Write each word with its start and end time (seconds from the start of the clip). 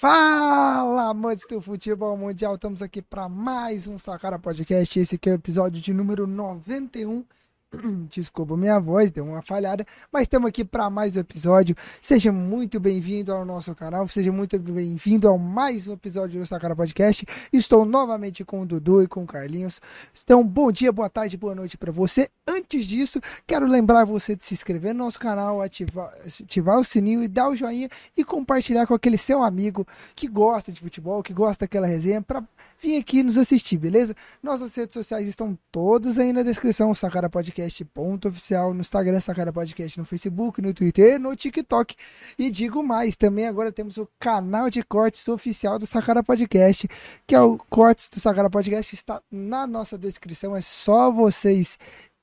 Fala, 0.00 1.10
amantes 1.10 1.46
do 1.46 1.60
futebol 1.60 2.16
mundial, 2.16 2.54
estamos 2.54 2.80
aqui 2.80 3.02
para 3.02 3.28
mais 3.28 3.86
um 3.86 3.98
Sacara 3.98 4.38
Podcast. 4.38 4.98
Esse 4.98 5.16
aqui 5.16 5.28
é 5.28 5.32
o 5.32 5.34
episódio 5.34 5.78
de 5.78 5.92
número 5.92 6.26
91 6.26 7.22
Desculpa 8.10 8.56
minha 8.56 8.78
voz, 8.80 9.10
deu 9.10 9.24
uma 9.24 9.42
falhada, 9.42 9.86
mas 10.12 10.22
estamos 10.22 10.48
aqui 10.48 10.64
para 10.64 10.90
mais 10.90 11.16
um 11.16 11.20
episódio. 11.20 11.76
Seja 12.00 12.32
muito 12.32 12.80
bem-vindo 12.80 13.32
ao 13.32 13.44
nosso 13.44 13.74
canal, 13.74 14.06
seja 14.08 14.32
muito 14.32 14.58
bem-vindo 14.58 15.28
ao 15.28 15.38
mais 15.38 15.86
um 15.86 15.92
episódio 15.92 16.40
do 16.40 16.46
Sacara 16.46 16.74
Podcast. 16.74 17.24
Estou 17.52 17.84
novamente 17.84 18.44
com 18.44 18.62
o 18.62 18.66
Dudu 18.66 19.02
e 19.02 19.06
com 19.06 19.22
o 19.22 19.26
Carlinhos. 19.26 19.80
Então, 20.22 20.44
bom 20.44 20.72
dia, 20.72 20.90
boa 20.90 21.08
tarde, 21.08 21.36
boa 21.36 21.54
noite 21.54 21.76
para 21.76 21.92
você. 21.92 22.28
Antes 22.46 22.86
disso, 22.86 23.20
quero 23.46 23.66
lembrar 23.66 24.04
você 24.04 24.34
de 24.34 24.44
se 24.44 24.54
inscrever 24.54 24.92
no 24.92 25.04
nosso 25.04 25.20
canal, 25.20 25.62
ativar, 25.62 26.12
ativar 26.42 26.78
o 26.78 26.84
sininho 26.84 27.22
e 27.22 27.28
dar 27.28 27.48
o 27.48 27.54
joinha 27.54 27.88
e 28.16 28.24
compartilhar 28.24 28.86
com 28.86 28.94
aquele 28.94 29.16
seu 29.16 29.42
amigo 29.42 29.86
que 30.16 30.26
gosta 30.26 30.72
de 30.72 30.80
futebol, 30.80 31.22
que 31.22 31.32
gosta 31.32 31.64
daquela 31.64 31.86
resenha, 31.86 32.20
para 32.20 32.42
vir 32.80 32.98
aqui 32.98 33.22
nos 33.22 33.38
assistir, 33.38 33.76
beleza? 33.76 34.16
Nossas 34.42 34.74
redes 34.74 34.94
sociais 34.94 35.28
estão 35.28 35.56
todas 35.70 36.18
aí 36.18 36.32
na 36.32 36.42
descrição, 36.42 36.92
Sacara 36.94 37.30
Podcast 37.30 37.59
Podcast 37.60 37.84
ponto 37.84 38.28
oficial 38.28 38.72
no 38.72 38.80
Instagram, 38.80 39.20
Sacada 39.20 39.52
Podcast 39.52 39.98
no 39.98 40.04
Facebook, 40.06 40.62
no 40.62 40.72
Twitter, 40.72 41.20
no 41.20 41.36
TikTok. 41.36 41.94
E 42.38 42.48
digo 42.48 42.82
mais, 42.82 43.16
também 43.16 43.46
agora 43.46 43.70
temos 43.70 43.98
o 43.98 44.08
canal 44.18 44.70
de 44.70 44.82
cortes 44.82 45.28
oficial 45.28 45.78
do 45.78 45.86
Sacada 45.86 46.22
Podcast, 46.22 46.88
que 47.26 47.34
é 47.34 47.40
o 47.40 47.58
Cortes 47.68 48.08
do 48.08 48.18
Sacada 48.18 48.48
Podcast, 48.48 48.94
está 48.94 49.20
na 49.30 49.66
nossa 49.66 49.98
descrição. 49.98 50.56
É 50.56 50.62
só 50.62 51.10
vocês 51.10 51.78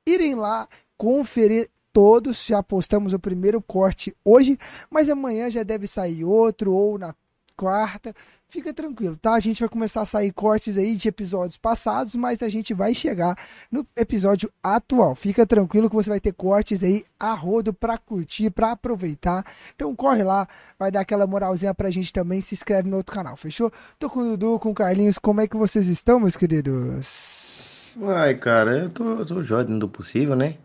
irem 0.08 0.34
lá, 0.34 0.68
conferir 0.98 1.70
todos. 1.94 2.44
Já 2.44 2.64
postamos 2.64 3.14
o 3.14 3.20
primeiro 3.20 3.62
corte 3.62 4.16
hoje, 4.26 4.58
mas 4.90 5.08
amanhã 5.08 5.52
já 5.52 5.62
deve 5.62 5.86
sair 5.86 6.24
outro 6.24 6.74
ou 6.74 6.98
na 6.98 7.14
quarta. 7.58 8.14
Fica 8.50 8.74
tranquilo, 8.74 9.18
tá? 9.18 9.34
A 9.34 9.42
gente 9.42 9.60
vai 9.60 9.68
começar 9.68 10.02
a 10.04 10.06
sair 10.06 10.32
cortes 10.32 10.78
aí 10.78 10.96
de 10.96 11.10
episódios 11.10 11.58
passados, 11.58 12.16
mas 12.16 12.42
a 12.42 12.48
gente 12.48 12.74
vai 12.74 12.94
chegar 12.96 13.36
no 13.70 13.86
episódio 13.94 14.50
atual. 14.64 15.16
Fica 15.16 15.46
tranquilo 15.46 15.90
que 15.90 15.96
você 15.96 16.10
vai 16.10 16.22
ter 16.22 16.32
cortes 16.32 16.82
aí 16.82 17.04
a 17.20 17.34
rodo 17.34 17.74
pra 17.74 17.98
curtir, 17.98 18.50
pra 18.50 18.72
aproveitar. 18.72 19.46
Então 19.76 19.94
corre 19.94 20.24
lá, 20.24 20.48
vai 20.80 20.90
dar 20.90 21.02
aquela 21.02 21.28
moralzinha 21.28 21.74
pra 21.74 21.92
gente 21.92 22.14
também, 22.14 22.40
se 22.40 22.56
inscreve 22.56 22.90
no 22.90 22.96
outro 22.96 23.14
canal, 23.14 23.36
fechou? 23.36 23.70
Tô 24.00 24.10
com 24.10 24.22
o 24.22 24.38
Dudu, 24.38 24.60
com 24.60 24.70
o 24.70 24.74
Carlinhos, 24.74 25.18
como 25.18 25.42
é 25.42 25.48
que 25.48 25.58
vocês 25.58 25.88
estão, 25.88 26.18
meus 26.18 26.38
queridos? 26.38 27.96
Ai, 28.02 28.36
cara, 28.36 28.78
eu 28.78 28.90
tô, 28.90 29.04
eu 29.20 29.26
tô 29.26 29.44
jóia 29.44 29.66
dentro 29.66 29.80
do 29.80 29.90
possível, 29.90 30.38
né? 30.38 30.56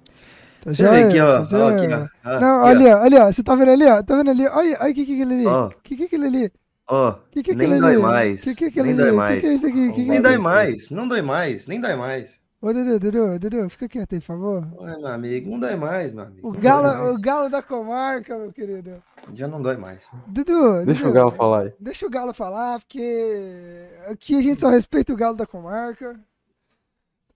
Tá 0.60 0.72
joia? 0.72 1.08
Aqui, 1.08 1.18
ó. 1.20 1.44
Tá 1.44 1.58
ó 1.58 1.68
aqui, 1.70 1.92
ó. 1.92 2.06
Ah, 2.22 2.38
Não, 2.40 2.60
aqui, 2.64 2.76
olha, 2.76 2.96
ó. 2.96 3.02
olha, 3.02 3.24
ó. 3.26 3.32
Você 3.32 3.42
tá 3.42 3.56
vendo 3.56 3.70
ali, 3.72 3.86
ó? 3.86 4.02
Tá 4.04 4.16
vendo 4.16 4.30
ali? 4.30 4.46
Olha, 4.46 4.78
olha 4.80 4.92
o 4.92 4.94
que 4.94 5.04
que 5.04 5.12
é 5.12 5.14
aquele 5.16 5.34
ali. 5.34 5.46
O 5.46 5.70
que 5.82 5.96
que 5.96 6.02
é 6.04 6.06
aquele 6.06 6.26
ali? 6.26 6.52
Ó, 6.94 7.08
oh, 7.08 7.14
que 7.30 7.42
que 7.42 7.52
é 7.52 7.54
nem 7.54 7.80
dói 7.80 7.94
ali? 7.94 8.02
mais. 8.02 8.42
Que 8.42 8.70
que 8.70 8.78
é 8.78 8.82
nem 8.82 8.94
dói 8.94 9.12
mais. 9.12 9.36
Que 9.36 9.40
que 9.40 9.46
é 9.46 9.54
isso 9.54 9.66
aqui? 9.66 9.92
Que 9.92 10.04
nem 10.04 10.20
dói 10.20 10.36
mais. 10.36 10.90
Não 10.90 11.08
dói 11.08 11.22
mais. 11.22 11.66
Nem 11.66 11.80
dói 11.80 11.96
mais. 11.96 12.38
Ô, 12.60 12.70
Dudu, 12.70 13.00
Dudu, 13.00 13.38
Dudu, 13.38 13.70
fica 13.70 13.88
quieto 13.88 14.12
aí, 14.12 14.20
por 14.20 14.26
favor. 14.26 14.68
Ué, 14.78 14.98
meu 14.98 15.06
amigo, 15.06 15.50
não 15.50 15.58
dói 15.58 15.74
mais, 15.74 16.12
meu 16.12 16.24
amigo. 16.24 16.46
O 16.46 16.52
galo, 16.52 17.14
o 17.14 17.18
galo 17.18 17.48
da 17.48 17.62
comarca, 17.62 18.36
meu 18.36 18.52
querido. 18.52 19.02
Já 19.32 19.48
não 19.48 19.62
dói 19.62 19.78
mais. 19.78 20.04
Dudu, 20.26 20.84
deixa 20.84 21.00
Dudu, 21.00 21.10
o 21.10 21.14
galo 21.14 21.30
falar 21.30 21.60
aí. 21.62 21.72
Deixa 21.80 22.06
o 22.06 22.10
galo 22.10 22.34
falar, 22.34 22.78
porque 22.80 23.88
aqui 24.08 24.36
a 24.38 24.42
gente 24.42 24.60
só 24.60 24.68
respeita 24.68 25.14
o 25.14 25.16
galo 25.16 25.34
da 25.34 25.46
comarca. 25.46 26.20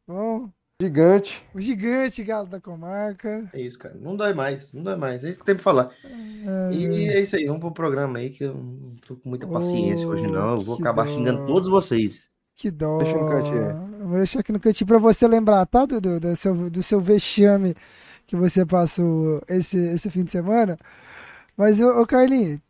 Bom. 0.06 0.50
Gigante. 0.78 1.42
O 1.54 1.60
gigante 1.60 2.22
galo 2.22 2.46
da 2.46 2.60
comarca. 2.60 3.48
É 3.54 3.60
isso, 3.62 3.78
cara. 3.78 3.96
Não 3.98 4.14
dói 4.14 4.34
mais, 4.34 4.74
não 4.74 4.82
dói 4.82 4.94
mais. 4.94 5.24
É 5.24 5.30
isso 5.30 5.38
que 5.38 5.42
eu 5.42 5.46
tenho 5.46 5.56
pra 5.56 5.64
falar. 5.64 5.90
É... 6.04 6.74
E 6.74 7.08
é 7.08 7.20
isso 7.20 7.34
aí, 7.34 7.46
vamos 7.46 7.60
pro 7.60 7.72
programa 7.72 8.18
aí 8.18 8.28
que 8.28 8.44
eu 8.44 8.52
não 8.52 8.94
tô 9.06 9.16
com 9.16 9.26
muita 9.26 9.46
paciência 9.46 10.06
oh, 10.06 10.10
hoje, 10.10 10.26
não. 10.26 10.56
Eu 10.56 10.60
vou 10.60 10.76
acabar 10.76 11.06
dó. 11.06 11.14
xingando 11.14 11.46
todos 11.46 11.70
vocês. 11.70 12.28
Que 12.54 12.70
dó. 12.70 12.98
Deixa 12.98 13.16
no 13.16 13.26
cantinho. 13.26 14.06
Vou 14.06 14.18
deixar 14.18 14.40
aqui 14.40 14.52
no 14.52 14.60
cantinho 14.60 14.86
pra 14.86 14.98
você 14.98 15.26
lembrar, 15.26 15.64
tá, 15.64 15.86
Dudu? 15.86 16.20
Do 16.20 16.36
seu, 16.36 16.68
do 16.68 16.82
seu 16.82 17.00
vexame 17.00 17.74
que 18.26 18.36
você 18.36 18.66
passou 18.66 19.40
esse, 19.48 19.78
esse 19.78 20.10
fim 20.10 20.24
de 20.24 20.30
semana. 20.30 20.76
Mas, 21.56 21.80
ô, 21.80 22.02
ô 22.02 22.06
Carlinhos, 22.06 22.60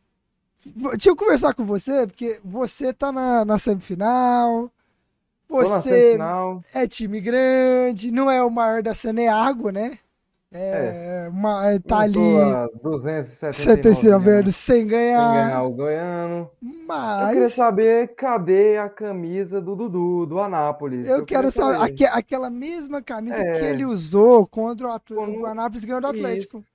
deixa 0.64 1.08
eu 1.08 1.16
conversar 1.16 1.54
com 1.54 1.66
você, 1.66 2.06
porque 2.06 2.38
você 2.44 2.92
tá 2.92 3.10
na, 3.10 3.44
na 3.44 3.58
semifinal 3.58 4.70
você 5.48 6.18
é 6.74 6.86
time 6.86 7.20
grande, 7.20 8.10
não 8.10 8.30
é 8.30 8.42
o 8.42 8.50
maior 8.50 8.82
da 8.82 8.94
Saneago, 8.94 9.70
né? 9.70 9.98
É, 10.52 11.26
é. 11.26 11.28
Uma, 11.28 11.72
é, 11.72 11.78
tá 11.78 11.98
ali. 11.98 12.14
279 12.82 14.30
anos 14.30 14.56
sem 14.56 14.86
ganhar. 14.86 15.32
Sem 15.32 15.44
ganhar 15.44 15.62
o 15.64 15.70
Goiano. 15.70 16.50
Mas. 16.86 17.22
Eu 17.22 17.34
queria 17.34 17.50
saber 17.50 18.14
cadê 18.14 18.78
a 18.78 18.88
camisa 18.88 19.60
do 19.60 19.74
Dudu, 19.74 20.24
do 20.26 20.40
Anápolis. 20.40 21.06
Eu, 21.06 21.18
eu 21.18 21.24
quero 21.26 21.50
saber. 21.50 21.82
Aque, 21.82 22.04
aquela 22.04 22.48
mesma 22.48 23.02
camisa 23.02 23.36
é. 23.36 23.58
que 23.58 23.64
ele 23.64 23.84
usou 23.84 24.46
contra 24.46 24.86
o, 24.86 24.92
Atlético, 24.92 25.40
o 25.40 25.46
Anápolis 25.46 25.84
ganhou 25.84 26.00
do 26.00 26.06
Atlético. 26.06 26.58
Isso. 26.58 26.66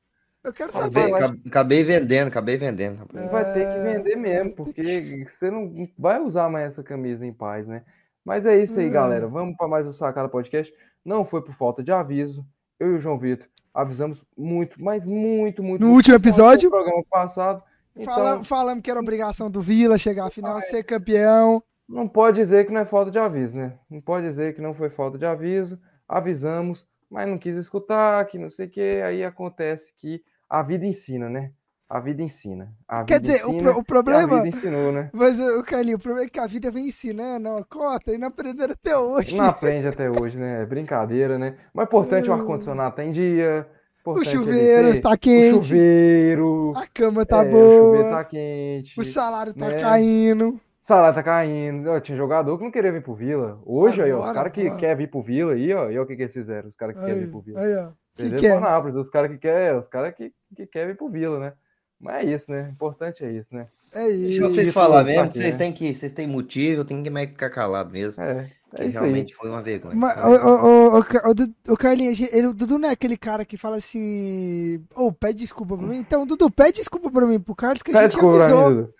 Eu 0.43 0.53
quero 0.53 0.71
saber. 0.71 1.13
Acabei, 1.13 1.41
acabei 1.47 1.83
vendendo, 1.83 2.27
acabei 2.27 2.57
vendendo. 2.57 3.07
Você 3.11 3.27
vai 3.27 3.53
ter 3.53 3.71
que 3.71 3.79
vender 3.79 4.15
mesmo, 4.15 4.53
porque 4.53 5.25
você 5.27 5.49
não 5.49 5.87
vai 5.97 6.19
usar 6.19 6.49
mais 6.49 6.67
essa 6.67 6.83
camisa 6.83 7.25
em 7.25 7.31
paz, 7.31 7.67
né? 7.67 7.83
Mas 8.23 8.45
é 8.45 8.61
isso 8.61 8.79
aí, 8.79 8.87
hum. 8.87 8.91
galera. 8.91 9.27
Vamos 9.27 9.55
para 9.57 9.67
mais 9.67 9.87
um 9.87 9.91
Sacada 9.91 10.29
Podcast. 10.29 10.73
Não 11.03 11.25
foi 11.25 11.41
por 11.41 11.55
falta 11.55 11.83
de 11.83 11.91
aviso. 11.91 12.45
Eu 12.79 12.93
e 12.93 12.95
o 12.95 12.99
João 12.99 13.17
Vitor 13.17 13.47
avisamos 13.73 14.23
muito, 14.37 14.81
mas 14.81 15.05
muito, 15.05 15.63
muito. 15.63 15.81
No 15.81 15.87
muito, 15.87 15.97
último 15.97 16.15
episódio? 16.15 16.69
No 16.69 16.75
programa 16.75 17.03
passado. 17.09 17.63
Então... 17.95 18.13
Fala, 18.13 18.43
falamos 18.43 18.83
que 18.83 18.91
era 18.91 18.99
obrigação 18.99 19.49
do 19.49 19.61
Vila 19.61 19.97
chegar 19.97 20.27
à 20.27 20.29
final, 20.29 20.57
ah, 20.57 20.61
ser 20.61 20.83
campeão. 20.83 21.63
Não 21.87 22.07
pode 22.07 22.37
dizer 22.37 22.65
que 22.65 22.73
não 22.73 22.81
é 22.81 22.85
falta 22.85 23.11
de 23.11 23.19
aviso, 23.19 23.57
né? 23.57 23.77
Não 23.89 23.99
pode 23.99 24.25
dizer 24.25 24.55
que 24.55 24.61
não 24.61 24.73
foi 24.73 24.89
falta 24.89 25.17
de 25.17 25.25
aviso. 25.25 25.79
Avisamos, 26.07 26.85
mas 27.09 27.27
não 27.27 27.37
quis 27.37 27.57
escutar, 27.57 28.25
que 28.25 28.37
não 28.37 28.49
sei 28.49 28.67
o 28.67 28.69
que. 28.69 29.01
Aí 29.03 29.23
acontece 29.23 29.93
que 29.97 30.23
a 30.49 30.61
vida 30.63 30.85
ensina, 30.85 31.29
né? 31.29 31.51
A 31.91 31.99
vida 31.99 32.23
ensina. 32.23 32.73
A 32.87 33.03
Quer 33.03 33.19
vida 33.19 33.33
dizer, 33.33 33.49
ensina, 33.49 33.71
o, 33.73 33.79
o 33.79 33.83
problema. 33.83 34.37
A 34.39 34.43
vida 34.43 34.47
ensinou, 34.47 34.93
né? 34.93 35.09
Mas, 35.11 35.37
o 35.37 35.61
Carlinho, 35.61 35.97
o 35.97 35.99
problema 35.99 36.25
é 36.25 36.29
que 36.29 36.39
a 36.39 36.47
vida 36.47 36.71
vem 36.71 36.85
ensinando 36.85 37.49
a 37.49 37.65
cota 37.65 38.13
e 38.13 38.17
não 38.17 38.29
aprenderam 38.29 38.71
até 38.71 38.97
hoje. 38.97 39.35
Não 39.35 39.43
aprende 39.43 39.87
até 39.89 40.09
hoje, 40.09 40.39
né? 40.39 40.61
É 40.61 40.65
brincadeira, 40.65 41.37
né? 41.37 41.57
Mas 41.73 41.87
importante 41.87 42.29
o 42.29 42.33
ar-condicionado 42.33 42.95
tá 42.95 43.03
em 43.03 43.11
dia. 43.11 43.67
O 44.05 44.23
chuveiro 44.23 44.93
ter... 44.93 45.01
tá 45.01 45.17
quente. 45.17 45.53
O 45.53 45.63
chuveiro. 45.63 46.73
A 46.77 46.87
cama 46.87 47.25
tá 47.25 47.43
é, 47.43 47.49
boa. 47.49 47.65
O 47.65 47.87
chuveiro 47.87 48.15
tá 48.15 48.23
quente. 48.23 48.97
O 48.97 49.03
salário 49.03 49.53
tá 49.53 49.67
né? 49.67 49.81
caindo. 49.81 50.47
O 50.51 50.59
salário 50.79 51.13
tá 51.15 51.23
caindo. 51.23 51.89
Eu 51.89 51.99
tinha 51.99 52.17
jogador 52.17 52.57
que 52.57 52.63
não 52.63 52.71
queria 52.71 52.93
vir 52.93 53.03
pro 53.03 53.13
Vila. 53.13 53.61
Hoje, 53.65 54.01
Agora, 54.01 54.05
aí, 54.05 54.13
ó, 54.13 54.29
os 54.29 54.33
caras 54.33 54.53
que 54.53 54.71
querem 54.77 54.95
vir 54.95 55.11
pro 55.11 55.21
Vila 55.21 55.51
aí, 55.51 55.73
ó, 55.73 55.89
e 55.91 55.99
ó, 55.99 56.03
o 56.03 56.05
que, 56.05 56.15
que 56.15 56.21
eles 56.21 56.33
fizeram? 56.33 56.69
Os 56.69 56.77
caras 56.77 56.95
que 56.95 57.03
querem 57.03 57.19
vir 57.19 57.29
pro 57.29 57.41
Vila. 57.41 57.59
Aí, 57.59 57.75
ó. 57.75 57.89
Que 58.15 58.31
quer? 58.31 58.61
Os 58.95 59.09
caras 59.09 59.29
que 59.29 59.37
querem, 59.37 59.77
os 59.77 59.89
caras 59.89 60.15
que, 60.15 60.33
que 60.55 60.65
querem 60.67 60.87
vir 60.89 60.97
pro 60.97 61.09
Vila, 61.09 61.37
né? 61.37 61.53
Mas 62.01 62.15
é 62.15 62.33
isso, 62.33 62.51
né? 62.51 62.67
O 62.67 62.71
importante 62.71 63.23
é 63.23 63.31
isso, 63.31 63.49
né? 63.53 63.67
É 63.93 64.09
isso. 64.09 64.41
Deixa 64.41 64.49
vocês 64.49 64.73
falar 64.73 65.03
mesmo, 65.03 65.31
vocês 65.31 65.55
têm 65.55 65.71
que, 65.71 65.95
vocês 65.95 66.11
têm 66.11 66.25
motivo, 66.25 66.83
tem 66.83 67.03
que 67.03 67.09
mais 67.09 67.29
ficar 67.29 67.49
calado 67.49 67.91
mesmo. 67.91 68.21
É. 68.23 68.49
É 68.73 68.87
realmente 68.87 69.33
aí. 69.33 69.37
foi 69.37 69.49
uma 69.49 69.61
vergonha. 69.61 69.93
Mas, 69.93 70.17
o, 70.17 70.47
o, 70.47 70.99
o, 70.99 71.73
o, 71.73 71.77
Carlinhos, 71.77 72.21
ele, 72.21 72.47
o 72.47 72.53
Dudu 72.53 72.79
não 72.79 72.87
é 72.87 72.93
aquele 72.93 73.17
cara 73.17 73.43
que 73.43 73.57
fala 73.57 73.75
assim. 73.75 74.81
Ou 74.95 75.07
oh, 75.07 75.11
pede 75.11 75.39
desculpa 75.39 75.75
pra 75.75 75.85
mim. 75.85 75.97
Então, 75.97 76.25
Dudu, 76.25 76.49
pede 76.49 76.77
desculpa 76.77 77.11
pra 77.11 77.25
mim, 77.25 77.37
pro 77.37 77.53
Carlos, 77.53 77.83
que 77.83 77.91
a 77.91 78.03
gente 78.03 78.17
avisou. 78.17 78.93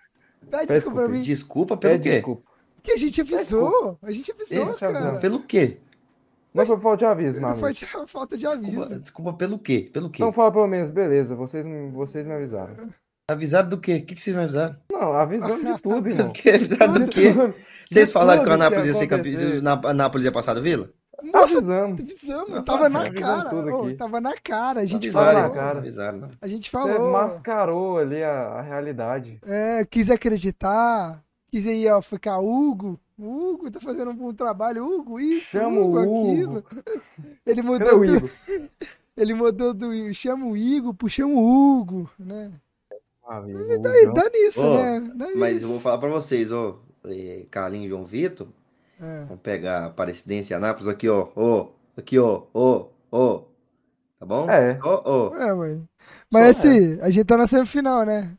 Pede, 0.50 0.66
pede 0.66 0.66
desculpa 0.66 0.98
pra 1.00 1.08
mim. 1.08 1.20
Desculpa 1.22 1.76
pelo 1.78 1.92
pede 1.94 2.02
quê? 2.02 2.16
Desculpa. 2.16 2.42
Que 2.82 2.92
a 2.92 2.96
gente 2.98 3.20
avisou. 3.22 3.98
A 4.02 4.10
gente 4.10 4.30
avisou, 4.30 4.74
cara. 4.74 5.18
Pelo 5.18 5.40
quê? 5.40 5.78
Não 6.54 6.66
foi 6.66 6.78
falta 6.78 6.96
de 6.98 7.04
aviso, 7.06 7.40
Não 7.40 7.56
foi 7.56 7.72
falta 8.06 8.36
de 8.36 8.46
aviso. 8.46 8.70
Desculpa, 8.70 8.98
desculpa, 8.98 9.32
pelo 9.32 9.58
quê? 9.58 9.90
Pelo 9.92 10.10
quê? 10.10 10.22
Então 10.22 10.32
fala 10.32 10.52
pelo 10.52 10.66
menos, 10.66 10.90
beleza, 10.90 11.34
vocês, 11.34 11.64
vocês 11.92 12.26
me 12.26 12.34
avisaram. 12.34 12.74
Avisaram 13.30 13.68
do 13.68 13.78
quê? 13.78 13.96
O 13.96 14.04
que, 14.04 14.14
que 14.14 14.20
vocês 14.20 14.36
me 14.36 14.42
avisaram? 14.42 14.76
Não, 14.90 15.12
avisamos 15.14 15.64
de 15.64 15.82
tudo, 15.82 16.08
irmão. 16.08 16.30
que, 16.30 16.50
avisaram 16.50 16.92
do 16.92 17.06
quê? 17.06 17.32
Vocês 17.88 18.12
falaram 18.12 18.42
que 18.42 18.48
o 18.48 18.52
Anápolis 18.52 18.86
ia 18.86 18.94
ser 18.94 19.06
campeão, 19.06 19.80
Anápolis 19.84 20.24
ia 20.26 20.32
passar 20.32 20.54
do 20.54 20.62
Vila? 20.62 20.90
Nossa, 21.22 21.58
avisamos. 21.58 22.00
Avisamos, 22.00 22.64
tava 22.64 22.88
na 22.88 23.10
cara. 23.12 23.54
Oh, 23.54 23.94
tava 23.94 24.20
na 24.20 24.34
cara. 24.36 24.80
A 24.80 24.84
gente 24.84 25.06
avisaram, 25.06 25.40
falou. 25.40 25.54
Cara. 25.54 25.78
Avisaram, 25.78 26.18
não. 26.18 26.30
A 26.40 26.46
gente 26.48 26.68
falou. 26.68 26.92
Você 26.92 27.12
mascarou 27.12 27.98
ali 27.98 28.22
a, 28.22 28.30
a 28.30 28.62
realidade. 28.62 29.38
É, 29.46 29.84
quis 29.84 30.10
acreditar. 30.10 31.22
Quis 31.52 31.66
ir, 31.66 31.92
ó, 31.92 32.00
ficar 32.00 32.38
Hugo. 32.38 32.98
Hugo 33.18 33.70
tá 33.70 33.78
fazendo 33.78 34.10
um 34.10 34.16
bom 34.16 34.32
trabalho. 34.32 34.86
Hugo, 34.86 35.20
isso, 35.20 35.50
Chama 35.50 35.82
Hugo, 35.82 36.00
Hugo. 36.00 36.58
aquilo. 36.58 36.64
Ele 37.44 37.60
mudou 37.60 38.00
do... 38.00 38.30
Ele 39.14 39.34
mudou 39.34 39.74
do 39.74 40.14
chama 40.14 40.46
o 40.46 40.56
Igor 40.56 40.94
pro 40.94 41.10
chama 41.10 41.34
o 41.34 41.78
Hugo, 41.78 42.10
né? 42.18 42.50
Ah, 43.22 43.42
dá, 43.42 44.22
dá, 44.22 44.30
nisso, 44.30 44.64
oh, 44.64 44.74
né? 44.78 45.12
Dá 45.14 45.26
mas 45.36 45.56
isso. 45.56 45.66
eu 45.66 45.68
vou 45.68 45.80
falar 45.80 45.98
pra 45.98 46.08
vocês, 46.08 46.50
ó. 46.50 46.80
Oh, 47.04 47.08
Carlinhos 47.50 47.86
e 47.86 47.88
João 47.90 48.06
Vitor. 48.06 48.48
É. 48.98 49.24
Vamos 49.24 49.42
pegar 49.42 49.80
a 49.80 49.86
Aparecidense 49.86 50.54
e 50.54 50.54
Anápolis 50.54 50.88
aqui, 50.88 51.06
ó. 51.06 51.28
Ó, 51.36 51.68
aqui, 51.94 52.18
ó. 52.18 52.44
Ó, 52.54 52.88
ó. 53.10 53.42
Tá 54.18 54.24
bom? 54.24 54.50
É. 54.50 54.78
Ó, 54.82 55.02
ó. 55.04 55.36
É, 55.36 55.52
ué. 55.52 55.80
Mas 56.30 56.56
Só 56.56 56.68
assim, 56.68 56.98
é. 56.98 57.04
a 57.04 57.10
gente 57.10 57.26
tá 57.26 57.36
na 57.36 57.46
semifinal, 57.46 58.06
né? 58.06 58.38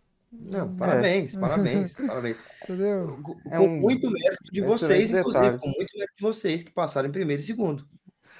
Não, 0.51 0.75
parabéns, 0.75 1.35
parabéns, 1.37 1.93
parabéns. 1.93 2.37
Entendeu? 2.63 3.19
Com, 3.21 3.35
É 3.49 3.59
um 3.59 3.75
muito 3.77 4.09
mérito 4.09 4.51
de 4.51 4.59
excelente 4.61 4.79
vocês, 4.79 5.11
inclusive, 5.11 5.41
detalhe. 5.43 5.57
com 5.59 5.67
muito 5.67 5.93
mérito 5.97 6.13
de 6.17 6.21
vocês 6.21 6.63
que 6.63 6.71
passaram 6.71 7.09
em 7.09 7.11
primeiro 7.11 7.41
e 7.41 7.45
segundo. 7.45 7.85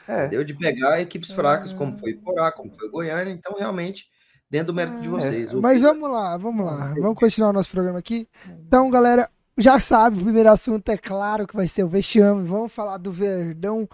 É, 0.08 0.28
Deu 0.28 0.44
de 0.44 0.54
pegar 0.54 1.00
equipes 1.00 1.32
fracas, 1.32 1.72
Ah. 1.72 1.76
como 1.78 1.96
foi 1.96 2.14
o 2.14 2.22
Porá, 2.22 2.52
como 2.52 2.74
foi 2.74 2.88
o 2.88 2.92
Goiânia, 2.92 3.32
então 3.32 3.56
realmente, 3.58 4.08
dentro 4.50 4.68
do 4.68 4.74
mérito 4.74 5.02
de 5.02 5.08
vocês. 5.08 5.54
O 5.54 5.62
Mas 5.62 5.82
vamos 5.82 6.10
lá, 6.12 6.36
vamos 6.38 6.66
lá. 6.66 6.94
Vamos 7.00 7.18
continuar 7.18 7.50
o 7.52 7.54
nosso 7.54 7.70
programa 7.70 8.00
aqui. 8.00 8.28
Então, 8.68 8.90
galera, 8.90 9.30
já 9.58 9.80
sabe, 9.80 10.20
o 10.20 10.24
primeiro 10.24 10.52
assunto 10.52 10.90
é 10.90 10.98
claro 10.98 11.48
que 11.48 11.56
vai 11.56 11.68
ser 11.68 11.84
o 11.84 11.88
vexame. 11.88 12.46
Vamos 12.46 12.74
falar 12.74 12.98
do 12.98 13.12
Verdão 13.12 13.88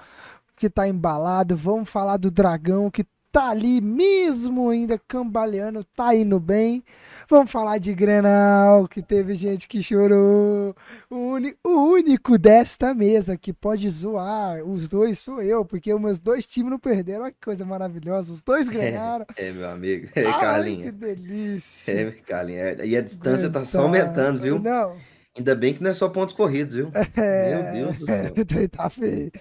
que 0.55 0.69
tá 0.69 0.87
embalado. 0.87 1.55
Vamos 1.55 1.87
falar 1.89 2.17
do 2.17 2.31
Dragão 2.31 2.89
que 2.89 3.05
tá 3.31 3.49
ali 3.49 3.79
mesmo 3.79 4.69
ainda 4.69 4.99
cambaleando, 5.07 5.83
tá 5.83 6.15
indo 6.15 6.39
bem. 6.39 6.83
Vamos 7.29 7.51
falar 7.51 7.77
de 7.77 7.93
Grenal, 7.93 8.87
que 8.87 9.01
teve 9.01 9.35
gente 9.35 9.67
que 9.67 9.83
chorou. 9.83 10.75
O, 11.09 11.35
o 11.63 11.91
único 11.91 12.37
desta 12.37 12.93
mesa 12.93 13.37
que 13.37 13.53
pode 13.53 13.89
zoar 13.89 14.63
os 14.63 14.89
dois 14.89 15.19
sou 15.19 15.41
eu, 15.41 15.63
porque 15.63 15.93
os 15.93 16.01
meus 16.01 16.19
dois 16.19 16.45
times 16.45 16.71
não 16.71 16.79
perderam. 16.79 17.23
Olha 17.23 17.31
que 17.31 17.39
coisa 17.43 17.63
maravilhosa. 17.63 18.31
Os 18.31 18.41
dois 18.41 18.67
ganharam. 18.69 19.25
É, 19.35 19.51
meu 19.51 19.69
amigo. 19.69 20.09
É, 20.15 20.25
Ai, 20.25 20.75
que 20.77 20.91
delícia. 20.91 21.91
É, 21.91 22.11
Carlinha. 22.11 22.61
É, 22.61 22.85
E 22.85 22.97
a 22.97 23.01
distância 23.01 23.49
tá 23.49 23.63
só 23.63 23.87
Verdade. 23.87 24.19
aumentando, 24.19 24.41
viu? 24.41 24.59
Não, 24.59 24.95
Ainda 25.37 25.55
bem 25.55 25.73
que 25.73 25.81
não 25.81 25.91
é 25.91 25.93
só 25.93 26.09
pontos 26.09 26.35
corridos, 26.35 26.75
viu? 26.75 26.91
é... 27.15 27.73
Meu 27.73 27.91
Deus 27.91 27.95
do 27.95 28.05
céu. 28.05 28.33
Tá 28.71 28.89
feio. 28.89 29.31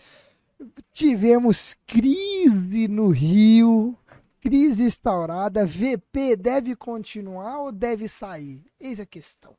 Tivemos 0.93 1.77
crise 1.87 2.89
no 2.89 3.09
Rio, 3.09 3.97
crise 4.41 4.85
instaurada. 4.85 5.65
VP 5.65 6.37
deve 6.37 6.75
continuar 6.75 7.61
ou 7.61 7.73
deve 7.73 8.09
sair? 8.09 8.63
Eis 8.81 8.99
a 8.99 9.07
questão. 9.07 9.53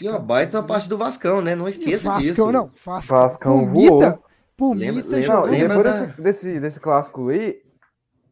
E 0.00 0.08
uma 0.08 0.18
baita 0.18 0.58
uma 0.58 0.66
parte 0.66 0.88
do 0.88 0.98
Vascão, 0.98 1.40
né? 1.40 1.54
Não 1.54 1.68
esqueça 1.68 2.08
Vascão, 2.10 2.20
disso. 2.20 2.52
não. 2.52 2.70
Vascão, 2.84 3.16
Vascão 3.18 3.66
Pumita, 3.66 3.90
voou. 3.90 4.24
Pumita 4.56 4.86
Lembra- 4.92 5.08
lembra- 5.08 5.34
Não, 5.34 5.46
e 5.46 5.50
lembra 5.50 5.68
depois 5.76 5.84
da- 6.00 6.06
desse, 6.06 6.22
desse, 6.22 6.60
desse 6.60 6.80
clássico 6.80 7.28
aí, 7.28 7.60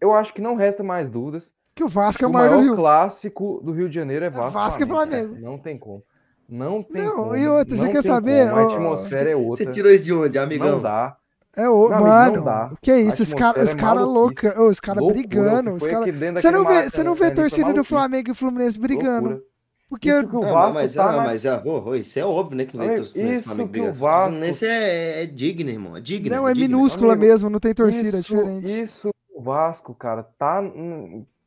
eu 0.00 0.12
acho 0.12 0.35
que 0.35 0.41
não 0.43 0.55
resta 0.56 0.82
mais 0.82 1.09
dúvidas. 1.09 1.53
que 1.75 1.82
o 1.85 1.88
Vasco 1.88 2.23
é 2.23 2.26
o 2.26 2.31
o 2.31 2.32
maior 2.32 2.49
do 2.50 2.56
maior 2.56 2.64
Rio. 2.67 2.76
clássico 2.76 3.61
do 3.64 3.73
Rio 3.73 3.88
de 3.88 3.94
Janeiro 3.94 4.25
é 4.26 4.31
Vasco, 4.31 4.50
Vasco 4.50 4.82
e 4.82 4.87
Flamengo. 4.87 5.37
Não 5.41 5.56
tem 5.56 5.79
como. 5.79 6.03
Não 6.49 6.82
tem 6.82 7.03
Não, 7.03 7.14
como. 7.17 7.37
e 7.37 7.49
outra, 7.49 7.76
você 7.76 7.88
quer 7.88 8.03
saber? 8.03 8.50
como. 8.50 8.61
A 8.61 8.64
atmosfera 8.67 9.31
é 9.31 9.37
outra. 9.37 9.64
Você 9.64 9.70
tirou 9.70 9.91
isso 9.91 10.05
de 10.05 10.12
onde, 10.12 10.37
amigão? 10.38 10.73
Não 10.73 10.82
dá. 10.82 11.17
É 11.54 11.69
o, 11.69 11.88
Meu 11.88 11.94
amigo, 11.94 12.08
mano, 12.08 12.37
não 12.37 12.44
dá. 12.44 12.72
que 12.81 12.94
isso, 12.96 13.22
os 13.22 13.34
caras 13.34 13.62
os 13.70 13.75
é 13.75 13.76
cara 13.76 14.00
maluquice. 14.00 14.46
louca, 14.46 14.62
os 14.62 14.81
caras 14.81 15.00
Loucura, 15.02 15.20
brigando, 15.28 15.70
o 15.72 15.75
os 15.75 15.87
cara... 15.87 16.04
Você 16.34 16.50
não 16.50 16.64
vê, 16.66 16.88
você 16.88 17.04
não 17.04 17.14
vê 17.14 17.31
torcida 17.31 17.72
do. 17.75 17.84
Flamengo 17.84 18.31
e 18.31 18.34
Fluminense 18.34 18.78
brigando, 18.78 19.28
Loucura. 19.28 19.46
porque 19.88 20.08
Isso 20.08 20.28
que 20.28 20.37
o 20.37 20.40
Não, 20.40 20.52
Vasco 20.52 20.75
mas, 20.75 20.94
tá 20.94 21.04
ah, 21.04 21.12
na- 21.12 21.25
mas 21.25 21.44
ah, 21.44 21.62
ô, 21.64 21.90
ô, 21.90 21.94
isso 21.94 22.19
é 22.19 22.25
óbvio, 22.25 22.56
né? 22.56 22.64
Que 22.64 22.76
não 22.78 22.87
vai 22.87 22.94
isso 22.94 23.12
Flamengo 23.43 23.69
que 23.69 23.78
o 23.81 23.82
brigando. 23.82 23.93
Vasco- 23.99 24.31
Fluminense 24.31 24.66
é, 24.66 25.22
é 25.22 25.26
digno, 25.26 25.69
irmão. 25.70 25.96
É 25.96 26.00
digno. 26.00 26.34
não, 26.34 26.49
é 26.49 26.54
digno. 26.54 26.69
minúscula 26.78 27.12
Amigo, 27.12 27.26
mesmo, 27.28 27.50
não 27.50 27.58
tem 27.60 27.75
torcida, 27.75 28.16
é 28.16 28.20
isso, 28.20 28.34
diferente. 28.34 28.82
Isso, 28.82 29.10
o 29.34 29.43
Vasco, 29.43 29.94
cara, 29.94 30.22
tá. 30.38 30.62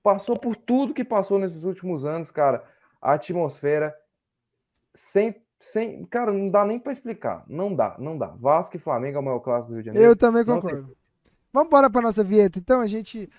Passou 0.03 0.37
por 0.37 0.55
tudo 0.55 0.93
que 0.93 1.03
passou 1.03 1.39
nesses 1.39 1.63
últimos 1.63 2.05
anos, 2.05 2.29
cara. 2.29 2.63
A 3.01 3.13
atmosfera 3.13 3.95
sem. 4.93 5.35
Sem 5.59 6.05
cara, 6.05 6.31
não 6.31 6.49
dá 6.49 6.65
nem 6.65 6.79
pra 6.79 6.91
explicar. 6.91 7.43
Não 7.47 7.73
dá, 7.73 7.95
não 7.99 8.17
dá. 8.17 8.27
Vasco 8.39 8.75
e 8.75 8.79
Flamengo 8.79 9.17
é 9.17 9.19
o 9.19 9.23
maior 9.23 9.39
clássico 9.39 9.69
do 9.69 9.73
Rio 9.75 9.83
de 9.83 9.87
Janeiro. 9.87 10.09
Eu 10.09 10.15
também 10.15 10.43
concordo. 10.45 10.95
Vamos 11.53 11.67
embora 11.67 11.89
pra 11.89 12.01
nossa 12.01 12.21
vinheta. 12.23 12.59
Então 12.59 12.81
a 12.81 12.85
gente 12.87 13.29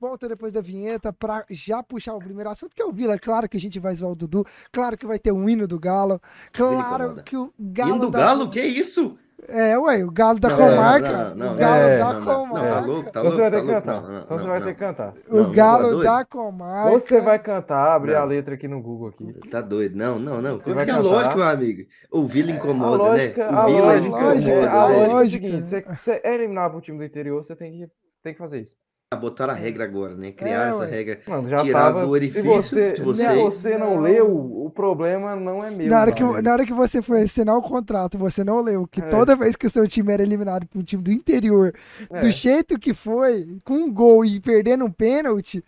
volta 0.00 0.26
depois 0.26 0.50
da 0.50 0.62
vinheta 0.62 1.12
pra 1.12 1.44
já 1.50 1.82
puxar 1.82 2.14
o 2.14 2.18
primeiro 2.18 2.48
assunto, 2.48 2.74
que 2.74 2.80
é 2.80 2.84
o 2.86 2.90
Vila. 2.92 3.18
Claro 3.18 3.46
que 3.46 3.58
a 3.58 3.60
gente 3.60 3.78
vai 3.78 3.94
zoar 3.94 4.12
o 4.12 4.16
Dudu. 4.16 4.46
Claro 4.72 4.96
que 4.96 5.06
vai 5.06 5.18
ter 5.18 5.30
um 5.30 5.46
hino 5.46 5.66
do 5.66 5.78
Galo. 5.78 6.18
Claro 6.52 7.22
que 7.22 7.36
o 7.36 7.52
Galo. 7.58 7.90
Indo 7.96 8.06
do 8.06 8.10
da- 8.10 8.18
Galo? 8.18 8.48
Que 8.48 8.62
isso? 8.62 9.18
É, 9.48 9.78
ué, 9.78 10.04
o 10.04 10.10
Galo 10.10 10.40
da 10.40 10.50
Não, 10.50 10.56
comarca. 10.56 11.34
não, 11.34 11.34
não, 11.34 11.52
o 11.52 11.54
Galo 11.54 11.82
é, 11.82 11.98
da 11.98 12.12
não, 12.12 12.20
não, 12.24 12.46
não, 12.48 12.48
comarca. 12.48 12.68
tá 12.68 12.80
louco, 12.80 13.10
tá 13.12 13.22
louco, 13.22 13.36
você 13.36 13.40
vai 13.42 13.50
tá 13.50 13.56
ter 13.56 13.62
que 13.62 13.68
cantar. 13.68 14.06
Então 14.24 14.38
você 14.38 14.46
vai 14.46 14.62
ter 14.62 14.74
que 14.74 14.80
cantar. 14.80 15.14
O 15.28 15.44
Galo 15.44 16.02
tá 16.02 16.18
da 16.18 16.24
comarca. 16.24 16.90
Você 16.90 17.20
vai 17.20 17.38
cantar, 17.38 17.94
abre 17.94 18.14
a 18.14 18.24
letra 18.24 18.54
aqui 18.54 18.66
no 18.68 18.80
Google 18.82 19.08
aqui. 19.08 19.34
Tá 19.50 19.60
doido. 19.60 19.96
Não, 19.96 20.18
não, 20.18 20.40
não. 20.42 20.58
Você 20.58 20.72
vai 20.72 20.84
Que 20.84 20.90
é 20.90 20.96
lógico, 20.98 21.36
meu 21.36 21.46
amigo. 21.46 21.82
O 22.10 22.26
Vila 22.26 22.52
A 22.52 22.54
incomoda, 22.54 22.96
lógica, 22.96 23.50
né? 23.50 23.58
a 23.58 23.66
O 23.66 23.66
Vila 23.66 23.96
ele 23.96 24.08
lógica, 24.08 24.16
lógica, 24.18 24.52
é, 24.52 24.66
incomoda, 24.66 24.70
a 24.70 24.88
né? 24.88 25.06
lógica 25.06 25.46
é 25.46 25.50
o 25.50 25.64
seguinte: 25.64 25.66
você, 25.66 25.80
você 25.82 26.20
é 26.24 26.34
eliminar 26.34 26.70
pro 26.70 26.80
time 26.80 26.98
do 26.98 27.04
interior, 27.04 27.42
você 27.44 27.54
tem 27.56 27.72
que, 27.72 27.92
tem 28.22 28.32
que 28.32 28.38
fazer 28.38 28.60
isso. 28.62 28.76
Botaram 29.14 29.52
a 29.52 29.56
regra 29.56 29.84
agora, 29.84 30.16
né? 30.16 30.32
Criar 30.32 30.66
É, 30.66 30.70
essa 30.70 30.78
ué. 30.80 30.86
regra. 30.90 31.20
Mano, 31.28 31.48
já 31.48 31.58
Tirar 31.58 31.78
tava. 31.92 32.00
do 32.00 32.06
se 32.06 32.10
orifício 32.12 32.44
você, 32.44 32.90
de 32.90 32.96
se 32.96 33.02
vocês. 33.04 33.36
você 33.38 33.78
não 33.78 33.94
Não. 33.94 34.00
leu, 34.00 34.28
o 34.64 34.68
problema 34.68 35.36
não 35.36 35.58
é 35.58 35.70
meu. 35.70 35.86
Na 35.88 36.00
hora, 36.00 36.12
que, 36.12 36.24
na 36.42 36.52
hora 36.52 36.66
que 36.66 36.72
você 36.72 37.00
foi 37.00 37.22
assinar 37.22 37.56
o 37.56 37.62
contrato, 37.62 38.18
você 38.18 38.42
não 38.42 38.60
leu 38.60 38.84
que 38.84 39.00
É. 39.00 39.04
toda 39.08 39.36
vez 39.36 39.54
que 39.54 39.64
o 39.64 39.70
seu 39.70 39.86
time 39.86 40.12
era 40.12 40.24
eliminado 40.24 40.66
por 40.66 40.80
um 40.80 40.82
time 40.82 41.04
do 41.04 41.12
interior, 41.12 41.72
É. 42.10 42.18
do 42.20 42.28
jeito 42.32 42.80
que 42.80 42.92
foi, 42.92 43.60
com 43.64 43.74
um 43.74 43.92
gol 43.92 44.24
e 44.24 44.40
perdendo 44.40 44.84
um 44.84 44.90
pênalti, 44.90 45.64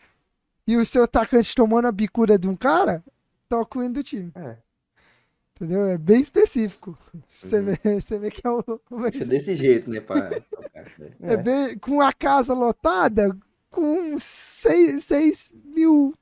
e 0.66 0.76
o 0.76 0.84
seu 0.84 1.04
atacante 1.04 1.54
tomando 1.54 1.86
a 1.86 1.92
bicuda 1.92 2.36
de 2.36 2.48
um 2.48 2.56
cara, 2.56 3.04
toca 3.48 3.78
o 3.78 3.84
hino 3.84 3.94
do 3.94 4.02
time. 4.02 4.32
É. 4.34 4.56
Entendeu? 5.60 5.86
É 5.86 5.98
bem 5.98 6.20
específico. 6.20 6.96
Você, 7.28 7.56
Uhum. 7.58 7.64
vê, 7.64 7.78
você 8.00 8.18
vê 8.18 8.30
que 8.30 8.46
é 8.46 8.50
o. 8.50 8.62
Isso 9.12 9.22
é 9.24 9.26
desse 9.26 9.56
jeito, 9.56 9.90
né, 9.90 10.00
pá? 10.00 10.30
É 11.20 11.36
bem, 11.36 11.76
com 11.78 12.00
a 12.00 12.12
casa 12.12 12.54
lotada, 12.54 13.36
com 13.70 14.16
6 14.18 15.52
mil 15.64 16.14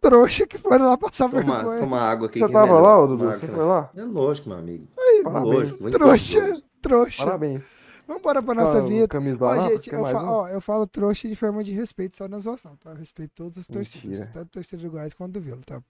trouxa 0.00 0.46
que 0.46 0.56
foram 0.56 0.86
lá 0.86 0.96
passar 0.96 1.28
Toma, 1.28 1.42
vergonha. 1.42 1.80
toma 1.80 2.00
água 2.00 2.28
aqui. 2.28 2.38
Você 2.38 2.50
tava 2.52 2.66
melhor. 2.66 2.80
lá, 3.00 3.06
Dudu? 3.06 3.24
Você 3.24 3.46
foi 3.48 3.64
lá? 3.64 3.90
É 3.96 4.04
lógico, 4.04 4.48
meu 4.48 4.58
amigo. 4.58 4.86
Parabéns. 5.22 5.54
Lógico. 5.54 5.82
muito 5.82 5.98
Trouxa, 5.98 6.62
trouxa. 6.80 7.24
Parabéns. 7.24 7.68
Vamos 8.06 8.20
embora 8.20 8.40
pra 8.40 8.54
nossa 8.54 8.72
Qual- 8.78 8.86
vida. 8.86 9.08
Ó, 9.12 9.18
Anápolis, 9.50 9.64
gente, 9.84 9.92
eu, 9.92 10.06
fa- 10.06 10.22
um? 10.22 10.28
ó, 10.28 10.48
eu 10.48 10.60
falo 10.60 10.86
trouxa 10.86 11.28
de 11.28 11.34
forma 11.34 11.64
de 11.64 11.72
respeito, 11.72 12.16
só 12.16 12.28
na 12.28 12.38
zoação, 12.38 12.76
tá? 12.76 12.90
Eu 12.90 12.96
respeito 12.96 13.32
todas 13.34 13.58
as 13.58 13.66
torcidas, 13.66 14.18
Mentira. 14.20 14.30
tanto 14.32 14.60
do 14.78 14.90
Goiás 14.90 15.12
quanto 15.12 15.32
do 15.32 15.40
Vila, 15.40 15.58
tá? 15.66 15.82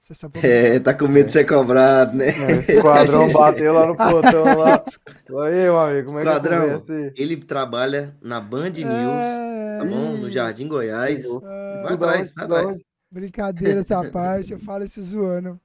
Sabe 0.00 0.40
É, 0.42 0.78
tá 0.80 0.94
com 0.94 1.06
medo 1.06 1.26
de 1.26 1.32
ser 1.32 1.44
cobrado, 1.44 2.16
né? 2.16 2.28
Esse 2.58 2.80
quadrão 2.80 3.28
bateu 3.32 3.72
lá 3.74 3.86
no 3.86 3.96
portão 3.96 4.44
lá. 4.56 4.82
Aí, 5.44 5.54
meu 5.64 5.78
amigo, 5.78 6.06
como 6.06 6.18
é 6.20 6.22
que 6.22 6.28
Esquadrão. 6.28 6.64
eu 6.88 7.12
Ele 7.16 7.36
trabalha 7.36 8.16
na 8.22 8.40
Band 8.40 8.70
News, 8.70 8.86
É, 8.86 9.78
tá 9.80 9.84
bom? 9.84 10.16
No 10.16 10.30
Jardim 10.30 10.66
Goiás. 10.66 11.24
é, 11.26 11.82
Vai 11.82 11.94
atrás, 11.94 12.32
vai 12.32 12.44
atrás. 12.44 12.80
brincadeira 13.10 13.80
essa 13.80 14.02
parte, 14.10 14.52
eu 14.52 14.58
falo 14.58 14.84
isso 14.84 15.02
zoando. 15.02 15.60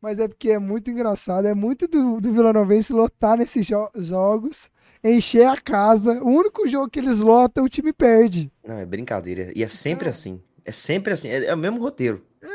Mas 0.00 0.18
é 0.18 0.26
porque 0.26 0.50
é 0.50 0.58
muito 0.58 0.90
engraçado, 0.90 1.46
é 1.46 1.54
muito 1.54 1.86
do, 1.86 2.20
do 2.20 2.32
Vila 2.32 2.52
Novense 2.52 2.92
lotar 2.92 3.36
nesses 3.36 3.64
jo- 3.66 3.90
jogos, 3.96 4.68
encher 5.04 5.46
a 5.46 5.60
casa. 5.60 6.14
O 6.22 6.28
único 6.28 6.66
jogo 6.66 6.88
que 6.88 6.98
eles 6.98 7.20
lotam, 7.20 7.64
o 7.64 7.68
time 7.68 7.92
perde. 7.92 8.50
Não, 8.66 8.78
é 8.78 8.86
brincadeira. 8.86 9.52
E 9.54 9.62
é 9.62 9.68
sempre 9.68 10.08
assim. 10.08 10.40
É 10.64 10.72
sempre 10.72 11.12
assim. 11.12 11.28
É, 11.28 11.44
é 11.44 11.54
o 11.54 11.58
mesmo 11.58 11.78
roteiro. 11.80 12.20
É, 12.42 12.46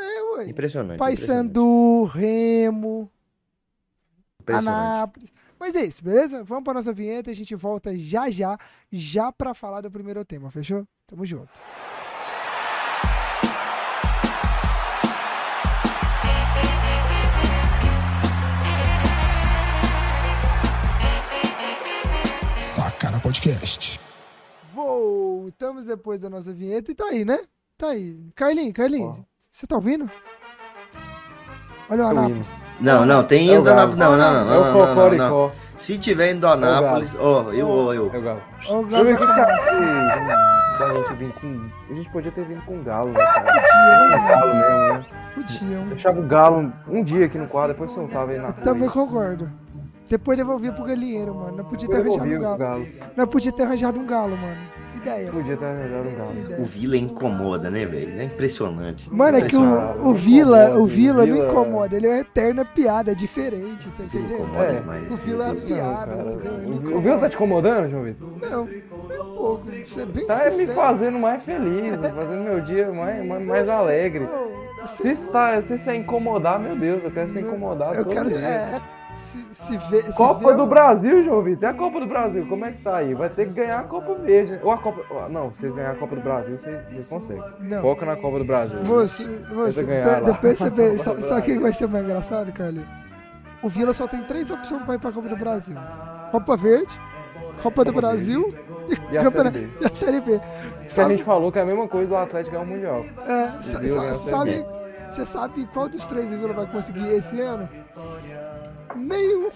Impressionante. 0.44 0.96
impressionante, 0.96 0.98
Paysandu, 0.98 2.04
Remo. 2.04 3.10
Anápolis. 4.46 5.32
Mas 5.58 5.74
é 5.74 5.84
isso, 5.84 6.02
beleza? 6.02 6.44
Vamos 6.44 6.64
para 6.64 6.74
nossa 6.74 6.92
vinheta 6.92 7.30
e 7.30 7.32
a 7.32 7.36
gente 7.36 7.54
volta 7.54 7.96
já 7.96 8.30
já, 8.30 8.56
já 8.90 9.32
para 9.32 9.54
falar 9.54 9.80
do 9.80 9.90
primeiro 9.90 10.24
tema, 10.24 10.50
fechou? 10.50 10.86
Tamo 11.06 11.26
junto. 11.26 11.50
Sacana 22.60 23.18
Podcast. 23.18 23.98
Voltamos 24.72 25.86
depois 25.86 26.20
da 26.20 26.30
nossa 26.30 26.52
vinheta 26.52 26.92
e 26.92 26.94
tá 26.94 27.06
aí, 27.06 27.24
né? 27.24 27.40
Tá 27.76 27.88
aí. 27.88 28.16
Carlinhos, 28.36 28.72
Carlinhos, 28.72 29.18
Ó. 29.18 29.24
você 29.58 29.66
tá 29.66 29.74
ouvindo? 29.74 30.08
Olha 31.90 32.04
o 32.04 32.08
Anápolis. 32.10 32.46
Não, 32.80 33.04
não, 33.04 33.24
tem 33.24 33.50
É 33.50 33.54
indo 33.54 33.62
do 33.62 33.64
Galo. 33.64 33.80
Anápolis. 33.80 33.98
Não, 33.98 34.16
não, 34.16 34.44
não. 34.44 34.54
É 34.54 34.58
o. 34.58 34.72
Cocoricó. 34.72 35.52
Se 35.76 35.98
tiver 35.98 36.30
indo 36.30 36.42
do 36.42 36.46
Anápolis, 36.46 37.16
ó, 37.18 37.52
eu, 37.52 37.68
ó, 37.68 37.92
eu. 37.92 38.08
É 38.14 38.18
o 38.18 38.22
Galo. 38.22 38.42
Ó, 38.68 38.78
o 38.78 38.84
Deixa 38.84 38.98
eu 38.98 39.04
ver 39.04 39.14
o 39.14 39.18
Galo 39.18 39.26
que 39.26 39.26
você 39.26 39.40
tá 39.40 39.46
acha 39.46 40.78
da 40.78 40.94
gente 40.94 41.14
vir 41.14 41.32
com. 41.40 41.70
A 41.90 41.94
gente 41.94 42.10
podia 42.10 42.30
ter 42.30 42.44
vindo 42.44 42.62
com 42.66 42.78
o 42.78 42.82
Galo, 42.84 43.10
né, 43.10 43.18
cara? 43.18 43.42
Com 43.42 44.24
o 44.24 44.28
Galo 44.28 44.54
mesmo, 44.54 44.78
né? 44.78 45.06
Podiam. 45.34 45.88
Deixava 45.88 46.20
o 46.20 46.22
Galo 46.22 46.72
um 46.88 47.02
dia 47.02 47.26
aqui 47.26 47.38
no 47.38 47.48
quadro, 47.48 47.72
depois 47.72 47.90
soltava 47.90 48.30
ele 48.30 48.42
na 48.42 48.50
rua. 48.50 48.62
Também 48.62 48.88
concordo. 48.88 49.50
Depois 50.08 50.38
devolvia 50.38 50.72
pro 50.72 50.84
galinheiro, 50.84 51.34
mano. 51.34 51.56
Não 51.56 51.64
podia 51.64 51.88
ter 51.88 51.96
arranjado 51.96 52.24
um 52.24 52.40
galo. 52.40 52.58
Galo. 52.58 52.86
Não 53.16 53.26
podia 53.26 53.52
ter 53.52 53.62
arranjado 53.64 53.98
um 53.98 54.06
galo, 54.06 54.36
mano. 54.36 54.60
Ideia. 55.08 55.30
Podia 55.32 55.56
ter 55.56 55.64
dado 55.66 56.08
um 56.08 56.14
galo. 56.14 56.62
O 56.62 56.64
Vila 56.64 56.96
incomoda, 56.96 57.70
né, 57.70 57.84
velho? 57.86 58.20
É 58.20 58.24
impressionante. 58.24 59.12
Mano, 59.12 59.38
é 59.38 59.42
que 59.42 59.56
o, 59.56 60.08
o 60.08 60.14
Vila, 60.14 60.78
o 60.78 60.86
Vila 60.86 61.24
não 61.26 61.36
incomoda, 61.46 61.96
ele 61.96 62.06
é 62.06 62.10
uma 62.10 62.18
eterna 62.20 62.64
piada, 62.64 63.12
é 63.12 63.14
diferente, 63.14 63.88
tá 63.96 64.04
entendendo? 64.04 64.34
incomoda 64.34 64.64
É, 64.64 64.80
demais. 64.80 65.12
o 65.12 65.16
Vila 65.16 65.44
é 65.48 65.52
Deus. 65.52 65.64
piada, 65.64 66.14
Não, 66.16 66.36
cara, 66.38 66.50
o- 66.52 66.96
O. 66.96 67.00
Vila 67.00 67.18
tá 67.18 67.28
te 67.28 67.34
incomodando, 67.34 67.90
João 67.90 68.02
Vitor? 68.04 68.28
Não, 68.50 68.64
nem 68.64 68.82
um 69.20 69.34
pouco, 69.34 69.62
você 69.86 70.02
é 70.02 70.06
bem 70.06 70.26
Tá 70.26 70.44
me 70.44 70.50
sincero. 70.52 70.74
fazendo 70.74 71.18
mais 71.18 71.42
feliz, 71.42 71.94
fazendo 71.96 72.44
meu 72.44 72.60
dia 72.60 72.90
mais, 72.92 73.24
mais, 73.26 73.44
mais 73.46 73.66
Você- 73.66 73.72
alegre. 73.72 74.28
Se 74.86 75.02
você- 75.02 75.08
está, 75.08 75.60
se 75.60 75.76
você 75.76 75.94
incomodar, 75.96 76.58
meu 76.60 76.76
Deus, 76.76 77.02
eu 77.02 77.10
quero 77.10 77.28
ser 77.30 77.40
incomodado 77.40 77.94
Eu 77.96 78.04
todo 78.04 78.14
quero. 78.14 78.28
dia. 78.28 78.38
É, 78.38 78.80
se, 79.18 79.44
se 79.52 79.76
vê. 79.90 80.02
se 80.02 80.16
Copa 80.16 80.50
vê- 80.50 80.56
do 80.56 80.66
Brasil, 80.66 81.22
João 81.24 81.42
Vitor. 81.42 81.64
É 81.68 81.72
a 81.72 81.74
Copa 81.74 82.00
do 82.00 82.06
Brasil. 82.06 82.46
Como 82.48 82.64
é 82.64 82.72
que 82.72 82.78
tá 82.82 82.96
aí? 82.96 83.14
Vai 83.14 83.28
ter 83.28 83.46
que 83.48 83.52
ganhar 83.54 83.80
a 83.80 83.82
Copa 83.82 84.14
Verde. 84.14 84.58
Ou 84.62 84.70
a 84.72 84.78
Copa. 84.78 85.28
Não, 85.28 85.50
vocês 85.50 85.74
ganhar 85.74 85.90
a 85.90 85.94
Copa 85.94 86.16
do 86.16 86.22
Brasil, 86.22 86.56
vocês, 86.56 86.82
vocês 86.88 87.06
conseguem. 87.06 87.42
Não. 87.60 87.82
Foca 87.82 88.06
na 88.06 88.16
Copa 88.16 88.38
do 88.38 88.44
Brasil. 88.44 88.78
Moço, 88.84 89.28
moço, 89.28 89.82
depois 89.82 90.58
você 90.58 90.70
vê. 90.70 90.98
Sabe 90.98 91.22
sabe 91.22 91.40
o 91.40 91.44
que 91.44 91.58
vai 91.58 91.72
ser 91.72 91.88
mais 91.88 92.04
engraçado, 92.04 92.52
Carlinhos? 92.52 92.88
O 93.62 93.68
Vila 93.68 93.92
só 93.92 94.06
tem 94.06 94.22
três 94.22 94.50
opções 94.50 94.82
pra 94.84 94.94
ir 94.94 95.00
pra 95.00 95.10
Copa 95.12 95.28
do 95.28 95.36
Brasil: 95.36 95.76
Copa 96.30 96.56
Verde, 96.56 97.00
Copa 97.62 97.84
do 97.84 97.92
Brasil 97.92 98.54
e, 98.88 99.14
E 99.14 99.18
a 99.18 99.22
Campeona- 99.24 99.50
Série 99.52 99.66
B. 99.66 99.70
e 99.80 99.84
a 99.86 99.94
Série 99.94 100.20
B. 100.20 100.38
Que 100.38 100.86
a 100.86 100.88
Sabe, 100.88 101.10
gente 101.10 101.24
falou 101.24 101.50
que 101.50 101.58
é 101.58 101.62
a 101.62 101.66
mesma 101.66 101.88
coisa 101.88 102.08
do 102.10 102.16
Atlético 102.16 102.52
ganhar 102.52 102.64
o 102.64 102.66
Mundial. 102.68 103.04
é, 103.26 103.60
sa- 103.60 103.82
sa- 103.82 104.02
a 104.04 104.14
sabe, 104.14 104.64
você 105.10 105.26
sabe 105.26 105.68
qual 105.74 105.88
dos 105.88 106.06
três 106.06 106.32
o 106.32 106.38
Vila 106.38 106.52
vai 106.54 106.66
conseguir 106.66 107.08
esse 107.08 107.40
ano? 107.40 107.68
Nenhum. 108.98 109.48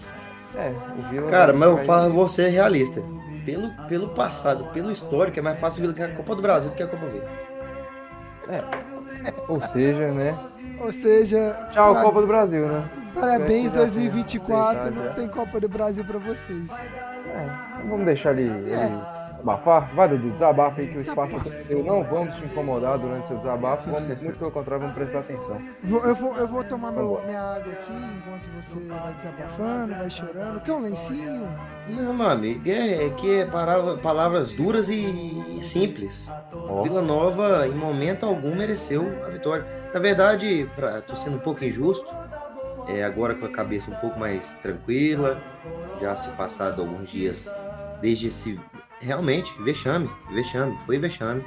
É, 0.55 0.71
Vila. 1.09 1.29
Cara, 1.29 1.53
mas 1.53 1.69
eu 1.69 1.77
falo, 1.79 2.11
vou 2.13 2.29
ser 2.29 2.47
realista. 2.49 3.01
Pelo, 3.45 3.69
pelo 3.89 4.09
passado, 4.09 4.65
pelo 4.73 4.91
histórico, 4.91 5.37
é 5.37 5.41
mais 5.41 5.59
fácil 5.59 5.91
ganhar 5.91 6.11
a 6.11 6.15
Copa 6.15 6.35
do 6.35 6.41
Brasil 6.41 6.69
do 6.69 6.75
que 6.75 6.83
a 6.83 6.87
Copa 6.87 7.05
Verde. 7.07 7.27
Ou 9.47 9.61
seja, 9.61 10.11
né? 10.11 10.37
Ou 10.79 10.91
seja, 10.91 11.67
Tchau, 11.71 11.93
pra- 11.93 12.03
Copa 12.03 12.21
do 12.21 12.27
Brasil, 12.27 12.67
né? 12.67 12.89
parabéns 13.13 13.65
Espero 13.65 13.85
que 13.85 13.91
já 13.91 13.93
2024. 13.99 14.91
tenha 14.91 14.91
Não 15.05 15.13
tem 15.13 15.27
Copa 15.27 15.59
do 15.59 15.69
Brasil 15.69 16.03
pra 16.05 16.19
vocês. 16.19 16.71
É, 16.71 17.87
vamos 17.87 18.05
deixar 18.05 18.37
ele, 18.37 18.49
ele 18.69 18.97
abafar. 19.43 19.93
Vai, 19.93 20.07
Dudu, 20.09 20.31
desabafa 20.31 20.81
aí 20.81 20.87
que 20.87 20.97
o 20.97 21.01
espaço 21.01 21.35
é 21.45 21.63
seu. 21.63 21.83
Não 21.83 22.03
vamos 22.03 22.35
te 22.35 22.45
incomodar 22.45 22.97
durante 22.97 23.27
seu 23.27 23.37
desabafo. 23.37 23.89
Vamos, 23.91 24.07
muito 24.21 24.37
pelo 24.39 24.51
contrário, 24.51 24.81
vamos 24.81 24.95
prestar 24.95 25.19
atenção. 25.19 25.61
Vou- 25.83 26.03
Eu 26.05 26.15
vou, 26.15 26.37
eu 26.37 26.47
vou 26.47 26.63
tomar 26.63 26.91
meu- 26.91 27.01
Vambora. 27.03 27.25
minha 27.25 27.41
água 27.41 27.73
aqui 27.73 27.93
enquanto 27.93 28.49
você 28.63 28.75
vai 28.87 29.13
desabafando, 29.13 29.95
vai 29.95 30.09
chorando. 30.09 30.59
Quer 30.61 30.71
um 30.73 30.79
lencinho? 30.79 31.47
Não, 31.89 32.13
meu 32.13 32.27
amigo, 32.29 32.61
é, 32.69 33.05
é 33.05 33.09
que 33.11 33.39
é 33.41 33.45
parava- 33.45 33.97
palavras 33.97 34.53
duras 34.53 34.89
e, 34.89 34.95
e 35.57 35.59
simples. 35.61 36.29
Ó. 36.53 36.81
Vila 36.81 37.01
Nova, 37.01 37.67
em 37.67 37.75
momento 37.75 38.25
algum, 38.25 38.55
mereceu 38.55 39.03
a 39.25 39.29
vitória. 39.29 39.65
Na 39.93 39.99
verdade, 39.99 40.69
pra, 40.75 41.01
tô 41.01 41.15
sendo 41.15 41.35
um 41.35 41.39
pouco 41.39 41.63
injusto, 41.65 42.05
é, 42.87 43.03
agora 43.03 43.35
com 43.35 43.45
a 43.45 43.49
cabeça 43.49 43.91
um 43.91 43.95
pouco 43.95 44.19
mais 44.19 44.53
tranquila, 44.61 45.41
já 46.01 46.15
se 46.15 46.29
passado 46.29 46.81
alguns 46.81 47.09
dias 47.09 47.53
desde 48.01 48.27
esse. 48.27 48.59
Realmente, 49.03 49.51
vexame, 49.61 50.09
vexame, 50.33 50.77
foi 50.85 50.97
vexame. 50.97 51.43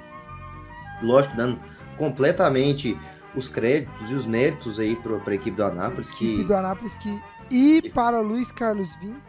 Lógico, 1.02 1.34
dando 1.36 1.58
completamente 1.96 2.98
os 3.34 3.48
créditos 3.48 4.10
e 4.10 4.14
os 4.14 4.26
méritos 4.26 4.78
aí 4.78 4.94
para 4.96 5.32
a 5.32 5.34
equipe 5.34 5.56
do 5.56 5.64
Anápolis, 5.64 6.10
Equipe 6.10 6.36
que 6.38 6.44
do 6.44 6.54
Anápolis 6.54 6.94
que. 6.96 7.22
E 7.50 7.90
para 7.90 8.20
o 8.20 8.22
Luiz 8.22 8.50
Carlos 8.52 8.94
Vink, 8.96 9.20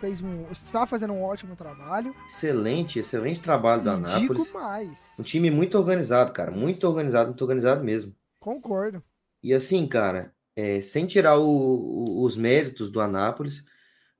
fez 0.00 0.20
um, 0.20 0.46
está 0.50 0.86
fazendo 0.86 1.12
um 1.14 1.22
ótimo 1.22 1.56
trabalho. 1.56 2.14
excelente, 2.26 2.98
excelente 2.98 3.40
trabalho 3.40 3.82
do 3.82 3.88
e 3.90 3.92
Anápolis. 3.94 4.44
digo 4.46 4.58
mais. 4.58 5.14
Um 5.18 5.22
time 5.22 5.50
muito 5.50 5.78
organizado, 5.78 6.32
cara. 6.32 6.50
Muito 6.50 6.86
organizado, 6.86 7.28
muito 7.28 7.40
organizado 7.42 7.82
mesmo. 7.82 8.14
Concordo. 8.40 9.02
E 9.42 9.52
assim, 9.54 9.86
cara, 9.86 10.34
é, 10.56 10.80
sem 10.82 11.06
tirar 11.06 11.38
o- 11.38 11.44
o- 11.46 12.22
os 12.24 12.36
méritos 12.36 12.90
do 12.90 13.00
Anápolis, 13.00 13.62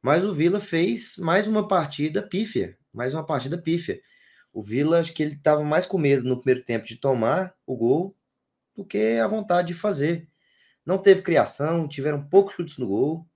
mas 0.02 0.25
o 0.25 0.34
Vila 0.34 0.61
fez 0.61 1.16
mais 1.18 1.46
uma 1.49 1.66
partida 1.66 2.23
pífia. 2.23 2.76
Mais 2.94 3.12
uma 3.12 3.26
partida 3.26 3.58
pífia. 3.58 4.00
O 4.52 4.62
Vila, 4.62 5.00
acho 5.00 5.12
que 5.12 5.22
ele 5.22 5.34
estava 5.34 5.62
mais 5.64 5.84
com 5.84 5.98
medo 5.98 6.22
no 6.28 6.36
primeiro 6.36 6.64
tempo 6.64 6.86
de 6.86 6.96
tomar 6.96 7.54
o 7.66 7.76
gol 7.76 8.16
do 8.76 8.84
que 8.84 9.18
a 9.18 9.26
vontade 9.26 9.68
de 9.68 9.74
fazer. 9.74 10.28
Não 10.86 10.98
teve 10.98 11.22
criação, 11.22 11.88
tiveram 11.88 12.22
poucos 12.28 12.54
chutes 12.54 12.78
no 12.78 12.86
gol, 12.86 13.26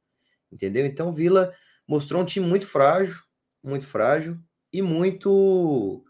entendeu? 0.53 0.87
Então 0.87 1.09
o 1.09 1.13
Vila 1.13 1.53
mostrou 1.87 2.23
um 2.23 2.25
time 2.25 2.47
muito 2.47 2.67
frágil, 2.67 3.23
muito 3.63 3.87
frágil 3.87 4.39
e 4.73 4.81
muito 4.83 6.05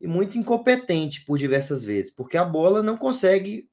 e 0.00 0.06
muito 0.06 0.38
incompetente 0.38 1.24
por 1.24 1.38
diversas 1.38 1.82
vezes, 1.82 2.12
porque 2.14 2.36
a 2.36 2.44
bola 2.44 2.82
não 2.82 2.96
consegue 2.96 3.68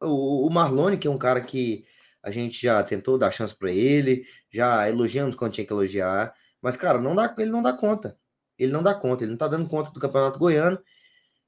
o, 0.00 0.46
o 0.46 0.50
Marlone, 0.50 0.98
que 0.98 1.06
é 1.06 1.10
um 1.10 1.18
cara 1.18 1.40
que 1.40 1.84
a 2.22 2.30
gente 2.30 2.60
já 2.60 2.82
tentou 2.82 3.16
dar 3.16 3.30
chance 3.30 3.54
para 3.54 3.70
ele, 3.70 4.24
já 4.50 4.88
elogiamos 4.88 5.34
quando 5.34 5.52
tinha 5.52 5.66
que 5.66 5.72
elogiar, 5.72 6.34
mas 6.60 6.76
cara, 6.76 7.00
não 7.00 7.14
dá, 7.14 7.34
ele 7.38 7.50
não 7.50 7.62
dá 7.62 7.72
conta. 7.72 8.18
Ele 8.60 8.72
não 8.72 8.82
dá 8.82 8.94
conta, 8.94 9.24
ele 9.24 9.30
não 9.32 9.38
tá 9.38 9.48
dando 9.48 9.68
conta 9.68 9.90
do 9.90 9.98
Campeonato 9.98 10.38
Goiano, 10.38 10.78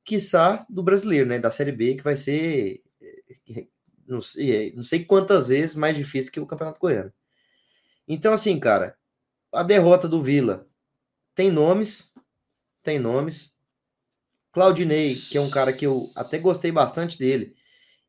quiçá 0.04 0.66
do 0.70 0.82
brasileiro, 0.82 1.28
né, 1.28 1.38
da 1.38 1.50
Série 1.50 1.72
B, 1.72 1.96
que 1.96 2.02
vai 2.02 2.16
ser 2.16 2.82
eh, 3.00 3.66
não 4.06 4.20
sei, 4.20 4.72
não 4.74 4.82
sei 4.82 5.04
quantas 5.04 5.48
vezes 5.48 5.76
mais 5.76 5.96
difícil 5.96 6.32
que 6.32 6.40
o 6.40 6.46
Campeonato 6.46 6.80
Goiano. 6.80 7.12
Então 8.08 8.32
assim, 8.32 8.58
cara, 8.58 8.96
a 9.52 9.62
derrota 9.62 10.08
do 10.08 10.22
Vila 10.22 10.66
tem 11.34 11.50
nomes, 11.50 12.12
tem 12.82 12.98
nomes. 12.98 13.52
Claudinei, 14.52 15.14
que 15.14 15.38
é 15.38 15.40
um 15.40 15.50
cara 15.50 15.72
que 15.72 15.86
eu 15.86 16.10
até 16.14 16.38
gostei 16.38 16.70
bastante 16.70 17.18
dele. 17.18 17.56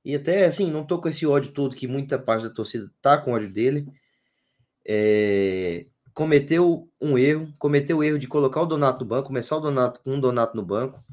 E 0.04 0.16
até 0.16 0.46
assim, 0.46 0.70
não 0.70 0.86
tô 0.86 1.00
com 1.00 1.10
esse 1.10 1.26
ódio 1.26 1.54
todo 1.54 1.76
que 1.76 1.88
muita 1.88 2.20
parte 2.20 2.44
da 2.44 2.50
torcida 2.54 2.92
tá 3.02 3.18
com 3.18 3.34
ódio 3.34 3.52
dele. 3.52 3.88
É, 4.86 5.88
cometeu 6.14 6.90
um 7.02 7.18
erro, 7.18 7.52
cometeu 7.58 7.98
o 7.98 8.04
erro 8.04 8.20
de 8.20 8.28
colocar 8.28 8.62
o 8.62 8.66
Donato 8.66 9.04
no 9.04 9.06
banco, 9.10 9.28
começar 9.28 9.58
o 9.58 9.62
Donato 9.62 10.00
com 10.02 10.14
um 10.14 10.20
Donato 10.20 10.56
no 10.56 10.64
banco, 10.64 11.04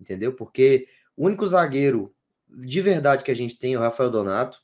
entendeu? 0.00 0.34
Porque 0.34 0.88
o 1.16 1.26
único 1.26 1.46
zagueiro 1.46 2.14
de 2.48 2.80
verdade 2.80 3.24
que 3.24 3.30
a 3.30 3.36
gente 3.36 3.58
tem 3.58 3.74
é 3.74 3.78
o 3.78 3.80
Rafael 3.80 4.10
Donato. 4.10 4.62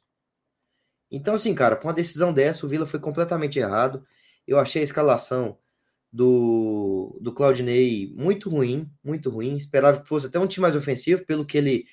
Então, 1.10 1.34
assim, 1.34 1.54
cara, 1.54 1.74
com 1.76 1.88
uma 1.88 1.94
decisão 1.94 2.32
dessa, 2.32 2.66
o 2.66 2.68
Vila 2.68 2.86
foi 2.86 3.00
completamente 3.00 3.58
errado. 3.58 4.04
Eu 4.46 4.58
achei 4.58 4.82
a 4.82 4.84
escalação 4.84 5.58
do, 6.12 7.18
do 7.20 7.32
Claudinei 7.32 8.12
muito 8.14 8.50
ruim, 8.50 8.90
muito 9.02 9.30
ruim. 9.30 9.56
Esperava 9.56 10.00
que 10.00 10.08
fosse 10.08 10.26
até 10.26 10.38
um 10.38 10.46
time 10.46 10.62
mais 10.62 10.76
ofensivo, 10.76 11.24
pelo 11.24 11.46
que 11.46 11.56
ele 11.56 11.86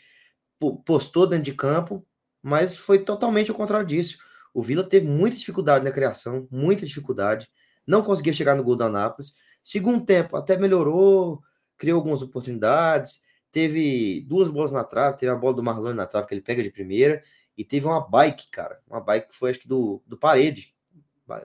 po- 0.60 0.82
postou 0.84 1.28
dentro 1.28 1.46
de 1.46 1.54
campo, 1.54 2.06
mas 2.42 2.76
foi 2.76 3.00
totalmente 3.00 3.50
ao 3.50 3.58
contrário 3.58 3.88
disso. 3.88 4.18
O 4.54 4.62
Vila 4.62 4.84
teve 4.84 5.08
muita 5.08 5.38
dificuldade 5.38 5.86
na 5.86 5.92
criação, 5.92 6.48
muita 6.52 6.86
dificuldade, 6.86 7.50
não 7.86 8.04
conseguia 8.04 8.34
chegar 8.34 8.56
no 8.56 8.64
gol 8.64 8.76
do 8.76 8.84
Anápolis. 8.84 9.34
Segundo 9.64 10.06
tempo, 10.06 10.36
até 10.38 10.58
melhorou, 10.58 11.42
criou 11.78 11.98
algumas 11.98 12.22
oportunidades, 12.22 13.22
teve 13.52 14.22
duas 14.28 14.48
bolas 14.50 14.72
na 14.72 14.84
trave, 14.84 15.18
teve 15.18 15.32
a 15.32 15.36
bola 15.36 15.54
do 15.56 15.64
Marlon 15.64 15.94
na 15.94 16.06
trave 16.06 16.28
que 16.28 16.34
ele 16.34 16.42
pega 16.42 16.62
de 16.64 16.70
primeira, 16.72 17.24
e 17.58 17.64
teve 17.64 17.86
uma 17.86 18.02
bike, 18.08 18.50
cara, 18.52 18.82
uma 18.88 19.00
bike 19.00 19.30
que 19.30 19.36
foi 19.36 19.52
acho 19.52 19.60
que 19.60 19.68
do, 19.68 20.02
do 20.06 20.18
Parede. 20.18 20.76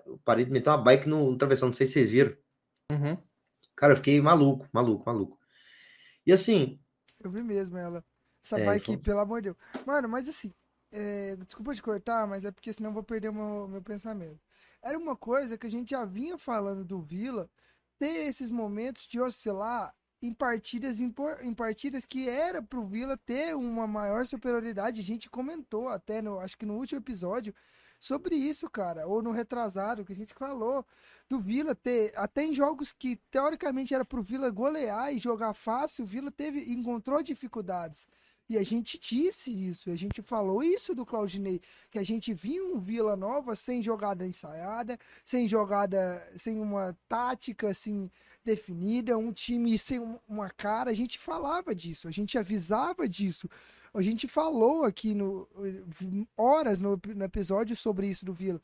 O 0.06 0.18
Parede 0.18 0.50
meteu 0.50 0.72
uma 0.72 0.82
bike 0.82 1.08
no, 1.08 1.30
no 1.30 1.38
travessão, 1.38 1.68
não 1.68 1.74
sei 1.74 1.86
se 1.86 1.94
vocês 1.94 2.10
viram. 2.10 2.36
Uhum. 2.90 3.16
Cara, 3.76 3.92
eu 3.92 3.96
fiquei 3.96 4.20
maluco, 4.20 4.68
maluco, 4.72 5.04
maluco. 5.06 5.38
E 6.26 6.32
assim, 6.32 6.78
Eu 7.22 7.30
vi 7.30 7.42
mesmo 7.42 7.78
ela. 7.78 8.04
Essa 8.42 8.58
É, 8.58 8.64
bike, 8.66 8.86
foi- 8.86 8.96
pelo 8.98 9.20
amor 9.20 9.40
de 9.40 9.50
Deus. 9.50 9.56
Mano, 9.86 10.08
mas 10.08 10.28
assim, 10.28 10.52
é, 10.92 11.36
desculpa 11.36 11.74
te 11.74 11.82
cortar, 11.82 12.26
mas 12.26 12.44
é 12.44 12.50
porque 12.50 12.72
senão 12.72 12.90
eu 12.90 12.94
vou 12.94 13.02
perder 13.02 13.28
o 13.28 13.34
meu, 13.34 13.68
meu 13.68 13.82
pensamento. 13.82 14.40
Era 14.82 14.98
uma 14.98 15.16
coisa 15.16 15.58
que 15.58 15.66
a 15.66 15.70
gente 15.70 15.90
já 15.90 16.04
vinha 16.04 16.38
falando 16.38 16.84
do 16.84 17.00
Vila 17.00 17.50
ter 17.98 18.26
esses 18.28 18.50
momentos 18.50 19.06
de 19.06 19.20
oscilar 19.20 19.94
em 20.22 20.32
partidas, 20.34 21.00
em 21.00 21.54
partidas 21.54 22.04
que 22.04 22.28
era 22.28 22.62
pro 22.62 22.82
Vila 22.84 23.16
ter 23.16 23.54
uma 23.56 23.86
maior 23.86 24.26
superioridade. 24.26 25.00
A 25.00 25.04
gente 25.04 25.30
comentou 25.30 25.88
até, 25.88 26.20
no, 26.20 26.38
acho 26.40 26.58
que 26.58 26.66
no 26.66 26.76
último 26.76 27.00
episódio, 27.00 27.54
sobre 27.98 28.34
isso, 28.34 28.68
cara. 28.68 29.06
Ou 29.06 29.22
no 29.22 29.30
retrasado, 29.30 30.04
que 30.04 30.12
a 30.12 30.16
gente 30.16 30.34
falou 30.34 30.84
do 31.28 31.38
Vila 31.38 31.74
ter, 31.74 32.12
até 32.16 32.42
em 32.42 32.54
jogos 32.54 32.92
que 32.92 33.16
teoricamente 33.30 33.94
era 33.94 34.04
pro 34.04 34.22
Vila 34.22 34.50
golear 34.50 35.12
e 35.12 35.18
jogar 35.18 35.54
fácil, 35.54 36.04
o 36.04 36.06
Vila 36.06 36.30
teve, 36.30 36.72
encontrou 36.72 37.22
dificuldades. 37.22 38.08
E 38.50 38.58
a 38.58 38.64
gente 38.64 38.98
disse 38.98 39.48
isso, 39.48 39.92
a 39.92 39.94
gente 39.94 40.20
falou 40.22 40.60
isso 40.60 40.92
do 40.92 41.06
Claudinei, 41.06 41.60
que 41.88 42.00
a 42.00 42.02
gente 42.02 42.34
viu 42.34 42.74
um 42.74 42.80
Vila 42.80 43.14
Nova 43.16 43.54
sem 43.54 43.80
jogada 43.80 44.26
ensaiada, 44.26 44.98
sem 45.24 45.46
jogada, 45.46 46.20
sem 46.34 46.58
uma 46.58 46.98
tática 47.08 47.68
assim 47.70 48.10
definida, 48.44 49.16
um 49.16 49.32
time 49.32 49.78
sem 49.78 50.00
um- 50.00 50.18
uma 50.28 50.50
cara, 50.50 50.90
a 50.90 50.94
gente 50.94 51.16
falava 51.16 51.72
disso, 51.72 52.08
a 52.08 52.10
gente 52.10 52.36
avisava 52.36 53.08
disso. 53.08 53.48
A 53.94 54.02
gente 54.02 54.26
falou 54.26 54.84
aqui 54.84 55.14
no 55.14 55.48
horas 56.36 56.80
no, 56.80 57.00
no 57.14 57.24
episódio 57.24 57.76
sobre 57.76 58.08
isso 58.08 58.24
do 58.24 58.32
Vila. 58.32 58.60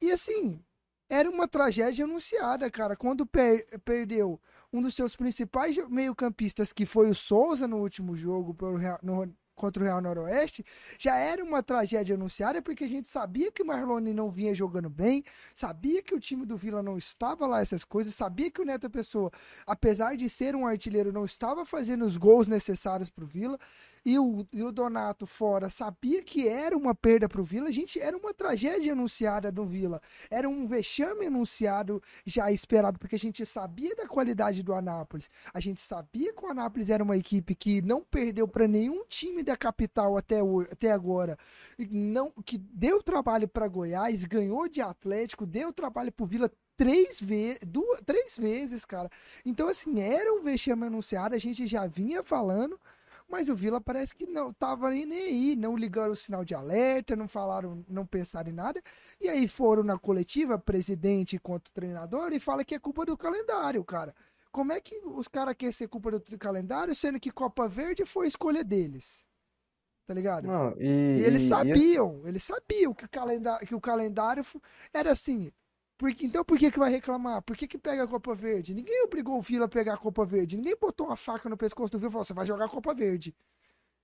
E 0.00 0.10
assim, 0.10 0.64
era 1.08 1.28
uma 1.30 1.46
tragédia 1.48 2.04
anunciada, 2.04 2.70
cara. 2.70 2.96
Quando 2.96 3.26
per 3.26 3.64
perdeu 3.84 4.40
um 4.76 4.82
dos 4.82 4.94
seus 4.94 5.16
principais 5.16 5.76
meio-campistas, 5.88 6.72
que 6.72 6.84
foi 6.84 7.08
o 7.08 7.14
Souza 7.14 7.66
no 7.66 7.78
último 7.78 8.14
jogo 8.14 8.54
Real, 8.76 8.98
no, 9.02 9.34
contra 9.54 9.82
o 9.82 9.86
Real 9.86 10.02
Noroeste, 10.02 10.62
já 10.98 11.16
era 11.16 11.42
uma 11.42 11.62
tragédia 11.62 12.14
anunciada, 12.14 12.60
porque 12.60 12.84
a 12.84 12.88
gente 12.88 13.08
sabia 13.08 13.50
que 13.50 13.62
o 13.62 13.66
Marlone 13.66 14.12
não 14.12 14.28
vinha 14.28 14.54
jogando 14.54 14.90
bem, 14.90 15.24
sabia 15.54 16.02
que 16.02 16.14
o 16.14 16.20
time 16.20 16.44
do 16.44 16.58
Vila 16.58 16.82
não 16.82 16.98
estava 16.98 17.46
lá 17.46 17.62
essas 17.62 17.82
coisas, 17.82 18.14
sabia 18.14 18.50
que 18.50 18.60
o 18.60 18.64
Neto 18.66 18.90
Pessoa, 18.90 19.30
apesar 19.66 20.14
de 20.14 20.28
ser 20.28 20.54
um 20.54 20.66
artilheiro, 20.66 21.10
não 21.10 21.24
estava 21.24 21.64
fazendo 21.64 22.04
os 22.04 22.18
gols 22.18 22.46
necessários 22.46 23.08
para 23.08 23.24
o 23.24 23.26
Vila, 23.26 23.58
e 24.06 24.20
o, 24.20 24.46
e 24.52 24.62
o 24.62 24.70
Donato 24.70 25.26
fora 25.26 25.68
sabia 25.68 26.22
que 26.22 26.46
era 26.46 26.76
uma 26.76 26.94
perda 26.94 27.28
para 27.28 27.40
o 27.40 27.44
Vila, 27.44 27.66
a 27.66 27.72
gente 27.72 28.00
era 28.00 28.16
uma 28.16 28.32
tragédia 28.32 28.92
anunciada 28.92 29.50
do 29.50 29.64
Vila, 29.64 30.00
era 30.30 30.48
um 30.48 30.64
vexame 30.64 31.26
anunciado 31.26 32.00
já 32.24 32.52
esperado, 32.52 33.00
porque 33.00 33.16
a 33.16 33.18
gente 33.18 33.44
sabia 33.44 33.96
da 33.96 34.06
qualidade 34.06 34.62
do 34.62 34.72
Anápolis, 34.72 35.28
a 35.52 35.58
gente 35.58 35.80
sabia 35.80 36.32
que 36.32 36.44
o 36.44 36.48
Anápolis 36.48 36.88
era 36.88 37.02
uma 37.02 37.16
equipe 37.16 37.52
que 37.56 37.82
não 37.82 38.00
perdeu 38.00 38.46
para 38.46 38.68
nenhum 38.68 39.04
time 39.08 39.42
da 39.42 39.56
capital 39.56 40.16
até, 40.16 40.36
até 40.70 40.92
agora, 40.92 41.36
não 41.76 42.30
que 42.44 42.56
deu 42.56 43.02
trabalho 43.02 43.48
para 43.48 43.66
Goiás, 43.66 44.24
ganhou 44.24 44.68
de 44.68 44.80
Atlético, 44.80 45.44
deu 45.44 45.72
trabalho 45.72 46.12
para 46.12 46.22
o 46.22 46.28
Vila 46.28 46.48
três, 46.76 47.20
ve 47.20 47.58
duas, 47.66 48.00
três 48.06 48.36
vezes, 48.36 48.84
cara. 48.84 49.10
Então, 49.44 49.68
assim, 49.68 50.00
era 50.00 50.32
um 50.32 50.42
vexame 50.42 50.86
anunciado, 50.86 51.34
a 51.34 51.38
gente 51.38 51.66
já 51.66 51.86
vinha 51.88 52.22
falando, 52.22 52.78
mas 53.28 53.48
o 53.48 53.54
Vila 53.56 53.80
parece 53.80 54.14
que 54.14 54.26
não 54.26 54.52
tava 54.52 54.90
nem 54.90 55.12
aí, 55.12 55.56
não 55.56 55.76
ligaram 55.76 56.12
o 56.12 56.16
sinal 56.16 56.44
de 56.44 56.54
alerta, 56.54 57.16
não 57.16 57.28
falaram, 57.28 57.84
não 57.88 58.06
pensaram 58.06 58.50
em 58.50 58.52
nada. 58.54 58.82
E 59.20 59.28
aí 59.28 59.48
foram 59.48 59.82
na 59.82 59.98
coletiva, 59.98 60.58
presidente 60.58 61.38
quanto 61.38 61.72
treinador, 61.72 62.32
e 62.32 62.40
fala 62.40 62.64
que 62.64 62.74
é 62.74 62.78
culpa 62.78 63.04
do 63.04 63.16
calendário, 63.16 63.84
cara. 63.84 64.14
Como 64.52 64.72
é 64.72 64.80
que 64.80 65.00
os 65.04 65.28
caras 65.28 65.54
querem 65.56 65.72
ser 65.72 65.88
culpa 65.88 66.10
do 66.10 66.38
calendário, 66.38 66.94
sendo 66.94 67.20
que 67.20 67.30
Copa 67.30 67.68
Verde 67.68 68.04
foi 68.06 68.26
escolha 68.26 68.64
deles? 68.64 69.24
Tá 70.06 70.14
ligado? 70.14 70.46
Não, 70.46 70.70
e, 70.80 71.18
E 71.18 71.20
eles 71.24 71.42
e- 71.42 71.46
e 71.46 71.48
sabiam, 71.48 72.22
eles 72.26 72.44
sabiam 72.44 72.94
que 72.94 73.04
o 73.04 73.08
calendário, 73.08 73.66
que 73.66 73.74
o 73.74 73.80
calendário 73.80 74.44
era 74.94 75.10
assim. 75.12 75.52
Porque, 75.98 76.26
então 76.26 76.44
por 76.44 76.58
que, 76.58 76.70
que 76.70 76.78
vai 76.78 76.90
reclamar? 76.90 77.42
Por 77.42 77.56
que, 77.56 77.66
que 77.66 77.78
pega 77.78 78.04
a 78.04 78.08
Copa 78.08 78.34
Verde? 78.34 78.74
Ninguém 78.74 79.04
obrigou 79.04 79.38
o 79.38 79.42
Vila 79.42 79.64
a 79.64 79.68
pegar 79.68 79.94
a 79.94 79.98
Copa 79.98 80.24
Verde. 80.24 80.56
Ninguém 80.56 80.76
botou 80.78 81.06
uma 81.06 81.16
faca 81.16 81.48
no 81.48 81.56
pescoço 81.56 81.90
do 81.92 81.98
Vila 81.98 82.10
e 82.10 82.12
falou: 82.12 82.24
você 82.24 82.34
vai 82.34 82.46
jogar 82.46 82.66
a 82.66 82.70
Copa 82.70 82.92
Verde. 82.92 83.34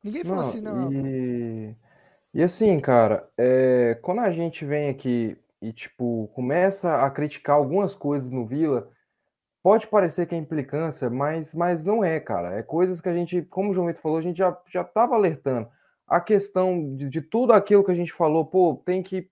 Ninguém 0.03 0.25
falou 0.25 0.43
Não, 0.43 0.49
assim, 0.49 0.61
não. 0.61 0.93
e, 0.93 1.77
e 2.35 2.43
assim, 2.43 2.81
cara, 2.81 3.29
é, 3.37 3.99
quando 4.03 4.21
a 4.21 4.31
gente 4.33 4.65
vem 4.65 4.89
aqui 4.89 5.37
e, 5.61 5.73
tipo, 5.73 6.29
começa 6.35 6.97
a 7.05 7.11
criticar 7.11 7.57
algumas 7.57 7.95
coisas 7.95 8.29
no 8.31 8.45
Vila, 8.45 8.91
pode 9.63 9.87
parecer 9.87 10.27
que 10.27 10.35
é 10.35 10.39
implicância, 10.39 11.09
mas, 11.09 11.55
mas 11.55 11.85
não 11.85 12.03
é, 12.03 12.19
cara. 12.19 12.59
É 12.59 12.63
coisas 12.63 13.01
que 13.01 13.09
a 13.09 13.15
gente, 13.15 13.43
como 13.43 13.71
o 13.71 13.75
João 13.75 13.87
Vitor 13.87 14.03
falou, 14.03 14.19
a 14.19 14.23
gente 14.23 14.39
já, 14.39 14.59
já 14.69 14.83
tava 14.83 15.15
alertando. 15.15 15.69
A 16.07 16.21
questão 16.21 16.97
de, 16.97 17.09
de 17.09 17.23
tudo 17.23 17.53
aquilo 17.53 17.85
que 17.85 17.93
a 17.93 17.95
gente 17.95 18.13
falou, 18.13 18.45
pô, 18.45 18.83
tem 18.85 19.03
que, 19.03 19.31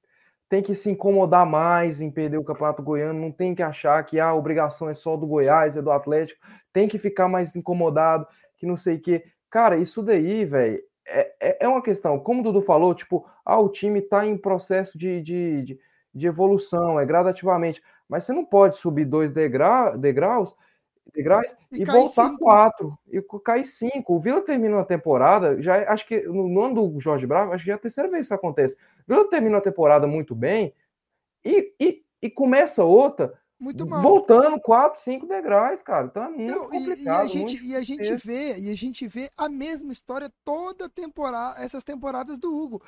tem 0.51 0.63
que 0.63 0.75
se 0.75 0.91
incomodar 0.91 1.47
mais 1.47 2.01
em 2.01 2.11
perder 2.11 2.37
o 2.37 2.45
Campeonato 2.45 2.83
Goiano, 2.83 3.21
não 3.21 3.31
tem 3.31 3.55
que 3.55 3.63
achar 3.63 4.05
que 4.05 4.19
ah, 4.19 4.27
a 4.31 4.35
obrigação 4.35 4.91
é 4.91 4.95
só 4.95 5.17
do 5.17 5.25
Goiás, 5.27 5.77
é 5.77 5.83
do 5.83 5.93
Atlético, 5.93 6.41
tem 6.73 6.89
que 6.89 6.99
ficar 6.99 7.29
mais 7.29 7.55
incomodado, 7.55 8.27
que 8.59 8.67
não 8.67 8.77
sei 8.77 8.97
o 8.97 9.01
quê. 9.01 9.25
Cara, 9.49 9.77
isso 9.77 10.03
daí, 10.03 10.45
velho, 10.45 10.83
é, 11.07 11.33
é, 11.41 11.57
é 11.65 11.69
uma 11.69 11.81
questão. 11.81 12.19
Como 12.19 12.41
o 12.41 12.43
Dudu 12.43 12.61
falou, 12.63 12.93
tipo, 12.95 13.25
ah, 13.45 13.61
o 13.61 13.69
time 13.69 14.03
tá 14.03 14.27
em 14.27 14.37
processo 14.37 14.99
de, 14.99 15.23
de, 15.23 15.63
de, 15.63 15.81
de 16.13 16.27
evolução, 16.27 16.99
é 16.99 17.07
gradativamente. 17.07 17.81
Mas 18.09 18.25
você 18.25 18.33
não 18.33 18.45
pode 18.45 18.77
subir 18.77 19.05
dois 19.05 19.31
degra, 19.31 19.97
degraus, 19.97 20.53
degraus 21.15 21.47
E 21.73 21.83
e, 21.83 21.85
voltar 21.85 22.29
cinco. 22.29 22.39
quatro, 22.39 22.99
e 23.09 23.23
cair 23.45 23.65
cinco. 23.65 24.15
O 24.17 24.21
Vila 24.21 24.41
termina 24.43 24.77
uma 24.77 24.85
temporada, 24.85 25.61
já 25.63 25.77
é- 25.77 25.89
acho 25.89 26.07
que 26.07 26.23
no, 26.23 26.49
no 26.49 26.61
ano 26.63 26.89
do 26.91 27.01
Jorge 27.01 27.27
Bravo, 27.27 27.53
acho 27.53 27.63
que 27.65 27.69
já 27.69 27.75
é 27.75 27.77
a 27.77 27.81
terceira 27.81 28.11
vez 28.11 28.23
que 28.23 28.25
isso 28.27 28.35
acontece. 28.35 28.77
O 29.11 29.15
Vila 29.17 29.29
termina 29.31 29.57
uma 29.57 29.63
temporada 29.63 30.07
muito 30.07 30.35
bem 30.35 30.73
e, 31.45 31.75
e, 31.81 32.05
e 32.23 32.31
começa 32.31 32.85
outra 32.85 33.39
Muito 33.59 33.87
mal. 33.87 34.01
voltando 34.03 34.61
quatro, 34.61 35.01
cinco 35.01 35.27
degraus, 35.27 35.83
cara. 35.83 36.07
Então 36.07 36.25
é 36.25 36.29
muito 36.29 36.51
Não, 36.53 36.65
e- 36.73 36.77
e, 36.77 36.87
complicado. 36.87 37.21
a 37.23 37.27
gente, 37.27 37.57
e 37.67 37.75
a 37.75 37.83
gente 37.83 38.03
difícil. 38.03 38.19
vê, 38.25 38.59
e 38.59 38.71
a 38.71 38.77
gente 38.77 39.07
vê 39.07 39.29
a 39.37 39.49
mesma 39.49 39.91
história 39.93 40.31
toda 40.45 40.89
temporada, 40.89 41.61
essas 41.63 41.83
temporadas 41.83 42.39
do 42.39 42.55
Hugo. 42.57 42.83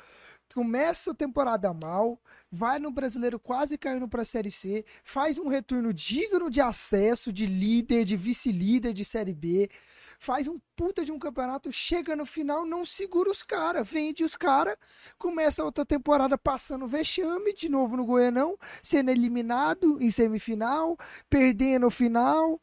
Começa 0.53 1.11
a 1.11 1.15
temporada 1.15 1.73
mal, 1.73 2.21
vai 2.51 2.77
no 2.77 2.91
brasileiro 2.91 3.39
quase 3.39 3.77
caindo 3.77 4.07
para 4.07 4.21
a 4.21 4.25
Série 4.25 4.51
C, 4.51 4.85
faz 5.03 5.39
um 5.39 5.47
retorno 5.47 5.91
digno 5.93 6.49
de 6.49 6.61
acesso, 6.61 7.33
de 7.33 7.45
líder, 7.45 8.05
de 8.05 8.15
vice-líder 8.15 8.93
de 8.93 9.03
Série 9.03 9.33
B, 9.33 9.69
faz 10.23 10.47
um 10.47 10.57
puta 10.75 11.03
de 11.03 11.11
um 11.11 11.19
campeonato, 11.19 11.69
chega 11.71 12.15
no 12.15 12.25
final, 12.25 12.65
não 12.65 12.85
segura 12.85 13.29
os 13.29 13.43
caras, 13.43 13.87
vende 13.87 14.23
os 14.23 14.35
caras, 14.37 14.77
começa 15.17 15.63
outra 15.63 15.85
temporada 15.85 16.37
passando 16.37 16.87
vexame, 16.87 17.53
de 17.53 17.67
novo 17.67 17.97
no 17.97 18.05
Goianão, 18.05 18.57
sendo 18.81 19.11
eliminado 19.11 20.01
em 20.01 20.09
semifinal, 20.09 20.97
perdendo 21.29 21.83
no 21.83 21.89
final, 21.91 22.61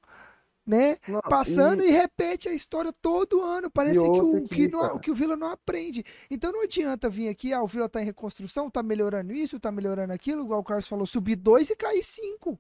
né? 0.67 0.97
Não, 1.07 1.21
Passando 1.21 1.83
e- 1.83 1.89
e, 1.89 1.91
repete 1.91 2.49
a 2.49 2.55
história 2.55 2.93
todo 3.03 3.43
ano. 3.43 3.71
Parece 3.71 4.01
que 4.01 4.21
o, 4.21 4.49
que, 4.49 4.69
não- 4.69 4.99
que 4.99 5.11
o 5.11 5.15
Vila 5.15 5.37
não 5.37 5.49
aprende. 5.51 6.03
Então 6.31 6.51
não 6.53 6.63
adianta 6.63 7.11
vir 7.11 7.29
aqui, 7.29 7.53
ah, 7.53 7.63
o 7.63 7.67
Vila 7.67 7.89
tá 7.89 8.01
em 8.01 8.05
reconstrução, 8.07 8.71
tá 8.71 8.83
melhorando 8.83 9.33
isso, 9.33 9.61
tá 9.61 9.71
melhorando 9.71 10.13
aquilo, 10.15 10.45
igual 10.45 10.61
o 10.61 10.65
Carlos 10.65 10.89
falou, 10.89 11.07
subir 11.07 11.37
dois 11.37 11.69
e 11.69 11.77
cair 11.77 12.03
cinco. 12.03 12.59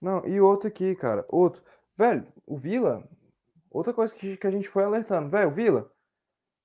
Não, 0.00 0.24
e 0.26 0.40
outro 0.40 0.68
aqui, 0.68 0.94
cara. 0.94 1.24
Outro. 1.28 1.62
Velho, 1.96 2.26
o 2.46 2.56
Vila. 2.56 3.02
Outra 3.72 3.92
coisa 3.92 4.12
que, 4.12 4.36
que 4.36 4.46
a 4.46 4.50
gente 4.50 4.68
foi 4.68 4.84
alertando. 4.84 5.28
Velho, 5.28 5.48
o 5.48 5.52
Vila. 5.52 5.90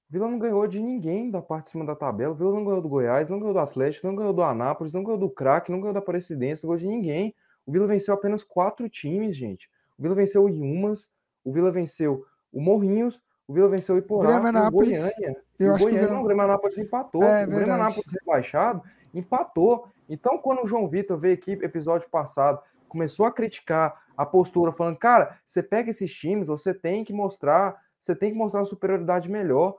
O 0.10 0.14
Vila 0.14 0.28
não 0.30 0.40
ganhou 0.40 0.66
de 0.68 0.82
ninguém 0.82 1.30
da 1.30 1.42
parte 1.42 1.66
de 1.66 1.72
cima 1.72 1.86
da 1.86 1.96
tabela. 1.96 2.32
O 2.34 2.36
Vila 2.36 2.52
não 2.54 2.64
ganhou 2.64 2.82
do 2.82 2.90
Goiás, 2.90 3.30
não 3.30 3.40
ganhou 3.40 3.54
do 3.54 3.60
Atlético, 3.60 4.08
não 4.08 4.16
ganhou 4.16 4.34
do 4.34 4.42
Anápolis, 4.42 4.94
não 4.94 5.04
ganhou 5.04 5.18
do 5.18 5.30
Crack, 5.30 5.72
não 5.72 5.80
ganhou 5.80 5.94
da 5.94 6.00
Aparecidense, 6.00 6.64
não 6.64 6.70
ganhou 6.70 6.80
de 6.80 6.88
ninguém. 6.88 7.36
O 7.66 7.72
Vila 7.72 7.88
venceu 7.88 8.14
apenas 8.14 8.44
quatro 8.44 8.88
times, 8.90 9.36
gente. 9.36 9.70
O 9.98 10.02
Vila 10.02 10.16
venceu 10.16 10.44
o 10.46 10.50
Iumas, 10.50 11.12
o 11.44 11.52
Vila 11.52 11.72
venceu 11.72 12.26
o 12.54 12.62
Morrinhos, 12.62 13.22
o 13.48 13.54
Vila 13.54 13.68
venceu 13.68 13.96
o 13.96 13.98
Iporá, 13.98 14.40
Grêmio 14.40 14.48
e 14.48 14.50
o. 14.50 14.72
Goiânia. 14.72 15.38
Eu 15.60 15.72
o 15.72 15.76
acho 15.76 15.86
que 15.86 15.92
o 15.92 15.92
Goiânia, 15.92 16.00
Grêmio- 16.00 16.14
não, 16.14 16.22
o 16.22 16.26
Grêmio 16.26 16.44
Anápolis 16.44 16.78
empatou. 16.78 17.24
É, 17.24 17.44
o 17.44 17.48
Grêmio. 17.48 17.74
Anápolis 17.74 18.12
rebaixado 18.12 18.82
empatou. 19.14 19.88
Então, 20.10 20.38
quando 20.38 20.64
o 20.64 20.68
João 20.68 20.88
Vitor 20.88 21.18
veio 21.18 21.34
aqui, 21.34 21.52
episódio 21.52 22.10
passado, 22.10 22.62
começou 22.88 23.26
a 23.26 23.32
criticar 23.32 24.02
a 24.16 24.26
postura, 24.26 24.72
falando, 24.72 24.98
cara, 24.98 25.38
você 25.46 25.62
pega 25.62 25.90
esses 25.92 26.12
times, 26.12 26.48
você 26.48 26.74
tem 26.74 27.04
que 27.04 27.14
mostrar, 27.14 27.80
você 28.02 28.16
tem 28.16 28.32
que 28.32 28.38
mostrar 28.38 28.62
uma 28.62 28.66
superioridade 28.66 29.30
melhor. 29.30 29.78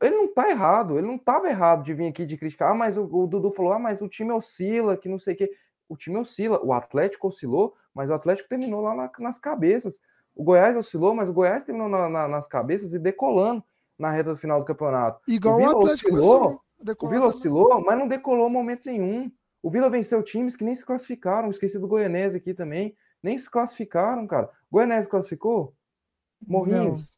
Ele 0.00 0.16
não 0.16 0.32
tá 0.32 0.48
errado, 0.50 0.98
ele 0.98 1.06
não 1.06 1.18
tava 1.18 1.48
errado 1.48 1.82
de 1.82 1.94
vir 1.94 2.08
aqui 2.08 2.26
de 2.26 2.36
criticar, 2.36 2.70
ah, 2.72 2.74
mas 2.74 2.96
o, 2.96 3.04
o 3.04 3.26
Dudu 3.26 3.50
falou, 3.52 3.72
ah, 3.72 3.78
mas 3.78 4.00
o 4.02 4.08
time 4.08 4.32
oscila, 4.32 4.96
que 4.96 5.08
não 5.08 5.18
sei 5.18 5.34
o 5.34 5.36
quê. 5.36 5.50
O 5.88 5.96
time 5.96 6.16
oscila, 6.18 6.60
o 6.64 6.72
Atlético 6.72 7.28
oscilou, 7.28 7.74
mas 7.94 8.10
o 8.10 8.14
Atlético 8.14 8.48
terminou 8.48 8.80
lá 8.80 8.94
na- 8.94 9.10
nas 9.18 9.38
cabeças. 9.38 9.98
O 10.34 10.42
Goiás 10.42 10.76
oscilou, 10.76 11.14
mas 11.14 11.28
o 11.28 11.32
Goiás 11.32 11.64
terminou 11.64 11.88
na- 11.88 12.08
na- 12.08 12.28
nas 12.28 12.46
cabeças 12.46 12.92
e 12.94 12.98
decolando 12.98 13.62
na 13.98 14.10
reta 14.10 14.36
final 14.36 14.60
do 14.60 14.66
campeonato. 14.66 15.20
Igual 15.28 15.54
o, 15.54 15.58
Vila 15.58 15.70
Atlético 15.72 16.16
oscilou. 16.16 16.60
O 16.80 16.84
Vila 16.84 16.96
também. 16.96 17.28
oscilou, 17.28 17.80
mas 17.84 17.98
não 17.98 18.08
decolou 18.08 18.50
momento 18.50 18.86
nenhum. 18.86 19.30
O 19.64 19.70
Vila 19.70 19.88
venceu 19.88 20.22
times 20.22 20.54
que 20.56 20.62
nem 20.62 20.76
se 20.76 20.84
classificaram. 20.84 21.48
Esqueci 21.48 21.78
do 21.78 21.88
Goianese 21.88 22.36
aqui 22.36 22.52
também. 22.52 22.94
Nem 23.22 23.38
se 23.38 23.50
classificaram, 23.50 24.26
cara. 24.26 24.50
Goianese 24.70 25.08
classificou? 25.08 25.74
Morrinhos, 26.46 27.08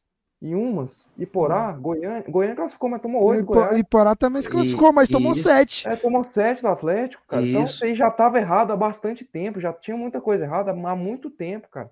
Iumas, 0.41 1.05
Iporá, 1.17 1.73
Goiânia. 1.73 2.23
Goiânia 2.29 2.55
classificou, 2.55 2.89
mas 2.89 3.01
tomou 3.01 3.21
oito. 3.25 3.41
Ipo-. 3.51 3.75
Iporá 3.75 4.15
também 4.15 4.41
se 4.41 4.47
E- 4.47 4.51
classificou, 4.51 4.93
mas 4.93 5.09
tomou 5.09 5.33
isso. 5.33 5.43
sete. 5.43 5.87
É, 5.87 5.95
tomou 5.97 6.23
sete 6.23 6.61
do 6.61 6.69
Atlético, 6.69 7.21
cara. 7.27 7.41
Então 7.45 7.63
Isso. 7.63 7.75
isso 7.75 7.85
aí 7.85 7.93
já 7.93 8.07
estava 8.07 8.37
errado 8.39 8.71
há 8.71 8.77
bastante 8.77 9.25
tempo. 9.25 9.59
Já 9.59 9.73
tinha 9.73 9.97
muita 9.97 10.21
coisa 10.21 10.45
errada 10.45 10.71
há 10.71 10.95
muito 10.95 11.29
tempo, 11.29 11.67
cara. 11.69 11.89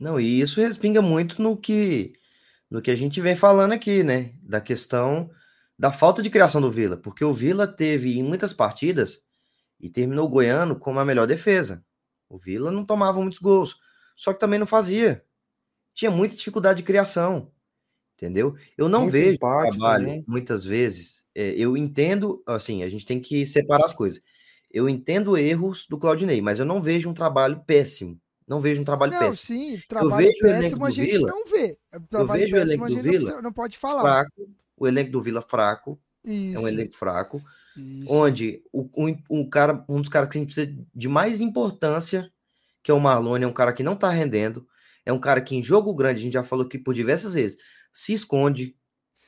Não, 0.00 0.18
e 0.18 0.40
isso 0.40 0.60
respinga 0.60 1.02
muito 1.02 1.42
no 1.42 1.56
que 1.56 2.14
no 2.70 2.80
que 2.80 2.90
a 2.90 2.94
gente 2.96 3.20
vem 3.20 3.36
falando 3.36 3.72
aqui, 3.72 4.02
né? 4.02 4.32
Da 4.42 4.58
questão 4.60 5.30
da 5.78 5.92
falta 5.92 6.22
de 6.22 6.30
criação 6.30 6.60
do 6.62 6.70
Vila, 6.70 6.96
porque 6.96 7.22
o 7.22 7.32
Vila 7.32 7.66
teve 7.66 8.18
em 8.18 8.22
muitas 8.22 8.54
partidas 8.54 9.20
e 9.82 9.90
terminou 9.90 10.26
o 10.26 10.30
Goiano 10.30 10.78
como 10.78 11.00
a 11.00 11.04
melhor 11.04 11.26
defesa. 11.26 11.84
O 12.28 12.38
Vila 12.38 12.70
não 12.70 12.86
tomava 12.86 13.20
muitos 13.20 13.40
gols, 13.40 13.76
só 14.16 14.32
que 14.32 14.40
também 14.40 14.58
não 14.60 14.66
fazia. 14.66 15.24
Tinha 15.94 16.10
muita 16.10 16.36
dificuldade 16.36 16.78
de 16.78 16.84
criação, 16.84 17.52
entendeu? 18.16 18.56
Eu 18.78 18.88
não 18.88 19.08
Muito 19.08 19.12
vejo 19.12 19.34
empate 19.34 19.70
trabalho 19.72 20.06
também. 20.06 20.24
muitas 20.26 20.64
vezes. 20.64 21.24
é, 21.34 21.50
eu 21.56 21.76
entendo, 21.76 22.42
assim, 22.46 22.82
a 22.82 22.88
gente 22.88 23.06
tem 23.06 23.20
que 23.20 23.46
separar 23.46 23.86
as 23.86 23.94
coisas. 23.94 24.22
Eu 24.70 24.88
entendo 24.88 25.36
erros 25.36 25.86
do 25.88 25.98
Claudinei, 25.98 26.40
mas 26.40 26.58
eu 26.58 26.64
não 26.64 26.80
vejo 26.80 27.10
um 27.10 27.14
trabalho 27.14 27.62
péssimo. 27.66 28.20
Não 28.48 28.60
vejo 28.60 28.80
um 28.82 28.84
trabalho 28.84 29.12
Não, 29.12 29.18
péssimo 29.18 29.36
sim, 29.36 29.78
trabalho 29.88 30.26
vejo 30.26 30.44
o 30.44 30.46
elenco 30.48 30.62
péssimo 30.62 30.84
a 30.86 30.90
gente 30.90 31.10
Vila, 31.12 31.28
não 31.30 31.44
vê. 31.46 31.78
Trabalho 32.10 32.40
vejo 32.42 32.56
o 32.56 32.58
elenco 32.58 32.88
do 32.88 33.00
Vila 33.02 33.42
não 33.42 33.52
pode 33.52 33.78
falar. 33.78 34.02
fraco, 34.02 34.50
o 34.76 34.86
elenco 34.88 35.10
do 35.12 35.22
Vila 35.22 35.42
fraco, 35.42 36.00
é 36.24 36.32
Isso. 36.32 36.60
um 36.60 36.68
elenco 36.68 36.96
fraco. 36.96 37.42
Isso. 37.76 38.12
onde 38.14 38.62
o, 38.72 38.82
o, 38.94 39.40
o 39.42 39.50
cara, 39.50 39.84
um 39.88 40.00
dos 40.00 40.08
caras 40.10 40.28
que 40.28 40.38
a 40.38 40.40
gente 40.40 40.54
precisa 40.54 40.76
de 40.94 41.08
mais 41.08 41.40
importância, 41.40 42.30
que 42.82 42.90
é 42.90 42.94
o 42.94 43.00
Marlone, 43.00 43.44
é 43.44 43.48
um 43.48 43.52
cara 43.52 43.72
que 43.72 43.82
não 43.82 43.96
tá 43.96 44.10
rendendo, 44.10 44.66
é 45.06 45.12
um 45.12 45.20
cara 45.20 45.40
que 45.40 45.56
em 45.56 45.62
jogo 45.62 45.94
grande, 45.94 46.20
a 46.20 46.22
gente 46.24 46.32
já 46.34 46.42
falou 46.42 46.66
aqui 46.66 46.78
por 46.78 46.94
diversas 46.94 47.34
vezes, 47.34 47.58
se 47.92 48.12
esconde, 48.12 48.76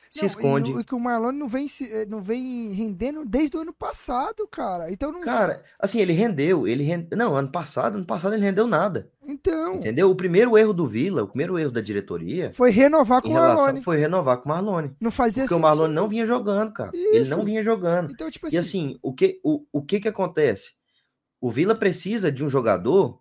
se 0.09 0.21
Não, 0.21 0.27
esconde. 0.27 0.71
E, 0.71 0.75
o- 0.75 0.79
e 0.79 0.83
que 0.83 0.95
o 0.95 0.99
Marlon 0.99 1.31
não 1.33 1.47
vem, 1.47 1.67
se- 1.67 1.91
eh, 1.91 2.05
não 2.05 2.21
vem 2.21 2.71
rendendo 2.71 3.25
desde 3.25 3.57
o 3.57 3.61
ano 3.61 3.73
passado, 3.73 4.47
cara. 4.47 4.91
Então 4.91 5.11
não. 5.11 5.21
Cara, 5.21 5.63
assim, 5.79 5.99
ele 5.99 6.13
rendeu, 6.13 6.67
ele 6.67 6.83
rendeu. 6.83 7.17
Não, 7.17 7.35
ano 7.35 7.51
passado, 7.51 7.95
ano 7.97 8.05
passado 8.05 8.33
ele 8.35 8.43
rendeu 8.45 8.65
nada. 8.67 9.11
Então. 9.27 9.75
Entendeu? 9.75 10.09
O 10.11 10.15
primeiro 10.15 10.57
erro 10.57 10.73
do 10.73 10.85
Vila, 10.87 11.23
o 11.23 11.27
primeiro 11.27 11.57
erro 11.57 11.71
da 11.71 11.81
diretoria, 11.81 12.51
Foi 12.53 12.69
renovar 12.71 13.21
com 13.21 13.29
o 13.29 13.33
relação 13.33 13.65
Marlon. 13.65 13.81
foi 13.81 13.97
renovar 13.97 14.37
com 14.37 14.45
o 14.45 14.49
Marlone. 14.49 14.95
Não 14.99 15.09
fazia 15.11 15.43
Porque 15.43 15.53
o 15.53 15.57
sentido. 15.57 15.61
Marlone 15.61 15.93
não 15.93 16.07
vinha 16.07 16.25
jogando, 16.25 16.71
cara. 16.73 16.91
Ele 16.93 17.19
Isso. 17.19 17.35
não 17.35 17.43
vinha 17.43 17.63
jogando. 17.63 18.11
Então, 18.11 18.29
tipo 18.29 18.45
E 18.47 18.49
assim. 18.49 18.57
assim, 18.59 18.99
o 19.01 19.13
que, 19.13 19.39
o, 19.43 19.65
o 19.71 19.81
que 19.81 19.99
que 19.99 20.07
acontece? 20.07 20.73
O 21.41 21.49
Vila 21.49 21.75
precisa 21.75 22.31
de 22.31 22.43
um 22.43 22.49
jogador 22.49 23.19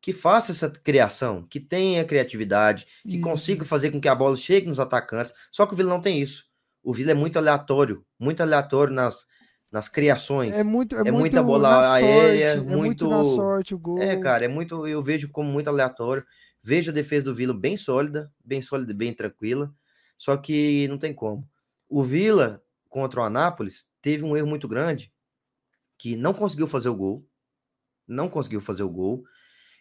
que 0.00 0.12
faça 0.12 0.50
essa 0.50 0.68
criação, 0.68 1.46
que 1.48 1.60
tenha 1.60 2.04
criatividade, 2.04 2.86
que 3.02 3.14
Isso. 3.16 3.20
consiga 3.20 3.64
fazer 3.64 3.90
com 3.92 4.00
que 4.00 4.08
a 4.08 4.14
bola 4.14 4.36
chegue 4.36 4.66
nos 4.66 4.80
atacantes. 4.80 5.32
Só 5.52 5.64
que 5.64 5.74
o 5.74 5.76
Vila 5.76 5.88
não 5.90 6.00
tem 6.00 6.20
isso. 6.20 6.44
O 6.82 6.92
Vila 6.92 7.12
é 7.12 7.14
muito 7.14 7.38
aleatório, 7.38 8.04
muito 8.18 8.42
aleatório 8.42 8.92
nas, 8.92 9.24
nas 9.72 9.88
criações. 9.88 10.54
É 10.54 10.62
muito, 10.62 10.94
é, 10.94 10.98
é 10.98 11.02
muito 11.04 11.16
muita 11.18 11.42
bola 11.42 11.70
na 11.70 11.92
aérea, 11.94 12.56
sorte, 12.56 12.70
é 12.70 12.76
muito 12.76 13.08
na 13.08 13.16
muito- 13.16 13.34
sorte 13.34 13.74
o 13.74 13.78
gol. 13.78 13.98
É, 13.98 14.16
cara, 14.16 14.44
é 14.44 14.48
muito. 14.48 14.86
Eu 14.86 15.02
vejo 15.02 15.28
como 15.30 15.50
muito 15.50 15.68
aleatório. 15.68 16.24
Vejo 16.62 16.90
a 16.90 16.94
defesa 16.94 17.24
do 17.24 17.34
Vila 17.34 17.52
bem 17.54 17.76
sólida, 17.76 18.30
bem 18.44 18.60
sólida 18.62 18.92
e 18.92 18.94
bem 18.94 19.12
tranquila. 19.12 19.74
Só 20.18 20.36
que 20.36 20.86
não 20.88 20.98
tem 20.98 21.12
como. 21.12 21.48
O 21.88 22.02
Vila 22.02 22.62
contra 22.88 23.20
o 23.20 23.24
Anápolis 23.24 23.88
teve 24.00 24.22
um 24.24 24.36
erro 24.36 24.46
muito 24.46 24.68
grande 24.68 25.12
que 25.98 26.14
não 26.16 26.32
conseguiu 26.34 26.66
fazer 26.68 26.90
o 26.90 26.94
gol. 26.94 27.26
Não 28.06 28.28
conseguiu 28.28 28.60
fazer 28.60 28.82
o 28.82 28.88
gol. 28.90 29.24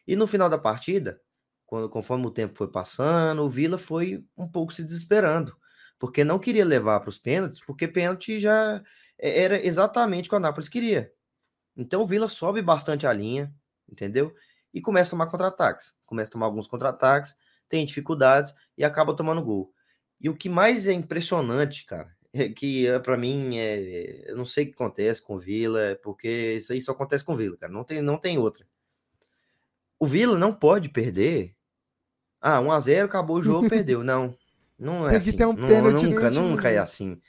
E 0.08 0.15
no 0.15 0.25
final 0.25 0.49
da 0.49 0.58
partida, 0.58 1.21
quando, 1.67 1.89
conforme 1.89 2.25
o 2.25 2.32
tempo 2.32 2.58
foi 2.58 2.67
passando, 2.67 3.43
o 3.43 3.49
Vila 3.49 3.77
foi 3.77 4.23
um 4.38 4.47
pouco 4.47 4.73
se 4.73 4.84
desesperando. 4.84 5.56
Porque 5.99 6.23
não 6.23 6.39
queria 6.39 6.65
levar 6.65 6.99
para 7.01 7.10
os 7.10 7.19
pênaltis, 7.19 7.62
porque 7.63 7.88
pênalti 7.88 8.39
já 8.39 8.75
é- 8.77 8.82
era 9.21 9.65
exatamente 9.65 10.25
o 10.27 10.29
que 10.29 10.36
o 10.36 10.38
Anápolis 10.38 10.67
queria. 10.67 11.12
Então 11.77 12.01
o 12.01 12.05
Vila 12.07 12.27
sobe 12.27 12.62
bastante 12.62 13.05
a 13.07 13.13
linha, 13.13 13.53
entendeu? 13.89 14.34
E 14.73 14.81
começa 14.81 15.10
a 15.10 15.12
tomar 15.12 15.27
contra-ataques. 15.27 15.93
Começa 16.05 16.29
a 16.29 16.34
tomar 16.34 16.45
alguns 16.47 16.67
contra-ataques, 16.67 17.36
tem 17.69 17.86
dificuldades 17.86 18.53
e 18.77 18.84
acaba 18.84 19.15
tomando 19.15 19.41
gol. 19.43 19.73
E 20.19 20.29
o 20.29 20.36
que 20.36 20.49
mais 20.49 20.88
é 20.88 20.93
impressionante, 20.93 21.86
cara, 21.86 22.13
é 22.34 22.49
que 22.49 22.88
para 23.03 23.17
mim 23.17 23.57
é, 23.57 24.29
eu 24.31 24.36
não 24.38 24.45
sei 24.45 24.65
o 24.65 24.67
que 24.67 24.73
acontece 24.73 25.21
com 25.21 25.36
o 25.36 25.39
Vila, 25.39 25.81
é 25.81 25.95
porque 25.95 26.55
isso 26.57 26.73
aí 26.73 26.81
só 26.81 26.91
acontece 26.91 27.23
com 27.23 27.34
o 27.34 27.38
Vila, 27.38 27.57
cara, 27.57 27.71
não 27.71 27.84
tem 27.84 28.01
não 28.01 28.17
tem 28.17 28.38
outra. 28.38 28.65
O 29.99 30.05
Vila 30.05 30.38
não 30.38 30.51
pode 30.51 30.89
perder. 30.89 31.55
Ah, 32.41 32.60
1 32.60 32.71
a 32.71 32.79
0, 32.79 33.05
acabou 33.05 33.38
o 33.38 33.43
jogo, 33.43 33.69
perdeu. 33.69 34.03
Não. 34.03 34.36
Não 34.77 35.07
é 35.07 35.12
Tem 35.12 35.19
que 35.19 35.29
assim. 35.29 35.38
ter 35.38 35.45
um 35.45 35.53
Não- 35.53 35.91
nunca, 35.91 36.31
nunca 36.31 36.69
é 36.69 36.77
assim. 36.79 37.21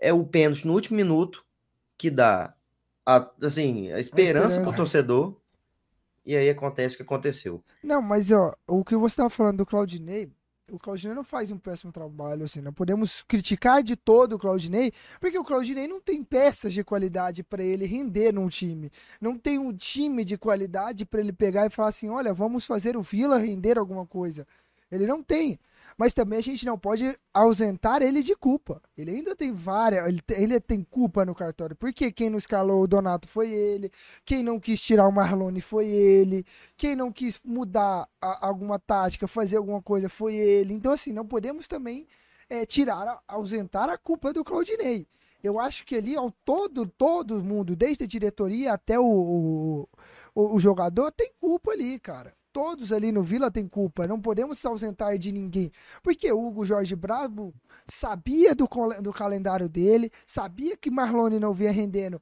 É 0.00 0.12
o 0.12 0.24
pênalti 0.24 0.66
no 0.66 0.72
último 0.72 0.96
minuto 0.96 1.44
que 1.96 2.10
dá 2.10 2.54
a, 3.04 3.30
assim, 3.42 3.92
a 3.92 4.00
esperança 4.00 4.60
pro 4.60 4.70
esperança. 4.70 4.76
torcedor. 4.76 5.36
E 6.24 6.36
aí 6.36 6.48
acontece 6.48 6.94
o 6.94 6.96
que 6.98 7.02
aconteceu. 7.02 7.62
Não, 7.82 8.00
mas 8.00 8.30
ó, 8.30 8.54
o 8.66 8.84
que 8.84 8.96
você 8.96 9.16
tava 9.16 9.30
falando 9.30 9.58
do 9.58 9.66
Claudinei, 9.66 10.30
o 10.70 10.78
Claudinei 10.78 11.14
não 11.14 11.24
faz 11.24 11.50
um 11.50 11.58
péssimo 11.58 11.90
trabalho, 11.92 12.44
assim, 12.44 12.60
não 12.60 12.72
podemos 12.72 13.22
criticar 13.22 13.82
de 13.82 13.96
todo 13.96 14.34
o 14.34 14.38
Claudinei, 14.38 14.92
porque 15.18 15.38
o 15.38 15.44
Claudinei 15.44 15.88
não 15.88 16.00
tem 16.00 16.22
peças 16.22 16.72
de 16.72 16.84
qualidade 16.84 17.42
para 17.42 17.62
ele 17.62 17.86
render 17.86 18.32
num 18.32 18.48
time. 18.48 18.92
Não 19.20 19.36
tem 19.36 19.58
um 19.58 19.74
time 19.74 20.24
de 20.24 20.38
qualidade 20.38 21.04
para 21.04 21.20
ele 21.20 21.32
pegar 21.32 21.66
e 21.66 21.70
falar 21.70 21.88
assim, 21.88 22.08
olha, 22.08 22.32
vamos 22.32 22.64
fazer 22.64 22.96
o 22.96 23.02
Vila 23.02 23.38
render 23.38 23.78
alguma 23.78 24.06
coisa. 24.06 24.46
Ele 24.90 25.06
não 25.06 25.22
tem. 25.22 25.58
Mas 26.00 26.14
também 26.14 26.38
a 26.38 26.42
gente 26.42 26.64
não 26.64 26.78
pode 26.78 27.14
ausentar 27.34 28.00
ele 28.00 28.22
de 28.22 28.34
culpa. 28.34 28.80
Ele 28.96 29.10
ainda 29.10 29.36
tem 29.36 29.52
várias. 29.52 30.06
Ele, 30.08 30.22
ele 30.30 30.58
tem 30.58 30.82
culpa 30.82 31.26
no 31.26 31.34
cartório. 31.34 31.76
Porque 31.76 32.10
quem 32.10 32.30
não 32.30 32.38
escalou 32.38 32.80
o 32.82 32.86
Donato 32.86 33.28
foi 33.28 33.50
ele. 33.50 33.92
Quem 34.24 34.42
não 34.42 34.58
quis 34.58 34.80
tirar 34.80 35.06
o 35.06 35.12
Marlone 35.12 35.60
foi 35.60 35.86
ele. 35.88 36.46
Quem 36.74 36.96
não 36.96 37.12
quis 37.12 37.38
mudar 37.44 38.08
a- 38.18 38.46
alguma 38.46 38.78
tática, 38.78 39.28
fazer 39.28 39.58
alguma 39.58 39.82
coisa 39.82 40.08
foi 40.08 40.34
ele. 40.36 40.72
Então, 40.72 40.90
assim, 40.90 41.12
não 41.12 41.26
podemos 41.26 41.68
também 41.68 42.06
é, 42.48 42.64
tirar, 42.64 43.20
ausentar 43.28 43.90
a 43.90 43.98
culpa 43.98 44.32
do 44.32 44.42
Claudinei. 44.42 45.06
Eu 45.44 45.60
acho 45.60 45.84
que 45.84 45.96
ali, 45.96 46.16
ao 46.16 46.30
todo, 46.30 46.86
todo 46.86 47.44
mundo, 47.44 47.76
desde 47.76 48.04
a 48.04 48.06
diretoria 48.06 48.72
até 48.72 48.98
o, 48.98 49.86
o- 50.34 50.54
o 50.54 50.58
jogador, 50.58 51.12
tem 51.12 51.30
culpa 51.38 51.72
ali, 51.72 51.98
cara. 51.98 52.34
Todos 52.52 52.92
ali 52.92 53.12
no 53.12 53.22
Vila 53.22 53.50
tem 53.50 53.66
culpa. 53.68 54.06
Não 54.06 54.20
podemos 54.20 54.58
se 54.58 54.66
ausentar 54.66 55.16
de 55.18 55.30
ninguém. 55.32 55.70
Porque 56.02 56.32
Hugo 56.32 56.64
Jorge 56.64 56.96
Bravo 56.96 57.54
sabia 57.88 58.54
do, 58.54 58.68
do 59.00 59.12
calendário 59.12 59.68
dele, 59.68 60.10
sabia 60.26 60.76
que 60.76 60.90
Marlone 60.90 61.38
não 61.38 61.52
vinha 61.52 61.70
rendendo. 61.70 62.20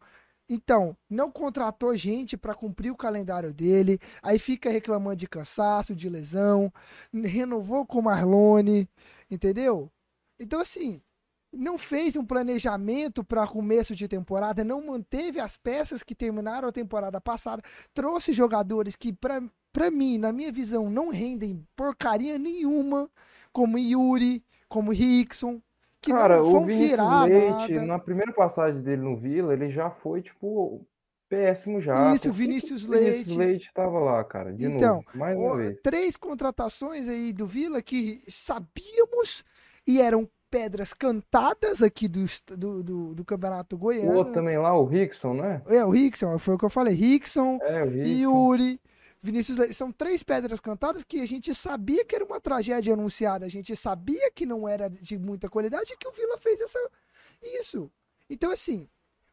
Então, 0.48 0.96
não 1.10 1.30
contratou 1.30 1.94
gente 1.94 2.36
para 2.36 2.54
cumprir 2.54 2.90
o 2.90 2.96
calendário 2.96 3.52
dele. 3.52 3.98
Aí 4.22 4.38
fica 4.38 4.70
reclamando 4.70 5.16
de 5.16 5.28
cansaço, 5.28 5.94
de 5.94 6.08
lesão. 6.08 6.72
Renovou 7.12 7.86
com 7.86 8.00
Marlone, 8.00 8.88
entendeu? 9.30 9.90
Então, 10.38 10.60
assim, 10.60 11.02
não 11.52 11.78
fez 11.78 12.16
um 12.16 12.24
planejamento 12.24 13.24
para 13.24 13.46
começo 13.46 13.94
de 13.94 14.06
temporada, 14.06 14.62
não 14.64 14.87
manteve 14.87 15.40
as 15.40 15.56
peças 15.56 16.02
que 16.02 16.14
terminaram 16.14 16.68
a 16.68 16.72
temporada 16.72 17.20
passada, 17.20 17.62
trouxe 17.94 18.32
jogadores 18.32 18.96
que, 18.96 19.12
para 19.12 19.90
mim, 19.90 20.18
na 20.18 20.32
minha 20.32 20.52
visão, 20.52 20.90
não 20.90 21.08
rendem 21.11 21.66
porcaria 21.74 22.38
nenhuma, 22.38 23.11
como 23.52 23.78
Yuri, 23.78 24.44
como 24.68 24.92
Rickson, 24.92 25.61
que 26.00 26.12
Cara, 26.12 26.37
não 26.38 26.46
o 26.48 26.50
vão 26.52 26.66
Vinícius 26.66 26.90
virar 26.90 27.24
Leite, 27.24 27.72
nada. 27.74 27.87
na 27.87 27.98
primeira 27.98 28.32
passagem 28.32 28.82
dele 28.82 29.02
no 29.02 29.16
Vila, 29.16 29.52
ele 29.52 29.70
já 29.70 29.90
foi, 29.90 30.22
tipo, 30.22 30.87
péssimo 31.28 31.80
já. 31.80 32.14
Isso, 32.14 32.30
Vinícius 32.32 32.84
o 32.84 32.88
Vinícius 32.88 33.26
Leite. 33.26 33.37
Leite 33.37 33.72
tava 33.74 33.98
lá, 33.98 34.22
cara, 34.22 34.52
de 34.52 34.64
Então, 34.64 34.96
novo, 34.96 35.06
mais 35.14 35.37
Ó, 35.37 35.40
uma 35.40 35.56
vez. 35.56 35.76
três 35.82 36.16
contratações 36.16 37.08
aí 37.08 37.32
do 37.32 37.46
Vila 37.46 37.82
que 37.82 38.22
sabíamos 38.28 39.42
e 39.87 40.00
eram 40.00 40.28
pedras 40.50 40.92
cantadas 40.92 41.82
aqui 41.82 42.08
do, 42.08 42.24
do, 42.56 42.82
do, 42.82 43.14
do 43.14 43.24
Campeonato 43.24 43.76
O 43.76 43.84
outro 43.84 44.00
Goiano. 44.02 44.32
também 44.32 44.58
lá, 44.58 44.74
o 44.76 44.84
Rickson, 44.84 45.34
né? 45.34 45.62
É, 45.66 45.84
o 45.84 45.90
Rickson, 45.90 46.38
foi 46.38 46.54
o 46.54 46.58
que 46.58 46.64
eu 46.64 46.70
falei. 46.70 46.94
Rickson, 46.94 47.58
É, 47.62 47.82
o 47.82 47.88
Rickson. 47.88 48.08
Yuri, 48.08 48.80
Vinícius 49.20 49.58
Leite. 49.58 49.74
São 49.74 49.92
três 49.92 50.22
pedras 50.22 50.61
cantadas 50.61 51.04
que 51.04 51.20
a 51.20 51.26
gente 51.26 51.54
sabia 51.54 52.04
que 52.04 52.14
era 52.14 52.24
uma 52.24 52.40
tragédia 52.40 52.94
anunciada. 52.94 53.46
A 53.46 53.48
gente 53.48 53.74
sabia 53.76 54.30
que 54.30 54.46
não 54.46 54.68
era 54.68 54.88
de 54.88 55.18
muita 55.18 55.48
qualidade 55.48 55.92
e 55.92 55.96
que 55.96 56.08
o 56.08 56.12
Vila 56.12 56.38
fez 56.38 56.61
essa, 56.61 56.78
isso. 57.42 57.90
Então, 58.30 58.50
assim, 58.50 58.88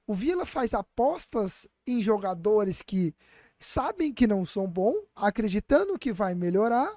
o 0.08 0.14
Vila 0.14 0.46
faz 0.46 0.74
apostas 0.74 1.68
em 1.86 2.02
jogadores 2.02 2.82
que 2.82 3.14
sabem 3.60 4.14
que 4.14 4.28
não 4.28 4.46
são 4.46 4.68
bons, 4.68 4.98
acreditando 5.16 5.98
que 5.98 6.12
vai 6.12 6.36
melhorar 6.36 6.92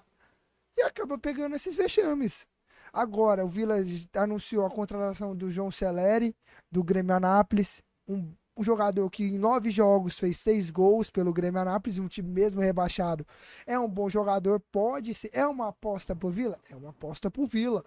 e 0.76 0.82
acaba 0.82 1.18
pegando 1.18 1.56
esses 1.56 1.74
vexames. 1.74 2.46
Agora, 2.92 3.44
o 3.44 3.48
Vila 3.48 3.76
anunciou 4.14 4.66
a 4.66 4.70
contratação 4.70 5.34
do 5.34 5.50
João 5.50 5.70
Celeri, 5.70 6.34
do 6.70 6.82
Grêmio 6.82 7.14
Anápolis, 7.14 7.82
um, 8.06 8.32
um 8.56 8.62
jogador 8.62 9.08
que 9.08 9.22
em 9.22 9.38
nove 9.38 9.70
jogos 9.70 10.18
fez 10.18 10.38
seis 10.38 10.70
gols 10.70 11.10
pelo 11.10 11.32
Grêmio 11.32 11.60
Anápolis, 11.60 11.98
um 11.98 12.08
time 12.08 12.28
mesmo 12.28 12.60
rebaixado. 12.60 13.26
É 13.66 13.78
um 13.78 13.88
bom 13.88 14.08
jogador, 14.08 14.60
pode 14.72 15.14
ser. 15.14 15.30
É 15.32 15.46
uma 15.46 15.68
aposta 15.68 16.16
pro 16.16 16.28
Vila? 16.28 16.58
É 16.68 16.74
uma 16.74 16.90
aposta 16.90 17.30
pro 17.30 17.46
Vila. 17.46 17.84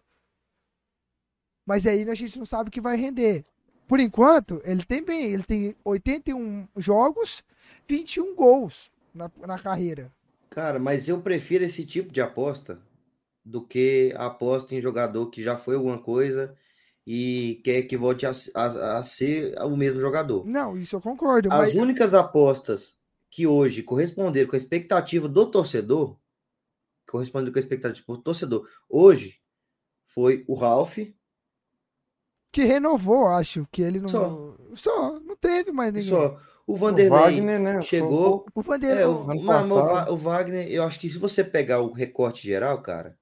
Mas 1.65 1.85
aí 1.85 2.09
a 2.09 2.15
gente 2.15 2.39
não 2.39 2.45
sabe 2.45 2.69
o 2.69 2.71
que 2.71 2.81
vai 2.81 2.95
render. 2.95 3.45
Por 3.87 3.99
enquanto, 3.99 4.61
ele 4.63 4.85
tem 4.85 5.03
bem, 5.03 5.31
ele 5.31 5.43
tem 5.43 5.75
81 5.83 6.67
jogos, 6.77 7.43
21 7.85 8.33
gols 8.35 8.89
na, 9.13 9.29
na 9.45 9.59
carreira. 9.59 10.09
Cara, 10.49 10.79
mas 10.79 11.09
eu 11.09 11.21
prefiro 11.21 11.65
esse 11.65 11.85
tipo 11.85 12.11
de 12.11 12.21
aposta 12.21 12.79
do 13.43 13.65
que 13.65 14.13
a 14.15 14.27
aposta 14.27 14.75
em 14.75 14.81
jogador 14.81 15.27
que 15.29 15.41
já 15.41 15.57
foi 15.57 15.75
alguma 15.75 16.01
coisa 16.01 16.55
e 17.05 17.61
quer 17.63 17.83
que 17.83 17.97
volte 17.97 18.25
a, 18.25 18.31
a- 18.55 18.97
a 18.99 19.03
ser 19.03 19.57
o 19.61 19.75
mesmo 19.75 19.99
jogador. 19.99 20.45
Não, 20.45 20.77
isso 20.77 20.95
eu 20.95 21.01
concordo. 21.01 21.49
As 21.51 21.59
Mas, 21.59 21.75
únicas 21.75 22.13
apostas 22.13 22.99
que 23.29 23.47
hoje 23.47 23.81
corresponderam 23.81 24.49
com 24.49 24.55
a 24.55 24.59
expectativa 24.59 25.27
do 25.27 25.49
torcedor, 25.49 26.17
corresponderam 27.09 27.51
com 27.53 27.59
a 27.59 27.61
expectativa 27.61 28.05
do 28.07 28.21
torcedor, 28.21 28.67
hoje 28.89 29.39
foi 30.05 30.43
o 30.47 30.53
Ralph, 30.53 30.97
que 32.51 32.63
renovou, 32.63 33.27
acho. 33.27 33.65
Que 33.71 33.81
ele 33.81 33.99
não. 33.99 34.09
Só. 34.09 34.57
Só, 34.75 35.19
não 35.19 35.35
teve 35.35 35.71
mais 35.71 35.93
ninguém. 35.93 36.09
só 36.09 36.37
o 36.67 36.73
O 36.73 36.75
Vanderlei 36.75 37.09
Wagner, 37.09 37.59
né? 37.59 37.81
chegou, 37.81 38.45
O 38.53 38.61
Vanderlei. 38.61 39.03
É, 39.03 39.07
o, 39.07 39.13
o 39.13 40.13
o 40.13 40.17
Wagner, 40.17 40.67
eu 40.69 40.83
acho 40.83 40.99
que 40.99 41.09
se 41.09 41.17
você 41.17 41.43
pegar 41.43 41.81
o 41.81 41.91
recorte 41.91 42.45
geral, 42.45 42.81
cara, 42.81 43.17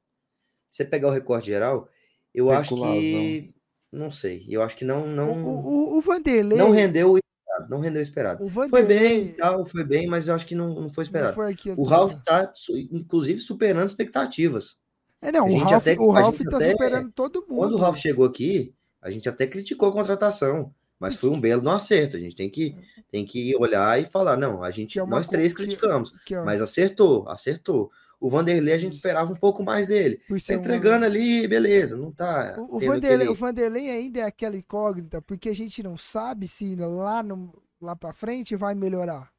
você 0.69 0.86
pegar 0.86 1.08
o 1.08 1.12
recorte 1.12 1.47
geral, 1.47 1.89
eu 2.34 2.49
acho 2.51 2.75
que 2.75 3.53
não 3.91 4.10
sei. 4.12 4.45
Eu 4.49 4.62
acho 4.62 4.75
que 4.77 4.86
não 4.86 5.03
O, 5.03 5.08
não 5.08 5.32
o, 5.43 5.97
o 5.97 6.01
Vanderlei. 6.01 6.58
não 6.58 6.69
rendeu 6.71 7.12
o 7.13 7.17
esperado, 7.17 7.69
não 7.69 7.79
rendeu 7.79 7.99
o 7.99 8.03
esperado. 8.03 8.43
o 8.43 8.49
Foi 8.49 8.67
Vanderlei 8.69 9.23
bem, 9.25 9.34
tal, 9.36 9.65
foi 9.65 9.84
bem, 9.84 10.08
mas 10.08 10.27
eu 10.27 10.36
acho 10.36 10.45
que 10.45 10.53
não, 10.55 10.69
não 10.69 10.89
foi 10.89 11.01
não 11.01 11.08
esperado. 11.08 11.34
foi 11.34 11.51
aquilo 11.51 11.79
O 11.79 11.84
Ralph 11.84 12.13
tá, 12.23 12.51
inclusive, 12.91 13.39
superando 13.39 13.88
expectativas. 13.88 14.77
É, 15.21 15.32
não, 15.32 15.47
a 15.47 15.49
o 15.49 15.58
Ralph, 15.58 15.73
até- 15.73 15.95
o 15.99 16.12
a 16.12 16.19
Ralph 16.21 16.38
gente 16.38 16.49
tá 16.49 16.55
até- 16.58 16.71
superando 16.71 17.12
todo 17.12 17.41
mundo. 17.47 17.58
Quando 17.58 17.73
o 17.73 17.77
Ralph 17.77 17.97
chegou 17.97 18.25
aqui, 18.25 18.73
a 19.01 19.10
gente 19.12 19.27
até 19.27 19.45
criticou 19.47 19.89
a 19.89 19.91
contratação, 19.91 20.73
mas 20.99 21.15
foi 21.15 21.29
um 21.29 21.39
belo 21.41 21.62
no 21.62 21.71
acerto. 21.71 22.15
A 22.15 22.19
gente 22.19 22.36
tem 22.36 22.49
que, 22.49 22.75
tem 23.12 23.25
que 23.25 23.55
olhar 23.58 23.99
e 24.01 24.05
falar, 24.05 24.38
não, 24.38 24.62
a 24.63 24.71
gente, 24.71 24.97
é 24.99 25.05
nós 25.05 25.27
três 25.27 25.51
que- 25.51 25.63
criticamos, 25.63 26.12
que, 26.25 26.36
ó, 26.38 26.45
mas 26.45 26.62
acertou, 26.62 27.27
acertou. 27.27 27.89
O 28.19 28.29
Vanderlei 28.29 28.73
a 28.73 28.77
gente 28.77 28.93
esperava 28.93 29.32
um 29.32 29.36
pouco 29.36 29.63
mais 29.63 29.88
dele. 29.88 30.17
Tá 30.27 30.39
ser 30.39 30.58
um- 30.58 30.60
entregando 30.60 31.05
ali, 31.05 31.47
beleza, 31.47 31.95
não 31.95 32.12
tá 32.12 32.55
O, 32.58 32.75
o 32.75 32.79
Vanderlei, 32.79 33.15
aquele- 33.15 33.29
o 33.29 33.36
Vanderlei 33.36 33.89
ainda 33.89 34.19
é 34.19 34.23
aquela 34.23 34.58
incógnita, 34.58 35.21
porque 35.21 35.47
a 35.49 35.55
gente 35.55 35.82
não 35.82 35.97
sabe 35.97 36.47
se 36.47 36.75
lá, 36.75 37.23
no, 37.23 37.53
lá 37.82 37.95
pra 37.95 38.12
frente 38.12 38.55
vai 38.58 38.75
melhorar. 38.75 39.32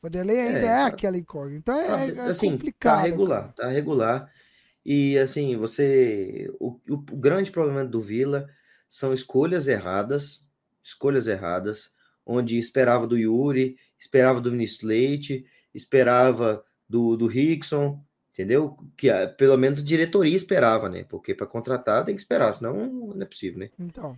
O 0.00 0.06
Vanderlei 0.06 0.40
ainda 0.40 0.58
é, 0.58 0.64
É, 0.64 0.66
tá- 0.68 0.86
aquela 0.86 1.18
incógnita. 1.18 1.72
Então 1.72 1.94
é, 1.96 2.12
Tá, 2.12 2.22
é 2.24 2.30
assim, 2.30 2.50
complicado. 2.52 2.96
tá 2.96 3.02
regular, 3.02 3.40
cara. 3.42 3.52
tá 3.52 3.68
regular. 3.68 4.32
E 4.86 5.16
assim, 5.18 5.56
você. 5.56 6.50
O, 6.60 6.78
o, 6.88 6.94
o 6.94 6.98
grande 7.16 7.50
problema 7.50 7.84
do 7.84 8.00
Vila 8.02 8.46
são 8.88 9.12
escolhas 9.14 9.66
erradas, 9.68 10.46
escolhas 10.82 11.26
erradas, 11.26 11.90
onde 12.26 12.58
esperava 12.58 13.06
do 13.06 13.16
Yuri, 13.18 13.76
esperava 13.98 14.40
do 14.40 14.50
Vinícius 14.50 14.82
Leite, 14.82 15.44
esperava 15.74 16.62
do, 16.88 17.16
do 17.16 17.26
Rickson, 17.26 18.02
entendeu? 18.34 18.76
Que 18.96 19.08
ah, 19.08 19.26
pelo 19.28 19.56
menos 19.56 19.80
a 19.80 19.84
diretoria 19.84 20.36
esperava, 20.36 20.90
né? 20.90 21.04
Porque 21.04 21.34
para 21.34 21.46
contratar 21.46 22.04
tem 22.04 22.14
que 22.14 22.20
esperar, 22.20 22.52
senão 22.52 22.86
não 22.86 23.22
é 23.22 23.24
possível, 23.24 23.60
né? 23.60 23.70
Então, 23.78 24.14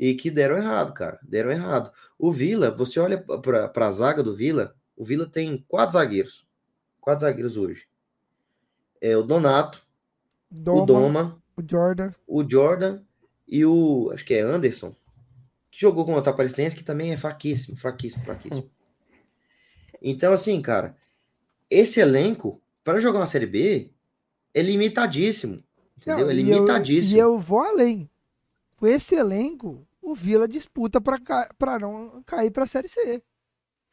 e 0.00 0.14
que 0.14 0.30
deram 0.30 0.56
errado, 0.56 0.94
cara. 0.94 1.20
Deram 1.22 1.50
errado. 1.50 1.92
O 2.18 2.32
Vila, 2.32 2.70
você 2.70 2.98
olha 2.98 3.18
para 3.18 3.86
a 3.86 3.90
zaga 3.90 4.22
do 4.22 4.34
Vila, 4.34 4.74
o 4.96 5.04
Vila 5.04 5.28
tem 5.28 5.62
quatro 5.68 5.92
zagueiros. 5.92 6.46
Quatro 6.98 7.20
zagueiros 7.20 7.58
hoje. 7.58 7.86
É 8.98 9.14
o 9.14 9.22
Donato, 9.22 9.86
Doma, 10.50 10.82
o 10.82 10.86
Doma, 10.86 11.42
o 11.54 11.62
Jordan. 11.70 12.14
o 12.26 12.50
Jordan 12.50 13.02
e 13.46 13.62
o. 13.66 14.10
Acho 14.14 14.24
que 14.24 14.32
é 14.32 14.40
Anderson. 14.40 14.96
Que 15.70 15.78
jogou 15.78 16.06
com 16.06 16.14
o 16.14 16.18
Aparecidense, 16.18 16.74
que 16.74 16.82
também 16.82 17.12
é 17.12 17.18
fraquíssimo, 17.18 17.76
fraquíssimo, 17.76 18.24
fraquíssimo. 18.24 18.70
Então, 20.00 20.32
assim, 20.32 20.62
cara, 20.62 20.96
esse 21.68 22.00
elenco, 22.00 22.58
para 22.84 22.98
jogar 22.98 23.20
uma 23.20 23.26
Série 23.26 23.46
B, 23.46 23.90
é 24.54 24.62
limitadíssimo. 24.62 25.62
Entendeu? 25.98 26.26
Não, 26.26 26.30
é 26.30 26.34
e 26.34 26.38
eu- 26.40 26.54
limitadíssimo. 26.54 27.16
E 27.16 27.18
eu, 27.18 27.38
vou 27.38 27.60
além. 27.60 28.08
Com 28.76 28.86
esse 28.86 29.14
elenco, 29.14 29.86
o 30.00 30.14
Vila 30.14 30.48
disputa 30.48 31.00
pra 31.00 31.78
não 31.78 32.22
cair 32.24 32.50
pra 32.50 32.66
Série 32.66 32.88
C. 32.88 33.22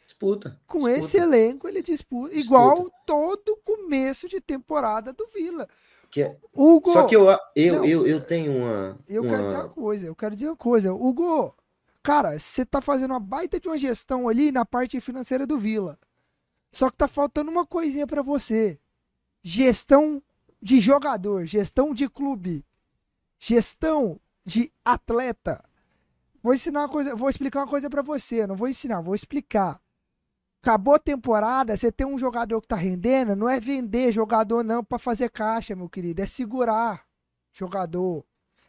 Disputa. 0.05 0.59
Com 0.65 0.79
disputa. 0.79 0.99
esse 0.99 1.17
elenco, 1.17 1.67
ele 1.67 1.81
disputa. 1.81 2.33
Igual 2.33 2.89
todo 3.05 3.57
começo 3.65 4.27
de 4.29 4.39
temporada 4.39 5.11
do 5.11 5.27
Vila. 5.27 5.67
Que 6.09 6.21
é- 6.23 6.37
Hugo, 6.55 6.93
Só 6.93 7.03
que 7.05 7.15
eu, 7.15 7.27
eu, 7.53 7.75
Não. 7.75 7.85
eu, 7.85 8.07
eu 8.07 8.21
tenho 8.21 8.53
uma. 8.53 8.97
eu 9.09 9.21
uma... 9.21 9.29
quero 9.29 9.43
dizer 9.43 9.57
uma 9.57 9.69
coisa. 9.69 10.05
Eu 10.05 10.15
quero 10.15 10.33
dizer 10.33 10.47
uma 10.47 10.55
coisa. 10.55 10.93
Hugo, 10.93 11.53
cara, 12.01 12.39
você 12.39 12.65
tá 12.65 12.79
fazendo 12.79 13.11
uma 13.11 13.19
baita 13.19 13.59
de 13.59 13.67
uma 13.67 13.77
gestão 13.77 14.29
ali 14.29 14.49
na 14.49 14.63
parte 14.63 15.01
financeira 15.01 15.45
do 15.45 15.59
Vila. 15.59 15.99
Só 16.71 16.89
que 16.89 16.97
tá 16.97 17.07
faltando 17.07 17.51
uma 17.51 17.65
coisinha 17.65 18.05
pra 18.05 18.21
você. 18.21 18.79
Gestão 19.41 20.21
de 20.61 20.79
jogador, 20.79 21.45
gestão 21.45 21.93
de 21.93 22.09
clube, 22.09 22.65
gestão 23.39 24.19
de 24.45 24.71
atleta. 24.83 25.63
Vou 26.41 26.53
ensinar 26.53 26.81
uma 26.81 26.89
coisa, 26.89 27.15
vou 27.15 27.29
explicar 27.29 27.59
uma 27.61 27.67
coisa 27.67 27.89
pra 27.89 28.01
você, 28.01 28.47
não 28.47 28.55
vou 28.55 28.67
ensinar, 28.67 29.01
vou 29.01 29.15
explicar. 29.15 29.81
Acabou 30.61 30.95
a 30.95 30.99
temporada, 30.99 31.77
você 31.77 31.91
tem 31.91 32.05
um 32.05 32.17
jogador 32.17 32.59
que 32.61 32.67
tá 32.67 32.75
rendendo, 32.75 33.35
não 33.35 33.47
é 33.47 33.59
vender 33.59 34.11
jogador 34.11 34.63
não 34.63 34.83
pra 34.83 34.99
fazer 34.99 35.29
caixa, 35.29 35.75
meu 35.75 35.89
querido, 35.89 36.21
é 36.21 36.25
segurar 36.25 37.05
jogador. 37.53 38.25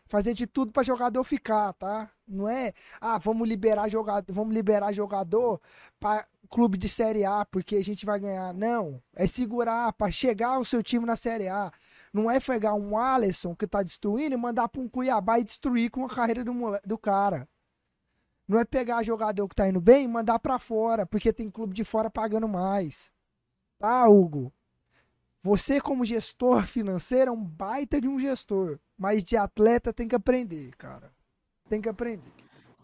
Fazer 0.06 0.32
de 0.34 0.46
tudo 0.46 0.72
pra 0.72 0.82
jogador 0.82 1.22
ficar, 1.24 1.72
tá? 1.74 2.10
Não 2.28 2.48
é, 2.48 2.74
ah, 3.00 3.18
vamos 3.18 3.48
liberar 3.48 3.88
jogador, 3.88 4.32
vamos 4.32 4.54
liberar 4.54 4.92
jogador 4.92 5.60
para 5.98 6.26
clube 6.50 6.76
de 6.76 6.88
Série 6.88 7.24
A 7.24 7.44
porque 7.44 7.76
a 7.76 7.82
gente 7.82 8.04
vai 8.04 8.20
ganhar. 8.20 8.52
Não, 8.54 9.02
é 9.14 9.26
segurar 9.26 9.92
pra 9.94 10.10
chegar 10.10 10.58
o 10.58 10.64
seu 10.64 10.82
time 10.82 11.06
na 11.06 11.16
Série 11.16 11.48
A. 11.48 11.72
Não 12.12 12.30
é 12.30 12.38
pegar 12.40 12.74
um 12.74 12.98
Alisson 12.98 13.54
que 13.54 13.66
tá 13.66 13.82
destruindo 13.82 14.34
e 14.34 14.38
mandar 14.38 14.68
pra 14.68 14.80
um 14.80 14.88
Cuiabá 14.88 15.38
e 15.38 15.44
destruir 15.44 15.90
com 15.90 16.04
a 16.04 16.08
carreira 16.08 16.44
do, 16.44 16.52
do 16.84 16.98
cara. 16.98 17.48
Não 18.46 18.58
é 18.58 18.64
pegar 18.64 19.02
jogador 19.02 19.46
que 19.46 19.54
tá 19.54 19.68
indo 19.68 19.80
bem 19.80 20.04
e 20.04 20.08
mandar 20.08 20.38
pra 20.38 20.58
fora, 20.58 21.04
porque 21.04 21.32
tem 21.32 21.50
clube 21.50 21.74
de 21.74 21.84
fora 21.84 22.10
pagando 22.10 22.48
mais. 22.48 23.10
Tá, 23.78 24.08
Hugo? 24.08 24.52
Você, 25.40 25.80
como 25.80 26.04
gestor 26.04 26.64
financeiro, 26.64 27.30
é 27.30 27.32
um 27.32 27.44
baita 27.44 28.00
de 28.00 28.08
um 28.08 28.18
gestor. 28.18 28.78
Mas 28.96 29.22
de 29.22 29.36
atleta 29.36 29.92
tem 29.92 30.08
que 30.08 30.16
aprender, 30.16 30.74
cara. 30.76 31.12
Tem 31.68 31.80
que 31.80 31.88
aprender. 31.88 32.32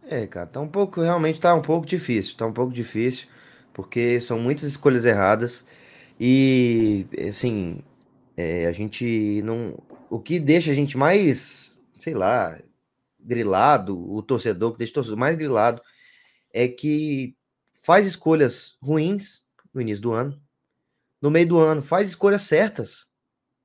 É, 0.07 0.27
cara, 0.27 0.47
tá 0.47 0.61
um 0.61 0.69
pouco, 0.69 1.01
realmente 1.01 1.41
tá 1.41 1.55
um 1.55 1.63
pouco 1.63 1.87
difícil, 1.87 2.37
tá 2.37 2.47
um 2.47 2.53
pouco 2.53 2.73
difícil, 2.73 3.27
porque 3.73 4.21
são 4.21 4.39
muitas 4.39 4.65
escolhas 4.65 5.05
erradas 5.07 5.65
e, 6.21 7.07
assim, 7.29 7.83
é, 8.37 8.67
a 8.67 8.73
gente 8.73 9.41
não, 9.43 9.79
o 10.11 10.21
que 10.21 10.39
deixa 10.39 10.71
a 10.71 10.75
gente 10.75 10.97
mais, 10.99 11.81
sei 11.99 12.13
lá, 12.13 12.59
grilado, 13.19 13.99
o 14.13 14.23
torcedor, 14.23 14.73
que 14.73 14.79
deixa 14.79 14.91
o 14.93 14.95
torcedor 14.95 15.19
mais 15.19 15.37
grilado, 15.37 15.81
é 16.53 16.69
que 16.69 17.35
faz 17.83 18.07
escolhas 18.07 18.77
ruins 18.83 19.43
no 19.73 19.81
início 19.81 20.03
do 20.03 20.13
ano, 20.13 20.39
no 21.21 21.31
meio 21.31 21.49
do 21.49 21.59
ano, 21.59 21.81
faz 21.81 22.11
escolhas 22.11 22.43
certas, 22.43 23.07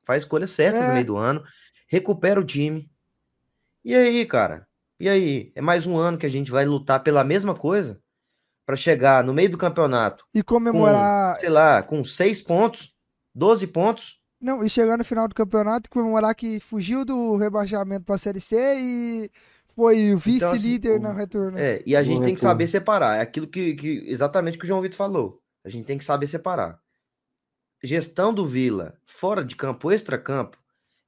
faz 0.04 0.24
escolhas 0.24 0.52
certas 0.52 0.84
É. 0.84 0.88
no 0.88 0.94
meio 0.94 1.06
do 1.06 1.18
ano, 1.18 1.44
recupera 1.90 2.40
o 2.40 2.46
time, 2.46 2.90
e 3.84 3.94
aí, 3.94 4.26
cara? 4.26 4.69
E 5.00 5.08
aí, 5.08 5.52
é 5.56 5.62
mais 5.62 5.88
um 5.88 5.98
ano 5.98 6.18
que 6.18 6.26
a 6.26 6.30
gente 6.30 6.52
vai 6.52 6.66
lutar 6.66 7.02
pela 7.02 7.24
mesma 7.24 7.56
coisa 7.56 8.02
para 8.66 8.76
chegar 8.76 9.24
no 9.24 9.34
meio 9.34 9.50
do 9.50 9.58
campeonato, 9.58 10.26
E 10.34 10.44
comemorar. 10.44 11.40
sei 11.40 11.50
lá, 11.50 11.82
com 11.82 12.04
seis 12.04 12.42
pontos, 12.42 12.94
12 13.34 13.66
pontos. 13.66 14.20
Não, 14.42 14.64
e 14.64 14.70
chegar 14.70 14.98
no 14.98 15.04
final 15.06 15.28
do 15.28 15.36
campeonato 15.36 15.88
e 15.88 15.90
comemorar 15.90 16.36
que 16.36 16.60
fugiu 16.60 17.04
do 17.04 17.36
rebaixamento 17.36 18.06
pra 18.06 18.18
Série 18.18 18.40
C 18.40 18.56
e 18.78 19.32
foi 19.76 20.14
o 20.14 20.18
Então, 20.18 20.52
assim, 20.52 20.58
vice-líder 20.58 21.00
o- 21.00 21.02
na 21.02 21.14
retorno. 21.14 21.58
É, 21.58 21.82
e 21.86 21.96
a 21.96 22.00
No 22.02 22.06
gente 22.06 22.24
tem 22.26 22.36
que 22.36 22.42
saber 22.42 22.68
separar. 22.68 23.18
É 23.18 23.22
aquilo 23.22 23.48
que, 23.48 23.74
que 23.76 24.04
exatamente 24.08 24.56
o 24.58 24.60
que 24.60 24.66
o 24.66 24.68
João 24.68 24.82
Vitor 24.82 24.98
falou. 24.98 25.42
A 25.66 25.70
gente 25.70 25.86
tem 25.86 25.98
que 25.98 26.06
saber 26.06 26.28
separar. 26.28 26.80
Gestão 27.84 28.34
do 28.34 28.46
Vila, 28.46 28.98
fora 29.06 29.44
de 29.44 29.56
campo, 29.56 29.92
extra-campo, 29.92 30.58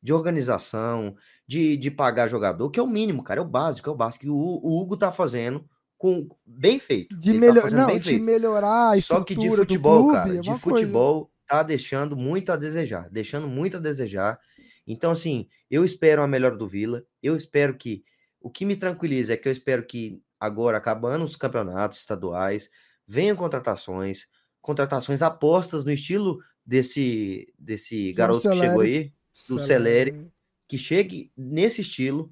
de 0.01 0.13
organização, 0.13 1.15
de, 1.47 1.77
de 1.77 1.91
pagar 1.91 2.27
jogador, 2.27 2.69
que 2.71 2.79
é 2.79 2.83
o 2.83 2.87
mínimo, 2.87 3.23
cara, 3.23 3.39
é 3.39 3.43
o 3.43 3.47
básico, 3.47 3.89
é 3.89 3.93
o 3.93 3.95
básico. 3.95 4.23
que 4.23 4.29
o, 4.29 4.35
o 4.35 4.81
Hugo 4.81 4.97
tá 4.97 5.11
fazendo 5.11 5.65
com 5.97 6.27
bem 6.45 6.79
feito. 6.79 7.15
De, 7.17 7.33
tá 7.33 7.39
melhor, 7.39 7.61
fazendo 7.61 7.79
não, 7.81 7.87
bem 7.87 7.99
de 7.99 8.03
feito. 8.03 8.25
melhorar 8.25 8.91
a 8.91 9.01
Só 9.01 9.23
que 9.23 9.35
de 9.35 9.49
futebol, 9.49 10.03
clube, 10.03 10.13
cara, 10.13 10.35
é 10.35 10.39
de 10.39 10.49
uma 10.49 10.59
coisa. 10.59 10.79
futebol 10.79 11.31
tá 11.45 11.61
deixando 11.61 12.15
muito 12.15 12.51
a 12.51 12.55
desejar, 12.55 13.09
deixando 13.11 13.47
muito 13.47 13.77
a 13.77 13.79
desejar. 13.79 14.39
Então, 14.87 15.11
assim, 15.11 15.47
eu 15.69 15.85
espero 15.85 16.23
a 16.23 16.27
melhor 16.27 16.57
do 16.57 16.67
Vila. 16.67 17.03
Eu 17.21 17.35
espero 17.35 17.77
que 17.77 18.03
o 18.39 18.49
que 18.49 18.65
me 18.65 18.75
tranquiliza 18.75 19.33
é 19.33 19.37
que 19.37 19.47
eu 19.47 19.51
espero 19.51 19.85
que 19.85 20.19
agora, 20.39 20.77
acabando 20.77 21.23
os 21.23 21.35
campeonatos 21.35 21.99
estaduais, 21.99 22.69
venham 23.05 23.35
contratações, 23.35 24.27
contratações 24.59 25.21
apostas 25.21 25.85
no 25.85 25.91
estilo 25.91 26.39
desse 26.65 27.53
desse 27.59 28.11
garoto 28.13 28.49
que 28.49 28.55
chegou 28.55 28.81
aí, 28.81 29.13
do 29.47 29.59
Celeri. 29.59 30.31
que 30.67 30.77
chegue 30.77 31.31
nesse 31.35 31.81
estilo 31.81 32.31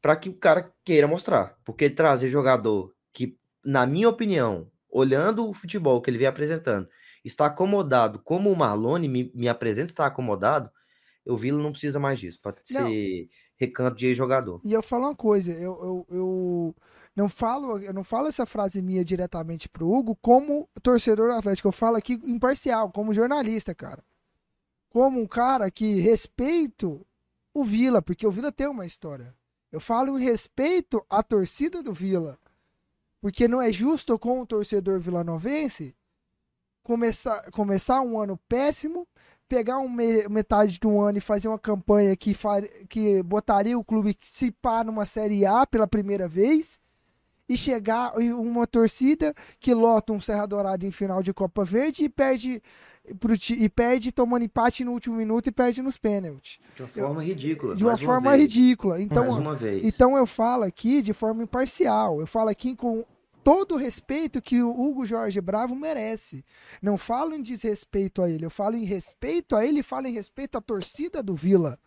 para 0.00 0.16
que 0.16 0.28
o 0.28 0.34
cara 0.34 0.72
queira 0.84 1.06
mostrar. 1.06 1.56
Porque 1.64 1.90
trazer 1.90 2.28
jogador 2.28 2.94
que, 3.12 3.36
na 3.64 3.86
minha 3.86 4.08
opinião, 4.08 4.70
olhando 4.90 5.48
o 5.48 5.54
futebol 5.54 6.00
que 6.00 6.10
ele 6.10 6.18
vem 6.18 6.26
apresentando, 6.26 6.88
está 7.24 7.46
acomodado 7.46 8.20
como 8.20 8.50
o 8.50 8.56
Marlone 8.56 9.08
me, 9.08 9.30
me 9.34 9.48
apresenta, 9.48 9.90
está 9.90 10.06
acomodado, 10.06 10.70
o 11.26 11.36
Vila 11.36 11.62
não 11.62 11.72
precisa 11.72 12.00
mais 12.00 12.18
disso 12.18 12.40
para 12.40 12.56
ser 12.64 13.28
recanto 13.56 13.96
de 13.96 14.14
jogador. 14.14 14.60
E 14.64 14.72
eu 14.72 14.82
falo 14.82 15.04
uma 15.04 15.14
coisa, 15.14 15.52
eu, 15.52 15.58
eu, 15.60 16.06
eu 16.10 16.76
não 17.14 17.28
falo, 17.28 17.78
eu 17.78 17.92
não 17.92 18.02
falo 18.02 18.28
essa 18.28 18.46
frase 18.46 18.80
minha 18.80 19.04
diretamente 19.04 19.68
pro 19.68 19.90
Hugo 19.90 20.16
como 20.22 20.68
torcedor 20.82 21.28
do 21.28 21.34
Atlético, 21.34 21.68
eu 21.68 21.72
falo 21.72 21.96
aqui 21.96 22.14
imparcial, 22.24 22.90
como 22.90 23.12
jornalista, 23.12 23.74
cara. 23.74 24.02
Como 24.90 25.20
um 25.20 25.26
cara 25.26 25.70
que 25.70 26.00
respeito 26.00 27.06
o 27.54 27.64
Vila, 27.64 28.00
porque 28.00 28.26
o 28.26 28.30
Vila 28.30 28.50
tem 28.52 28.66
uma 28.66 28.86
história. 28.86 29.34
Eu 29.70 29.80
falo 29.80 30.18
em 30.18 30.24
respeito 30.24 31.04
à 31.10 31.22
torcida 31.22 31.82
do 31.82 31.92
Vila. 31.92 32.38
Porque 33.20 33.48
não 33.48 33.60
é 33.60 33.72
justo 33.72 34.18
com 34.18 34.40
o 34.40 34.46
torcedor 34.46 35.00
vilanovense 35.00 35.94
começar, 36.82 37.50
começar 37.50 38.00
um 38.00 38.18
ano 38.18 38.38
péssimo, 38.48 39.06
pegar 39.48 39.78
um 39.78 39.88
me- 39.88 40.26
metade 40.28 40.78
do 40.78 40.98
ano 41.00 41.18
e 41.18 41.20
fazer 41.20 41.48
uma 41.48 41.58
campanha 41.58 42.16
que, 42.16 42.32
fa- 42.32 42.62
que 42.88 43.22
botaria 43.22 43.78
o 43.78 43.84
clube 43.84 44.16
se 44.22 44.50
pá 44.50 44.82
numa 44.84 45.04
Série 45.04 45.44
A 45.44 45.66
pela 45.66 45.86
primeira 45.86 46.26
vez 46.28 46.78
e 47.48 47.56
chegar 47.56 48.16
uma 48.18 48.66
torcida 48.66 49.34
que 49.58 49.72
lota 49.72 50.12
um 50.12 50.20
Serra 50.20 50.46
Dourada 50.46 50.86
em 50.86 50.90
final 50.90 51.22
de 51.22 51.32
Copa 51.32 51.64
Verde 51.64 52.04
e 52.04 52.08
perde 52.08 52.62
pro 53.18 53.34
e 53.34 53.68
perde 53.68 54.12
tomando 54.12 54.44
empate 54.44 54.84
no 54.84 54.92
último 54.92 55.16
minuto 55.16 55.46
e 55.46 55.52
perde 55.52 55.80
nos 55.80 55.96
pênaltis. 55.96 56.58
De 56.74 56.82
uma 56.82 56.88
forma 56.88 57.24
ridícula. 57.24 57.76
De 57.76 57.84
uma 57.84 57.92
mais 57.92 58.02
forma 58.02 58.30
vez. 58.30 58.42
ridícula. 58.42 59.00
Então, 59.00 59.24
mais 59.24 59.36
uma 59.36 59.56
vez. 59.56 59.84
então 59.84 60.16
eu 60.16 60.26
falo 60.26 60.64
aqui 60.64 61.00
de 61.00 61.12
forma 61.12 61.42
imparcial. 61.42 62.20
Eu 62.20 62.26
falo 62.26 62.50
aqui 62.50 62.76
com 62.76 63.04
todo 63.42 63.76
o 63.76 63.78
respeito 63.78 64.42
que 64.42 64.62
o 64.62 64.70
Hugo 64.70 65.06
Jorge 65.06 65.40
Bravo 65.40 65.74
merece. 65.74 66.44
Não 66.82 66.98
falo 66.98 67.34
em 67.34 67.42
desrespeito 67.42 68.22
a 68.22 68.28
ele, 68.28 68.44
eu 68.44 68.50
falo 68.50 68.76
em 68.76 68.84
respeito 68.84 69.56
a 69.56 69.64
ele 69.64 69.80
e 69.80 69.82
falo 69.82 70.06
em 70.06 70.12
respeito 70.12 70.58
à 70.58 70.60
torcida 70.60 71.22
do 71.22 71.34
Vila. 71.34 71.78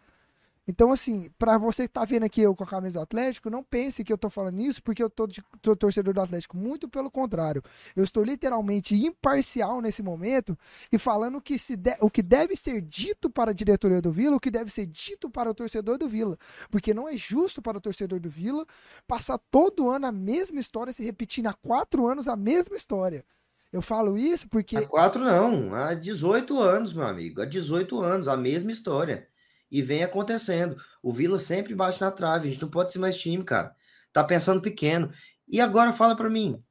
Então, 0.67 0.91
assim, 0.91 1.29
pra 1.39 1.57
você 1.57 1.87
que 1.87 1.93
tá 1.93 2.05
vendo 2.05 2.23
aqui 2.23 2.39
eu 2.41 2.55
com 2.55 2.63
a 2.63 2.67
camisa 2.67 2.99
do 2.99 3.01
Atlético, 3.01 3.49
não 3.49 3.63
pense 3.63 4.03
que 4.03 4.13
eu 4.13 4.17
tô 4.17 4.29
falando 4.29 4.61
isso 4.61 4.81
porque 4.83 5.01
eu 5.01 5.09
tô, 5.09 5.25
de, 5.25 5.43
tô 5.61 5.75
torcedor 5.75 6.13
do 6.13 6.21
Atlético. 6.21 6.55
Muito 6.55 6.87
pelo 6.87 7.09
contrário. 7.09 7.63
Eu 7.95 8.03
estou 8.03 8.23
literalmente 8.23 8.95
imparcial 8.95 9.81
nesse 9.81 10.03
momento 10.03 10.57
e 10.91 10.99
falando 10.99 11.41
que, 11.41 11.57
se 11.57 11.75
de- 11.75 11.97
o 11.99 12.09
que 12.11 12.21
deve 12.21 12.55
ser 12.55 12.79
dito 12.79 13.29
para 13.29 13.51
a 13.51 13.53
diretoria 13.53 14.01
do 14.01 14.11
Vila, 14.11 14.35
o 14.35 14.39
que 14.39 14.51
deve 14.51 14.71
ser 14.71 14.85
dito 14.85 15.29
para 15.29 15.49
o 15.49 15.53
torcedor 15.53 15.97
do 15.97 16.07
Vila. 16.07 16.37
Porque 16.69 16.93
não 16.93 17.09
é 17.09 17.17
justo 17.17 17.61
para 17.61 17.77
o 17.77 17.81
torcedor 17.81 18.19
do 18.19 18.29
Vila 18.29 18.65
passar 19.07 19.39
todo 19.49 19.89
ano 19.89 20.05
a 20.05 20.11
mesma 20.11 20.59
história, 20.59 20.93
se 20.93 21.03
repetindo 21.03 21.47
há 21.47 21.53
quatro 21.53 22.07
anos 22.07 22.27
a 22.27 22.35
mesma 22.35 22.75
história. 22.75 23.25
Eu 23.73 23.81
falo 23.81 24.17
isso 24.17 24.47
porque. 24.47 24.77
Há 24.77 24.85
quatro 24.85 25.23
não, 25.23 25.73
há 25.73 25.93
18 25.93 26.59
anos, 26.59 26.93
meu 26.93 27.07
amigo. 27.07 27.41
Há 27.41 27.45
18 27.45 27.99
anos, 27.99 28.27
a 28.27 28.37
mesma 28.37 28.69
história. 28.69 29.27
E 29.71 29.81
vem 29.81 30.03
acontecendo. 30.03 30.75
O 31.01 31.13
Vila 31.13 31.39
sempre 31.39 31.73
bate 31.73 32.01
na 32.01 32.11
trave. 32.11 32.49
A 32.49 32.51
gente 32.51 32.61
não 32.61 32.69
pode 32.69 32.91
ser 32.91 32.99
mais 32.99 33.17
time, 33.17 33.43
cara. 33.43 33.73
Tá 34.11 34.23
pensando 34.23 34.61
pequeno. 34.61 35.11
E 35.47 35.61
agora 35.61 35.93
fala 35.93 36.15
pra 36.15 36.29
mim, 36.29 36.61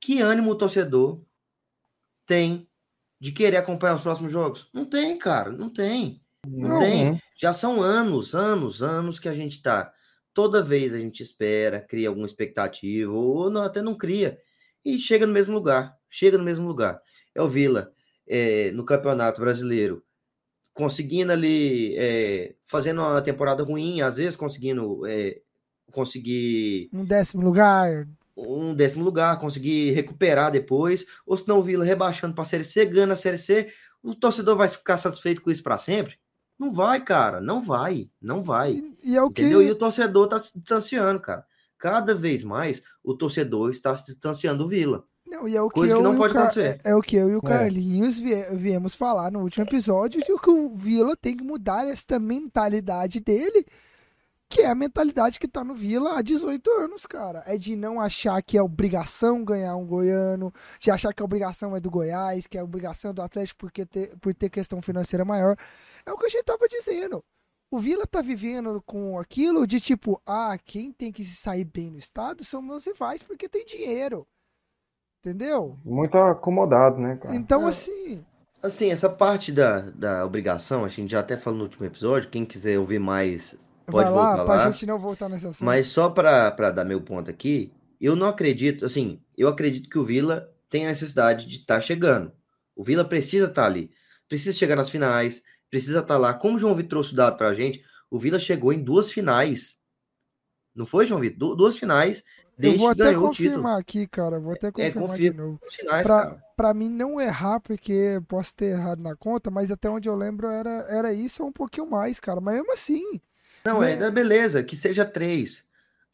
que 0.00 0.20
ânimo 0.20 0.50
o 0.50 0.56
torcedor 0.56 1.24
tem 2.26 2.68
de 3.20 3.32
querer 3.32 3.56
acompanhar 3.56 3.94
os 3.94 4.02
próximos 4.02 4.32
jogos? 4.32 4.68
Não 4.72 4.84
tem, 4.84 5.16
cara, 5.18 5.50
não 5.50 5.70
tem. 5.70 6.20
Não, 6.46 6.68
Não, 6.70 6.78
tem. 6.78 7.22
Já 7.36 7.54
são 7.54 7.80
anos, 7.80 8.34
anos, 8.34 8.82
anos 8.82 9.18
que 9.18 9.28
a 9.28 9.34
gente 9.34 9.62
tá. 9.62 9.92
Toda 10.34 10.62
vez 10.62 10.92
a 10.94 10.98
gente 10.98 11.22
espera, 11.22 11.80
cria 11.80 12.08
alguma 12.08 12.26
expectativa, 12.26 13.12
ou 13.12 13.50
não, 13.50 13.62
até 13.62 13.80
não 13.80 13.94
cria, 13.94 14.38
e 14.84 14.98
chega 14.98 15.26
no 15.26 15.32
mesmo 15.32 15.54
lugar. 15.54 15.96
Chega 16.10 16.36
no 16.36 16.44
mesmo 16.44 16.66
lugar. 16.66 17.00
É 17.34 17.40
o 17.40 17.48
Vila 17.48 17.92
é, 18.26 18.70
no 18.72 18.84
Campeonato 18.84 19.40
Brasileiro, 19.40 20.02
conseguindo 20.74 21.32
ali, 21.32 21.94
é, 21.96 22.54
fazendo 22.64 23.00
uma 23.00 23.20
temporada 23.22 23.62
ruim, 23.62 24.00
às 24.00 24.16
vezes 24.16 24.36
conseguindo 24.36 25.06
é, 25.06 25.40
conseguir 25.92 26.88
Um 26.92 27.04
décimo 27.04 27.42
lugar. 27.42 28.08
um 28.36 28.74
décimo 28.74 29.04
lugar, 29.04 29.38
conseguir 29.38 29.90
recuperar 29.92 30.50
depois, 30.50 31.04
ou 31.26 31.36
se 31.36 31.46
não 31.46 31.58
o 31.58 31.62
Vila 31.62 31.84
rebaixando 31.84 32.34
para 32.34 32.42
a 32.42 32.46
Série 32.46 32.64
C, 32.64 32.84
ganhando 32.86 33.12
a 33.12 33.16
Série 33.16 33.38
C, 33.38 33.72
o 34.02 34.14
torcedor 34.14 34.56
vai 34.56 34.68
ficar 34.68 34.96
satisfeito 34.96 35.42
com 35.42 35.50
isso 35.50 35.62
para 35.62 35.78
sempre? 35.78 36.18
Não 36.58 36.72
vai, 36.72 37.02
cara, 37.02 37.40
não 37.40 37.60
vai, 37.60 38.08
não 38.20 38.42
vai. 38.42 38.74
E, 38.74 39.12
e 39.12 39.16
é 39.16 39.22
o 39.22 39.30
que. 39.30 39.42
Entendeu? 39.42 39.62
E 39.62 39.70
o 39.70 39.74
torcedor 39.74 40.28
tá 40.28 40.38
se 40.42 40.58
distanciando, 40.58 41.20
cara. 41.20 41.44
Cada 41.76 42.14
vez 42.14 42.44
mais 42.44 42.82
o 43.02 43.14
torcedor 43.16 43.70
está 43.70 43.94
se 43.96 44.06
distanciando 44.06 44.62
do 44.62 44.68
Vila. 44.68 45.04
Não, 45.32 45.48
e 45.48 45.56
é 45.56 45.62
o 45.62 45.68
que, 45.68 45.74
Coisa 45.74 45.94
que 45.94 45.98
eu 46.00 46.02
não 46.04 46.12
e 46.12 46.14
o 46.14 46.18
pode 46.18 46.34
Car- 46.34 46.42
acontecer. 46.44 46.80
É, 46.84 46.90
é 46.90 46.94
o 46.94 47.00
que 47.00 47.16
eu 47.16 47.30
e 47.30 47.34
o 47.34 47.38
É. 47.38 47.48
Carlinhos 47.48 48.18
vie- 48.18 48.50
viemos 48.52 48.94
falar 48.94 49.30
no 49.32 49.40
último 49.40 49.64
episódio 49.64 50.20
de 50.20 50.26
que 50.38 50.50
o 50.50 50.74
Vila 50.74 51.16
tem 51.16 51.36
que 51.36 51.42
mudar 51.42 51.86
esta 51.88 52.18
mentalidade 52.18 53.18
dele, 53.20 53.64
que 54.48 54.60
é 54.60 54.66
a 54.66 54.74
mentalidade 54.74 55.40
que 55.40 55.48
tá 55.48 55.64
no 55.64 55.74
Vila 55.74 56.18
há 56.18 56.22
18 56.22 56.70
anos, 56.72 57.06
cara. 57.06 57.42
É 57.46 57.56
de 57.56 57.74
não 57.74 57.98
achar 57.98 58.42
que 58.42 58.58
é 58.58 58.62
obrigação 58.62 59.42
ganhar 59.42 59.74
um 59.76 59.86
goiano, 59.86 60.52
de 60.78 60.90
achar 60.90 61.14
que 61.14 61.22
a 61.22 61.24
obrigação 61.24 61.74
é 61.74 61.80
do 61.80 61.90
Goiás, 61.90 62.46
que 62.46 62.58
a 62.58 62.62
obrigação 62.64 63.12
é 63.12 63.14
do 63.14 63.22
Atlético 63.22 63.60
porque 63.60 63.86
ter, 63.86 64.14
por 64.18 64.34
ter 64.34 64.50
questão 64.50 64.82
financeira 64.82 65.24
maior. 65.24 65.56
É 66.04 66.12
o 66.12 66.18
que 66.18 66.26
a 66.26 66.28
gente 66.28 66.44
tava 66.44 66.68
dizendo. 66.68 67.24
O 67.70 67.78
Vila 67.78 68.06
tá 68.06 68.20
vivendo 68.20 68.82
com 68.84 69.18
aquilo 69.18 69.66
de 69.66 69.80
tipo, 69.80 70.20
ah, 70.26 70.58
quem 70.62 70.92
tem 70.92 71.10
que 71.10 71.24
se 71.24 71.34
sair 71.36 71.64
bem 71.64 71.90
no 71.90 71.96
estado 71.98 72.44
são 72.44 72.60
meus 72.60 72.84
rivais 72.84 73.22
porque 73.22 73.48
tem 73.48 73.64
dinheiro. 73.64 74.26
Entendeu? 75.26 75.78
Muito 75.84 76.18
acomodado, 76.18 76.98
né, 76.98 77.16
cara? 77.16 77.34
Então, 77.36 77.66
É. 77.66 77.68
assim, 77.68 78.24
Assim, 78.60 78.92
essa 78.92 79.08
parte 79.10 79.50
da, 79.50 79.90
da 79.90 80.24
obrigação, 80.24 80.84
a 80.84 80.88
gente 80.88 81.10
já 81.10 81.18
até 81.18 81.36
falou 81.36 81.58
no 81.58 81.64
último 81.64 81.84
episódio, 81.84 82.30
quem 82.30 82.44
quiser 82.44 82.78
ouvir 82.78 83.00
mais, 83.00 83.56
pode 83.86 84.08
vai 84.08 84.14
lá 84.22 84.36
voltar 84.36 84.42
lá. 84.54 84.70
gente 84.70 84.86
não 84.86 85.00
voltar 85.00 85.28
nesse 85.28 85.44
assunto. 85.48 85.64
Mas 85.64 85.88
só 85.88 86.08
para 86.08 86.70
dar 86.70 86.84
meu 86.84 87.00
ponto 87.00 87.28
aqui, 87.28 87.72
eu 88.00 88.14
não 88.14 88.28
acredito, 88.28 88.84
assim, 88.84 89.20
eu 89.36 89.48
acredito 89.48 89.88
que 89.90 89.98
o 89.98 90.04
Vila 90.04 90.48
tem 90.70 90.84
a 90.84 90.90
necessidade 90.90 91.46
de 91.48 91.56
estar 91.56 91.80
chegando. 91.80 92.30
O 92.76 92.84
Vila 92.84 93.04
precisa 93.04 93.46
estar 93.46 93.66
ali, 93.66 93.90
precisa 94.28 94.56
chegar 94.56 94.76
nas 94.76 94.88
finais, 94.90 95.42
precisa 95.68 95.98
estar 95.98 96.16
lá. 96.16 96.32
Como 96.32 96.54
o 96.54 96.58
João 96.58 96.72
Vitor 96.76 96.90
trouxe 96.90 97.14
o 97.14 97.16
dado 97.16 97.36
pra 97.36 97.54
gente, 97.54 97.82
o 98.08 98.16
Vila 98.16 98.38
chegou 98.38 98.72
em 98.72 98.80
duas 98.80 99.10
finais. 99.10 99.76
Não 100.72 100.86
foi, 100.86 101.04
João 101.04 101.20
Vitor? 101.20 101.36
Du- 101.50 101.56
Duas 101.56 101.76
finais 101.76 102.22
eu 102.58 102.62
desde 102.62 102.78
vou 102.78 102.94
que 102.94 103.02
até 103.02 103.14
confirmar 103.14 103.78
aqui, 103.78 104.06
cara. 104.06 104.38
Vou 104.38 104.52
até 104.52 104.70
confirmar 104.70 105.08
confia- 105.08 105.30
de 105.30 105.36
novo. 105.36 105.60
Finais, 105.68 106.06
Pra, 106.56 106.72
mim 106.74 106.88
não 106.88 107.20
errar, 107.20 107.60
porque 107.60 107.92
eu 107.92 108.22
posso 108.22 108.54
ter 108.54 108.66
errado 108.76 109.00
na 109.00 109.16
conta, 109.16 109.50
mas 109.50 109.70
até 109.70 109.88
onde 109.88 110.08
eu 110.08 110.14
lembro 110.14 110.46
era, 110.48 110.70
era 110.88 111.12
isso 111.12 111.42
ou 111.42 111.48
um 111.48 111.52
pouquinho 111.52 111.88
mais, 111.88 112.20
cara. 112.20 112.40
Mas 112.40 112.54
mesmo 112.56 112.72
assim, 112.72 113.20
Não, 113.64 113.82
é, 113.82 113.96
né? 113.96 114.10
beleza, 114.10 114.62
que 114.62 114.76
seja 114.76 115.04
três. 115.04 115.64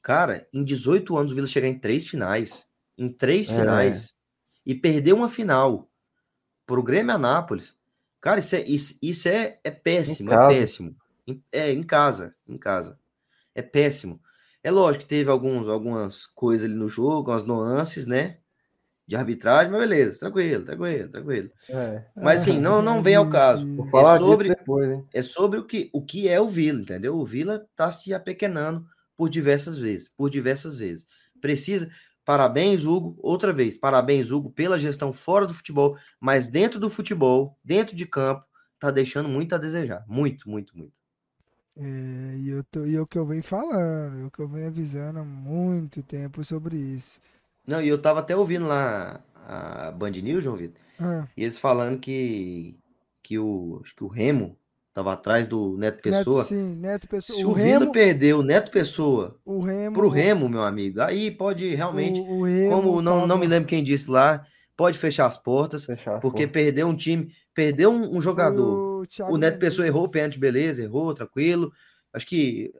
Cara, 0.00 0.46
em 0.52 0.64
18 0.64 1.16
anos 1.16 1.32
o 1.32 1.34
Vila 1.34 1.46
chegar 1.46 1.68
em 1.68 1.78
três 1.78 2.06
finais. 2.06 2.66
Em 2.96 3.08
três 3.08 3.50
É. 3.50 3.58
finais. 3.58 4.14
E 4.64 4.74
perder 4.74 5.12
uma 5.12 5.28
final 5.28 5.88
pro 6.66 6.82
Grêmio 6.82 7.14
Anápolis. 7.14 7.76
Cara, 8.20 8.38
isso 8.40 8.54
é, 8.56 8.62
isso, 8.62 8.98
isso 9.02 9.28
é, 9.28 9.58
é 9.64 9.70
péssimo, 9.70 10.32
é 10.32 10.48
péssimo. 10.48 10.96
É, 11.52 11.70
em 11.72 11.82
casa, 11.82 12.34
em 12.48 12.56
casa. 12.56 12.98
É 13.54 13.60
péssimo. 13.62 14.20
É 14.62 14.70
lógico 14.70 15.04
que 15.04 15.08
teve 15.08 15.30
alguns, 15.30 15.68
algumas 15.68 16.26
coisas 16.26 16.64
ali 16.68 16.74
no 16.74 16.88
jogo, 16.88 17.30
umas 17.30 17.44
nuances, 17.44 18.06
né? 18.06 18.38
De 19.06 19.16
arbitragem, 19.16 19.72
mas 19.72 19.80
beleza, 19.88 20.18
tranquilo, 20.20 20.64
tranquilo, 20.64 21.08
tranquilo. 21.10 21.50
É. 21.70 22.04
Mas 22.16 22.42
assim, 22.42 22.58
não, 22.58 22.82
não 22.82 23.02
vem 23.02 23.14
ao 23.16 23.28
caso. 23.30 23.66
Vou 23.76 23.86
falar 23.88 24.16
É 24.16 24.18
sobre- 24.18 24.48
depois, 24.50 24.90
hein? 24.90 25.06
É 25.14 25.22
sobre 25.22 25.58
o 25.60 25.64
que, 25.66 25.90
o 25.92 26.04
que 26.04 26.28
é 26.28 26.40
o 26.40 26.48
Vila, 26.48 26.80
entendeu? 26.80 27.16
O 27.16 27.24
Vila 27.24 27.66
tá 27.76 27.90
se 27.92 28.12
apequenando 28.14 28.86
por 29.16 29.30
diversas 29.30 29.78
vezes, 29.78 30.08
por 30.08 30.30
diversas 30.30 30.78
vezes. 30.78 31.06
Precisa. 31.40 31.88
Parabéns, 32.24 32.84
Hugo, 32.84 33.16
outra 33.22 33.52
vez. 33.52 33.78
Parabéns, 33.78 34.30
Hugo, 34.30 34.50
pela 34.50 34.78
gestão 34.78 35.12
fora 35.12 35.46
do 35.46 35.54
futebol, 35.54 35.96
mas 36.20 36.50
dentro 36.50 36.78
do 36.78 36.90
futebol, 36.90 37.58
dentro 37.64 37.96
de 37.96 38.06
campo, 38.06 38.44
tá 38.78 38.90
deixando 38.90 39.28
muito 39.28 39.54
a 39.54 39.58
desejar. 39.58 40.04
Muito, 40.06 40.48
muito, 40.50 40.76
muito. 40.76 40.97
É, 41.80 42.36
e, 42.38 42.48
eu 42.50 42.64
tô, 42.64 42.84
e 42.84 42.96
é 42.96 43.00
o 43.00 43.06
que 43.06 43.16
eu 43.16 43.24
venho 43.26 43.42
falando, 43.42 44.20
é 44.20 44.24
o 44.26 44.30
que 44.30 44.40
eu 44.40 44.48
venho 44.48 44.66
avisando 44.66 45.20
há 45.20 45.24
muito 45.24 46.02
tempo 46.02 46.44
sobre 46.44 46.76
isso. 46.76 47.20
Não, 47.66 47.80
e 47.80 47.88
eu 47.88 48.00
tava 48.00 48.18
até 48.20 48.34
ouvindo 48.36 48.66
lá 48.66 49.20
a 49.46 49.92
Band 49.92 50.10
News, 50.10 50.42
João 50.42 50.56
Vitor, 50.56 50.80
Ah, 50.98 51.28
e 51.36 51.44
eles 51.44 51.58
falando 51.58 51.98
que, 52.00 52.76
que 53.22 53.38
o, 53.38 53.80
acho 53.84 53.94
que 53.94 54.02
o 54.04 54.08
Remo 54.08 54.56
tava 54.92 55.12
atrás 55.12 55.46
do 55.46 55.76
Neto 55.78 56.00
Neto, 56.10 56.34
Pessoa. 56.34 56.44
sim, 56.44 56.74
Neto 56.74 57.06
Pessoa. 57.06 57.38
Se 57.38 57.44
o 57.44 57.50
o 57.50 57.52
Remo, 57.52 57.92
perder 57.92 58.34
o 58.34 58.42
Neto 58.42 58.72
Pessoa 58.72 59.38
o 59.44 59.60
Remo, 59.60 59.94
pro 59.94 60.08
Remo, 60.08 60.48
meu 60.48 60.62
amigo, 60.62 61.00
aí 61.00 61.30
pode 61.30 61.74
realmente 61.76 62.20
o, 62.20 62.24
o 62.40 62.42
Remo 62.44 62.70
como 62.70 63.00
não, 63.02 63.24
não 63.26 63.38
me 63.38 63.46
lembro 63.46 63.68
quem 63.68 63.84
disse 63.84 64.10
lá, 64.10 64.44
pode 64.76 64.98
fechar 64.98 65.26
as 65.26 65.36
portas, 65.36 65.84
Fechar 65.84 66.16
as 66.16 66.20
porque 66.20 66.46
portas. 66.48 66.52
perdeu 66.64 66.88
um 66.88 66.96
time, 66.96 67.32
perdeu 67.54 67.90
um, 67.92 68.16
um 68.16 68.20
jogador. 68.20 68.87
O 69.00 69.06
Thiago 69.06 69.34
O 69.34 69.38
Neto 69.38 69.58
Pessoa 69.58 69.86
errou 69.86 70.04
o 70.04 70.10
pênalti, 70.10 70.38
beleza, 70.38 70.82
errou, 70.82 71.14
tranquilo. 71.14 71.72
Acho 72.12 72.26
que 72.26 72.72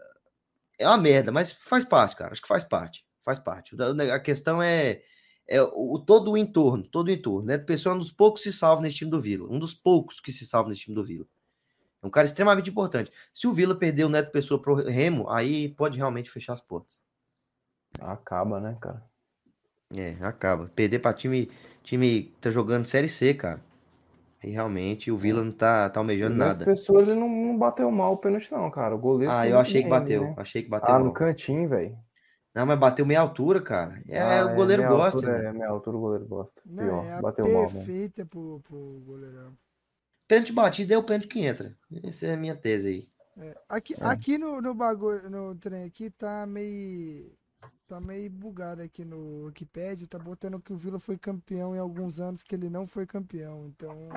é 0.78 0.86
uma 0.86 0.98
merda, 0.98 1.32
mas 1.32 1.52
faz 1.52 1.84
parte, 1.84 2.16
cara. 2.16 2.32
Acho 2.32 2.42
que 2.42 2.48
faz 2.48 2.64
parte, 2.64 3.04
faz 3.24 3.38
parte. 3.38 3.76
A 3.80 4.14
a 4.14 4.20
questão 4.20 4.62
é, 4.62 5.02
é 5.46 5.60
o, 5.62 5.98
todo 5.98 6.32
o 6.32 6.36
entorno, 6.36 6.86
todo 6.86 7.08
o 7.08 7.10
entorno. 7.10 7.46
Neto 7.46 7.66
Pessoa 7.66 7.92
é 7.92 7.96
um 7.96 8.00
dos 8.00 8.12
poucos 8.12 8.42
que 8.42 8.52
se 8.52 8.58
salva 8.58 8.82
nesse 8.82 8.96
time 8.96 9.10
do 9.10 9.20
Vila, 9.20 9.48
um 9.50 9.58
dos 9.58 9.74
poucos 9.74 10.20
que 10.20 10.32
se 10.32 10.46
salva 10.46 10.68
nesse 10.68 10.82
time 10.82 10.94
do 10.94 11.04
Vila. 11.04 11.26
É 12.02 12.06
um 12.06 12.10
cara 12.10 12.26
extremamente 12.26 12.70
importante. 12.70 13.10
Se 13.34 13.46
o 13.46 13.52
Vila 13.52 13.74
perder 13.74 14.04
o 14.04 14.08
Neto 14.08 14.30
Pessoa 14.30 14.60
pro 14.60 14.74
Remo, 14.74 15.28
aí 15.28 15.68
pode 15.70 15.98
realmente 15.98 16.30
fechar 16.30 16.52
as 16.52 16.60
portas. 16.60 17.00
Acaba, 18.00 18.60
né, 18.60 18.76
cara? 18.80 19.02
É, 19.94 20.16
acaba. 20.20 20.70
Perder 20.74 21.00
pra 21.00 21.12
time, 21.12 21.50
time 21.82 22.24
que 22.24 22.40
tá 22.40 22.50
jogando 22.50 22.86
Série 22.86 23.08
C, 23.08 23.34
cara. 23.34 23.60
E 24.44 24.50
realmente 24.50 25.10
o 25.10 25.16
Vila 25.16 25.42
não 25.42 25.50
tá, 25.52 25.90
tá 25.90 25.98
almejando 26.00 26.34
O 26.34 26.38
nada. 26.38 26.64
pessoa 26.64 27.02
ele 27.02 27.14
não, 27.14 27.28
não 27.28 27.58
bateu 27.58 27.90
mal 27.90 28.12
o 28.12 28.16
pênalti, 28.18 28.50
não, 28.52 28.70
cara. 28.70 28.94
O 28.94 28.98
goleiro. 28.98 29.32
Ah, 29.32 29.46
eu 29.48 29.58
achei 29.58 29.82
que 29.82 29.88
bateu. 29.88 30.22
né? 30.22 30.34
Achei 30.36 30.62
que 30.62 30.68
bateu. 30.68 30.94
Ah, 30.94 30.98
no 30.98 31.06
mal. 31.06 31.14
cantinho, 31.14 31.68
velho. 31.68 31.96
Não, 32.54 32.64
mas 32.66 32.78
bateu 32.78 33.04
meia 33.04 33.20
altura, 33.20 33.60
cara. 33.60 34.00
É, 34.08 34.20
Ah, 34.20 34.46
o 34.46 34.54
goleiro 34.54 34.82
meia 34.82 34.94
gosta. 34.94 35.18
altura, 35.18 35.38
né? 35.42 35.48
É, 35.48 35.52
meia 35.52 35.68
altura 35.68 35.96
o 35.96 36.00
goleiro 36.00 36.26
gosta. 36.26 36.60
Não, 36.64 36.84
Pior, 36.84 37.04
é 37.04 37.12
a 37.14 37.20
bateu 37.20 37.52
mal, 37.52 37.62
né? 37.64 37.68
perfeita 37.68 38.24
pro, 38.26 38.60
pro 38.66 39.02
goleirão. 39.06 39.56
Pênalti 40.26 40.52
batido 40.52 40.92
é 40.94 40.98
o 40.98 41.02
pênalti 41.02 41.28
que 41.28 41.40
entra. 41.40 41.76
Essa 42.04 42.26
é 42.26 42.34
a 42.34 42.36
minha 42.36 42.54
tese 42.54 42.88
aí. 42.88 43.08
Aqui, 43.68 43.94
É. 43.94 44.04
aqui 44.04 44.36
no, 44.38 44.60
no 44.60 44.74
bagulho, 44.74 45.30
no 45.30 45.54
trem 45.54 45.84
aqui 45.84 46.10
tá 46.10 46.44
meio. 46.46 47.30
Tá 47.88 47.98
meio 47.98 48.30
bugado 48.30 48.82
aqui 48.82 49.02
no 49.02 49.46
Wikipedia, 49.46 50.06
tá 50.06 50.18
botando 50.18 50.60
que 50.60 50.74
o 50.74 50.76
Vila 50.76 50.98
foi 50.98 51.16
campeão 51.16 51.74
em 51.74 51.78
alguns 51.78 52.20
anos 52.20 52.42
que 52.42 52.54
ele 52.54 52.68
não 52.68 52.86
foi 52.86 53.06
campeão. 53.06 53.66
Então, 53.68 54.10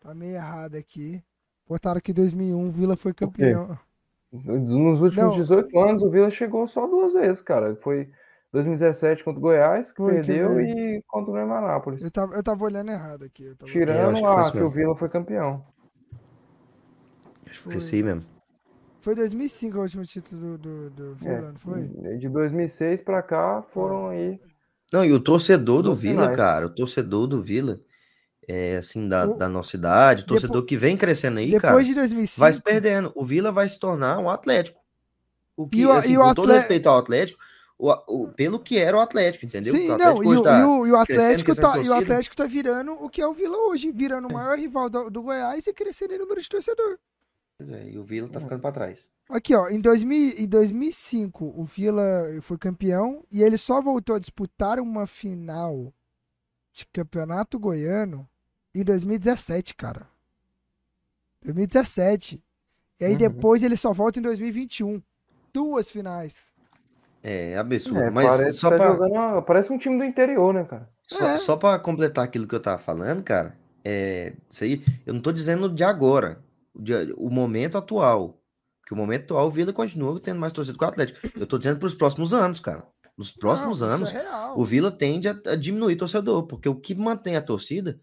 tá 0.00 0.14
meio 0.14 0.36
errado 0.36 0.76
aqui. 0.76 1.20
Botaram 1.68 2.00
que 2.00 2.12
em 2.12 2.14
2001 2.14 2.68
o 2.68 2.70
Vila 2.70 2.96
foi 2.96 3.12
campeão. 3.12 3.76
Nos 4.32 5.02
últimos 5.02 5.16
Não. 5.16 5.30
18 5.30 5.76
anos, 5.80 6.02
o 6.04 6.08
Vila 6.10 6.30
chegou 6.30 6.68
só 6.68 6.86
duas 6.86 7.14
vezes, 7.14 7.42
cara. 7.42 7.74
Foi 7.76 8.08
2017 8.52 9.24
contra 9.24 9.38
o 9.40 9.42
Goiás, 9.42 9.90
que 9.90 9.96
Foi, 9.96 10.20
que 10.20 10.26
perdeu, 10.28 10.54
veio. 10.54 10.68
e 10.98 11.02
contra 11.08 11.30
o 11.30 11.34
Grêmio 11.34 11.54
Anápolis. 11.54 12.04
Eu 12.04 12.10
tava, 12.12 12.34
eu 12.36 12.42
tava 12.44 12.64
olhando 12.64 12.92
errado 12.92 13.24
aqui. 13.24 13.44
eu 13.46 13.56
tava- 13.56 13.68
Eu 13.70 13.72
Tirando 13.72 14.14
que 14.14 14.20
foi 14.20 14.36
a 14.36 14.40
isso 14.42 14.52
que 14.52 14.58
o. 14.62 14.70
Vila 14.70 14.94
foi 14.94 15.08
campeão. 15.08 15.66
Acho 17.44 17.54
que 17.54 17.58
foi 17.58 17.76
isso 17.76 17.92
aí 17.94 18.02
mesmo. 18.04 18.24
Foi 19.08 19.14
2005 19.14 19.78
o 19.78 19.80
último 19.80 20.04
título 20.04 20.58
do, 20.58 20.58
do, 20.58 20.90
do 20.90 21.14
Vila, 21.14 21.52
não 21.52 21.58
foi? 21.60 21.90
É, 22.04 22.16
de 22.16 22.28
2006 22.28 23.00
pra 23.00 23.22
cá 23.22 23.64
foram 23.72 24.10
aí. 24.10 24.38
Não, 24.92 25.02
e 25.02 25.14
o 25.14 25.18
torcedor 25.18 25.80
do 25.82 25.94
Vila, 25.94 26.24
finais. 26.24 26.36
cara, 26.36 26.66
o 26.66 26.68
torcedor 26.68 27.26
do 27.26 27.40
Vila, 27.40 27.80
é 28.46 28.76
assim, 28.76 29.08
da, 29.08 29.26
O- 29.26 29.34
da 29.34 29.48
nossa 29.48 29.76
idade, 29.76 30.24
o 30.24 30.26
Depo- 30.26 30.34
torcedor 30.34 30.62
que 30.66 30.76
vem 30.76 30.94
crescendo 30.94 31.38
aí, 31.38 31.46
Depois 31.52 31.62
cara, 31.72 31.82
de 31.84 31.94
2005. 31.94 32.38
vai 32.38 32.52
se 32.52 32.60
perdendo. 32.60 33.10
O 33.14 33.24
Vila 33.24 33.50
vai 33.50 33.66
se 33.66 33.78
tornar 33.80 34.18
um 34.18 34.28
Atlético. 34.28 34.78
O 35.56 35.66
que, 35.66 35.78
E 35.80 35.86
o- 35.86 35.92
assim, 35.92 36.12
e 36.12 36.18
o 36.18 36.20
com 36.24 36.34
todo 36.34 36.52
respeito 36.52 36.86
ao 36.90 36.98
Atlético, 36.98 37.40
o, 37.78 37.90
o- 38.24 38.28
pelo 38.28 38.58
que 38.60 38.76
era 38.76 38.94
o 38.94 39.00
Atlético, 39.00 39.46
entendeu? 39.46 39.72
Sim, 39.72 39.86
o 39.86 39.88
não, 39.88 39.94
Atlético 39.94 40.24
e 40.24 40.26
hoje 40.28 40.40
o, 40.40 40.44
tá 40.44 40.60
e 40.60 40.64
o- 40.64 40.86
e 40.86 40.92
o 40.92 40.96
Atlético 40.96 41.54
tá, 41.56 41.78
e 41.78 41.88
o. 41.88 41.94
Atlético 41.94 42.36
tá 42.36 42.44
virando 42.46 42.92
o 42.92 43.08
que 43.08 43.22
é 43.22 43.26
o 43.26 43.32
Vila 43.32 43.56
hoje, 43.70 43.90
virando 43.90 44.28
o 44.28 44.32
maior 44.34 44.58
rival 44.58 44.90
do, 44.90 45.08
do 45.08 45.22
Goiás 45.22 45.66
e 45.66 45.72
crescendo 45.72 46.12
em 46.12 46.18
número 46.18 46.42
de 46.42 46.48
torcedor. 46.50 46.98
Pois 47.58 47.70
é, 47.72 47.90
e 47.90 47.98
o 47.98 48.04
Vila 48.04 48.28
tá 48.28 48.40
ficando 48.40 48.60
pra 48.60 48.70
trás. 48.70 49.10
Aqui, 49.28 49.52
ó, 49.54 49.68
em, 49.68 49.80
2000, 49.80 50.38
em 50.38 50.46
2005 50.48 51.44
o 51.44 51.64
Vila 51.64 52.02
foi 52.40 52.56
campeão 52.56 53.24
e 53.30 53.42
ele 53.42 53.58
só 53.58 53.82
voltou 53.82 54.14
a 54.14 54.18
disputar 54.20 54.78
uma 54.78 55.06
final 55.08 55.92
de 56.72 56.86
campeonato 56.86 57.58
goiano 57.58 58.26
em 58.72 58.84
2017, 58.84 59.74
cara. 59.74 60.06
2017. 61.42 62.42
E 63.00 63.04
aí 63.04 63.12
Uhum. 63.12 63.18
depois 63.18 63.62
ele 63.62 63.76
só 63.76 63.92
volta 63.92 64.18
em 64.18 64.22
2021. 64.22 65.02
Duas 65.52 65.90
finais. 65.90 66.52
É 67.22 67.56
absurdo. 67.56 67.98
É, 68.00 68.10
Mas 68.10 68.26
parece, 68.28 68.58
só 68.58 68.70
tá 68.70 68.76
pra, 68.76 68.88
jogando- 68.92 69.42
parece 69.42 69.72
um 69.72 69.78
time 69.78 69.98
do 69.98 70.04
interior, 70.04 70.54
né, 70.54 70.64
cara? 70.64 70.88
Só, 71.02 71.26
É. 71.26 71.38
só 71.38 71.56
para 71.56 71.78
completar 71.80 72.24
aquilo 72.24 72.46
que 72.46 72.54
eu 72.54 72.60
tava 72.62 72.78
falando, 72.78 73.22
cara, 73.24 73.56
é, 73.84 74.32
isso 74.48 74.62
aí, 74.62 74.84
eu 75.04 75.12
não 75.14 75.20
tô 75.20 75.32
dizendo 75.32 75.68
de 75.68 75.82
agora, 75.82 76.38
de- 76.78 77.14
o 77.16 77.28
momento 77.30 77.76
atual. 77.78 78.40
Porque 78.80 78.94
o 78.94 78.96
momento 78.96 79.24
atual, 79.24 79.46
o 79.48 79.50
Vila 79.50 79.72
continua 79.72 80.18
tendo 80.20 80.40
mais 80.40 80.52
torcida 80.52 80.76
que 80.78 80.84
o 80.84 80.86
Atlético. 80.86 81.18
Eu 81.38 81.46
tô 81.46 81.58
dizendo 81.58 81.78
pros 81.78 81.94
próximos 81.94 82.32
anos, 82.32 82.58
cara. 82.60 82.86
Nos 83.16 83.32
próximos 83.32 83.80
Não, 83.80 83.88
anos, 83.88 84.14
é 84.14 84.24
o 84.54 84.64
Vila 84.64 84.90
tende 84.92 85.28
a, 85.28 85.32
a 85.46 85.56
diminuir 85.56 85.96
torcedor, 85.96 86.46
porque 86.46 86.68
o 86.68 86.76
que 86.76 86.94
mantém 86.94 87.36
a 87.36 87.42
torcida 87.42 88.00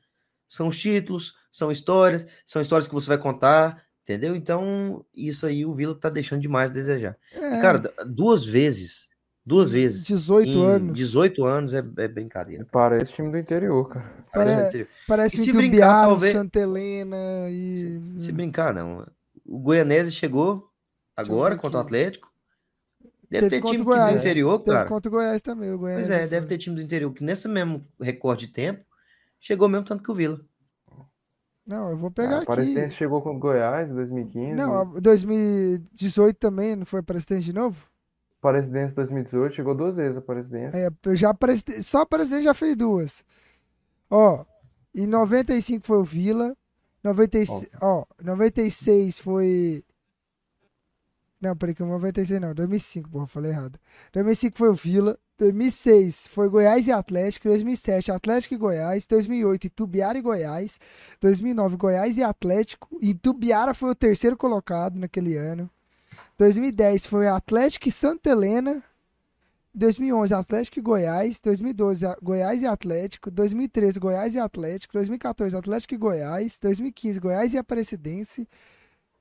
são 0.47 0.67
os 0.67 0.77
títulos, 0.79 1.33
são 1.51 1.71
histórias, 1.71 2.25
são 2.45 2.61
histórias 2.61 2.87
que 2.87 2.93
você 2.93 3.07
vai 3.07 3.17
contar, 3.17 3.81
entendeu? 4.03 4.35
Então, 4.35 5.03
isso 5.15 5.45
aí 5.47 5.65
o 5.65 5.73
Vila 5.73 5.95
tá 5.97 6.09
deixando 6.09 6.41
demais 6.41 6.69
a 6.69 6.73
desejar. 6.73 7.17
É, 7.31 7.61
Cara, 7.61 7.81
duas 8.05 8.45
vezes, 8.45 9.07
duas 9.45 9.69
vezes, 9.71 10.03
18 10.03 10.49
em 10.49 10.65
anos. 10.65 10.97
18 10.97 11.45
anos 11.45 11.73
é, 11.73 11.83
é 11.97 12.07
brincadeira. 12.07 12.65
Parece 12.71 13.13
time 13.13 13.31
do 13.31 13.37
interior, 13.37 13.87
cara. 13.87 14.25
Pare- 14.33 14.87
Parece 15.07 15.35
E 15.35 15.39
se 15.39 15.49
entre 15.49 15.51
o 15.51 15.57
brincar, 15.61 15.75
Biaro, 15.77 16.07
talvez- 16.09 16.33
Santa 16.33 16.59
Helena 16.59 17.17
e. 17.49 18.01
Se 18.19 18.31
brincar, 18.31 18.73
não. 18.73 19.05
O 19.45 19.59
Goianese 19.59 20.11
chegou 20.11 20.67
agora 21.15 21.55
contra 21.55 21.77
o. 21.77 21.81
Atlético. 21.81 22.33
Deve 23.29 23.49
Teve 23.49 23.61
ter 23.61 23.67
time 23.67 23.77
que 23.79 23.83
do 23.83 23.89
Goiás. 23.89 24.19
interior, 24.19 24.59
Teve 24.59 24.77
cara. 24.77 24.89
contra 24.89 25.09
o 25.09 25.11
Goiás 25.11 25.41
também. 25.41 25.71
O 25.71 25.77
Goiás 25.79 25.99
Pois 26.07 26.09
é, 26.11 26.27
deve 26.27 26.45
ter 26.47 26.57
time 26.57 26.75
do 26.75 26.81
interior 26.81 27.11
que 27.11 27.23
nesse 27.23 27.47
mesmo 27.47 27.83
recorde 27.99 28.45
de 28.47 28.53
tempo 28.53 28.85
chegou 29.39 29.67
mesmo 29.67 29.83
tanto 29.85 30.03
que 30.03 30.11
o 30.11 30.13
Vila. 30.15 30.39
Não, 31.65 31.89
eu 31.89 31.97
vou 31.97 32.11
pegar 32.11 32.35
a 32.35 32.37
aqui. 32.37 32.43
Aparecidense 32.51 32.93
chegou 32.95 33.21
contra 33.23 33.37
o 33.37 33.39
Goiás 33.41 33.89
em 33.89 33.93
2015. 33.95 34.53
Não, 34.53 34.81
a- 34.81 34.99
2018 34.99 36.37
também, 36.37 36.75
não 36.75 36.85
foi 36.85 36.99
Aparecidense 36.99 37.45
de 37.45 37.53
novo? 37.53 37.87
Aparecidense 38.45 38.93
2018 38.93 39.55
chegou 39.55 39.73
duas 39.73 39.97
vezes 39.97 40.17
a 40.17 40.19
Aparecidense. 40.19 40.77
É, 40.77 40.89
eu 41.03 41.15
já 41.15 41.31
Aparecidense, 41.31 41.83
só 41.83 42.01
Aparecidense 42.01 42.43
já 42.43 42.53
fez 42.53 42.75
duas. 42.75 43.25
Ó, 44.09 44.45
em 44.93 45.07
95 45.07 45.85
foi 45.85 45.97
o 45.97 46.03
Vila. 46.03 46.55
96, 47.03 47.69
ó, 47.81 48.05
96 48.21 49.19
foi. 49.19 49.83
Não, 51.39 51.55
peraí, 51.55 51.75
que 51.75 51.83
96 51.83 52.41
não, 52.41 52.53
2005, 52.53 53.09
porra, 53.09 53.27
falei 53.27 53.51
errado. 53.51 53.79
2005 54.13 54.57
foi 54.57 54.69
o 54.69 54.73
Vila. 54.73 55.19
2006 55.37 56.27
foi 56.29 56.47
Goiás 56.49 56.87
e 56.87 56.91
Atlético. 56.91 57.47
2007, 57.49 58.11
Atlético 58.11 58.55
e 58.55 58.57
Goiás. 58.57 59.05
2008, 59.05 59.67
Itubiara 59.67 60.17
e 60.17 60.21
Goiás. 60.21 60.79
2009, 61.19 61.75
Goiás 61.77 62.17
e 62.17 62.23
Atlético. 62.23 62.97
E 63.01 63.09
Itubiara 63.09 63.73
foi 63.73 63.91
o 63.91 63.95
terceiro 63.95 64.37
colocado 64.37 64.97
naquele 64.97 65.35
ano. 65.35 65.69
2010 66.37 67.07
foi 67.07 67.27
Atlético 67.27 67.87
e 67.87 67.91
Santa 67.91 68.29
Helena. 68.29 68.83
2011, 69.73 70.33
Atlético 70.33 70.79
e 70.79 70.81
Goiás. 70.81 71.39
2012, 71.41 72.05
a- 72.05 72.17
Goiás 72.21 72.61
e 72.61 72.65
Atlético. 72.65 73.31
2013, 73.31 73.99
Goiás 73.99 74.35
e 74.35 74.39
Atlético. 74.39 74.93
2014, 74.93 75.55
Atlético 75.55 75.93
e 75.93 75.97
Goiás. 75.97 76.59
2015, 76.61 77.19
Goiás 77.19 77.53
e 77.53 77.57
Aparecidense. 77.57 78.47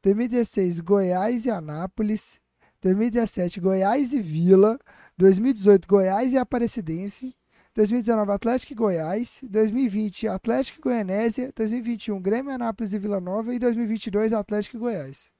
2016, 0.02 0.80
Goiás 0.80 1.44
e 1.46 1.50
Anápolis. 1.50 2.40
2017, 2.82 3.60
Goiás 3.60 4.12
e 4.12 4.20
Vila. 4.20 4.78
2018, 5.16 5.86
Goiás 5.88 6.32
e 6.32 6.36
Aparecidense. 6.38 7.34
2019, 7.74 8.32
Atlético 8.32 8.72
e 8.72 8.76
Goiás. 8.76 9.40
2020, 9.42 10.26
Atlético 10.28 10.78
e 10.80 10.82
Goianésia. 10.82 11.52
2021, 11.56 12.20
Grêmio, 12.20 12.52
Anápolis 12.52 12.92
e 12.92 12.98
Vila 12.98 13.20
Nova. 13.20 13.54
E 13.54 13.58
2022, 13.58 14.32
Atlético 14.32 14.76
e 14.76 14.80
Goiás. 14.80 15.33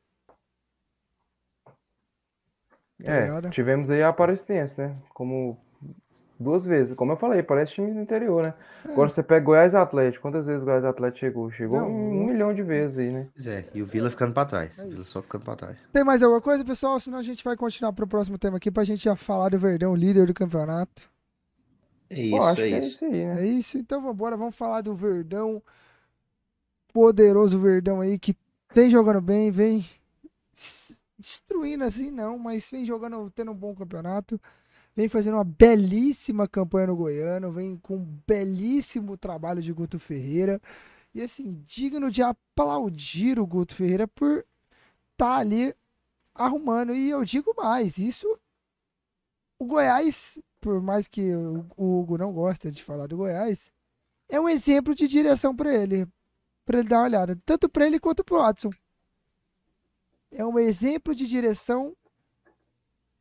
Tá 3.04 3.12
É, 3.12 3.22
ligado? 3.22 3.50
tivemos 3.50 3.90
aí 3.90 4.02
a 4.02 4.08
Aparecidense, 4.08 4.80
né? 4.80 4.96
Como 5.12 5.56
duas 6.38 6.66
vezes. 6.66 6.94
Como 6.94 7.12
eu 7.12 7.16
falei, 7.16 7.42
parece 7.42 7.74
time 7.74 7.92
do 7.92 8.00
interior, 8.00 8.42
né? 8.42 8.54
Agora 8.84 9.08
você 9.08 9.22
pega 9.22 9.44
Goiás 9.44 9.72
e 9.72 9.76
Atlético. 9.76 10.22
Quantas 10.22 10.46
vezes 10.46 10.62
o 10.62 10.66
Goiás 10.66 10.84
e 10.84 10.86
Atlético 10.86 11.18
chegou? 11.20 11.50
Chegou 11.50 11.80
Não, 11.80 11.88
um, 11.88 12.22
um 12.22 12.26
milhão 12.26 12.54
de 12.54 12.62
vezes 12.62 12.98
aí, 12.98 13.10
né? 13.10 13.26
Pois 13.34 13.46
é, 13.46 13.64
e 13.74 13.82
o 13.82 13.86
Vila 13.86 14.10
ficando 14.10 14.32
pra 14.34 14.44
trás. 14.44 14.78
É 14.78 14.84
o 14.84 14.88
Vila 14.88 15.04
só 15.04 15.22
ficando 15.22 15.44
pra 15.44 15.56
trás. 15.56 15.78
Tem 15.92 16.04
mais 16.04 16.22
alguma 16.22 16.40
coisa, 16.40 16.64
pessoal? 16.64 16.98
Senão 17.00 17.18
a 17.18 17.22
gente 17.22 17.42
vai 17.44 17.56
continuar 17.56 17.92
pro 17.92 18.06
próximo 18.06 18.38
tema 18.38 18.56
aqui 18.56 18.70
pra 18.70 18.84
gente 18.84 19.04
já 19.04 19.16
falar 19.16 19.50
do 19.50 19.58
Verdão, 19.58 19.94
líder 19.94 20.26
do 20.26 20.34
campeonato. 20.34 21.10
É 22.10 22.14
Pô, 22.14 22.20
isso, 22.20 22.42
acho 22.42 22.62
é 22.62 22.68
que 22.68 22.74
é 22.74 22.78
isso. 22.78 22.88
isso 22.88 23.04
aí, 23.04 23.24
né? 23.24 23.40
É 23.42 23.46
isso, 23.46 23.78
então 23.78 24.02
vambora, 24.02 24.36
vamos 24.36 24.54
falar 24.54 24.80
do 24.82 24.94
Verdão. 24.94 25.62
Poderoso 26.92 27.58
Verdão 27.58 28.00
aí, 28.00 28.18
que 28.18 28.36
vem 28.72 28.88
jogando 28.90 29.20
bem, 29.20 29.50
vem 29.50 29.84
destruindo 31.18 31.84
assim, 31.84 32.10
não, 32.10 32.38
mas 32.38 32.70
vem 32.70 32.84
jogando, 32.84 33.30
tendo 33.30 33.52
um 33.52 33.54
bom 33.54 33.74
campeonato. 33.74 34.40
Vem 34.96 35.08
fazendo 35.08 35.34
uma 35.34 35.44
belíssima 35.44 36.46
campanha 36.46 36.86
no 36.86 36.96
Goiano, 36.96 37.50
vem 37.50 37.76
com 37.76 37.96
um 37.96 38.18
belíssimo 38.26 39.16
trabalho 39.16 39.60
de 39.60 39.72
Guto 39.72 39.98
Ferreira. 39.98 40.60
E 41.14 41.22
assim, 41.22 41.62
digno 41.66 42.10
de 42.10 42.22
aplaudir 42.22 43.38
o 43.38 43.46
Guto 43.46 43.74
Ferreira 43.74 44.06
por 44.06 44.44
estar 45.12 45.38
ali 45.38 45.74
arrumando. 46.34 46.94
E 46.94 47.10
eu 47.10 47.24
digo 47.24 47.54
mais, 47.56 47.98
isso 47.98 48.38
o 49.58 49.64
Goiás, 49.64 50.38
por 50.60 50.80
mais 50.80 51.08
que 51.08 51.34
o 51.34 52.00
Hugo 52.00 52.18
não 52.18 52.32
gosta 52.32 52.70
de 52.70 52.82
falar 52.82 53.06
do 53.06 53.16
Goiás, 53.16 53.70
é 54.28 54.40
um 54.40 54.48
exemplo 54.48 54.94
de 54.94 55.06
direção 55.08 55.54
para 55.54 55.74
ele, 55.74 56.06
para 56.64 56.78
ele 56.78 56.88
dar 56.88 56.98
uma 56.98 57.04
olhada, 57.04 57.38
tanto 57.44 57.68
para 57.68 57.86
ele 57.86 58.00
quanto 58.00 58.24
para 58.24 58.36
o 58.36 58.42
Watson. 58.42 58.70
É 60.34 60.44
um 60.44 60.58
exemplo 60.58 61.14
de 61.14 61.26
direção 61.26 61.96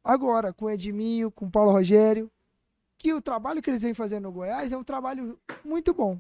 agora 0.04 0.52
com 0.52 0.66
o 0.66 0.70
Edminho, 0.70 1.32
com 1.32 1.50
Paulo 1.50 1.72
Rogério, 1.72 2.30
que 2.98 3.14
o 3.14 3.22
trabalho 3.22 3.62
que 3.62 3.70
eles 3.70 3.84
vêm 3.84 3.94
fazendo 3.94 4.24
no 4.24 4.32
Goiás 4.32 4.72
é 4.72 4.78
um 4.78 4.84
trabalho 4.84 5.40
muito 5.64 5.94
bom. 5.94 6.20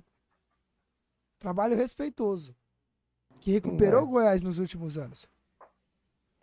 Trabalho 1.39 1.75
respeitoso. 1.75 2.55
Que 3.41 3.51
recuperou 3.51 4.01
É. 4.01 4.03
o 4.03 4.07
Goiás 4.07 4.41
nos 4.43 4.59
últimos 4.59 4.97
anos. 4.97 5.27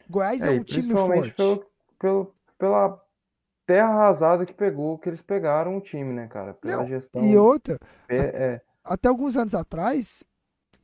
Goiás 0.09 0.43
é, 0.43 0.49
É, 0.49 0.61
um 0.61 0.65
time 0.65 0.93
forte. 0.93 1.33
pelo, 1.35 1.67
pelo, 1.99 2.35
pela 2.59 3.01
terra 3.65 3.89
arrasada 3.89 4.45
que 4.45 4.53
pegou, 4.53 4.99
que 4.99 5.09
eles 5.09 5.23
pegaram 5.23 5.79
o 5.79 5.81
time, 5.81 6.13
né, 6.13 6.27
cara? 6.27 6.55
Pela 6.55 6.79
Não, 6.79 6.89
gestão. 6.89 7.25
E 7.25 7.37
outra, 7.37 7.79
É, 8.09 8.17
é, 8.17 8.63
até 8.83 9.09
alguns 9.09 9.37
anos 9.37 9.55
atrás, 9.55 10.25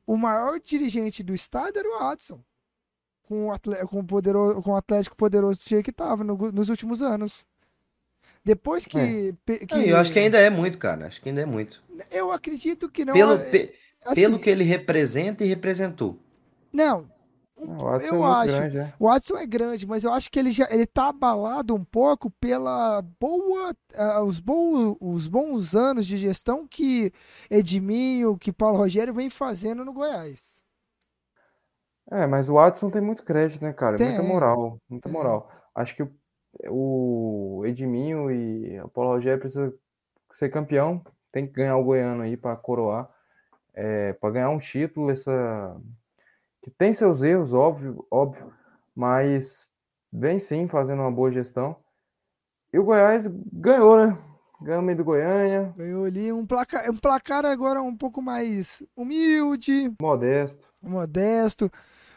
o 0.06 0.16
maior 0.16 0.60
dirigente 0.60 1.22
do 1.24 1.34
estado 1.34 1.76
era 1.76 1.88
o 1.88 2.04
Adson. 2.04 2.40
Com 3.26 3.48
o, 3.48 3.52
atle- 3.52 3.86
com 3.88 3.98
o, 4.00 4.04
poderoso, 4.04 4.62
com 4.62 4.70
o 4.70 4.76
Atlético 4.76 5.16
poderoso 5.16 5.58
do 5.58 5.68
jeito 5.68 5.84
que 5.84 5.90
estava 5.90 6.22
nos 6.24 6.68
últimos 6.68 7.02
anos. 7.02 7.44
Depois 8.44 8.86
que. 8.86 9.34
pe- 9.44 9.66
que- 9.66 9.74
É, 9.74 9.90
eu 9.92 9.96
acho 9.96 10.12
que 10.12 10.18
ainda 10.20 10.38
é 10.38 10.48
muito, 10.48 10.78
cara. 10.78 11.06
Acho 11.08 11.20
que 11.20 11.28
ainda 11.28 11.40
é 11.40 11.46
muito. 11.46 11.82
Eu 12.10 12.30
acredito 12.30 12.88
que 12.88 13.04
não. 13.04 13.12
Pelo, 13.12 13.32
é- 13.32 13.50
pe- 13.50 13.74
assim, 14.04 14.14
pelo 14.14 14.38
que 14.38 14.48
ele 14.48 14.62
representa 14.62 15.44
e 15.44 15.48
representou. 15.48 16.16
Não, 16.72 17.10
O 17.58 17.74
Watson 17.84 18.04
é 18.04 18.08
eu 18.10 18.14
muito 18.14 18.26
acho. 18.26 18.46
grande, 18.52 18.78
é. 18.78 18.94
O 19.00 19.06
Watson 19.08 19.36
é 19.38 19.46
grande, 19.46 19.86
mas 19.86 20.04
eu 20.04 20.12
acho 20.12 20.30
que 20.30 20.38
ele 20.38 20.52
já 20.52 20.68
ele 20.70 20.86
tá 20.86 21.08
abalado 21.08 21.74
um 21.74 21.82
pouco 21.84 22.30
pela 22.40 23.02
boa 23.18 23.74
ah, 23.96 24.22
os, 24.22 24.38
bons, 24.38 24.96
os 25.00 25.26
bons 25.26 25.74
anos 25.74 26.06
de 26.06 26.16
gestão 26.16 26.64
que 26.68 27.12
Edminho, 27.50 28.36
que 28.38 28.52
Paulo 28.52 28.78
Rogério 28.78 29.12
vem 29.12 29.28
fazendo 29.30 29.84
no 29.84 29.92
Goiás. 29.92 30.64
É, 32.10 32.26
mas 32.26 32.48
o 32.48 32.54
Watson 32.54 32.90
tem 32.90 33.00
muito 33.02 33.24
crédito, 33.24 33.62
né, 33.62 33.72
cara? 33.72 33.98
Muita 33.98 34.20
Tem. 34.20 34.26
moral, 34.26 34.80
muita 34.88 35.08
Tem. 35.08 35.12
moral. 35.12 35.50
Acho 35.74 35.96
que 35.96 36.08
o, 36.68 37.62
Edminho 37.66 38.30
e 38.30 38.80
o 38.80 38.88
Paulo 38.88 39.10
Rogério 39.10 39.40
precisam 39.40 39.72
ser 40.30 40.48
campeão, 40.50 41.02
tem 41.32 41.46
que 41.46 41.52
ganhar 41.52 41.76
o 41.76 41.84
Goiano 41.84 42.22
aí 42.22 42.36
para 42.36 42.56
coroar, 42.56 43.08
é, 43.74 44.12
para 44.14 44.30
ganhar 44.30 44.50
um 44.50 44.58
título, 44.58 45.10
essa 45.10 45.76
que 46.62 46.70
tem 46.70 46.92
seus 46.92 47.22
erros, 47.22 47.52
óbvio, 47.52 48.06
óbvio, 48.10 48.52
mas 48.94 49.68
vem 50.12 50.38
sim 50.38 50.66
fazendo 50.66 51.02
uma 51.02 51.10
boa 51.10 51.30
gestão. 51.30 51.76
E 52.72 52.78
o 52.78 52.84
Goiás 52.84 53.26
ganhou, 53.52 54.04
né? 54.04 54.18
Ganhou 54.60 54.82
meio 54.82 54.96
do 54.96 55.04
Goiânia, 55.04 55.74
Ganhou 55.76 56.04
ali 56.06 56.32
um 56.32 56.46
placar, 56.46 56.90
um 56.90 56.96
placar 56.96 57.44
agora 57.44 57.82
um 57.82 57.94
pouco 57.94 58.22
mais 58.22 58.82
humilde, 58.96 59.94
modesto. 60.00 60.66
modesto, 60.82 61.70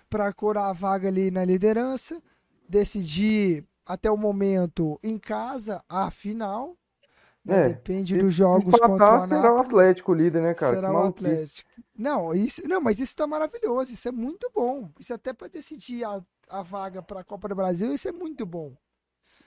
para 0.10 0.34
corar 0.34 0.68
a 0.70 0.74
vaga 0.74 1.08
ali 1.08 1.30
na 1.32 1.46
liderança, 1.46 2.22
decidir 2.68 3.64
até 3.86 4.10
o 4.10 4.18
momento 4.18 5.00
em 5.04 5.18
casa 5.18 5.84
a 5.88 6.10
final. 6.12 6.76
né? 7.46 7.66
É, 7.66 7.68
Depende 7.70 8.14
se 8.16 8.20
dos 8.20 8.34
jogos 8.34 8.66
contra 8.74 8.88
o 8.92 8.96
Empatar 8.96 9.22
será 9.22 9.42
o 9.42 9.46
Anápolis. 9.46 9.66
Atlético 9.68 10.14
líder, 10.14 10.42
né, 10.42 10.54
cara? 10.54 10.76
será 10.76 10.90
Que 10.90 10.96
o. 10.96 11.04
Atlético. 11.04 11.70
Não, 11.98 12.34
isso, 12.34 12.62
não, 12.68 12.80
mas 12.82 13.00
isso 13.00 13.16
tá 13.16 13.28
maravilhoso, 13.28 13.94
isso 13.94 14.08
é 14.08 14.12
muito 14.12 14.50
bom. 14.54 14.90
Isso 15.00 15.14
até 15.14 15.34
para 15.34 15.48
decidir 15.48 16.04
a, 16.06 16.22
a 16.50 16.62
vaga 16.62 17.02
para 17.02 17.22
a 17.22 17.24
Copa 17.24 17.48
do 17.50 17.56
Brasil, 17.56 17.94
isso 17.94 18.08
é 18.08 18.12
muito 18.12 18.46
bom. 18.46 18.74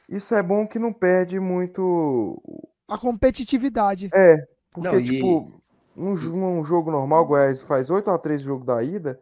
Isso 0.09 0.35
é 0.35 0.43
bom 0.43 0.67
que 0.67 0.79
não 0.79 0.93
perde 0.93 1.39
muito. 1.41 2.43
A 2.89 2.99
competitividade. 2.99 4.11
É, 4.13 4.37
porque, 4.71 4.89
Não, 4.89 4.99
e- 5.01 5.05
tipo, 5.05 5.53
num, 5.97 6.15
jo- 6.15 6.37
num 6.37 6.63
jogo 6.65 6.91
normal, 6.91 7.23
o 7.23 7.27
Goiás 7.27 7.63
faz 7.63 7.89
8x3 7.89 8.37
o 8.37 8.39
jogo 8.45 8.65
da 8.65 8.83
ida. 8.83 9.19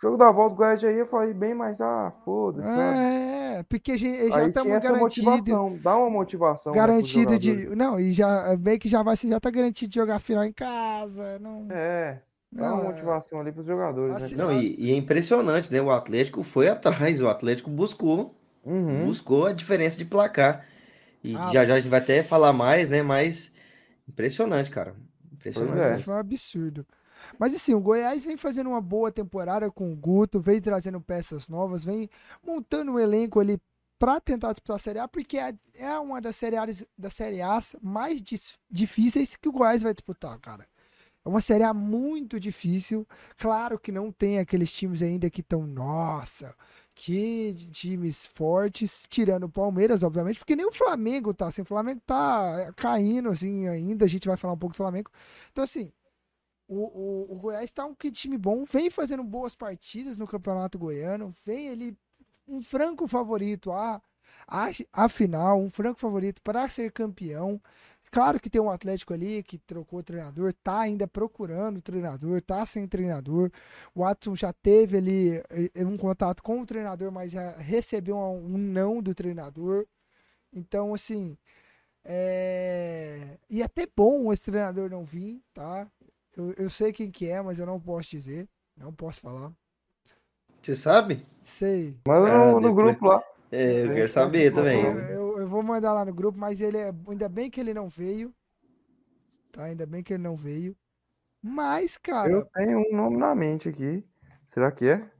Jogo 0.00 0.16
da 0.16 0.30
volta, 0.32 0.54
o 0.54 0.56
Goiás 0.56 0.80
já 0.80 0.90
ia 0.90 1.04
falar 1.04 1.32
bem, 1.34 1.54
mas 1.54 1.80
ah, 1.80 2.10
foda-se, 2.24 2.72
sabe? 2.72 2.98
É, 2.98 3.62
porque 3.64 3.96
já, 3.98 4.08
já 4.30 4.46
estamos 4.48 4.72
essa 4.72 4.94
motivação, 4.96 5.78
dá 5.82 5.96
uma 5.96 6.08
motivação. 6.10 6.72
né, 6.72 6.80
Garantido 6.80 7.38
de. 7.38 7.52
jogadores. 7.52 7.76
Não, 7.76 8.00
e 8.00 8.12
já 8.12 8.56
bem 8.56 8.78
que 8.78 8.88
já 8.88 9.02
vai 9.02 9.16
já 9.16 9.38
tá 9.40 9.50
garantido 9.50 9.90
de 9.90 9.96
jogar 10.00 10.18
final 10.18 10.44
em 10.44 10.52
casa. 10.52 11.38
Não, 11.38 11.66
É, 11.70 12.18
dá 12.50 12.62
não, 12.62 12.76
uma 12.78 12.82
é- 12.84 12.92
motivação 12.92 13.40
ali 13.40 13.52
pros 13.52 13.66
jogadores, 13.66 14.16
Assim, 14.16 14.36
né? 14.36 14.42
Não, 14.44 14.52
e, 14.52 14.74
e 14.78 14.90
é 14.92 14.96
impressionante, 14.96 15.72
né? 15.72 15.82
O 15.82 15.90
Atlético 15.90 16.42
foi 16.42 16.68
atrás, 16.68 17.20
o 17.20 17.28
Atlético 17.28 17.70
buscou, 17.70 18.34
Uhum. 18.64 19.06
buscou 19.06 19.46
a 19.46 19.52
diferença 19.52 19.98
de 19.98 20.04
placar. 20.04 20.64
E 21.22 21.34
Ah, 21.34 21.52
já 21.52 21.66
já 21.66 21.74
a 21.74 21.80
gente 21.80 21.90
vai 21.90 22.00
até 22.00 22.22
falar 22.22 22.52
mais, 22.52 22.88
né? 22.88 23.02
Mas 23.02 23.50
impressionante, 24.08 24.70
cara. 24.70 24.94
Impressionante. 25.32 25.80
É. 25.80 25.96
Foi 25.98 26.14
um 26.14 26.18
absurdo. 26.18 26.86
Mas 27.40 27.54
assim, 27.54 27.72
o 27.72 27.80
Goiás 27.80 28.22
vem 28.22 28.36
fazendo 28.36 28.68
uma 28.68 28.82
boa 28.82 29.10
temporada 29.10 29.70
com 29.70 29.90
o 29.90 29.96
Guto, 29.96 30.38
vem 30.38 30.60
trazendo 30.60 31.00
peças 31.00 31.48
novas, 31.48 31.82
vem 31.82 32.10
montando 32.46 32.92
um 32.92 32.98
elenco 32.98 33.40
ali 33.40 33.58
para 33.98 34.20
tentar 34.20 34.52
disputar 34.52 34.76
a 34.76 34.78
Série 34.78 34.98
A, 34.98 35.08
porque 35.08 35.38
é, 35.38 35.54
é 35.74 35.98
uma 35.98 36.20
das 36.20 36.36
Série 36.36 36.58
A's, 36.58 36.86
das 36.98 37.14
Série 37.14 37.40
A's 37.40 37.74
mais 37.80 38.22
difíceis 38.70 39.36
que 39.36 39.48
o 39.48 39.52
Goiás 39.52 39.82
vai 39.82 39.94
disputar, 39.94 40.38
cara. 40.38 40.68
É 41.24 41.28
uma 41.30 41.40
Série 41.40 41.64
A 41.64 41.72
muito 41.72 42.38
difícil. 42.38 43.08
Claro 43.38 43.78
que 43.78 43.90
não 43.90 44.12
tem 44.12 44.38
aqueles 44.38 44.70
times 44.70 45.00
ainda 45.00 45.30
que 45.30 45.40
estão, 45.40 45.66
nossa, 45.66 46.54
que 46.94 47.54
times 47.72 48.26
fortes, 48.26 49.06
tirando 49.08 49.44
o 49.44 49.50
Palmeiras, 49.50 50.02
obviamente, 50.02 50.38
porque 50.38 50.56
nem 50.56 50.66
o 50.66 50.72
Flamengo 50.72 51.32
tá 51.32 51.46
assim. 51.48 51.62
O 51.62 51.66
Flamengo 51.66 52.02
tá 52.04 52.70
caindo 52.76 53.30
assim 53.30 53.66
ainda. 53.66 54.04
A 54.04 54.08
gente 54.08 54.28
vai 54.28 54.36
falar 54.36 54.52
um 54.52 54.58
pouco 54.58 54.74
do 54.74 54.76
Flamengo. 54.76 55.10
Então, 55.50 55.64
assim, 55.64 55.90
o, 56.70 56.76
o, 56.76 57.32
o 57.32 57.36
Goiás 57.36 57.72
tá 57.72 57.84
um 57.84 57.94
time 57.94 58.38
bom, 58.38 58.64
vem 58.64 58.88
fazendo 58.90 59.24
boas 59.24 59.56
partidas 59.56 60.16
no 60.16 60.26
Campeonato 60.26 60.78
Goiano, 60.78 61.34
vem 61.44 61.66
ele 61.66 61.98
um 62.46 62.62
franco 62.62 63.08
favorito 63.08 63.72
a, 63.72 64.00
a, 64.46 64.68
a 64.92 65.08
final, 65.08 65.60
um 65.60 65.68
franco 65.68 65.98
favorito 65.98 66.40
para 66.42 66.68
ser 66.68 66.92
campeão. 66.92 67.60
Claro 68.12 68.40
que 68.40 68.48
tem 68.48 68.60
um 68.60 68.70
Atlético 68.70 69.14
ali 69.14 69.42
que 69.42 69.58
trocou 69.58 69.98
o 69.98 70.02
treinador, 70.02 70.52
tá 70.64 70.80
ainda 70.80 71.06
procurando 71.06 71.78
o 71.78 71.82
treinador, 71.82 72.40
tá 72.40 72.64
sem 72.66 72.86
treinador. 72.86 73.50
O 73.94 74.00
Watson 74.00 74.36
já 74.36 74.52
teve 74.52 74.96
ali 74.98 75.42
eh, 75.74 75.84
um 75.84 75.96
contato 75.96 76.42
com 76.42 76.60
o 76.60 76.66
treinador, 76.66 77.12
mas 77.12 77.32
recebeu 77.58 78.16
um, 78.16 78.58
não 78.58 79.02
do 79.02 79.14
treinador. 79.14 79.86
Então, 80.52 80.94
assim, 80.94 81.36
é... 82.04 83.38
e 83.48 83.62
até 83.62 83.86
bom 83.86 84.32
esse 84.32 84.44
treinador 84.44 84.90
não 84.90 85.04
vir, 85.04 85.40
tá? 85.54 85.88
Eu, 86.36 86.52
eu 86.56 86.70
sei 86.70 86.92
quem 86.92 87.10
que 87.10 87.26
é, 87.28 87.40
mas 87.42 87.58
eu 87.58 87.66
não 87.66 87.80
posso 87.80 88.10
dizer, 88.10 88.48
não 88.76 88.92
posso 88.92 89.20
falar. 89.20 89.52
Você 90.62 90.76
sabe? 90.76 91.26
Sei. 91.42 91.96
Manda 92.06 92.30
Ah, 92.30 92.52
no, 92.54 92.60
no 92.60 92.74
grupo 92.74 93.06
lá. 93.06 93.22
É, 93.50 93.84
eu 93.86 93.90
É, 93.90 93.94
quero 93.94 94.08
saber 94.08 94.52
também. 94.52 94.82
Eu, 94.84 95.38
eu, 95.40 95.48
vou 95.48 95.62
mandar 95.62 95.92
lá 95.92 96.04
no 96.04 96.14
grupo, 96.14 96.38
mas 96.38 96.60
ele 96.60 96.76
é. 96.78 96.92
Ainda 97.08 97.28
bem 97.28 97.50
que 97.50 97.60
ele 97.60 97.74
não 97.74 97.88
veio. 97.88 98.32
Tá? 99.52 99.64
Ainda 99.64 99.86
bem 99.86 100.02
que 100.02 100.12
ele 100.14 100.22
não 100.22 100.36
veio. 100.36 100.76
Mas, 101.42 101.96
cara, 101.96 102.30
Eu 102.32 102.44
tenho 102.46 102.78
um 102.78 102.96
nome 102.96 103.16
na 103.16 103.34
mente 103.34 103.68
aqui. 103.68 104.04
Será 104.46 104.70
que 104.70 104.86
é? 104.88 105.10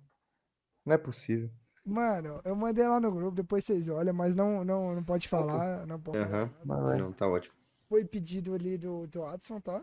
Não 0.85 0.95
é 0.95 0.99
possível. 0.99 1.51
mano, 1.85 2.41
eu 2.45 2.55
mandei 2.55 2.87
lá 2.87 3.01
no 3.01 3.11
grupo, 3.11 3.35
depois 3.37 3.65
vocês 3.65 3.89
olham, 3.89 4.15
mas 4.15 4.35
não, 4.37 4.65
não, 4.65 4.95
não 4.95 5.03
pode 5.05 5.29
falar. 5.29 5.87
Não 5.87 5.99
pode 6.01 6.19
falar. 6.19 6.43
Aham. 6.43 6.55
Mas 6.65 6.83
vai. 6.83 6.99
Não, 6.99 7.13
tá 7.13 7.27
ótimo. 7.29 7.55
Foi 7.89 8.05
pedido 8.05 8.55
ali 8.55 8.79
do, 8.79 9.07
do 9.07 9.25
Adson, 9.25 9.61
tá? 9.61 9.83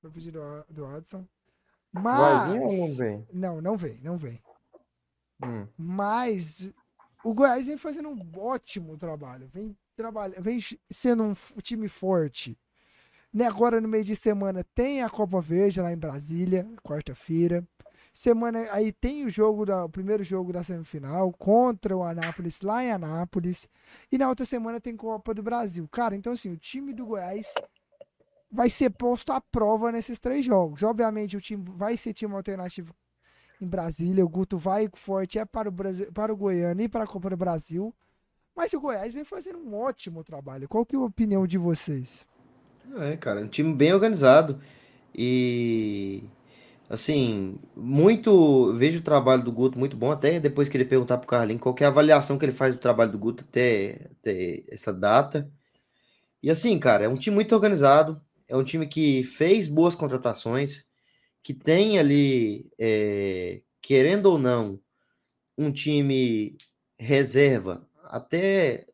Foi 0.00 0.10
pedido 0.10 0.40
do, 0.40 0.74
do 0.74 0.86
Adson. 0.86 1.26
Vai 1.92 2.52
vir 2.52 2.60
ou 2.60 2.72
não 2.72 2.88
Mas. 2.88 2.96
vem? 2.96 3.26
Não, 3.32 3.60
não 3.60 3.76
vem, 3.76 4.00
não 4.02 4.16
vem. 4.16 4.40
Hum. 5.44 5.66
Mas 5.76 6.72
o 7.24 7.34
Goiás 7.34 7.66
vem 7.66 7.76
fazendo 7.76 8.08
um 8.08 8.18
ótimo 8.38 8.96
trabalho. 8.96 9.46
Vem, 9.48 9.76
trabalha, 9.96 10.40
vem 10.40 10.58
sendo 10.90 11.24
um 11.24 11.34
time 11.62 11.88
forte. 11.88 12.58
Né, 13.32 13.46
agora 13.46 13.80
no 13.80 13.86
meio 13.86 14.02
de 14.02 14.16
semana 14.16 14.64
tem 14.74 15.02
a 15.02 15.10
Copa 15.10 15.40
Verde 15.40 15.80
lá 15.80 15.92
em 15.92 15.96
Brasília, 15.96 16.66
quarta-feira. 16.82 17.64
Semana 18.12 18.66
aí 18.72 18.92
tem 18.92 19.24
o 19.24 19.30
jogo 19.30 19.64
da, 19.64 19.84
o 19.84 19.88
primeiro 19.88 20.24
jogo 20.24 20.52
da 20.52 20.64
semifinal 20.64 21.32
contra 21.32 21.96
o 21.96 22.02
Anápolis 22.02 22.60
lá 22.60 22.82
em 22.82 22.90
Anápolis. 22.90 23.68
E 24.10 24.18
na 24.18 24.28
outra 24.28 24.44
semana 24.44 24.80
tem 24.80 24.96
Copa 24.96 25.32
do 25.32 25.44
Brasil. 25.44 25.88
Cara, 25.88 26.16
então 26.16 26.32
assim, 26.32 26.50
o 26.50 26.56
time 26.56 26.92
do 26.92 27.06
Goiás 27.06 27.54
vai 28.50 28.68
ser 28.68 28.90
posto 28.90 29.32
à 29.32 29.40
prova 29.40 29.92
nesses 29.92 30.18
três 30.18 30.44
jogos. 30.44 30.82
Obviamente 30.82 31.36
o 31.36 31.40
time 31.40 31.64
vai 31.76 31.96
ser 31.96 32.12
time 32.12 32.34
alternativo 32.34 32.94
em 33.60 33.66
Brasília. 33.66 34.24
O 34.24 34.28
Guto 34.28 34.58
vai 34.58 34.88
forte 34.94 35.38
é 35.38 35.44
para 35.44 35.68
o, 35.68 35.72
Brasil, 35.72 36.10
para 36.12 36.32
o 36.32 36.36
Goiânia 36.36 36.84
e 36.84 36.88
para 36.88 37.04
a 37.04 37.06
Copa 37.06 37.30
do 37.30 37.36
Brasil. 37.36 37.94
Mas 38.56 38.72
o 38.72 38.80
Goiás 38.80 39.14
vem 39.14 39.24
fazendo 39.24 39.58
um 39.58 39.74
ótimo 39.74 40.24
trabalho. 40.24 40.68
Qual 40.68 40.84
que 40.84 40.96
é 40.96 40.98
a 40.98 41.02
opinião 41.02 41.46
de 41.46 41.56
vocês? 41.56 42.26
É, 42.96 43.16
cara, 43.16 43.40
um 43.40 43.48
time 43.48 43.72
bem 43.72 43.92
organizado. 43.92 44.60
E 45.14 46.24
assim, 46.88 47.58
muito. 47.76 48.72
Vejo 48.74 48.98
o 48.98 49.02
trabalho 49.02 49.42
do 49.42 49.52
Guto 49.52 49.78
muito 49.78 49.96
bom. 49.96 50.10
Até 50.10 50.40
depois 50.40 50.68
queria 50.68 50.86
perguntar 50.86 51.18
pro 51.18 51.28
Carlinhos 51.28 51.62
qual 51.62 51.74
que 51.74 51.84
é 51.84 51.86
a 51.86 51.90
avaliação 51.90 52.36
que 52.36 52.44
ele 52.44 52.52
faz 52.52 52.74
do 52.74 52.80
trabalho 52.80 53.12
do 53.12 53.18
Guto 53.18 53.44
até, 53.48 54.10
até 54.20 54.64
essa 54.68 54.92
data. 54.92 55.50
E 56.42 56.50
assim, 56.50 56.78
cara, 56.78 57.04
é 57.04 57.08
um 57.08 57.16
time 57.16 57.34
muito 57.34 57.54
organizado. 57.54 58.20
É 58.50 58.56
um 58.56 58.64
time 58.64 58.88
que 58.88 59.24
fez 59.24 59.68
boas 59.68 59.96
contratações, 59.96 60.84
que 61.42 61.54
tem 61.54 61.98
ali, 61.98 62.70
é, 62.78 63.62
querendo 63.82 64.26
ou 64.28 64.38
não, 64.38 64.80
um 65.58 65.72
time 65.72 66.56
reserva, 66.98 67.88
até 68.04 68.86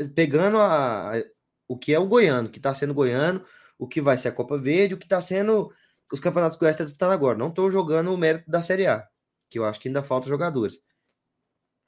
eh, 0.00 0.08
pegando 0.14 0.58
a, 0.58 1.16
a- 1.18 1.24
o 1.68 1.78
que 1.78 1.94
é 1.94 1.98
o 1.98 2.06
goiano, 2.06 2.50
que 2.50 2.58
está 2.58 2.74
sendo 2.74 2.94
goiano, 2.94 3.44
o 3.78 3.88
que 3.88 4.00
vai 4.00 4.18
ser 4.18 4.28
a 4.28 4.32
Copa 4.32 4.58
Verde, 4.58 4.94
o 4.94 4.98
que 4.98 5.06
está 5.06 5.20
sendo 5.20 5.72
os 6.12 6.20
campeonatos 6.20 6.56
que 6.56 6.60
o 6.60 6.66
Goiás 6.66 6.74
está 6.76 6.84
disputando 6.84 7.12
agora. 7.12 7.38
Não 7.38 7.48
estou 7.50 7.70
jogando 7.70 8.12
o 8.12 8.18
mérito 8.18 8.50
da 8.50 8.62
Série 8.62 8.86
A, 8.86 9.08
que 9.50 9.58
eu 9.58 9.64
acho 9.64 9.80
que 9.80 9.88
ainda 9.88 10.02
falta 10.02 10.28
jogadores. 10.28 10.80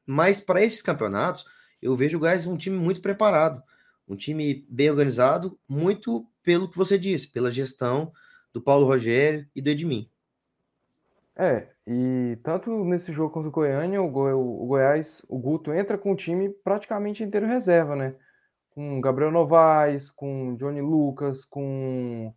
Mas 0.06 0.40
para 0.40 0.62
esses 0.62 0.82
campeonatos, 0.82 1.44
eu 1.80 1.94
vejo 1.96 2.16
o 2.16 2.20
Goiás 2.20 2.46
um 2.46 2.56
time 2.56 2.76
muito 2.76 3.00
preparado, 3.00 3.62
um 4.06 4.16
time 4.16 4.66
bem 4.68 4.90
organizado, 4.90 5.58
muito 5.68 6.26
pelo 6.42 6.68
que 6.68 6.76
você 6.76 6.98
disse, 6.98 7.30
pela 7.30 7.50
gestão 7.50 8.12
do 8.52 8.60
Paulo 8.60 8.86
Rogério 8.86 9.46
e 9.54 9.62
do 9.62 9.70
Edmin. 9.70 10.08
É, 11.34 11.68
e 11.86 12.38
tanto 12.42 12.84
nesse 12.84 13.12
jogo 13.12 13.32
contra 13.32 13.48
o 13.48 13.52
Goiânia, 13.52 14.02
o, 14.02 14.06
o 14.06 14.66
Goiás, 14.66 15.22
o 15.28 15.38
Guto 15.38 15.72
entra 15.72 15.96
com 15.96 16.12
o 16.12 16.16
time 16.16 16.50
praticamente 16.50 17.24
inteiro 17.24 17.46
reserva, 17.46 17.96
né? 17.96 18.14
Com 18.70 19.00
Gabriel 19.00 19.30
Novaes, 19.30 20.10
com 20.10 20.54
Johnny 20.56 20.80
Lucas, 20.80 21.44
com 21.44 22.32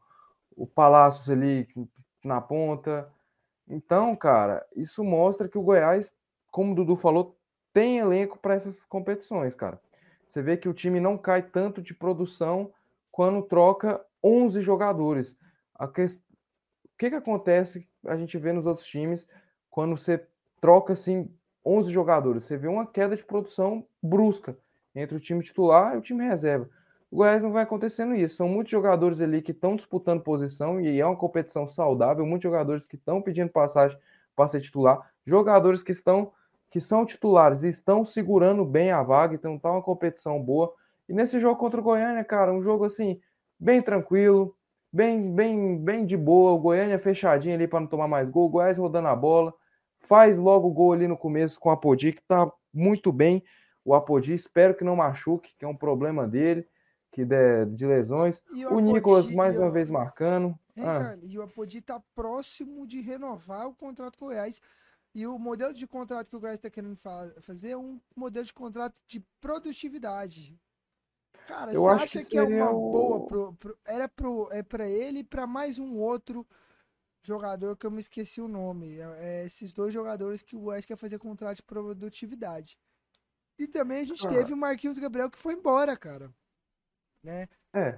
o 0.56 0.66
Palácios 0.66 1.30
ali, 1.30 1.68
na 2.24 2.40
ponta. 2.40 3.08
Então, 3.68 4.16
cara, 4.16 4.66
isso 4.76 5.04
mostra 5.04 5.50
que 5.50 5.58
o 5.58 5.64
Goiás, 5.64 6.14
como 6.52 6.72
o 6.72 6.76
Dudu 6.76 6.96
falou, 6.96 7.38
tem 7.74 8.00
elenco 8.00 8.40
para 8.40 8.56
essas 8.56 8.86
competições, 8.86 9.54
cara. 9.54 9.80
Você 10.28 10.42
vê 10.42 10.58
que 10.58 10.70
o 10.70 10.74
time 10.74 11.00
não 11.00 11.18
cai 11.18 11.42
tanto 11.42 11.82
de 11.82 11.94
produção 11.94 12.72
quando 13.16 13.42
troca 13.44 14.06
11 14.22 14.62
jogadores. 14.62 15.38
Que... 15.94 16.04
O 16.04 16.98
que, 16.98 17.10
que 17.10 17.16
acontece, 17.16 17.88
a 18.06 18.18
gente 18.18 18.38
vê 18.38 18.52
nos 18.52 18.66
outros 18.66 18.86
times, 18.86 19.26
quando 19.70 19.98
você 19.98 20.28
troca 20.60 20.92
assim 20.92 21.34
11 21.66 21.92
jogadores? 21.94 22.44
Você 22.44 22.58
vê 22.58 22.68
uma 22.68 22.86
queda 22.86 23.16
de 23.16 23.24
produção 23.24 23.88
brusca 24.04 24.58
entre 24.94 25.16
o 25.16 25.20
time 25.22 25.42
titular 25.42 25.96
e 25.96 25.98
o 25.98 26.02
time 26.02 26.28
reserva. 26.28 26.70
O 27.10 27.16
Goiás 27.16 27.42
não 27.42 27.54
vai 27.54 27.64
acontecendo 27.64 28.14
isso. 28.14 28.36
São 28.36 28.50
muitos 28.50 28.72
jogadores 28.72 29.22
ali 29.22 29.42
que 29.42 29.54
estão 29.54 29.78
disputando 29.78 30.22
posição 30.22 30.82
e 30.82 31.00
é 31.00 31.06
uma 31.06 31.16
competição 31.16 31.70
saudável. 31.70 32.26
Muitos 32.26 32.44
jogadores 32.44 32.86
que 32.86 32.98
estão 32.98 33.22
pedindo 33.22 33.50
passagem 33.50 33.98
para 34.36 34.50
ser 34.50 34.60
titular. 34.60 35.10
Jogadores 35.26 35.82
que 35.82 35.94
estão 35.94 36.34
que 36.70 36.82
são 36.82 37.06
titulares 37.06 37.64
e 37.64 37.70
estão 37.70 38.04
segurando 38.04 38.66
bem 38.66 38.92
a 38.92 39.02
vaga. 39.02 39.36
Então 39.36 39.58
tá 39.58 39.72
uma 39.72 39.82
competição 39.82 40.42
boa. 40.44 40.74
E 41.08 41.14
nesse 41.14 41.40
jogo 41.40 41.60
contra 41.60 41.80
o 41.80 41.84
Goiânia, 41.84 42.24
cara, 42.24 42.54
um 42.54 42.62
jogo 42.62 42.86
assim 42.86 43.20
bem 43.60 43.82
tranquilo, 43.82 44.56
bem 44.92 45.34
bem 45.34 45.78
bem 45.78 46.06
de 46.06 46.18
boa. 46.18 46.52
O 46.52 46.60
Goiânia 46.60 47.00
fechadinho 47.00 47.56
ali 47.56 47.68
para 47.68 47.80
não 47.80 47.88
tomar 47.88 48.08
mais 48.08 48.30
gol. 48.30 48.48
O 48.48 48.50
Goiás 48.50 48.78
rodando 48.78 49.08
a 49.08 49.16
bola. 49.16 49.54
Faz 50.00 50.38
logo 50.38 50.68
o 50.68 50.74
gol 50.74 50.94
ali 50.94 51.08
no 51.08 51.18
começo 51.18 51.60
com 51.60 51.72
a 51.72 51.78
Podi, 51.78 52.14
que 52.14 52.22
tá 52.28 52.52
muito 52.74 53.12
bem. 53.12 53.44
O 53.84 53.94
Apodi, 53.94 54.34
espero 54.34 54.76
que 54.76 54.84
não 54.84 54.96
machuque, 54.96 55.54
que 55.58 55.64
é 55.64 55.68
um 55.68 55.76
problema 55.76 56.28
dele 56.28 56.68
que 57.16 57.24
de, 57.24 57.66
de 57.68 57.88
lesões. 57.88 58.44
O, 58.70 58.76
o 58.76 58.80
Nicolas 58.82 59.32
mais 59.32 59.58
uma 59.58 59.72
vez 59.72 59.90
marcando. 59.90 60.54
Ah. 60.78 60.82
cara, 60.82 61.20
e 61.24 61.40
o 61.40 61.42
Apodi 61.42 61.78
está 61.78 61.98
próximo 62.14 62.86
de 62.86 63.00
renovar 63.00 63.68
o 63.68 63.74
contrato 63.74 64.18
com 64.18 64.26
o 64.26 64.28
Goiás. 64.28 64.60
E 65.14 65.26
o 65.26 65.40
modelo 65.40 65.74
de 65.74 65.88
contrato 65.88 66.30
que 66.30 66.36
o 66.36 66.40
Goiás 66.42 66.60
está 66.60 66.70
querendo 66.70 66.98
fa 66.98 67.34
fazer 67.40 67.70
é 67.70 67.78
um 67.78 68.02
modelo 68.14 68.46
de 68.46 68.54
contrato 68.54 69.00
de 69.08 69.24
produtividade. 69.40 70.60
Cara, 71.48 71.74
eu 71.74 71.82
você 71.82 72.04
acha 72.04 72.20
que, 72.24 72.30
que 72.30 72.38
é 72.38 72.44
uma 72.44 72.72
o... 72.72 72.92
boa 72.92 73.28
pro, 73.28 73.54
pro, 73.54 73.78
era 73.86 74.08
pro, 74.08 74.50
é 74.52 74.64
para 74.64 74.88
ele 74.88 75.20
e 75.20 75.24
para 75.24 75.46
mais 75.46 75.78
um 75.78 75.98
outro 75.98 76.46
jogador 77.22 77.76
que 77.76 77.86
eu 77.86 77.92
me 77.92 78.00
esqueci 78.00 78.42
o 78.42 78.48
nome. 78.48 79.00
É, 79.00 79.18
é, 79.20 79.46
esses 79.46 79.74
dois 79.74 79.94
jogadores 79.94 80.42
que 80.42 80.56
o 80.56 80.60
Goiás 80.60 80.86
quer 80.86 80.98
fazer 80.98 81.20
contrato 81.20 81.58
de 81.58 81.64
produtividade. 81.64 82.78
E 83.58 83.68
também 83.68 84.02
a 84.02 84.04
gente 84.04 84.26
ah. 84.26 84.30
teve 84.30 84.54
o 84.54 84.58
Marquinhos 84.58 84.98
Gabriel 84.98 85.30
que 85.30 85.38
foi 85.38 85.54
embora, 85.54 85.96
cara 85.96 86.34
né? 87.26 87.50
É. 87.74 87.98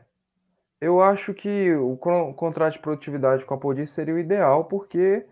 Eu 0.80 1.02
acho 1.02 1.34
que 1.34 1.74
o 1.74 1.98
contrato 1.98 2.74
de 2.74 2.80
produtividade 2.80 3.46
com 3.46 3.54
a 3.54 3.58
Apodi 3.58 3.86
seria 3.86 4.14
o 4.14 4.20
ideal, 4.20 4.66
porque 4.66 5.26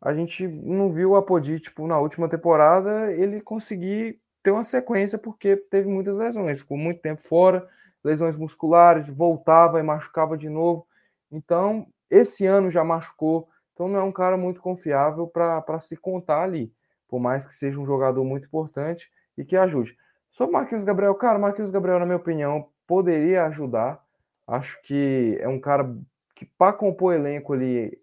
a 0.00 0.14
gente 0.14 0.46
não 0.46 0.92
viu 0.92 1.10
o 1.10 1.16
Apodi, 1.16 1.60
tipo, 1.60 1.86
na 1.86 1.98
última 1.98 2.28
temporada, 2.28 3.12
ele 3.12 3.40
conseguir 3.40 4.20
ter 4.44 4.50
uma 4.50 4.62
sequência, 4.62 5.18
porque 5.18 5.56
teve 5.56 5.88
muitas 5.88 6.18
lesões, 6.18 6.58
ficou 6.58 6.76
muito 6.76 7.00
tempo 7.00 7.22
fora, 7.22 7.66
lesões 8.04 8.36
musculares, 8.36 9.08
voltava 9.08 9.80
e 9.80 9.82
machucava 9.82 10.36
de 10.36 10.50
novo. 10.50 10.86
Então, 11.32 11.88
esse 12.10 12.44
ano 12.44 12.70
já 12.70 12.84
machucou, 12.84 13.48
então 13.72 13.88
não 13.88 13.98
é 13.98 14.02
um 14.02 14.12
cara 14.12 14.36
muito 14.36 14.60
confiável 14.60 15.26
para 15.26 15.80
se 15.80 15.96
contar 15.96 16.42
ali, 16.42 16.70
por 17.08 17.18
mais 17.18 17.46
que 17.46 17.54
seja 17.54 17.80
um 17.80 17.86
jogador 17.86 18.22
muito 18.22 18.44
importante 18.46 19.10
e 19.36 19.44
que 19.46 19.56
ajude. 19.56 19.96
Sobre 20.30 20.52
Marquinhos 20.52 20.84
Gabriel, 20.84 21.14
cara, 21.14 21.38
Marquinhos 21.38 21.70
Gabriel, 21.70 21.98
na 21.98 22.04
minha 22.04 22.18
opinião, 22.18 22.68
poderia 22.86 23.46
ajudar. 23.46 24.04
Acho 24.46 24.80
que 24.82 25.38
é 25.40 25.48
um 25.48 25.58
cara 25.58 25.96
que, 26.34 26.44
para 26.44 26.74
compor 26.74 27.14
elenco 27.14 27.54
ali, 27.54 27.98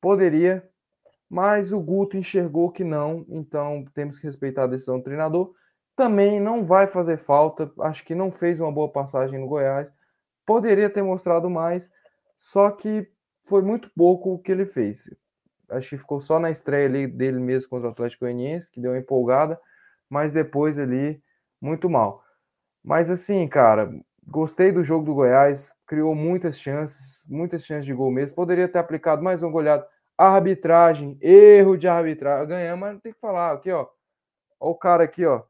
poderia, 0.00 0.66
mas 1.28 1.72
o 1.72 1.80
Guto 1.80 2.16
enxergou 2.16 2.70
que 2.70 2.82
não, 2.82 3.26
então 3.28 3.84
temos 3.92 4.18
que 4.18 4.26
respeitar 4.26 4.64
a 4.64 4.68
decisão 4.68 4.96
do 4.96 5.04
treinador. 5.04 5.52
Também 5.96 6.40
não 6.40 6.64
vai 6.64 6.86
fazer 6.86 7.16
falta, 7.16 7.70
acho 7.80 8.04
que 8.04 8.14
não 8.14 8.30
fez 8.32 8.60
uma 8.60 8.72
boa 8.72 8.88
passagem 8.90 9.38
no 9.38 9.46
Goiás, 9.46 9.88
poderia 10.44 10.90
ter 10.90 11.02
mostrado 11.02 11.48
mais, 11.48 11.90
só 12.38 12.70
que 12.70 13.08
foi 13.44 13.62
muito 13.62 13.90
pouco 13.96 14.34
o 14.34 14.38
que 14.38 14.52
ele 14.52 14.66
fez. 14.66 15.08
Acho 15.70 15.90
que 15.90 15.98
ficou 15.98 16.20
só 16.20 16.38
na 16.38 16.50
estreia 16.50 16.86
ali 16.86 17.06
dele 17.06 17.38
mesmo 17.38 17.70
contra 17.70 17.88
o 17.88 17.92
Atlético 17.92 18.24
Goianiense, 18.24 18.70
que 18.70 18.80
deu 18.80 18.92
uma 18.92 18.98
empolgada, 18.98 19.60
mas 20.10 20.32
depois 20.32 20.78
ali 20.78 21.22
muito 21.60 21.88
mal. 21.88 22.22
Mas 22.82 23.08
assim, 23.08 23.46
cara, 23.48 23.90
Gostei 24.26 24.72
do 24.72 24.82
jogo 24.82 25.04
do 25.04 25.14
Goiás, 25.14 25.70
criou 25.86 26.14
muitas 26.14 26.58
chances, 26.58 27.24
muitas 27.28 27.64
chances 27.64 27.84
de 27.84 27.92
gol 27.92 28.10
mesmo. 28.10 28.34
Poderia 28.34 28.66
ter 28.66 28.78
aplicado 28.78 29.22
mais 29.22 29.42
um 29.42 29.50
goleado. 29.50 29.84
Arbitragem, 30.16 31.18
erro 31.20 31.76
de 31.76 31.86
arbitragem. 31.86 32.48
Ganhamos, 32.48 32.80
mas 32.80 32.92
não 32.94 33.00
tem 33.00 33.12
que 33.12 33.20
falar. 33.20 33.52
Aqui, 33.52 33.70
ó. 33.70 33.86
Ó 34.58 34.70
o 34.70 34.74
cara 34.74 35.04
aqui, 35.04 35.26
ó. 35.26 35.42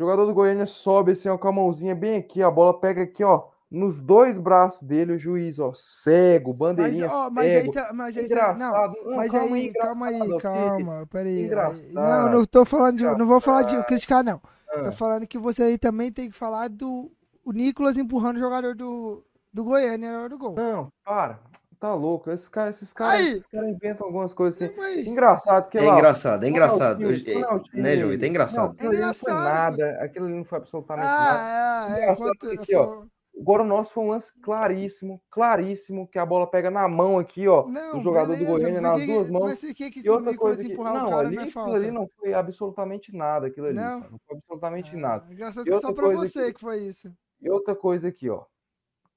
O 0.00 0.02
jogador 0.02 0.24
do 0.24 0.32
Goiânia 0.32 0.64
sobe 0.64 1.12
assim, 1.12 1.28
ó, 1.28 1.36
com 1.36 1.46
a 1.46 1.52
mãozinha 1.52 1.94
bem 1.94 2.16
aqui. 2.16 2.42
A 2.42 2.50
bola 2.50 2.80
pega 2.80 3.02
aqui, 3.02 3.22
ó. 3.22 3.48
Nos 3.70 4.00
dois 4.00 4.38
braços 4.38 4.82
dele, 4.82 5.12
o 5.12 5.18
juiz, 5.18 5.58
ó, 5.58 5.74
cego, 5.74 6.54
bandeirinha 6.54 7.06
mas, 7.06 7.14
ó, 7.14 7.30
mas 7.30 7.52
cego. 7.52 7.66
Aí 7.66 7.72
tá, 7.74 7.92
mas 7.92 8.16
aí 8.16 8.22
tá, 8.26 8.34
engraçado. 8.34 8.96
Não, 9.04 9.16
mas 9.16 9.30
calma 9.30 9.56
aí, 9.56 9.72
calma 9.74 10.06
aí, 10.06 10.38
calma. 10.40 11.06
Peraí. 11.10 11.50
Não, 11.92 12.30
não 12.30 12.44
tô 12.46 12.64
falando 12.64 12.96
de, 12.96 13.04
não 13.04 13.26
vou 13.26 13.42
falar 13.42 13.62
de 13.62 13.84
criticar, 13.84 14.24
não. 14.24 14.40
Ah. 14.70 14.84
Tô 14.84 14.92
falando 14.92 15.26
que 15.26 15.38
você 15.38 15.64
aí 15.64 15.76
também 15.76 16.10
tem 16.10 16.30
que 16.30 16.36
falar 16.36 16.68
do 16.68 17.12
o 17.44 17.52
Nicolas 17.52 17.98
empurrando 17.98 18.38
o 18.38 18.40
jogador 18.40 18.74
do, 18.74 19.22
do 19.52 19.64
Goiânia 19.64 20.12
na 20.12 20.20
hora 20.20 20.28
do 20.30 20.38
gol. 20.38 20.54
Não, 20.56 20.90
para. 21.04 21.38
Tá 21.80 21.94
louco. 21.94 22.30
Esses 22.30 22.46
caras, 22.46 22.76
esses 22.76 22.92
caras, 22.92 23.20
esses 23.20 23.46
caras 23.46 23.70
inventam 23.70 24.06
algumas 24.06 24.34
coisas 24.34 24.60
assim. 24.60 25.08
Engraçado. 25.08 25.70
Que, 25.70 25.78
é 25.78 25.80
lá, 25.80 25.94
engraçado, 25.94 26.44
é 26.44 26.48
engraçado. 26.48 27.02
É, 27.02 27.80
né, 27.80 27.96
Joey? 27.96 28.22
É 28.22 28.26
engraçado. 28.26 28.76
Não, 28.78 28.92
é 28.92 28.94
engraçado. 28.94 29.32
Não 29.32 29.42
foi 29.42 29.50
nada. 29.50 29.98
Aquilo 30.02 30.26
ali 30.26 30.34
não 30.34 30.44
foi 30.44 30.58
absolutamente 30.58 31.06
ah, 31.06 31.88
nada. 31.88 31.98
É, 31.98 32.02
engraçado 32.02 32.50
é, 32.50 32.54
aqui, 32.54 32.76
ó. 32.76 33.04
Agora 33.40 33.62
o 33.62 33.66
nosso 33.66 33.94
foi 33.94 34.04
um 34.04 34.08
lance 34.10 34.38
claríssimo, 34.40 35.22
claríssimo, 35.30 36.06
que 36.06 36.18
a 36.18 36.26
bola 36.26 36.46
pega 36.46 36.70
na 36.70 36.86
mão 36.86 37.18
aqui, 37.18 37.48
ó, 37.48 37.66
não, 37.66 37.96
do 37.96 38.02
jogador 38.02 38.34
beleza, 38.34 38.44
do 38.44 38.52
Goiânia 38.52 38.80
nas 38.82 39.06
duas 39.06 39.30
mãos. 39.30 39.44
Mas 39.44 39.60
que, 39.60 39.90
que 39.90 40.00
e 40.00 40.10
outra 40.10 40.36
coisa 40.36 40.62
que, 40.62 40.76
não, 40.76 41.18
ali 41.18 41.36
não 41.36 41.42
é 41.44 41.46
aquilo 41.46 41.72
ali 41.72 41.90
não 41.90 42.06
foi 42.18 42.34
absolutamente 42.34 43.16
nada, 43.16 43.46
aquilo 43.46 43.68
ali, 43.68 43.76
não, 43.76 44.00
não 44.00 44.20
foi 44.26 44.36
absolutamente 44.36 44.94
ah, 44.94 44.98
nada. 44.98 45.32
Engraçado 45.32 45.64
que 45.64 45.74
só 45.76 45.90
pra 45.90 46.08
você 46.08 46.52
que 46.52 46.60
foi 46.60 46.80
isso. 46.80 47.10
E 47.40 47.48
outra 47.48 47.74
coisa 47.74 48.08
aqui, 48.08 48.28
ó. 48.28 48.44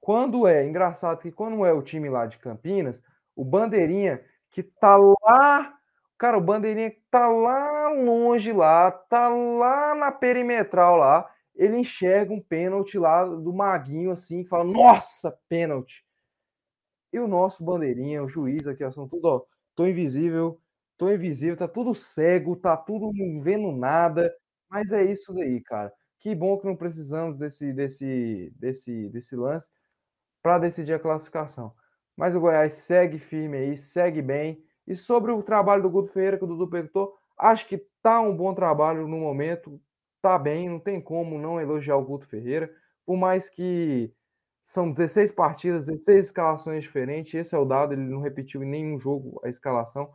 Quando 0.03 0.45
é, 0.45 0.67
engraçado 0.67 1.19
que 1.21 1.31
quando 1.31 1.65
é 1.65 1.71
o 1.71 1.81
time 1.81 2.09
lá 2.09 2.25
de 2.25 2.37
Campinas, 2.37 3.01
o 3.37 3.45
Bandeirinha 3.45 4.21
que 4.51 4.61
tá 4.61 4.97
lá, 4.97 5.73
cara, 6.17 6.37
o 6.37 6.41
Bandeirinha 6.41 6.91
que 6.91 7.01
tá 7.09 7.29
lá 7.29 7.87
longe 7.87 8.51
lá, 8.51 8.91
tá 8.91 9.29
lá 9.29 9.95
na 9.95 10.11
perimetral 10.11 10.97
lá, 10.97 11.31
ele 11.55 11.77
enxerga 11.77 12.33
um 12.33 12.41
pênalti 12.41 12.99
lá 12.99 13.23
do 13.23 13.53
Maguinho 13.53 14.11
assim, 14.11 14.41
e 14.41 14.45
fala: 14.45 14.65
"Nossa, 14.65 15.39
pênalti". 15.47 16.03
E 17.13 17.19
o 17.19 17.27
nosso 17.27 17.63
Bandeirinha, 17.63 18.23
o 18.23 18.27
juiz 18.27 18.67
aqui, 18.67 18.89
são 18.91 19.07
tudo, 19.07 19.25
ó, 19.25 19.41
tô 19.75 19.85
invisível, 19.87 20.59
tô 20.97 21.09
invisível, 21.11 21.55
tá 21.55 21.67
tudo 21.67 21.93
cego, 21.95 22.55
tá 22.57 22.75
tudo 22.75 23.11
não 23.13 23.41
vendo 23.41 23.71
nada, 23.71 24.33
mas 24.69 24.91
é 24.91 25.03
isso 25.05 25.33
daí, 25.33 25.61
cara. 25.61 25.93
Que 26.19 26.33
bom 26.35 26.57
que 26.57 26.65
não 26.65 26.75
precisamos 26.75 27.37
desse, 27.37 27.71
desse, 27.73 28.51
desse, 28.57 29.09
desse 29.09 29.35
lance 29.35 29.69
para 30.43 30.59
decidir 30.59 30.93
a 30.93 30.99
classificação. 30.99 31.73
Mas 32.15 32.35
o 32.35 32.39
Goiás 32.39 32.73
segue 32.73 33.17
firme 33.17 33.57
aí, 33.57 33.77
segue 33.77 34.21
bem. 34.21 34.63
E 34.85 34.95
sobre 34.95 35.31
o 35.31 35.41
trabalho 35.41 35.81
do 35.81 35.89
Guto 35.89 36.11
Ferreira, 36.11 36.37
que 36.37 36.43
o 36.43 36.47
Dudu 36.47 36.67
perguntou, 36.67 37.17
acho 37.37 37.65
que 37.67 37.77
tá 38.01 38.19
um 38.19 38.35
bom 38.35 38.53
trabalho 38.53 39.07
no 39.07 39.17
momento, 39.17 39.81
tá 40.21 40.37
bem, 40.37 40.69
não 40.69 40.79
tem 40.79 41.01
como 41.01 41.39
não 41.39 41.59
elogiar 41.59 41.95
o 41.95 42.05
Guto 42.05 42.27
Ferreira, 42.27 42.69
por 43.05 43.17
mais 43.17 43.49
que 43.49 44.13
são 44.63 44.91
16 44.91 45.31
partidas, 45.31 45.87
16 45.87 46.27
escalações 46.27 46.83
diferentes, 46.83 47.33
esse 47.33 47.55
é 47.55 47.57
o 47.57 47.65
dado, 47.65 47.93
ele 47.93 48.01
não 48.01 48.21
repetiu 48.21 48.63
em 48.63 48.67
nenhum 48.67 48.99
jogo 48.99 49.41
a 49.43 49.49
escalação, 49.49 50.11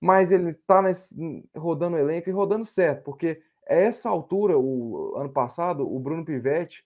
mas 0.00 0.32
ele 0.32 0.54
tá 0.66 0.82
nesse, 0.82 1.14
rodando 1.56 1.96
o 1.96 1.98
elenco 1.98 2.28
e 2.28 2.32
rodando 2.32 2.66
certo, 2.66 3.04
porque 3.04 3.42
a 3.68 3.74
essa 3.74 4.08
altura, 4.08 4.58
o 4.58 5.14
ano 5.16 5.30
passado, 5.30 5.88
o 5.88 5.98
Bruno 6.00 6.24
Pivetti, 6.24 6.84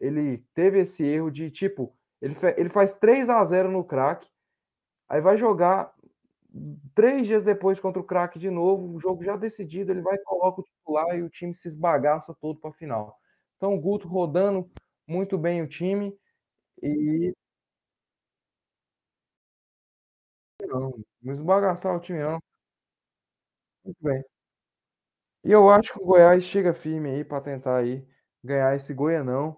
ele 0.00 0.38
teve 0.54 0.80
esse 0.80 1.04
erro 1.04 1.30
de 1.30 1.50
tipo, 1.50 1.94
ele, 2.22 2.36
ele 2.56 2.68
faz 2.68 2.94
3 2.94 3.28
a 3.28 3.44
0 3.44 3.70
no 3.70 3.84
craque, 3.84 4.28
aí 5.08 5.20
vai 5.20 5.36
jogar 5.38 5.92
três 6.94 7.26
dias 7.26 7.42
depois 7.44 7.78
contra 7.80 8.00
o 8.00 8.04
craque 8.04 8.38
de 8.38 8.50
novo, 8.50 8.94
o 8.96 9.00
jogo 9.00 9.22
já 9.24 9.36
decidido, 9.36 9.92
ele 9.92 10.00
vai 10.02 10.18
coloca 10.18 10.60
o 10.60 10.64
titular 10.64 11.16
e 11.18 11.22
o 11.22 11.30
time 11.30 11.54
se 11.54 11.68
esbagaça 11.68 12.34
todo 12.40 12.58
para 12.60 12.70
a 12.70 12.72
final. 12.72 13.18
Então 13.56 13.74
o 13.74 13.80
Guto 13.80 14.08
rodando 14.08 14.70
muito 15.06 15.36
bem 15.38 15.62
o 15.62 15.68
time 15.68 16.16
e 16.82 17.34
não, 20.60 20.92
não 21.22 21.34
esbagaçar 21.34 21.94
o 21.96 22.00
time 22.00 22.20
não. 22.20 22.38
Muito 23.84 23.98
bem. 24.02 24.22
E 25.44 25.50
eu 25.50 25.68
acho 25.68 25.92
que 25.94 25.98
o 26.00 26.06
Goiás 26.06 26.44
chega 26.44 26.72
firme 26.72 27.10
aí 27.10 27.24
para 27.24 27.40
tentar 27.42 27.78
aí 27.78 28.06
ganhar 28.44 28.76
esse 28.76 28.94
Goianão. 28.94 29.56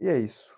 E 0.00 0.06
é 0.08 0.16
isso. 0.18 0.54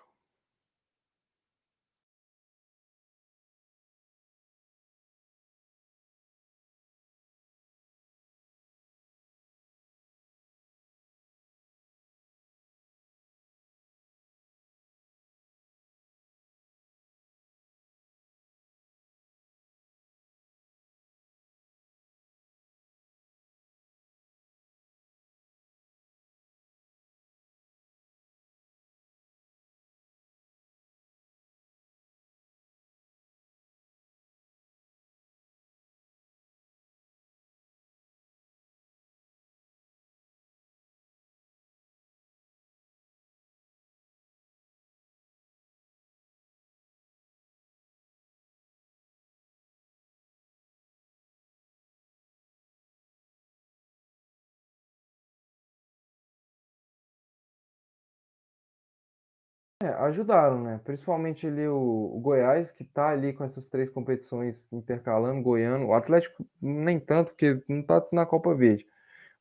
É, 59.87 59.93
ajudaram, 60.05 60.61
né? 60.61 60.81
Principalmente 60.83 61.47
ali 61.47 61.67
o, 61.67 62.11
o 62.15 62.19
Goiás, 62.19 62.71
que 62.71 62.83
tá 62.83 63.09
ali 63.09 63.31
com 63.31 63.43
essas 63.43 63.67
três 63.67 63.89
competições 63.89 64.67
intercalando, 64.71 65.41
Goiano. 65.41 65.87
O 65.87 65.93
Atlético 65.93 66.45
nem 66.61 66.99
tanto, 66.99 67.29
porque 67.29 67.61
não 67.67 67.81
tá 67.81 68.03
na 68.11 68.25
Copa 68.25 68.53
Verde. 68.53 68.85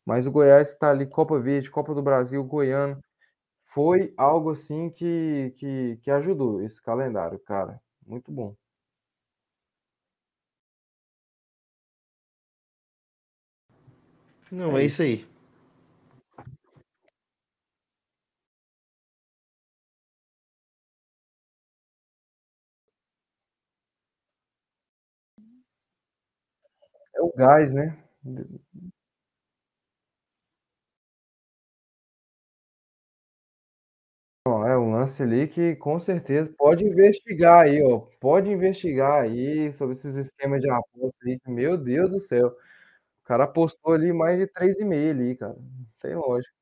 Mas 0.05 0.26
o 0.26 0.30
Goiás 0.30 0.70
está 0.70 0.90
ali, 0.90 1.07
Copa 1.07 1.38
Verde, 1.40 1.70
Copa 1.70 1.94
do 1.94 2.03
Brasil, 2.03 2.42
Goiano. 2.44 3.03
Foi 3.66 4.14
algo 4.16 4.51
assim 4.53 4.90
que, 4.90 5.53
que, 5.57 5.99
que 6.03 6.11
ajudou 6.11 6.62
esse 6.62 6.82
calendário, 6.82 7.38
cara. 7.40 7.80
Muito 8.07 8.30
bom. 8.30 8.55
Não, 14.51 14.78
é, 14.78 14.82
É 14.82 14.86
isso 14.86 15.03
aí. 15.03 15.26
É 27.17 27.21
o 27.23 27.33
gás, 27.37 27.73
né? 27.73 27.97
É 34.45 34.77
um 34.79 34.93
lance 34.93 35.23
ali 35.25 35.49
que 35.49 35.75
com 35.77 35.99
certeza 35.99 36.53
pode 36.57 36.85
investigar 36.85 37.64
aí, 37.64 37.83
ó. 37.83 37.99
Pode 38.21 38.49
investigar 38.51 39.23
aí 39.25 39.73
sobre 39.73 39.95
esses 39.97 40.14
esquemas 40.17 40.61
de 40.61 40.71
aposta 40.71 41.19
aí, 41.27 41.39
meu 41.49 41.77
Deus 41.77 42.11
do 42.11 42.21
céu. 42.21 42.49
O 42.49 42.75
cara 43.27 43.45
apostou 43.45 43.95
ali 43.95 44.12
mais 44.12 44.39
de 44.39 44.47
3,5 44.49 45.11
ali, 45.11 45.37
cara. 45.37 45.55
Não 45.55 45.87
tem 46.01 46.17
lógica. 46.17 46.56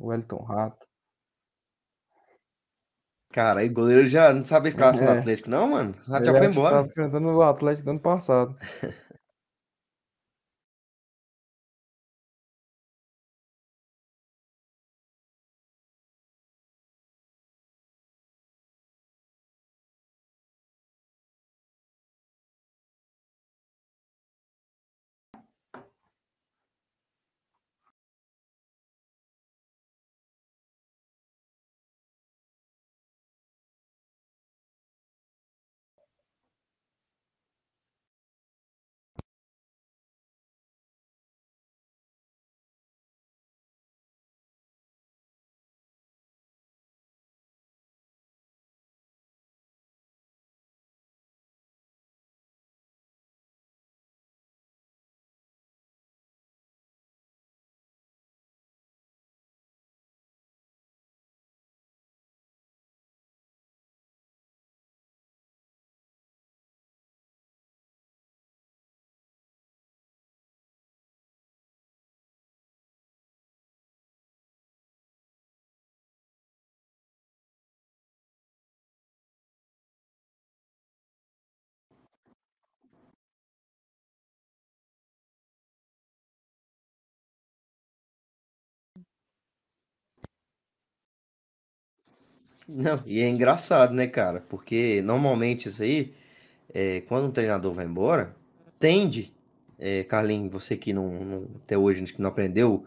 O 0.00 0.08
Wellington 0.08 0.42
Rato. 0.44 0.84
Cara, 3.32 3.64
o 3.64 3.72
goleiro 3.72 4.08
já 4.08 4.32
não 4.32 4.44
sabe 4.44 4.66
a 4.66 4.68
escalação 4.70 5.06
do 5.06 5.12
É. 5.12 5.18
Atlético, 5.18 5.48
não, 5.50 5.68
mano. 5.68 5.94
O 6.08 6.10
Rato 6.12 6.26
já 6.26 6.34
foi 6.34 6.46
acho 6.46 6.50
que 6.50 6.58
embora. 6.58 6.76
tava 6.76 6.86
enfrentando 6.88 7.28
o 7.28 7.42
Atlético 7.42 7.84
do 7.86 7.90
ano 7.92 8.00
passado. 8.00 8.56
Não, 92.72 93.02
e 93.06 93.20
é 93.20 93.28
engraçado, 93.28 93.92
né, 93.94 94.06
cara? 94.06 94.40
Porque 94.48 95.02
normalmente 95.02 95.68
isso 95.68 95.82
aí, 95.82 96.14
é, 96.74 97.00
quando 97.02 97.26
um 97.28 97.32
treinador 97.32 97.72
vai 97.74 97.86
embora, 97.86 98.36
tende, 98.78 99.34
é, 99.78 100.04
Carlinhos, 100.04 100.52
você 100.52 100.76
que 100.76 100.92
não, 100.92 101.08
não- 101.24 101.48
até 101.64 101.78
hoje 101.78 102.04
não 102.18 102.28
aprendeu 102.30 102.86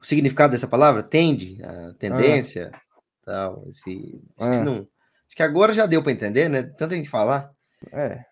o 0.00 0.04
significado 0.06 0.52
dessa 0.52 0.68
palavra, 0.68 1.02
tende, 1.02 1.58
a 1.64 1.94
Ah, 2.08 2.38
tendência, 2.38 2.70
tal, 3.24 3.64
esse, 3.70 4.22
acho 4.38 4.50
que, 4.50 4.60
ah, 4.60 4.64
não, 4.64 4.88
acho 5.26 5.36
que 5.36 5.42
agora 5.42 5.72
já 5.74 5.86
deu 5.86 6.02
pra 6.02 6.12
entender, 6.12 6.48
né? 6.48 6.62
Tanta 6.62 6.94
gente 6.96 7.08
falar, 7.10 7.52
é. 7.92 8.26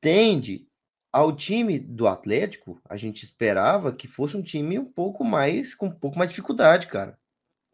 tende 0.00 0.66
ao 1.12 1.34
time 1.34 1.78
do 1.78 2.06
Atlético, 2.06 2.80
a 2.88 2.96
gente 2.96 3.24
esperava 3.24 3.92
que 3.92 4.06
fosse 4.08 4.36
um 4.36 4.42
time 4.42 4.78
um 4.78 4.84
pouco 4.84 5.24
mais, 5.24 5.74
com 5.74 5.86
um 5.86 5.90
pouco 5.90 6.18
mais 6.18 6.30
de 6.30 6.34
dificuldade, 6.36 6.86
cara. 6.86 7.18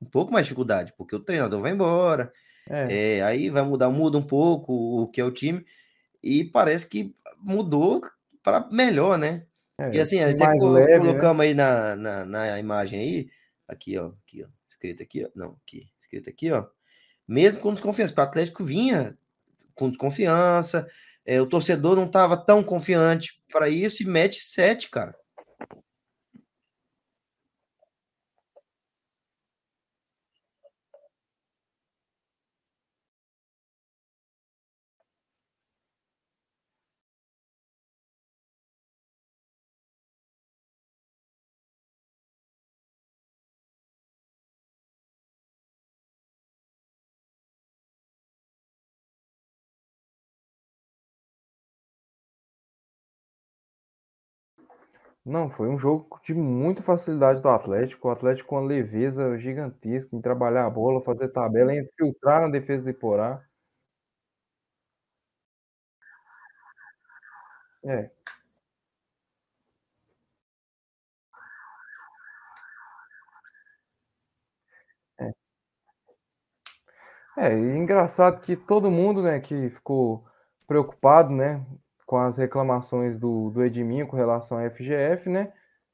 Um 0.00 0.06
pouco 0.06 0.32
mais 0.32 0.44
de 0.46 0.48
dificuldade, 0.48 0.92
porque 0.96 1.16
o 1.16 1.20
treinador 1.20 1.60
vai 1.62 1.72
embora, 1.72 2.32
É. 2.70 3.00
é, 3.18 3.22
aí 3.22 3.50
vai 3.50 3.62
mudar, 3.62 3.90
muda 3.90 4.18
um 4.18 4.22
pouco 4.22 4.72
o 5.02 5.08
que 5.08 5.20
é 5.20 5.24
o 5.24 5.32
time, 5.32 5.64
e 6.22 6.44
parece 6.44 6.88
que 6.88 7.14
mudou 7.38 8.00
para 8.42 8.68
melhor, 8.70 9.18
né? 9.18 9.46
E 9.92 9.98
É, 9.98 10.00
assim, 10.00 10.18
time 10.18 10.34
até 10.34 10.46
mais 10.46 10.58
co- 10.58 10.70
leve, 10.72 11.12
né? 11.12 11.18
colocamos 11.18 11.44
aí 11.44 11.54
na, 11.54 11.96
na, 11.96 12.24
na 12.26 12.58
imagem 12.58 13.00
aí, 13.00 13.30
aqui, 13.68 13.98
ó, 13.98 14.12
aqui, 14.26 14.44
ó, 14.44 14.48
escrito 14.68 15.02
aqui, 15.02 15.24
ó, 15.24 15.30
não, 15.34 15.58
aqui, 15.64 15.88
escrito 16.00 16.28
aqui, 16.30 16.50
ó, 16.52 16.66
mesmo 17.28 17.60
com 17.60 17.72
desconfiança, 17.74 18.12
porque 18.14 18.22
o 18.22 18.30
Atlético 18.30 18.64
vinha 18.64 19.18
com 19.74 19.88
desconfiança, 19.90 20.86
é, 21.26 21.40
o 21.40 21.46
torcedor 21.46 21.96
não 21.96 22.06
estava 22.06 22.36
tão 22.36 22.62
confiante 22.64 23.42
para 23.52 23.68
isso 23.68 24.02
e 24.02 24.06
mete 24.06 24.40
sete, 24.40 24.90
cara. 24.90 25.14
Não, 55.26 55.50
foi 55.50 55.68
um 55.68 55.76
jogo 55.76 56.20
de 56.22 56.32
muita 56.32 56.82
facilidade 56.84 57.42
do 57.42 57.48
Atlético. 57.48 58.06
O 58.08 58.10
Atlético 58.12 58.48
com 58.50 58.54
uma 58.60 58.66
leveza 58.66 59.36
gigantesca 59.38 60.14
em 60.16 60.20
trabalhar 60.22 60.64
a 60.66 60.70
bola, 60.70 61.02
fazer 61.02 61.28
tabela, 61.30 61.74
infiltrar 61.74 62.42
na 62.42 62.48
defesa 62.48 62.84
de 62.84 62.92
Porá. 62.96 63.42
É. 67.84 68.10
É. 75.18 75.32
é 77.38 77.52
engraçado 77.76 78.40
que 78.40 78.56
todo 78.56 78.90
mundo, 78.90 79.22
né, 79.22 79.40
que 79.40 79.70
ficou 79.70 80.24
preocupado, 80.66 81.30
né, 81.34 81.64
com 82.06 82.16
as 82.16 82.38
reclamações 82.38 83.18
do, 83.18 83.50
do 83.50 83.64
Edminho 83.64 84.06
com 84.06 84.16
relação 84.16 84.58
à 84.58 84.70
FGF, 84.70 85.28
né, 85.28 85.52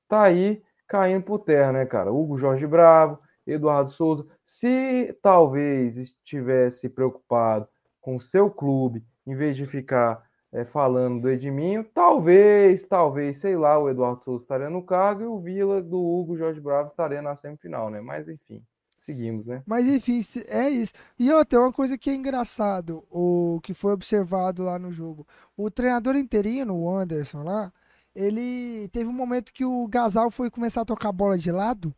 tá 0.09 0.23
aí 0.23 0.63
caindo 0.87 1.25
por 1.25 1.39
terra, 1.39 1.73
né, 1.73 1.87
cara? 1.87 2.13
Hugo 2.13 2.39
Jorge 2.39 2.67
Bravo, 2.67 3.19
Eduardo 3.47 3.91
Souza, 3.91 4.27
se 4.45 5.17
talvez 5.23 5.97
estivesse 5.97 6.89
preocupado 6.89 7.67
com 8.01 8.21
seu 8.21 8.51
clube, 8.51 9.05
em 9.27 9.35
vez 9.35 9.57
de 9.57 9.67
ficar 9.67 10.23
é, 10.53 10.65
falando 10.65 11.23
do 11.23 11.31
Edminho, 11.31 11.85
talvez, 11.95 12.87
talvez, 12.87 13.39
sei 13.39 13.57
lá, 13.57 13.79
o 13.79 13.89
Eduardo 13.89 14.23
Souza 14.23 14.45
estaria 14.45 14.69
no 14.69 14.85
cargo 14.85 15.23
e 15.23 15.27
o 15.27 15.41
Vila 15.41 15.83
do 15.83 15.99
Hugo 15.99 16.37
Jorge 16.37 16.61
Bravo 16.61 16.89
estaria 16.89 17.23
na 17.23 17.35
semifinal, 17.35 17.89
né? 17.91 18.01
Mas 18.01 18.29
enfim 18.29 18.63
seguimos, 19.03 19.47
né? 19.47 19.63
Mas 19.67 19.87
enfim, 19.87 20.21
é 20.47 20.71
isso. 20.71 20.93
E 21.19 21.31
outra, 21.31 21.61
uma 21.61 21.73
coisa 21.73 21.99
que 21.99 22.09
é 22.11 22.15
engraçado, 22.15 23.05
o 23.11 23.61
que 23.63 23.75
foi 23.75 23.93
observado 23.93 24.63
lá 24.63 24.79
no 24.79 24.91
jogo. 24.91 25.27
O 25.57 25.71
treinador 25.71 26.17
interino, 26.17 26.75
o 26.75 26.91
Anderson 26.97 27.43
lá, 27.43 27.73
ele 28.15 28.89
teve 28.89 29.09
um 29.09 29.13
momento 29.13 29.53
que 29.53 29.65
o 29.65 29.87
Gasal 29.87 30.31
foi 30.31 30.51
começar 30.51 30.83
a 30.83 30.85
tocar 30.85 31.11
a 31.11 31.13
bola 31.13 31.37
de 31.37 31.51
lado 31.51 31.95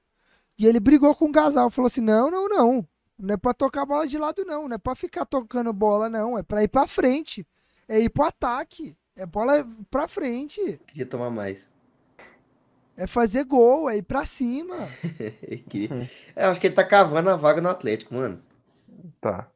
e 0.59 0.67
ele 0.67 0.81
brigou 0.81 1.15
com 1.15 1.27
o 1.27 1.33
Gasal, 1.33 1.71
falou 1.71 1.87
assim: 1.89 2.01
"Não, 2.01 2.31
não, 2.31 2.49
não. 2.49 2.89
Não 3.19 3.35
é 3.35 3.37
para 3.37 3.55
tocar 3.55 3.83
a 3.83 3.87
bola 3.87 4.07
de 4.07 4.19
lado 4.19 4.45
não, 4.45 4.69
não 4.69 4.75
é 4.75 4.79
para 4.79 4.95
ficar 4.95 5.25
tocando 5.25 5.73
bola 5.73 6.09
não, 6.09 6.37
é 6.37 6.43
para 6.43 6.65
ir 6.65 6.69
para 6.69 6.87
frente. 6.87 7.47
É 7.87 8.01
ir 8.01 8.09
pro 8.09 8.25
ataque. 8.25 8.97
É 9.15 9.25
bola 9.25 9.65
pra 9.91 10.09
frente. 10.09 10.81
Queria 10.87 11.07
tomar 11.07 11.31
mais. 11.31 11.69
É 12.97 13.07
fazer 13.07 13.45
gol, 13.45 13.91
é 13.91 13.97
ir 13.97 14.03
pra 14.03 14.25
cima. 14.25 14.77
É, 16.37 16.45
acho 16.45 16.61
que 16.61 16.69
ele 16.69 16.75
tá 16.75 16.85
cavando 16.85 17.31
a 17.31 17.37
vaga 17.37 17.61
no 17.61 17.69
Atlético, 17.69 18.15
mano. 18.15 18.41
Tá. 19.21 19.49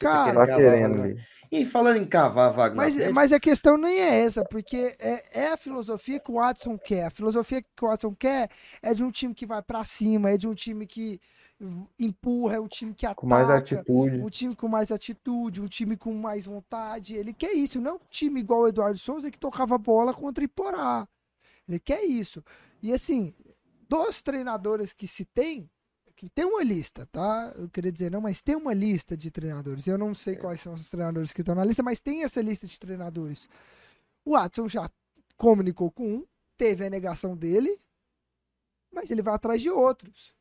Cara, 0.00 0.46
tá 0.46 0.56
querendo 0.56 1.16
E 1.50 1.64
falando 1.64 1.96
em 1.96 2.04
cavar 2.04 2.48
a 2.48 2.50
vaga 2.50 2.74
mas, 2.74 2.94
no 2.94 3.00
Atlético... 3.00 3.14
Mas 3.14 3.32
a 3.32 3.40
questão 3.40 3.76
nem 3.76 4.00
é 4.00 4.24
essa, 4.24 4.44
porque 4.44 4.96
é, 4.98 5.40
é 5.42 5.52
a 5.52 5.56
filosofia 5.56 6.20
que 6.20 6.30
o 6.30 6.34
Watson 6.34 6.78
quer. 6.78 7.06
A 7.06 7.10
filosofia 7.10 7.62
que 7.62 7.84
o 7.84 7.88
Watson 7.88 8.14
quer 8.14 8.48
é 8.82 8.94
de 8.94 9.04
um 9.04 9.10
time 9.10 9.34
que 9.34 9.46
vai 9.46 9.62
para 9.62 9.84
cima, 9.84 10.30
é 10.30 10.36
de 10.36 10.46
um 10.46 10.54
time 10.54 10.86
que 10.86 11.20
empurra, 11.98 12.56
é 12.56 12.60
um 12.60 12.68
time 12.68 12.92
que 12.94 13.06
ataca. 13.06 13.20
Com 13.20 13.26
mais 13.26 13.48
atitude. 13.48 14.18
Um 14.18 14.28
time 14.28 14.56
com 14.56 14.68
mais 14.68 14.90
atitude, 14.90 15.60
um 15.60 15.68
time 15.68 15.96
com 15.96 16.12
mais 16.12 16.46
vontade. 16.46 17.14
Ele 17.14 17.32
quer 17.32 17.52
isso, 17.52 17.80
não 17.80 17.96
um 17.96 18.00
time 18.10 18.40
igual 18.40 18.62
o 18.62 18.68
Eduardo 18.68 18.98
Souza 18.98 19.30
que 19.30 19.38
tocava 19.38 19.78
bola 19.78 20.12
contra 20.12 20.44
Iporá. 20.44 21.06
Ele 21.68 21.78
quer 21.78 22.04
isso. 22.04 22.42
E 22.82 22.92
assim, 22.92 23.34
dos 23.88 24.22
treinadores 24.22 24.92
que 24.92 25.06
se 25.06 25.24
tem, 25.24 25.70
que 26.16 26.28
tem 26.28 26.44
uma 26.44 26.62
lista, 26.62 27.06
tá? 27.06 27.52
Eu 27.56 27.68
queria 27.68 27.90
dizer 27.90 28.10
não, 28.10 28.20
mas 28.20 28.40
tem 28.40 28.54
uma 28.54 28.72
lista 28.72 29.16
de 29.16 29.30
treinadores. 29.30 29.86
Eu 29.86 29.98
não 29.98 30.14
sei 30.14 30.36
quais 30.36 30.60
são 30.60 30.74
os 30.74 30.88
treinadores 30.88 31.32
que 31.32 31.40
estão 31.40 31.54
na 31.54 31.64
lista, 31.64 31.82
mas 31.82 32.00
tem 32.00 32.22
essa 32.22 32.40
lista 32.40 32.66
de 32.66 32.78
treinadores. 32.78 33.48
O 34.24 34.32
Watson 34.32 34.68
já 34.68 34.88
comunicou 35.36 35.90
com 35.90 36.16
um, 36.16 36.26
teve 36.56 36.86
a 36.86 36.90
negação 36.90 37.36
dele, 37.36 37.78
mas 38.92 39.10
ele 39.10 39.22
vai 39.22 39.34
atrás 39.34 39.60
de 39.60 39.70
outros. 39.70 40.32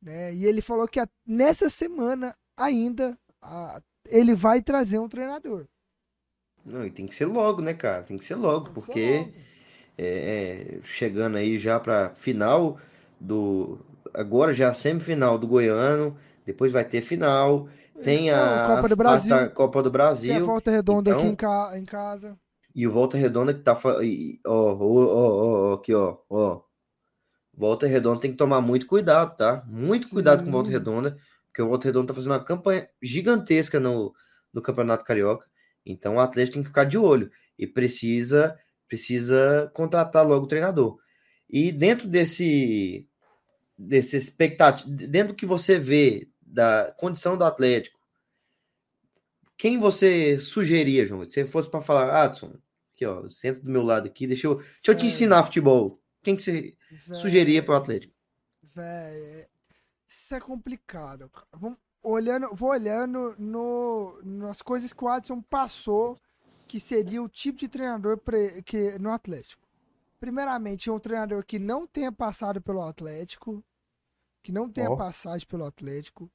Né? 0.00 0.34
E 0.34 0.46
ele 0.46 0.62
falou 0.62 0.88
que 0.88 1.00
nessa 1.26 1.68
semana 1.68 2.36
ainda 2.56 3.18
a, 3.40 3.82
ele 4.06 4.34
vai 4.34 4.62
trazer 4.62 4.98
um 4.98 5.08
treinador. 5.08 5.66
Não, 6.64 6.84
e 6.86 6.90
tem 6.90 7.06
que 7.06 7.14
ser 7.14 7.26
logo, 7.26 7.60
né, 7.60 7.74
cara? 7.74 8.02
Tem 8.02 8.16
que 8.16 8.24
ser 8.24 8.36
logo, 8.36 8.66
tem 8.66 8.74
porque. 8.74 9.00
Ser 9.00 9.18
logo 9.18 9.53
é, 9.96 10.76
é, 10.76 10.80
chegando 10.82 11.36
aí 11.36 11.58
já 11.58 11.78
para 11.78 12.10
final 12.14 12.78
do 13.20 13.78
agora 14.12 14.52
já 14.52 14.72
semifinal 14.74 15.38
do 15.38 15.46
Goiano, 15.46 16.16
depois 16.44 16.70
vai 16.70 16.84
ter 16.84 17.00
final, 17.00 17.68
tem 18.02 18.30
a 18.30 18.64
Copa 18.66 18.88
do 18.88 18.96
Brasil, 18.96 19.34
a 19.34 19.48
Copa 19.48 19.82
do 19.82 19.90
Brasil, 19.90 20.32
tem 20.32 20.42
a 20.42 20.44
Volta 20.44 20.70
Redonda 20.70 21.10
então, 21.10 21.20
aqui 21.20 21.28
em, 21.28 21.36
ca, 21.36 21.72
em, 21.78 21.84
casa. 21.84 22.38
E 22.74 22.86
o 22.86 22.92
Volta 22.92 23.16
Redonda 23.16 23.54
que 23.54 23.60
tá 23.60 23.78
ó, 23.82 23.98
ó, 24.46 24.76
ó, 24.80 25.70
ó 25.70 25.74
aqui 25.74 25.94
ó, 25.94 26.18
ó. 26.28 26.60
Volta 27.56 27.86
Redonda 27.86 28.20
tem 28.20 28.32
que 28.32 28.36
tomar 28.36 28.60
muito 28.60 28.86
cuidado, 28.86 29.36
tá? 29.36 29.64
Muito 29.66 30.08
cuidado 30.08 30.40
Sim. 30.40 30.46
com 30.46 30.52
Volta 30.52 30.70
Redonda, 30.70 31.16
porque 31.46 31.62
o 31.62 31.68
Volta 31.68 31.86
Redonda 31.86 32.08
tá 32.08 32.14
fazendo 32.14 32.32
uma 32.32 32.44
campanha 32.44 32.88
gigantesca 33.00 33.78
no, 33.78 34.12
no 34.52 34.60
Campeonato 34.60 35.04
Carioca. 35.04 35.46
Então 35.86 36.16
o 36.16 36.20
Atlético 36.20 36.54
tem 36.54 36.62
que 36.62 36.68
ficar 36.68 36.84
de 36.84 36.98
olho 36.98 37.30
e 37.56 37.66
precisa 37.66 38.58
Precisa 38.88 39.70
contratar 39.74 40.26
logo 40.26 40.44
o 40.44 40.48
treinador. 40.48 40.98
E 41.48 41.72
dentro 41.72 42.08
desse, 42.08 43.08
desse 43.76 44.16
expectativa, 44.16 44.88
dentro 44.90 45.28
do 45.28 45.36
que 45.36 45.46
você 45.46 45.78
vê 45.78 46.28
da 46.40 46.94
condição 46.98 47.36
do 47.36 47.44
Atlético, 47.44 47.98
quem 49.56 49.78
você 49.78 50.38
sugeria, 50.38 51.06
João? 51.06 51.28
Se 51.28 51.46
fosse 51.46 51.70
para 51.70 51.82
falar, 51.82 52.24
Adson, 52.24 52.54
aqui 52.94 53.06
ó, 53.06 53.28
senta 53.28 53.60
do 53.60 53.70
meu 53.70 53.82
lado 53.82 54.06
aqui, 54.06 54.26
deixa 54.26 54.46
eu, 54.46 54.56
deixa 54.56 54.88
eu 54.88 54.96
te 54.96 55.06
ensinar 55.06 55.44
futebol. 55.44 56.00
Quem 56.22 56.36
que 56.36 56.42
você 56.42 56.76
Véio, 57.06 57.20
sugeria 57.20 57.62
para 57.62 57.74
o 57.74 57.76
Atlético? 57.76 58.14
Véio, 58.74 59.46
isso 60.08 60.34
é 60.34 60.40
complicado. 60.40 61.30
Vamos, 61.52 61.78
olhando, 62.02 62.54
vou 62.54 62.70
olhando 62.70 63.34
no, 63.38 64.20
nas 64.22 64.60
coisas 64.60 64.92
que 64.92 65.04
o 65.04 65.08
Adson 65.08 65.40
passou 65.42 66.20
que 66.66 66.80
seria 66.80 67.22
o 67.22 67.28
tipo 67.28 67.58
de 67.58 67.68
treinador 67.68 68.18
que 68.64 68.98
no 68.98 69.12
Atlético. 69.12 69.62
Primeiramente, 70.18 70.90
um 70.90 70.98
treinador 70.98 71.44
que 71.44 71.58
não 71.58 71.86
tenha 71.86 72.10
passado 72.10 72.60
pelo 72.60 72.82
Atlético, 72.82 73.62
que 74.42 74.50
não 74.50 74.68
tenha 74.68 74.90
oh. 74.90 74.96
passagem 74.96 75.46
pelo 75.46 75.64
Atlético, 75.64 76.30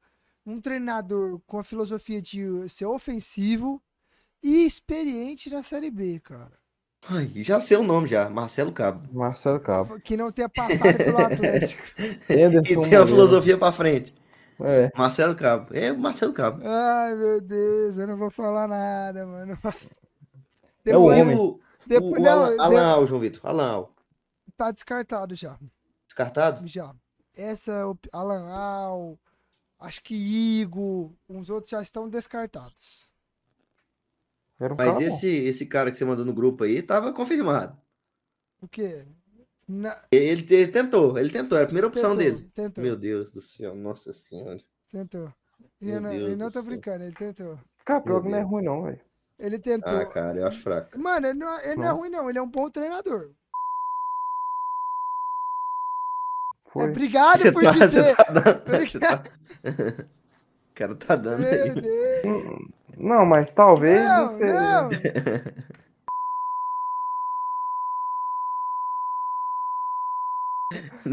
um 0.45 0.59
treinador 0.59 1.39
com 1.45 1.59
a 1.59 1.63
filosofia 1.63 2.21
de 2.21 2.67
ser 2.69 2.86
ofensivo 2.86 3.82
e 4.43 4.65
experiente 4.65 5.49
na 5.49 5.63
Série 5.63 5.91
B, 5.91 6.19
cara. 6.19 6.51
Ai, 7.07 7.32
já 7.38 7.59
sei 7.59 7.77
o 7.77 7.84
nome 7.84 8.07
já, 8.07 8.30
Marcelo 8.30 8.71
Cabo. 8.71 9.07
Marcelo 9.13 9.59
Cabo. 9.59 9.99
Que 10.03 10.17
não 10.17 10.32
tenha 10.32 10.49
passado 10.49 10.97
pelo 10.97 11.17
Atlético. 11.17 11.84
e 12.30 12.82
tem 12.89 12.97
uma 12.97 13.07
filosofia 13.07 13.57
para 13.57 13.71
frente. 13.71 14.13
É. 14.61 14.91
Marcelo 14.95 15.36
Cabo. 15.36 15.73
É 15.73 15.91
Marcelo 15.93 16.34
Cabo. 16.34 16.61
Ai, 16.65 17.15
meu 17.15 17.39
Deus, 17.39 17.97
eu 17.97 18.07
não 18.07 18.17
vou 18.17 18.30
falar 18.30 18.67
nada, 18.67 19.25
mano. 19.25 19.57
Depois, 20.91 21.17
é 21.17 21.21
o 21.21 21.23
homem. 21.23 21.37
O, 21.37 21.59
depois, 21.85 22.17
o, 22.17 22.21
o 22.21 22.29
Alan, 22.29 22.55
Alan 22.59 22.87
Al, 22.87 23.07
João 23.07 23.21
Vitor. 23.21 23.41
Alan 23.43 23.71
Al. 23.71 23.95
Tá 24.57 24.71
descartado 24.71 25.35
já. 25.35 25.57
Descartado? 26.05 26.67
Já. 26.67 26.93
Essa, 27.35 27.83
Alan 28.11 28.49
Al, 28.49 29.19
acho 29.79 30.01
que 30.03 30.15
Igo, 30.15 31.15
uns 31.29 31.49
outros 31.49 31.71
já 31.71 31.81
estão 31.81 32.09
descartados. 32.09 33.07
Um 34.59 34.75
Mas 34.75 34.99
esse, 34.99 35.29
esse 35.29 35.65
cara 35.65 35.89
que 35.89 35.97
você 35.97 36.03
mandou 36.03 36.25
no 36.25 36.33
grupo 36.33 36.65
aí 36.65 36.81
tava 36.81 37.13
confirmado. 37.13 37.77
O 38.61 38.67
quê? 38.67 39.05
Na... 39.65 40.03
Ele, 40.11 40.45
ele, 40.49 40.67
tentou, 40.71 41.17
ele 41.17 41.29
tentou, 41.29 41.57
era 41.57 41.63
a 41.63 41.67
primeira 41.67 41.87
opção 41.87 42.17
tentou, 42.17 42.37
dele. 42.39 42.51
Tentou. 42.53 42.83
Meu 42.83 42.97
Deus 42.97 43.31
do 43.31 43.39
céu, 43.39 43.73
nossa 43.73 44.11
senhora. 44.11 44.59
Tentou. 44.89 45.33
Ele 45.79 45.99
não, 45.99 46.11
ele 46.11 46.35
não 46.35 46.51
tá 46.51 46.61
brincando, 46.61 47.05
ele 47.05 47.15
tentou. 47.15 47.57
Cara, 47.85 48.01
pior 48.01 48.21
que 48.21 48.29
não 48.29 48.37
é 48.37 48.41
ruim 48.41 48.63
não, 48.63 48.83
velho. 48.83 48.99
Ele 49.39 49.57
tentou. 49.57 49.95
Ah, 49.95 50.05
cara, 50.05 50.37
eu 50.37 50.47
acho 50.47 50.61
fraco. 50.61 50.99
Mano, 50.99 51.27
ele 51.27 51.39
não, 51.39 51.59
ele 51.61 51.75
não 51.75 51.85
é 51.85 51.91
ruim, 51.91 52.09
não. 52.09 52.29
Ele 52.29 52.37
é 52.37 52.41
um 52.41 52.49
bom 52.49 52.69
treinador. 52.69 53.31
Foi. 56.71 56.85
É, 56.85 56.89
obrigado 56.89 57.39
você 57.39 57.51
por 57.51 57.63
tá, 57.63 57.71
dizer. 57.71 58.15
Tá 58.15 58.23
dando, 58.23 58.99
tá... 58.99 59.23
o 60.69 60.75
cara 60.75 60.95
tá 60.95 61.15
dando 61.15 61.39
Meu 61.39 61.63
aí. 61.63 61.81
Deus. 61.81 62.69
Não, 62.97 63.25
mas 63.25 63.49
talvez 63.49 64.03
não, 64.03 64.23
não 64.23 64.29
seja. 64.29 64.53
Não. 64.53 64.89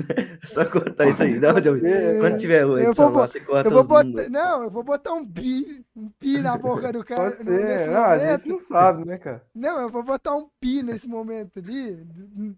Só 0.45 0.65
cortar 0.65 1.09
isso 1.09 1.23
aí, 1.23 1.39
não, 1.39 1.61
John. 1.61 1.79
Quando 2.21 2.39
tiver 2.39 2.65
o 2.67 2.79
edição 2.79 3.11
vou, 3.11 3.21
lá, 3.21 3.27
você 3.27 3.41
corta 3.41 3.69
eu 3.69 3.73
vou 3.73 3.83
os 3.83 3.87
botar, 3.87 4.29
Não, 4.29 4.63
eu 4.65 4.71
vou 4.71 4.83
botar 4.83 5.13
um 5.13 5.25
pi, 5.25 5.85
um 5.95 6.09
pi 6.11 6.39
na 6.41 6.57
boca 6.59 6.93
do 6.93 7.05
cara. 7.05 7.31
Pode 7.31 7.43
ser, 7.43 7.91
ah, 7.91 8.13
a 8.13 8.19
gente 8.19 8.49
não 8.49 8.59
sabe, 8.59 9.05
né, 9.05 9.19
cara? 9.19 9.43
Não, 9.55 9.81
eu 9.81 9.89
vou 9.89 10.03
botar 10.03 10.35
um 10.35 10.49
pi 10.61 10.83
nesse 10.83 11.09
momento 11.09 11.59
ali. 11.59 12.07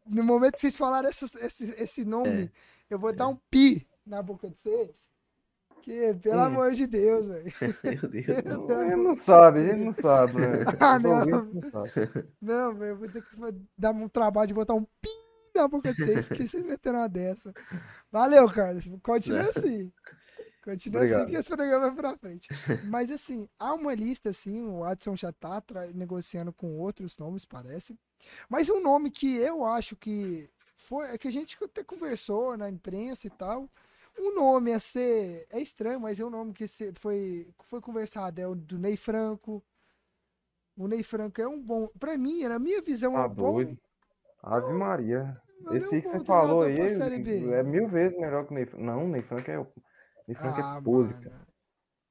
No 0.06 0.22
momento 0.22 0.54
que 0.54 0.60
vocês 0.60 0.76
falaram 0.76 1.08
esse, 1.08 1.24
esse, 1.24 1.82
esse 1.82 2.04
nome, 2.04 2.44
é. 2.44 2.50
eu 2.90 2.98
vou 2.98 3.10
é. 3.10 3.14
dar 3.14 3.28
um 3.28 3.36
pi 3.50 3.86
na 4.06 4.22
boca 4.22 4.48
de 4.48 4.58
vocês. 4.58 5.08
Que, 5.82 6.12
pelo 6.14 6.40
hum. 6.40 6.44
amor 6.44 6.72
de 6.72 6.86
Deus, 6.86 7.26
velho. 7.28 7.52
Meu 7.84 8.10
Deus. 8.10 8.68
Não, 8.68 8.82
ele 8.82 8.96
não 8.96 9.14
sabe, 9.14 9.60
ele 9.60 9.84
não 9.84 9.92
sabe, 9.92 10.40
né? 10.40 10.64
Ah, 10.80 10.98
não. 10.98 11.24
Não, 12.40 12.74
velho, 12.74 12.90
eu 12.90 12.96
vou 12.96 13.08
ter 13.08 13.22
que 13.22 13.36
dar 13.76 13.92
um 13.92 14.08
trabalho 14.08 14.48
de 14.48 14.54
botar 14.54 14.74
um 14.74 14.84
pi 15.00 15.27
na 15.58 15.68
boca 15.68 15.92
de 15.92 16.00
vocês, 16.02 16.28
que 16.28 16.46
vocês 16.48 16.64
meteram 16.64 16.98
uma 17.00 17.08
dessa. 17.08 17.52
Valeu, 18.10 18.48
Carlos. 18.50 18.88
Continua 19.02 19.42
assim. 19.48 19.92
Continua 20.64 21.02
assim 21.04 21.14
Obrigado. 21.14 21.22
assim 21.22 21.30
que 21.32 21.36
esse 21.38 21.48
programa 21.56 21.86
vai 21.90 21.94
pra 21.96 22.16
frente. 22.18 22.48
Mas 22.82 23.10
assim, 23.10 23.48
há 23.58 23.74
uma 23.74 23.94
lista, 23.94 24.28
assim, 24.30 24.64
o 24.66 24.84
Adson 24.84 25.16
já 25.16 25.32
tá 25.32 25.62
negociando 25.94 26.52
com 26.52 26.78
outros 26.78 27.16
nomes, 27.18 27.44
parece. 27.46 27.98
Mas 28.48 28.68
um 28.68 28.80
nome 28.80 29.10
que 29.10 29.36
eu 29.36 29.64
acho 29.64 29.96
que 29.96 30.50
foi, 30.76 31.06
é 31.10 31.18
que 31.18 31.28
a 31.28 31.32
gente 31.32 31.56
até 31.62 31.82
conversou 31.84 32.56
na 32.56 32.68
imprensa 32.68 33.26
e 33.26 33.30
tal, 33.30 33.68
O 34.18 34.34
nome 34.34 34.72
a 34.72 34.80
ser. 34.80 35.46
É 35.50 35.60
estranho, 35.60 36.00
mas 36.00 36.18
é 36.20 36.24
um 36.24 36.30
nome 36.30 36.52
que 36.52 36.66
foi, 36.94 37.48
foi 37.62 37.80
conversado. 37.80 38.40
É 38.40 38.46
o 38.46 38.54
do 38.54 38.76
Ney 38.78 38.96
Franco. 38.96 39.62
O 40.76 40.88
Ney 40.88 41.02
Franco 41.04 41.40
é 41.40 41.48
um 41.48 41.60
bom. 41.62 41.88
Pra 41.98 42.16
mim, 42.18 42.42
na 42.44 42.58
minha 42.58 42.82
visão, 42.82 43.12
é 43.12 43.16
Tá 43.22 43.26
um 43.26 43.34
bom. 43.34 43.76
Ave 44.42 44.72
Maria. 44.72 45.40
Mas 45.64 45.74
Esse 45.76 45.94
é 45.94 45.96
aí 45.96 46.02
que 46.02 46.08
você 46.08 46.24
falou 46.24 46.62
aí 46.62 46.78
é 46.78 47.62
mil 47.62 47.88
vezes 47.88 48.18
melhor 48.18 48.46
que 48.46 48.52
o 48.52 48.54
Ney 48.54 48.66
Franco. 48.66 48.84
Não, 48.84 49.04
o 49.04 49.08
Ney 49.08 49.22
Franco 49.22 49.50
é. 49.50 49.58
o 49.58 49.66
Ney 50.26 50.34
Franco 50.36 50.60
Ah, 50.60 50.76
é 50.78 50.82
podre, 50.82 51.14
mano. 51.14 51.24
cara. 51.24 51.48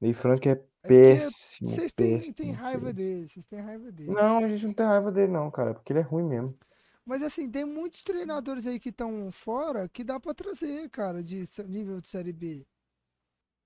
Ney 0.00 0.12
Franco 0.14 0.48
é 0.48 0.54
porque 0.54 0.68
péssimo. 0.88 1.70
Vocês 1.70 1.92
têm, 1.92 2.52
raiva 2.52 2.86
péssimo. 2.86 2.92
dele. 2.94 3.28
Vocês 3.28 3.46
têm 3.46 3.60
raiva 3.60 3.92
dele. 3.92 4.10
Não, 4.12 4.38
a 4.38 4.48
gente 4.48 4.66
não 4.66 4.72
tem 4.74 4.86
raiva 4.86 5.10
dele, 5.12 5.32
não, 5.32 5.50
cara. 5.50 5.74
Porque 5.74 5.92
ele 5.92 6.00
é 6.00 6.02
ruim 6.02 6.24
mesmo. 6.24 6.56
Mas 7.04 7.22
assim, 7.22 7.50
tem 7.50 7.64
muitos 7.64 8.04
treinadores 8.04 8.66
aí 8.66 8.78
que 8.78 8.90
estão 8.90 9.30
fora 9.32 9.88
que 9.88 10.04
dá 10.04 10.20
pra 10.20 10.34
trazer, 10.34 10.88
cara, 10.90 11.22
de 11.22 11.42
nível 11.66 12.00
de 12.00 12.08
Série 12.08 12.32
B. 12.32 12.66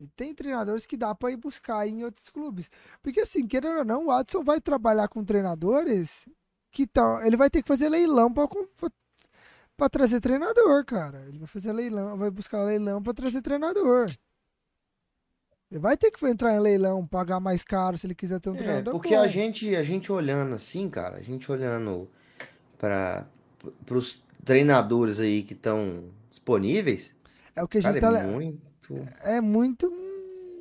E 0.00 0.06
tem 0.08 0.34
treinadores 0.34 0.86
que 0.86 0.96
dá 0.96 1.14
pra 1.14 1.30
ir 1.30 1.36
buscar 1.36 1.86
em 1.86 2.04
outros 2.04 2.28
clubes. 2.30 2.70
Porque 3.02 3.20
assim, 3.20 3.46
querendo 3.46 3.78
ou 3.78 3.84
não, 3.84 4.04
o 4.04 4.06
Watson 4.06 4.42
vai 4.42 4.60
trabalhar 4.60 5.08
com 5.08 5.24
treinadores 5.24 6.26
que 6.70 6.84
estão. 6.84 7.22
Ele 7.24 7.36
vai 7.36 7.50
ter 7.50 7.62
que 7.62 7.68
fazer 7.68 7.88
leilão 7.88 8.32
pra, 8.32 8.48
pra 9.82 9.88
trazer 9.90 10.20
treinador, 10.20 10.84
cara. 10.84 11.24
Ele 11.26 11.38
vai 11.38 11.48
fazer 11.48 11.72
leilão, 11.72 12.16
vai 12.16 12.30
buscar 12.30 12.62
leilão 12.64 13.02
pra 13.02 13.12
trazer 13.12 13.42
treinador. 13.42 14.10
Ele 15.70 15.80
vai 15.80 15.96
ter 15.96 16.10
que 16.12 16.24
entrar 16.26 16.54
em 16.54 16.60
leilão, 16.60 17.04
pagar 17.06 17.40
mais 17.40 17.64
caro 17.64 17.98
se 17.98 18.06
ele 18.06 18.14
quiser 18.14 18.38
ter 18.38 18.50
um 18.50 18.54
É, 18.54 18.58
treinador. 18.58 18.92
porque 18.92 19.16
bom. 19.16 19.22
a 19.22 19.26
gente, 19.26 19.74
a 19.74 19.82
gente 19.82 20.12
olhando 20.12 20.54
assim, 20.54 20.88
cara, 20.88 21.16
a 21.16 21.22
gente 21.22 21.50
olhando 21.50 22.08
para 22.78 23.26
os 23.90 24.22
treinadores 24.44 25.18
aí 25.18 25.42
que 25.42 25.54
estão 25.54 26.04
disponíveis, 26.30 27.14
É 27.56 27.62
o 27.62 27.66
que 27.68 27.78
a 27.78 27.80
gente 27.80 27.98
cara, 28.00 28.18
tá. 28.18 28.22
é 28.24 28.26
muito. 28.26 28.60
é 29.22 29.40
muito. 29.40 29.92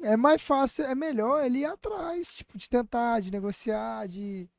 É 0.03 0.17
mais 0.17 0.41
fácil, 0.41 0.85
é 0.85 0.95
melhor 0.95 1.43
ele 1.45 1.59
ir 1.59 1.65
atrás, 1.65 2.37
tipo, 2.37 2.57
de 2.57 2.67
tentar, 2.67 3.19
de 3.19 3.31
negociar, 3.31 4.07
de. 4.07 4.49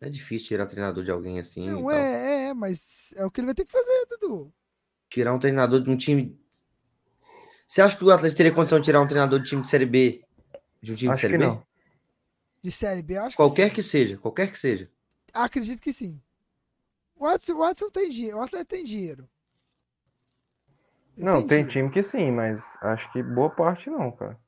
É 0.00 0.08
difícil 0.08 0.48
tirar 0.48 0.66
treinador 0.66 1.04
de 1.04 1.10
alguém 1.12 1.38
assim. 1.38 1.80
e 1.80 1.84
Não, 1.84 1.86
tal. 1.86 1.98
é, 2.00 2.48
é, 2.48 2.54
mas 2.54 3.12
é 3.16 3.24
o 3.24 3.30
que 3.30 3.40
ele 3.40 3.46
vai 3.46 3.54
ter 3.54 3.64
que 3.64 3.72
fazer, 3.72 4.06
Dudu. 4.06 4.52
Tirar 5.10 5.34
um 5.34 5.38
treinador 5.38 5.82
de 5.82 5.90
um 5.90 5.96
time. 5.98 6.34
Você 7.66 7.80
acha 7.82 7.96
que 7.96 8.04
o 8.04 8.10
Atlético 8.10 8.36
teria 8.36 8.52
condição 8.54 8.78
de 8.80 8.84
tirar 8.86 9.00
um 9.00 9.06
treinador 9.06 9.40
de 9.40 9.48
time 9.48 9.62
de 9.62 9.68
Série 9.68 9.86
B? 9.86 10.24
De 10.82 10.92
um 10.92 10.96
time 10.96 11.12
de 11.12 11.14
Acho 11.14 11.20
Série 11.20 11.34
que 11.34 11.36
B? 11.36 11.44
não. 11.46 11.62
De 12.62 12.70
Série 12.70 13.02
B, 13.02 13.14
eu 13.16 13.24
acho 13.24 13.36
Qualquer 13.36 13.70
que 13.70 13.74
que 13.74 13.82
seja, 13.82 14.18
qualquer 14.18 14.50
que 14.52 14.58
seja. 14.58 14.90
Acredito 15.32 15.80
que 15.80 15.92
sim. 15.92 16.20
O 17.16 17.24
Watson, 17.26 17.54
o 17.54 17.58
Watson 17.58 17.90
tem 17.90 18.08
dinheiro, 18.10 18.38
o 18.38 18.42
Atlético 18.42 18.70
tem 18.70 18.84
dinheiro. 18.84 19.28
Ele 21.18 21.26
Não, 21.26 21.42
tem 21.42 21.66
dinheiro. 21.66 21.66
time 21.66 21.90
que 21.90 22.02
sim, 22.02 22.30
mas 22.30 22.76
acho 22.80 23.10
que 23.12 23.22
boa 23.22 23.50
parte 23.50 23.90
não, 23.90 24.10
cara. 24.12 24.38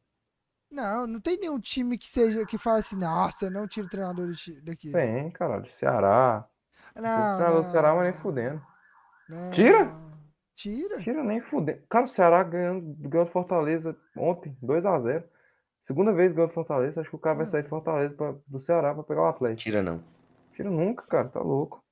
Não, 0.70 1.06
não 1.06 1.20
tem 1.20 1.36
nenhum 1.38 1.58
time 1.58 1.98
que 1.98 2.06
seja 2.06 2.46
que 2.46 2.56
fala 2.56 2.78
assim, 2.78 2.96
nossa, 2.96 3.46
eu 3.46 3.50
não 3.50 3.66
tiro 3.66 3.86
o 3.86 3.90
treinador 3.90 4.30
daqui-. 4.62 4.92
Tem, 4.92 5.30
caralho. 5.30 5.68
Ceará. 5.72 6.46
Não, 6.94 7.02
o 7.34 7.36
treinador 7.36 7.62
do 7.64 7.70
Ceará, 7.70 7.94
mas 7.94 8.02
nem 8.04 8.12
não, 8.12 8.20
fudendo. 8.20 8.62
não. 9.28 9.50
Tira? 9.50 9.92
Tira. 10.54 10.98
Tira 10.98 11.24
nem 11.24 11.40
fudendo. 11.40 11.80
Cara, 11.88 12.04
o 12.04 12.08
Ceará 12.08 12.42
ganhando, 12.42 12.94
ganhou 13.08 13.24
do 13.26 13.32
Fortaleza 13.32 13.96
ontem, 14.16 14.56
2x0. 14.62 15.24
Segunda 15.82 16.12
vez 16.12 16.32
ganhou 16.32 16.48
do 16.48 16.54
Fortaleza. 16.54 17.00
Acho 17.00 17.10
que 17.10 17.16
o 17.16 17.20
cara 17.20 17.36
vai 17.38 17.46
sair 17.46 17.62
de 17.62 17.68
Fortaleza 17.68 18.14
pra- 18.14 18.34
do 18.46 18.60
Ceará 18.60 18.94
pra 18.94 19.02
pegar 19.02 19.22
o 19.22 19.26
Atlético. 19.26 19.62
Tira 19.62 19.82
não. 19.82 20.04
Tira 20.54 20.70
nunca, 20.70 21.04
cara. 21.06 21.28
Tá 21.28 21.40
louco. 21.40 21.82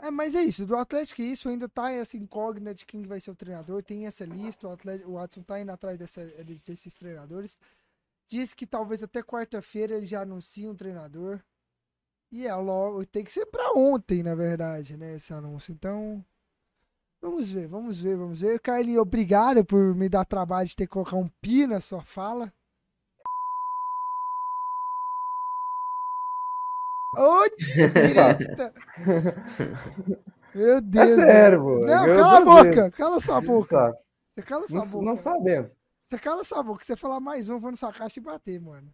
É, 0.00 0.12
mas 0.12 0.36
é 0.36 0.42
isso, 0.42 0.64
do 0.64 0.76
Atlético 0.76 1.22
isso 1.22 1.48
ainda 1.48 1.68
tá 1.68 1.90
essa 1.90 2.16
incógnita 2.16 2.72
de 2.72 2.86
quem 2.86 3.02
vai 3.02 3.18
ser 3.18 3.32
o 3.32 3.34
treinador, 3.34 3.82
tem 3.82 4.06
essa 4.06 4.24
lista, 4.24 4.68
o, 4.68 4.70
Atlético, 4.70 5.10
o 5.10 5.14
Watson 5.14 5.42
tá 5.42 5.58
indo 5.58 5.72
atrás 5.72 5.98
dessa, 5.98 6.24
desses 6.64 6.94
treinadores. 6.94 7.58
Diz 8.28 8.52
que 8.52 8.66
talvez 8.66 9.02
até 9.02 9.22
quarta-feira 9.22 9.96
ele 9.96 10.04
já 10.04 10.20
anuncie 10.20 10.68
um 10.68 10.76
treinador. 10.76 11.40
E 12.30 12.46
é 12.46 12.54
logo, 12.54 13.06
tem 13.06 13.24
que 13.24 13.32
ser 13.32 13.46
pra 13.46 13.72
ontem, 13.72 14.22
na 14.22 14.34
verdade, 14.34 14.98
né, 14.98 15.16
esse 15.16 15.32
anúncio. 15.32 15.72
Então, 15.72 16.22
vamos 17.22 17.48
ver, 17.48 17.66
vamos 17.66 17.98
ver, 17.98 18.18
vamos 18.18 18.40
ver. 18.40 18.60
Carlinhos, 18.60 19.00
obrigado 19.00 19.64
por 19.64 19.94
me 19.94 20.10
dar 20.10 20.26
trabalho 20.26 20.68
de 20.68 20.76
ter 20.76 20.86
que 20.86 20.92
colocar 20.92 21.16
um 21.16 21.28
pi 21.40 21.66
na 21.66 21.80
sua 21.80 22.02
fala. 22.02 22.52
Ô! 27.16 27.44
Meu 30.54 30.80
Deus. 30.82 31.12
É 31.12 31.16
sério, 31.16 31.60
pô. 31.62 31.78
Não, 31.86 32.04
cala 32.04 32.38
a 32.38 32.44
boca, 32.44 32.90
cala 32.90 33.18
sua 33.20 33.40
boca. 33.40 33.96
Você 34.30 34.42
cala 34.42 34.66
sua 34.66 34.80
Não, 34.80 34.88
boca. 34.88 35.04
não 35.06 35.16
sabemos. 35.16 35.74
Você 36.08 36.18
cala 36.18 36.42
sua 36.42 36.62
boca. 36.62 36.82
Você 36.82 36.96
falar 36.96 37.20
mais 37.20 37.50
um, 37.50 37.54
eu 37.54 37.60
vou 37.60 37.70
na 37.70 37.76
sua 37.76 37.92
caixa 37.92 38.18
e 38.18 38.22
bater, 38.22 38.58
mano. 38.58 38.90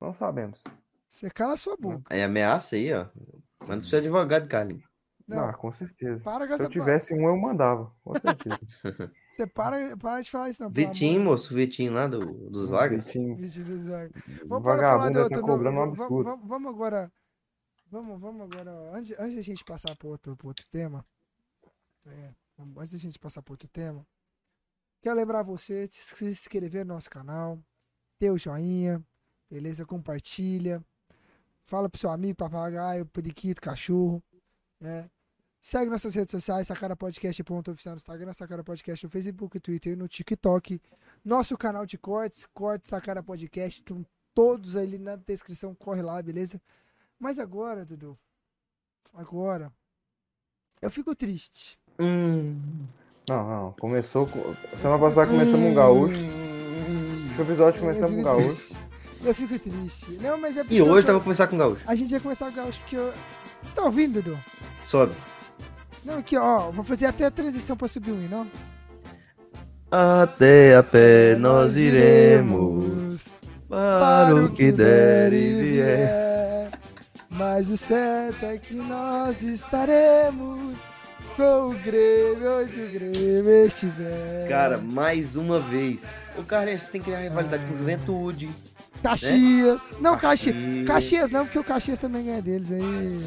Não 0.00 0.12
sabemos. 0.12 0.64
Você 1.08 1.30
cala 1.30 1.56
sua 1.56 1.76
boca. 1.76 2.02
Aí 2.10 2.20
ameaça 2.20 2.74
aí, 2.74 2.92
ó. 2.92 3.06
Manda 3.62 3.78
pro 3.80 3.88
seu 3.88 4.00
advogado, 4.00 4.48
Carlinhos. 4.48 4.82
Não, 5.28 5.44
Ah, 5.50 5.52
com 5.52 5.70
certeza. 5.70 6.20
para 6.24 6.48
com 6.48 6.56
Se 6.56 6.64
eu 6.64 6.68
tivesse 6.68 7.14
um, 7.14 7.28
eu 7.28 7.36
mandava. 7.36 7.94
Com 8.02 8.12
certeza. 8.18 8.58
Você 9.32 9.46
para, 9.46 9.96
para 9.96 10.20
de 10.20 10.30
falar 10.32 10.50
isso, 10.50 10.60
não. 10.60 10.68
Vitinho, 10.70 11.20
amor 11.20 11.30
moço, 11.32 11.54
Vitinho 11.54 11.92
lá 11.92 12.08
do, 12.08 12.18
dos 12.50 12.70
Vargas. 12.70 13.04
Vitinho. 13.06 13.36
Vitinho 13.36 13.64
do 13.66 13.78
Zaga. 13.84 14.10
Vamos 14.46 14.64
para 14.64 14.78
falar 14.80 14.96
vagabundo 15.10 15.28
tá 15.30 15.40
cobrando 15.40 15.78
um 15.78 15.82
absurdo. 15.82 16.24
vamos, 16.24 16.48
vamos 16.48 16.70
agora. 16.74 17.12
Vamos, 17.88 18.20
vamos 18.20 18.40
agora. 18.42 18.72
Antes, 18.96 19.16
antes 19.16 19.36
da 19.36 19.42
gente 19.42 19.64
passar 19.64 19.94
para 19.94 20.08
outro, 20.08 20.36
pro 20.36 20.48
outro 20.48 20.66
tema. 20.72 21.06
É, 22.04 22.30
vamos- 22.56 22.76
antes 22.78 22.92
da 22.92 22.98
gente 22.98 23.16
passar 23.16 23.42
para 23.42 23.52
outro 23.52 23.68
tema. 23.68 24.04
Quero 25.00 25.16
lembrar 25.16 25.42
você 25.42 25.86
de 25.86 25.94
se 25.94 26.24
inscrever 26.24 26.84
no 26.84 26.94
nosso 26.94 27.08
canal. 27.08 27.58
Dê 28.18 28.30
o 28.30 28.38
joinha. 28.38 29.02
Beleza? 29.50 29.84
Compartilha. 29.84 30.84
Fala 31.62 31.88
pro 31.88 32.00
seu 32.00 32.10
amigo, 32.10 32.36
papagaio, 32.36 33.06
periquito, 33.06 33.60
cachorro. 33.60 34.22
Né? 34.80 35.08
Segue 35.60 35.90
nossas 35.90 36.14
redes 36.14 36.32
sociais, 36.32 36.66
Sacara 36.66 36.96
Podcast 36.96 37.42
ponto 37.44 37.70
oficial 37.70 37.94
no 37.94 37.98
Instagram, 37.98 38.32
Sacara 38.32 38.64
Podcast 38.64 39.04
no 39.04 39.10
Facebook, 39.10 39.60
Twitter 39.60 39.92
e 39.92 39.96
no 39.96 40.08
TikTok. 40.08 40.80
Nosso 41.24 41.56
canal 41.58 41.84
de 41.84 41.98
cortes, 41.98 42.46
Cortes 42.54 42.88
Sacara 42.88 43.22
Podcast, 43.22 43.80
estão 43.80 44.04
todos 44.34 44.76
ali 44.76 44.98
na 44.98 45.16
descrição, 45.16 45.74
corre 45.74 46.00
lá, 46.00 46.22
beleza? 46.22 46.60
Mas 47.18 47.38
agora, 47.38 47.84
Dudu, 47.84 48.18
agora, 49.12 49.72
eu 50.80 50.90
fico 50.90 51.14
triste. 51.14 51.78
Hum. 51.98 52.86
Não, 53.28 53.48
não. 53.48 53.74
Começou. 53.80 54.26
com- 54.26 54.54
Semana 54.76 54.98
passada 54.98 55.26
começamos 55.26 55.60
um 55.70 55.74
gaúcho. 55.74 56.14
Esse 57.32 57.40
episódio 57.42 57.80
começamos 57.80 58.12
um 58.12 58.18
eu 58.18 58.24
gaúcho. 58.24 58.74
Eu 59.24 59.34
fico 59.34 59.58
triste. 59.58 60.18
Não, 60.20 60.38
mas 60.38 60.56
é 60.56 60.62
E 60.70 60.78
eu 60.78 60.86
hoje 60.86 61.02
tô- 61.02 61.08
tava 61.12 61.20
começar 61.20 61.46
com 61.48 61.56
o 61.56 61.58
Gaúcho. 61.58 61.82
a 61.86 61.94
gente 61.96 62.10
vai 62.10 62.20
começar 62.20 62.48
o 62.48 62.52
gaúcho 62.52 62.78
porque 62.80 62.96
eu... 62.96 63.12
Você 63.62 63.72
tá 63.74 63.82
ouvindo, 63.82 64.22
Dudu? 64.22 64.38
Sobe. 64.84 65.12
Não, 66.04 66.18
aqui, 66.18 66.36
ó, 66.36 66.70
vou 66.70 66.84
fazer 66.84 67.06
até 67.06 67.26
a 67.26 67.30
transição 67.30 67.76
pra 67.76 67.88
subir 67.88 68.12
um, 68.12 68.28
não? 68.28 68.46
Até 69.90 70.76
a 70.76 70.82
pé 70.82 71.34
nós 71.36 71.76
iremos. 71.76 73.28
Para 73.68 74.34
o 74.36 74.50
que 74.50 74.70
der 74.70 75.32
e 75.32 75.62
vier. 75.62 76.70
Mas 77.28 77.68
o 77.70 77.76
certo 77.76 78.44
é 78.46 78.56
que 78.56 78.74
nós 78.74 79.42
estaremos 79.42 80.74
com 81.38 81.68
o 81.68 81.74
Grêmio 81.74 82.60
onde 82.60 82.80
o 82.80 82.90
Grêmio 82.90 83.66
estiver. 83.66 84.48
Cara, 84.48 84.76
mais 84.76 85.36
uma 85.36 85.60
vez. 85.60 86.02
O 86.36 86.42
você 86.42 86.90
tem 86.90 87.00
que 87.00 87.06
criar 87.06 87.20
rivalidade 87.20 87.64
com 87.64 87.76
Juventude. 87.76 88.50
Caxias. 89.00 89.80
Não, 90.00 90.18
Caxias. 90.18 90.56
Caxias. 90.56 90.86
Caxias 90.86 91.30
não, 91.30 91.44
porque 91.46 91.58
o 91.60 91.64
Caxias 91.64 91.98
também 92.00 92.24
ganha 92.24 92.42
deles 92.42 92.72
aí. 92.72 93.22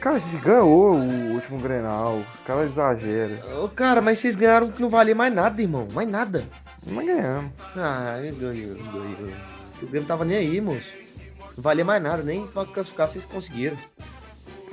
Cara, 0.00 0.16
a 0.16 0.18
gente 0.18 0.36
ganhou 0.36 0.94
o 0.96 1.32
último 1.32 1.58
Grenal. 1.58 2.22
Os 2.34 2.40
caras 2.40 2.70
exageram. 2.70 3.64
Ô, 3.64 3.68
cara, 3.70 4.02
mas 4.02 4.18
vocês 4.18 4.36
ganharam 4.36 4.70
que 4.70 4.82
não 4.82 4.90
valia 4.90 5.14
mais 5.14 5.32
nada, 5.32 5.62
irmão. 5.62 5.88
Mais 5.94 6.08
nada. 6.08 6.44
Mas 6.86 7.06
ganhamos. 7.06 7.50
Ah, 7.74 8.18
ganhou, 8.20 8.74
ganhou. 8.74 9.32
O 9.82 9.86
Grêmio 9.86 10.06
tava 10.06 10.26
nem 10.26 10.36
aí, 10.36 10.60
moço. 10.60 10.92
Não 11.56 11.62
valia 11.62 11.84
mais 11.86 12.02
nada, 12.02 12.22
nem 12.22 12.46
pra 12.46 12.66
classificar 12.66 13.08
vocês 13.08 13.24
conseguiram. 13.24 13.78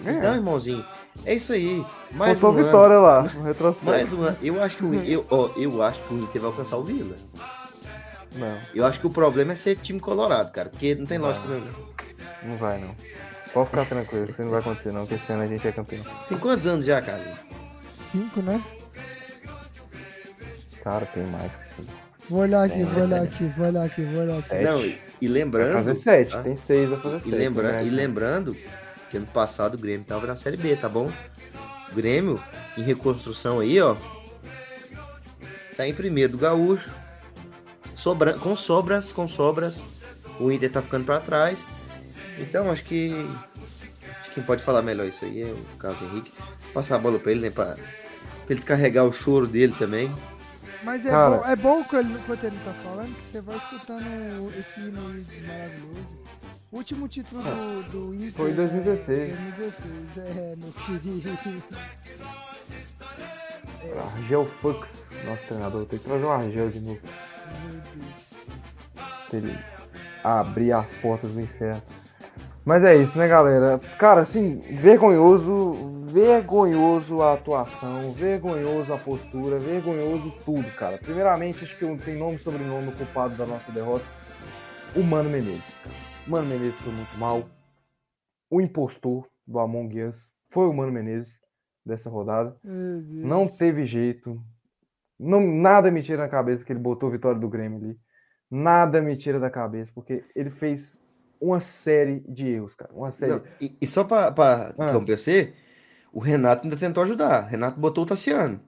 Então, 0.01 0.13
Ganhamos. 0.13 0.37
irmãozinho, 0.37 0.85
é 1.25 1.35
isso 1.35 1.53
aí. 1.53 1.85
Mais 2.11 2.37
Faltou 2.39 2.51
um 2.51 2.59
ano. 2.59 2.65
vitória 2.65 2.97
lá, 2.99 3.23
no 3.23 3.43
retrospecto. 3.43 3.85
Mais 3.85 4.13
um 4.13 4.21
ano. 4.21 4.37
Eu 4.41 4.61
acho 4.63 4.77
que 4.77 4.83
o 4.85 4.93
eu, 5.03 5.25
ó, 5.29 5.49
eu 5.57 5.81
acho 5.83 5.99
que 6.01 6.13
o 6.13 6.19
Inter 6.19 6.41
vai 6.41 6.49
alcançar 6.51 6.77
o 6.77 6.83
Vila. 6.83 7.15
Não, 8.35 8.57
Eu 8.73 8.85
acho 8.85 8.99
que 8.99 9.07
o 9.07 9.09
problema 9.09 9.51
é 9.53 9.55
ser 9.55 9.75
time 9.75 9.99
colorado, 9.99 10.51
cara. 10.51 10.69
Porque 10.69 10.95
não 10.95 11.05
tem 11.05 11.17
lógica. 11.17 11.45
né? 11.47 11.61
não 12.43 12.55
vai 12.57 12.79
não. 12.79 12.95
Pode 13.53 13.67
ficar 13.69 13.85
tranquilo, 13.85 14.29
isso 14.29 14.41
não 14.41 14.49
vai 14.49 14.61
acontecer 14.61 14.91
não, 14.93 15.05
que 15.05 15.15
esse 15.15 15.29
ano 15.33 15.43
a 15.43 15.47
gente 15.47 15.67
é 15.67 15.71
campeão. 15.73 16.03
Tem 16.29 16.37
quantos 16.37 16.65
anos 16.65 16.85
já, 16.85 17.01
cara? 17.01 17.21
Cinco, 17.93 18.41
né? 18.41 18.63
Cara, 20.83 21.05
tem 21.07 21.23
mais 21.25 21.55
que 21.57 21.63
sim. 21.65 21.87
Vou 22.29 22.39
olhar 22.39 22.63
aqui, 22.63 22.83
vou 22.83 23.03
olhar 23.03 23.21
aqui, 23.23 23.43
vou 23.57 23.67
olhar 23.67 23.83
aqui, 23.83 24.01
vou 24.03 24.21
olhar 24.21 24.37
aqui. 24.39 24.47
Sete. 24.47 24.63
Não, 24.63 24.81
e, 24.85 24.97
e 25.21 25.27
Vai 25.27 25.33
lembrando. 25.33 25.73
fazer 25.73 25.95
sete, 25.95 26.31
tá? 26.31 26.41
tem 26.41 26.55
seis, 26.55 26.89
vai 26.89 26.99
fazer 26.99 27.17
E, 27.17 27.21
sete. 27.23 27.35
lembra, 27.35 27.71
né? 27.73 27.85
e 27.85 27.89
lembrando 27.89 28.55
que 29.11 29.17
ano 29.17 29.27
passado 29.27 29.75
o 29.75 29.77
Grêmio 29.77 30.05
tava 30.05 30.25
na 30.25 30.37
Série 30.37 30.55
B, 30.55 30.73
tá 30.77 30.87
bom? 30.87 31.11
O 31.91 31.95
Grêmio, 31.95 32.41
em 32.77 32.81
reconstrução 32.81 33.59
aí, 33.59 33.79
ó. 33.81 33.97
Tá 35.75 35.85
em 35.85 35.93
primeiro 35.93 36.31
do 36.31 36.37
Gaúcho. 36.37 36.89
sobra, 37.95 38.33
com 38.33 38.55
sobras, 38.55 39.11
com 39.11 39.27
sobras, 39.27 39.83
o 40.39 40.51
Inter 40.51 40.71
tá 40.71 40.81
ficando 40.81 41.05
para 41.05 41.19
trás. 41.19 41.65
Então 42.39 42.71
acho 42.71 42.83
que 42.85 43.11
acho 44.19 44.29
que 44.29 44.35
quem 44.35 44.43
pode 44.43 44.63
falar 44.63 44.81
melhor 44.81 45.05
isso 45.05 45.25
aí 45.25 45.43
é 45.43 45.45
o 45.45 45.77
Carlos 45.77 46.01
Henrique. 46.01 46.31
Passar 46.73 46.95
a 46.95 46.99
bola 46.99 47.19
para 47.19 47.31
ele, 47.31 47.41
né, 47.41 47.49
para 47.49 47.75
ele 48.47 48.55
descarregar 48.55 49.05
o 49.05 49.11
choro 49.11 49.45
dele 49.45 49.75
também. 49.77 50.09
Mas 50.83 51.05
é, 51.05 51.09
Cara. 51.09 51.37
bom, 51.37 51.45
é 51.45 51.55
bom 51.55 51.83
que 51.83 51.95
ele, 51.95 52.13
enquanto 52.13 52.43
ele 52.43 52.57
tá 52.63 52.73
falando 52.83 53.15
que 53.15 53.27
você 53.27 53.41
vai 53.41 53.57
escutando 53.57 54.53
esse 54.57 54.79
hino 54.79 54.99
aí 55.09 55.25
maravilhoso. 55.45 56.17
O 56.71 56.77
último 56.77 57.05
título 57.07 57.43
do, 57.43 57.83
do 57.91 58.15
Inter. 58.15 58.31
Foi 58.31 58.51
em 58.51 58.55
2016. 58.55 59.19
É, 59.19 59.35
2016, 59.35 60.17
é, 60.17 60.55
meu 60.55 60.71
querido. 60.71 61.63
Argel 64.15 64.45
Fux, 64.45 65.05
nosso 65.25 65.43
treinador. 65.47 65.85
Tem 65.85 65.99
que 65.99 66.05
trazer 66.05 66.23
o 66.23 66.29
Argel 66.29 66.69
de 66.69 66.79
novo. 66.79 66.99
Meu 67.63 67.81
Deus. 67.93 68.31
ele 69.33 69.59
abrir 70.23 70.71
as 70.71 70.89
portas 70.93 71.31
do 71.31 71.41
inferno. 71.41 71.83
Mas 72.63 72.85
é 72.85 72.95
isso, 72.95 73.17
né, 73.17 73.27
galera? 73.27 73.77
Cara, 73.97 74.21
assim, 74.21 74.59
vergonhoso, 74.59 76.03
vergonhoso 76.05 77.21
a 77.21 77.33
atuação, 77.33 78.13
vergonhoso 78.13 78.93
a 78.93 78.97
postura, 78.97 79.59
vergonhoso 79.59 80.31
tudo, 80.45 80.71
cara. 80.75 80.97
Primeiramente, 80.99 81.65
acho 81.65 81.75
que 81.77 81.83
não 81.83 81.97
tem 81.97 82.17
nome 82.17 82.35
e 82.35 82.39
sobrenome 82.39 82.91
culpado 82.93 83.35
da 83.35 83.45
nossa 83.45 83.71
derrota. 83.73 84.05
O 84.95 85.03
Mano 85.03 85.29
Menezes, 85.29 85.79
cara. 85.83 86.00
O 86.27 86.31
Mano 86.31 86.47
Menezes 86.47 86.75
foi 86.75 86.93
muito 86.93 87.17
mal. 87.17 87.49
O 88.49 88.61
impostor 88.61 89.27
do 89.45 89.59
Among 89.59 90.03
Us 90.03 90.31
foi 90.49 90.67
o 90.67 90.73
Mano 90.73 90.91
Menezes 90.91 91.39
dessa 91.85 92.09
rodada. 92.09 92.55
Não 92.63 93.47
teve 93.47 93.85
jeito. 93.85 94.41
Não, 95.19 95.39
nada 95.41 95.91
me 95.91 96.01
tira 96.01 96.19
da 96.23 96.29
cabeça 96.29 96.65
que 96.65 96.71
ele 96.71 96.79
botou 96.79 97.09
a 97.09 97.11
vitória 97.11 97.39
do 97.39 97.49
Grêmio 97.49 97.77
ali. 97.77 97.99
Nada 98.49 99.01
me 99.01 99.15
tira 99.15 99.39
da 99.39 99.49
cabeça, 99.49 99.91
porque 99.93 100.23
ele 100.35 100.49
fez 100.49 100.99
uma 101.39 101.59
série 101.59 102.19
de 102.27 102.47
erros, 102.47 102.75
cara. 102.75 102.91
Uma 102.93 103.11
série. 103.11 103.31
Não, 103.33 103.41
e, 103.59 103.75
e 103.81 103.87
só 103.87 104.03
para 104.03 104.33
Ah. 104.67 104.73
interromper 104.83 105.17
você, 105.17 105.53
o 106.11 106.19
Renato 106.19 106.63
ainda 106.63 106.75
tentou 106.75 107.03
ajudar. 107.03 107.41
Renato 107.41 107.79
botou 107.79 108.03
o 108.03 108.07
Tassiano 108.07 108.59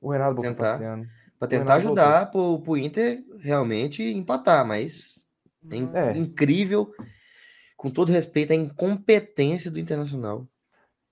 O 0.00 0.10
Renato 0.10 0.34
botou 0.36 0.50
Tentar. 0.52 0.72
Tassiano. 0.72 1.06
para 1.38 1.46
O 1.46 1.48
tentar 1.48 1.74
ajudar 1.74 2.30
pro, 2.30 2.60
pro 2.60 2.76
Inter 2.76 3.24
realmente 3.38 4.02
empatar, 4.02 4.64
mas 4.66 5.23
é, 5.70 6.10
É. 6.10 6.16
incrível, 6.16 6.92
com 7.76 7.90
todo 7.90 8.12
respeito, 8.12 8.52
a 8.52 8.56
incompetência 8.56 9.70
do 9.70 9.78
Internacional. 9.80 10.46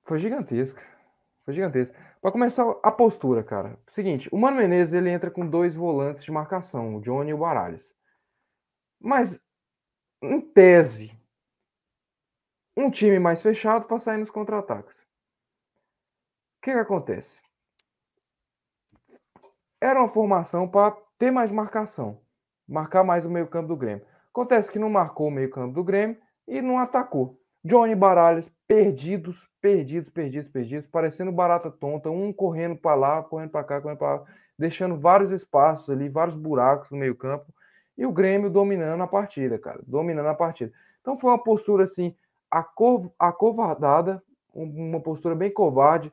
Foi 0.05 0.19
gigantesca. 0.19 0.83
Foi 1.45 1.55
gigantesca. 1.55 1.99
Para 2.21 2.33
começar, 2.33 2.65
a 2.83 2.93
postura, 2.93 3.43
cara. 3.43 3.79
Seguinte, 3.91 4.29
o 4.33 4.39
Mano 4.39 4.57
Menezes 4.57 4.95
ele 4.95 5.11
entra 5.11 5.31
com 5.31 5.47
dois 5.47 5.75
volantes 5.75 6.23
de 6.23 6.31
marcação, 6.31 6.97
o 6.97 7.01
Johnny 7.01 7.31
e 7.31 7.35
o 7.35 7.39
Baralhas. 7.39 7.93
Mas, 9.01 9.41
em 10.23 10.41
tese, 10.41 11.13
um 12.77 12.91
time 12.91 13.19
mais 13.19 13.43
fechado 13.43 13.87
para 13.87 13.99
sair 13.99 14.19
nos 14.19 14.31
contra-ataques. 14.31 15.01
O 15.01 16.65
que, 16.65 16.73
que 16.73 16.79
acontece? 16.79 17.41
Era 19.81 19.99
uma 19.99 20.09
formação 20.09 20.69
para 20.69 20.97
ter 21.19 21.33
mais 21.33 21.51
marcação, 21.51 22.23
marcar 22.69 23.03
mais 23.03 23.27
o 23.27 23.31
meio-campo 23.31 23.67
do 23.69 23.77
Grêmio. 23.77 24.07
Acontece 24.33 24.73
que 24.73 24.79
não 24.79 24.89
marcou 24.89 25.29
o 25.29 25.31
meio-campo 25.31 25.75
do 25.75 25.85
Grêmio 25.85 26.17
e 26.49 26.63
não 26.63 26.79
atacou. 26.79 27.39
Johnny 27.65 27.95
Baralhas 27.95 28.51
perdidos, 28.67 29.49
perdidos, 29.61 30.09
perdidos, 30.11 30.51
perdidos, 30.51 30.87
parecendo 30.87 31.31
barata 31.31 31.71
tonta, 31.71 32.11
um 32.11 32.33
correndo 32.33 32.75
para 32.77 32.97
lá, 32.97 33.23
correndo 33.23 33.51
para 33.51 33.63
cá, 33.63 33.81
correndo 33.81 33.99
para 33.99 34.15
lá, 34.17 34.25
deixando 34.59 34.97
vários 34.97 35.31
espaços 35.31 35.89
ali, 35.91 36.09
vários 36.09 36.35
buracos 36.35 36.91
no 36.91 36.97
meio-campo, 36.97 37.53
e 37.97 38.07
o 38.07 38.11
Grêmio 38.13 38.51
dominando 38.51 39.03
a 39.03 39.07
partida, 39.07 39.59
cara, 39.59 39.81
dominando 39.87 40.27
a 40.27 40.35
partida. 40.35 40.73
Então 41.01 41.19
foi 41.19 41.31
uma 41.31 41.39
postura 41.39 41.85
assim, 41.85 42.17
aco- 42.51 43.13
acovardada, 43.19 44.23
um- 44.55 44.89
uma 44.89 45.01
postura 45.01 45.35
bem 45.35 45.53
covarde. 45.53 46.13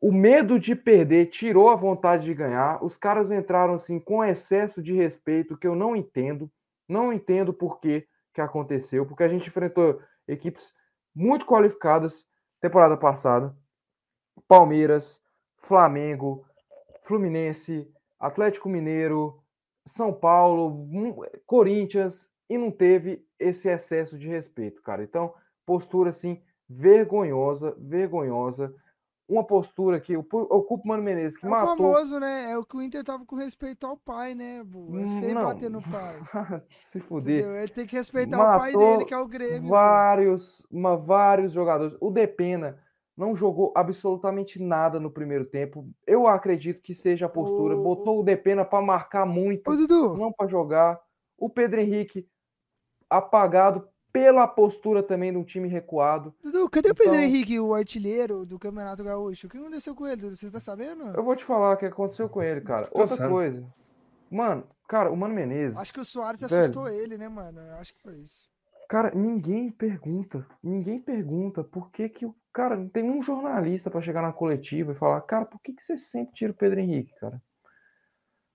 O 0.00 0.12
medo 0.12 0.58
de 0.58 0.74
perder 0.74 1.26
tirou 1.26 1.68
a 1.68 1.74
vontade 1.76 2.24
de 2.24 2.32
ganhar. 2.32 2.82
Os 2.82 2.96
caras 2.96 3.30
entraram 3.30 3.74
assim 3.74 3.98
com 3.98 4.24
excesso 4.24 4.82
de 4.82 4.94
respeito, 4.94 5.56
que 5.58 5.66
eu 5.66 5.74
não 5.74 5.94
entendo. 5.94 6.50
Não 6.90 7.12
entendo 7.12 7.54
por 7.54 7.78
que, 7.80 8.04
que 8.34 8.40
aconteceu, 8.40 9.06
porque 9.06 9.22
a 9.22 9.28
gente 9.28 9.48
enfrentou 9.48 10.02
equipes 10.26 10.74
muito 11.14 11.46
qualificadas 11.46 12.26
temporada 12.60 12.96
passada. 12.96 13.56
Palmeiras, 14.48 15.22
Flamengo, 15.58 16.44
Fluminense, 17.04 17.88
Atlético 18.18 18.68
Mineiro, 18.68 19.40
São 19.86 20.12
Paulo, 20.12 20.70
mu- 20.70 21.24
Corinthians 21.46 22.28
e 22.48 22.58
não 22.58 22.72
teve 22.72 23.24
esse 23.38 23.68
excesso 23.68 24.18
de 24.18 24.26
respeito, 24.28 24.82
cara. 24.82 25.04
Então, 25.04 25.32
postura 25.64 26.10
assim 26.10 26.42
vergonhosa, 26.68 27.74
vergonhosa. 27.78 28.74
Uma 29.30 29.44
postura 29.44 30.00
que 30.00 30.16
ocupa 30.16 30.82
o 30.84 30.88
Mano 30.88 31.04
Menezes 31.04 31.38
que 31.38 31.46
É 31.46 31.48
o 31.48 31.52
matou 31.52 31.76
famoso, 31.76 32.18
né? 32.18 32.50
É 32.50 32.58
o 32.58 32.64
que 32.64 32.76
o 32.76 32.82
Inter 32.82 33.04
tava 33.04 33.24
com 33.24 33.36
respeito 33.36 33.86
ao 33.86 33.96
pai, 33.96 34.34
né? 34.34 34.64
Bu? 34.64 34.98
É 34.98 35.20
feio 35.20 35.34
Não. 35.36 35.44
bater 35.44 35.70
no 35.70 35.80
pai. 35.80 36.20
se 36.80 36.98
fuder. 36.98 37.40
Entendeu? 37.44 37.56
Ele 37.60 37.68
tem 37.68 37.86
que 37.86 37.94
respeitar 37.94 38.36
o 38.36 38.58
pai 38.58 38.72
Matou 38.72 38.90
dele, 38.92 39.04
que 39.04 39.14
é 39.14 39.18
o 39.18 39.28
Grêmio. 39.28 39.70
vários, 39.70 40.66
uma, 40.68 40.96
vários 40.96 41.52
jogadores. 41.52 41.96
O 42.00 42.10
Depena 42.10 42.76
não 43.16 43.36
jogou 43.36 43.72
absolutamente 43.76 44.60
nada 44.60 44.98
no 44.98 45.12
primeiro 45.12 45.44
tempo. 45.44 45.88
Eu 46.04 46.26
acredito 46.26 46.82
que 46.82 46.92
seja 46.94 47.26
a 47.26 47.28
postura. 47.28 47.76
O- 47.76 47.82
Botou 47.84 48.18
o 48.18 48.24
Depena 48.24 48.64
para 48.64 48.84
marcar 48.84 49.24
muito, 49.24 49.70
Ô, 49.70 50.16
não 50.16 50.32
para 50.32 50.48
jogar. 50.48 51.00
O 51.38 51.48
Pedro 51.48 51.78
Henrique 51.80 52.26
apagado 53.08 53.88
pela 54.12 54.46
postura 54.46 55.02
também 55.02 55.30
de 55.32 55.38
um 55.38 55.44
time 55.44 55.68
recuado. 55.68 56.34
Dudu, 56.42 56.68
cadê 56.68 56.90
o 56.90 56.94
Pedro 56.94 57.14
Então- 57.14 57.24
Henrique, 57.24 57.60
o 57.60 57.74
artilheiro 57.74 58.44
do 58.44 58.58
Campeonato 58.58 59.04
Gaúcho? 59.04 59.46
O 59.46 59.50
que 59.50 59.58
aconteceu 59.58 59.94
com 59.94 60.06
ele, 60.06 60.16
Dudu? 60.22 60.36
Você 60.36 60.50
tá 60.50 60.60
sabendo? 60.60 61.04
Eu 61.08 61.22
vou 61.22 61.36
te 61.36 61.44
falar 61.44 61.72
o 61.72 61.76
que 61.76 61.86
aconteceu 61.86 62.28
com 62.28 62.42
ele, 62.42 62.60
cara. 62.60 62.88
Outra 62.92 63.28
coisa. 63.28 63.64
Mano, 64.30 64.64
cara, 64.88 65.10
o 65.10 65.16
Mano 65.16 65.34
Menezes. 65.34 65.78
Acho 65.78 65.92
que 65.92 66.00
o 66.00 66.04
Soares 66.04 66.40
Velho. 66.40 66.54
assustou 66.62 66.88
ele, 66.88 67.16
né, 67.18 67.28
mano? 67.28 67.60
Eu 67.60 67.74
acho 67.76 67.94
que 67.94 68.00
foi 68.02 68.16
isso. 68.18 68.48
Cara, 68.88 69.12
ninguém 69.14 69.70
pergunta, 69.70 70.44
ninguém 70.62 70.98
pergunta 71.00 71.62
por 71.62 71.90
que 71.92 72.08
que 72.08 72.26
o 72.26 72.34
cara 72.52 72.76
não 72.76 72.88
tem 72.88 73.08
um 73.08 73.22
jornalista 73.22 73.88
pra 73.88 74.00
chegar 74.02 74.20
na 74.20 74.32
coletiva 74.32 74.90
e 74.92 74.96
falar, 74.96 75.20
cara, 75.22 75.44
por 75.44 75.60
que 75.62 75.72
que 75.72 75.82
você 75.82 75.96
sempre 75.96 76.34
tira 76.34 76.50
o 76.50 76.54
Pedro 76.56 76.80
Henrique, 76.80 77.14
cara? 77.20 77.40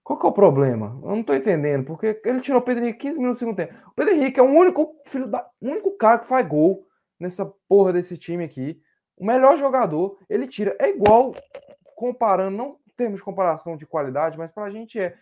Qual 0.05 0.19
que 0.19 0.25
é 0.27 0.29
o 0.29 0.33
problema? 0.33 0.99
Eu 1.01 1.15
não 1.15 1.23
tô 1.23 1.33
entendendo, 1.33 1.83
porque 1.83 2.21
ele 2.23 2.39
tirou 2.39 2.61
o 2.61 2.63
Pedro 2.63 2.83
Henrique 2.83 2.99
15 2.99 3.17
minutos 3.17 3.41
no 3.41 3.47
segundo 3.47 3.55
tempo. 3.55 3.73
O 3.87 3.95
Pedro 3.95 4.13
Henrique 4.13 4.39
é 4.39 4.43
o 4.43 4.45
único 4.45 5.01
filho 5.03 5.25
da, 5.25 5.49
único 5.59 5.97
cara 5.97 6.19
que 6.19 6.27
faz 6.27 6.47
gol 6.47 6.87
nessa 7.19 7.43
porra 7.67 7.91
desse 7.91 8.15
time 8.15 8.43
aqui. 8.43 8.79
O 9.17 9.25
melhor 9.25 9.57
jogador, 9.57 10.19
ele 10.29 10.47
tira. 10.47 10.75
É 10.79 10.89
igual 10.89 11.31
comparando, 11.95 12.55
não 12.55 12.77
em 12.87 12.95
termos 12.95 13.17
de 13.17 13.23
comparação 13.23 13.75
de 13.75 13.87
qualidade, 13.87 14.37
mas 14.37 14.51
pra 14.51 14.69
gente 14.69 14.99
é 14.99 15.17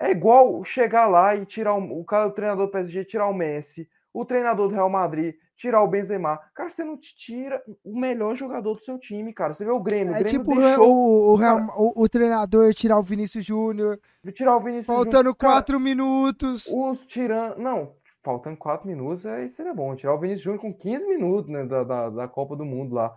é 0.00 0.12
igual 0.12 0.62
chegar 0.64 1.08
lá 1.08 1.34
e 1.34 1.44
tirar 1.44 1.74
o, 1.74 2.00
o 2.00 2.04
cara, 2.04 2.28
o 2.28 2.32
treinador 2.32 2.66
do 2.66 2.72
PSG, 2.72 3.04
tirar 3.04 3.26
o 3.26 3.34
Messi, 3.34 3.90
o 4.12 4.24
treinador 4.24 4.68
do 4.68 4.74
Real 4.74 4.88
Madrid, 4.90 5.34
tirar 5.56 5.82
o 5.82 5.88
Benzema. 5.88 6.38
Cara, 6.54 6.70
você 6.70 6.84
não 6.84 6.96
te 6.96 7.14
tira 7.16 7.62
o 7.84 7.98
melhor 7.98 8.34
jogador 8.34 8.74
do 8.74 8.80
seu 8.82 8.98
time, 8.98 9.32
cara. 9.32 9.52
Você 9.54 9.64
vê 9.64 9.70
o 9.70 9.80
Grêmio, 9.80 10.12
o 10.12 10.16
É 10.16 10.20
Grêmio 10.22 10.40
tipo 10.40 10.52
o, 10.52 10.60
deixou 10.60 10.88
o, 10.88 11.32
o, 11.32 11.36
Real- 11.36 11.66
o- 11.76 12.02
o 12.02 12.08
treinador 12.08 12.72
tirar 12.74 12.98
o 12.98 13.02
Vinícius 13.02 13.44
Júnior, 13.44 13.98
tirar 14.32 14.56
o 14.56 14.60
Vinícius 14.60 14.86
Júnior. 14.86 15.04
faltando 15.04 15.34
Cara, 15.34 15.52
quatro 15.54 15.80
minutos. 15.80 16.66
Os 16.66 17.04
tirando. 17.06 17.58
Não, 17.58 17.92
faltando 18.22 18.56
4 18.56 18.86
minutos, 18.86 19.24
aí 19.26 19.48
seria 19.48 19.72
bom. 19.74 19.94
Tirar 19.96 20.14
o 20.14 20.18
Vinícius 20.18 20.42
Júnior 20.44 20.60
com 20.60 20.72
15 20.72 21.06
minutos 21.06 21.50
né, 21.50 21.64
da, 21.64 21.82
da, 21.82 22.10
da 22.10 22.28
Copa 22.28 22.54
do 22.56 22.64
Mundo 22.64 22.94
lá. 22.94 23.14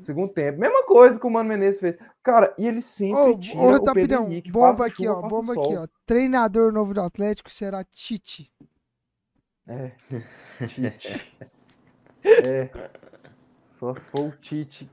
Segundo 0.00 0.32
tempo. 0.32 0.58
Mesma 0.58 0.84
coisa 0.84 1.20
que 1.20 1.26
o 1.26 1.30
Mano 1.30 1.48
Menezes 1.48 1.80
fez. 1.80 1.96
Cara, 2.22 2.52
e 2.58 2.66
ele 2.66 2.80
sempre 2.80 3.20
Ô, 3.20 3.38
tira 3.38 3.60
ô, 3.60 3.74
o 3.76 3.92
Pedro 3.92 4.22
Henrique. 4.24 4.50
bomba 4.50 4.86
aqui, 4.86 5.04
chuva, 5.04 5.18
ó, 5.20 5.28
bomba 5.28 5.54
sol. 5.54 5.64
aqui, 5.64 5.76
ó. 5.76 5.86
Treinador 6.04 6.72
novo 6.72 6.92
do 6.92 7.00
Atlético 7.00 7.48
será 7.48 7.84
Tite. 7.84 8.50
É. 9.66 9.92
Tite. 10.68 11.34
é. 12.24 12.70
Só 13.68 13.94
se 13.94 14.00
for 14.00 14.28
o 14.28 14.36
Tite, 14.36 14.90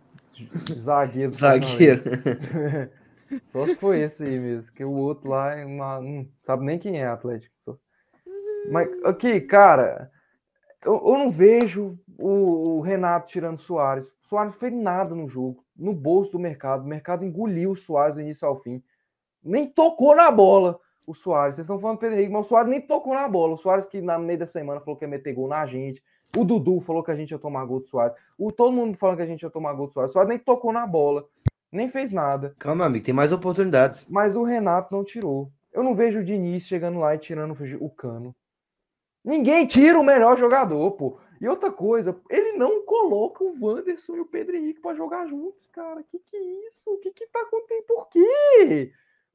zagueiro. 0.73 1.33
Zagueiro. 1.33 2.03
Só 3.45 3.65
se 3.65 3.75
for 3.75 3.95
esse 3.95 4.23
aí 4.23 4.39
mesmo, 4.39 4.73
que 4.73 4.83
o 4.83 4.91
outro 4.91 5.29
lá 5.29 5.55
é 5.55 5.65
uma, 5.65 6.01
não 6.01 6.27
sabe 6.43 6.65
nem 6.65 6.77
quem 6.77 6.99
é 6.99 7.07
Atlético. 7.07 7.79
Mas 8.69 8.89
aqui, 9.05 9.39
cara, 9.41 10.11
eu, 10.85 10.93
eu 10.93 11.17
não 11.17 11.31
vejo 11.31 11.97
o, 12.17 12.77
o 12.77 12.81
Renato 12.81 13.27
tirando 13.27 13.57
o 13.57 13.61
Soares. 13.61 14.07
O 14.07 14.27
Soares 14.27 14.53
não 14.53 14.59
fez 14.59 14.73
nada 14.73 15.15
no 15.15 15.27
jogo, 15.27 15.63
no 15.75 15.93
bolso 15.93 16.33
do 16.33 16.39
mercado. 16.39 16.83
O 16.83 16.87
mercado 16.87 17.23
engoliu 17.23 17.71
o 17.71 17.75
Soares 17.75 18.15
do 18.15 18.21
início 18.21 18.47
ao 18.47 18.61
fim. 18.61 18.83
Nem 19.43 19.67
tocou 19.67 20.15
na 20.15 20.29
bola 20.29 20.79
o 21.11 21.15
Soares. 21.15 21.55
Vocês 21.55 21.65
estão 21.65 21.79
falando 21.79 21.97
do 21.97 21.99
Pedro 21.99 22.17
Henrique, 22.17 22.33
mas 22.33 22.45
o 22.45 22.49
Soares 22.49 22.69
nem 22.69 22.81
tocou 22.81 23.13
na 23.13 23.27
bola. 23.27 23.53
O 23.53 23.57
Soares 23.57 23.85
que 23.85 24.01
na 24.01 24.17
no 24.17 24.25
meio 24.25 24.39
da 24.39 24.47
semana 24.47 24.79
falou 24.81 24.97
que 24.97 25.05
ia 25.05 25.09
meter 25.09 25.33
gol 25.33 25.47
na 25.47 25.65
gente. 25.65 26.03
O 26.35 26.45
Dudu 26.45 26.79
falou 26.79 27.03
que 27.03 27.11
a 27.11 27.15
gente 27.15 27.31
ia 27.31 27.39
tomar 27.39 27.65
gol 27.65 27.81
do 27.81 27.87
Soares. 27.87 28.15
O, 28.37 28.51
todo 28.51 28.71
mundo 28.71 28.97
falando 28.97 29.17
que 29.17 29.23
a 29.23 29.27
gente 29.27 29.41
ia 29.41 29.49
tomar 29.49 29.73
gol 29.73 29.87
do 29.87 29.93
Soares. 29.93 30.11
O 30.11 30.13
Soares 30.13 30.29
nem 30.29 30.39
tocou 30.39 30.71
na 30.71 30.87
bola, 30.87 31.27
nem 31.71 31.89
fez 31.89 32.11
nada. 32.11 32.55
Calma, 32.57 32.85
amigo, 32.85 33.05
tem 33.05 33.13
mais 33.13 33.31
oportunidades. 33.31 34.07
Mas 34.09 34.35
o 34.35 34.43
Renato 34.43 34.95
não 34.95 35.03
tirou. 35.03 35.51
Eu 35.71 35.83
não 35.83 35.95
vejo 35.95 36.19
o 36.19 36.23
Diniz 36.23 36.63
chegando 36.63 36.99
lá 36.99 37.15
e 37.15 37.19
tirando 37.19 37.55
o 37.79 37.89
cano. 37.89 38.35
Ninguém 39.23 39.67
tira 39.67 39.99
o 39.99 40.03
melhor 40.03 40.37
jogador, 40.37 40.91
pô. 40.91 41.19
E 41.39 41.47
outra 41.47 41.71
coisa, 41.71 42.19
ele 42.29 42.53
não 42.53 42.85
coloca 42.85 43.43
o 43.43 43.55
Wanderson 43.59 44.15
e 44.15 44.19
o 44.19 44.25
Pedro 44.25 44.55
Henrique 44.55 44.79
para 44.79 44.95
jogar 44.95 45.27
juntos, 45.27 45.67
cara. 45.67 46.03
Que 46.03 46.19
que 46.19 46.35
é 46.35 46.67
isso? 46.67 46.89
O 46.91 46.97
que 46.97 47.11
que 47.11 47.27
tá 47.27 47.41
acontecendo? 47.41 47.83
Por 47.83 48.09
quê? 48.09 48.91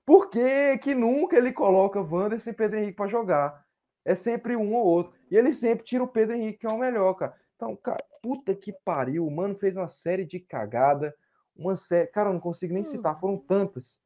Por 0.06 0.30
que 0.30 0.78
que 0.78 0.94
nunca 0.94 1.36
ele 1.36 1.52
coloca 1.52 2.00
Wanderson 2.00 2.50
e 2.50 2.54
Pedro 2.54 2.78
Henrique 2.78 2.96
para 2.96 3.10
jogar? 3.10 3.66
É 4.04 4.14
sempre 4.14 4.54
um 4.54 4.72
ou 4.72 4.86
outro. 4.86 5.12
E 5.28 5.36
ele 5.36 5.52
sempre 5.52 5.84
tira 5.84 6.04
o 6.04 6.08
Pedro 6.08 6.36
Henrique, 6.36 6.60
que 6.60 6.66
é 6.66 6.70
o 6.70 6.78
melhor, 6.78 7.12
cara. 7.14 7.34
Então, 7.56 7.74
cara, 7.74 8.02
puta 8.22 8.54
que 8.54 8.72
pariu. 8.72 9.26
O 9.26 9.30
mano 9.30 9.56
fez 9.56 9.76
uma 9.76 9.88
série 9.88 10.24
de 10.24 10.38
cagada. 10.38 11.12
Uma 11.56 11.74
série. 11.74 12.06
Cara, 12.06 12.28
eu 12.28 12.34
não 12.34 12.40
consigo 12.40 12.72
nem 12.72 12.84
citar. 12.84 13.18
Foram 13.18 13.36
tantas. 13.36 13.98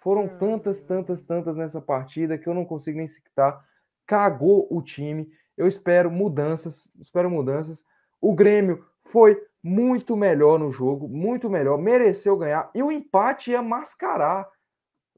Foram 0.00 0.26
tantas, 0.38 0.80
tantas, 0.80 1.20
tantas 1.20 1.56
nessa 1.58 1.80
partida 1.80 2.38
que 2.38 2.48
eu 2.48 2.54
não 2.54 2.64
consigo 2.64 2.96
nem 2.96 3.06
citar. 3.06 3.62
Cagou 4.06 4.66
o 4.70 4.80
time. 4.80 5.30
Eu 5.58 5.68
espero 5.68 6.10
mudanças. 6.10 6.88
Espero 6.98 7.28
mudanças. 7.28 7.84
O 8.18 8.34
Grêmio 8.34 8.82
foi 9.02 9.38
muito 9.62 10.16
melhor 10.16 10.58
no 10.58 10.70
jogo. 10.70 11.06
Muito 11.06 11.50
melhor. 11.50 11.76
Mereceu 11.76 12.34
ganhar. 12.38 12.70
E 12.74 12.82
o 12.82 12.90
empate 12.90 13.50
ia 13.50 13.60
mascarar. 13.60 14.48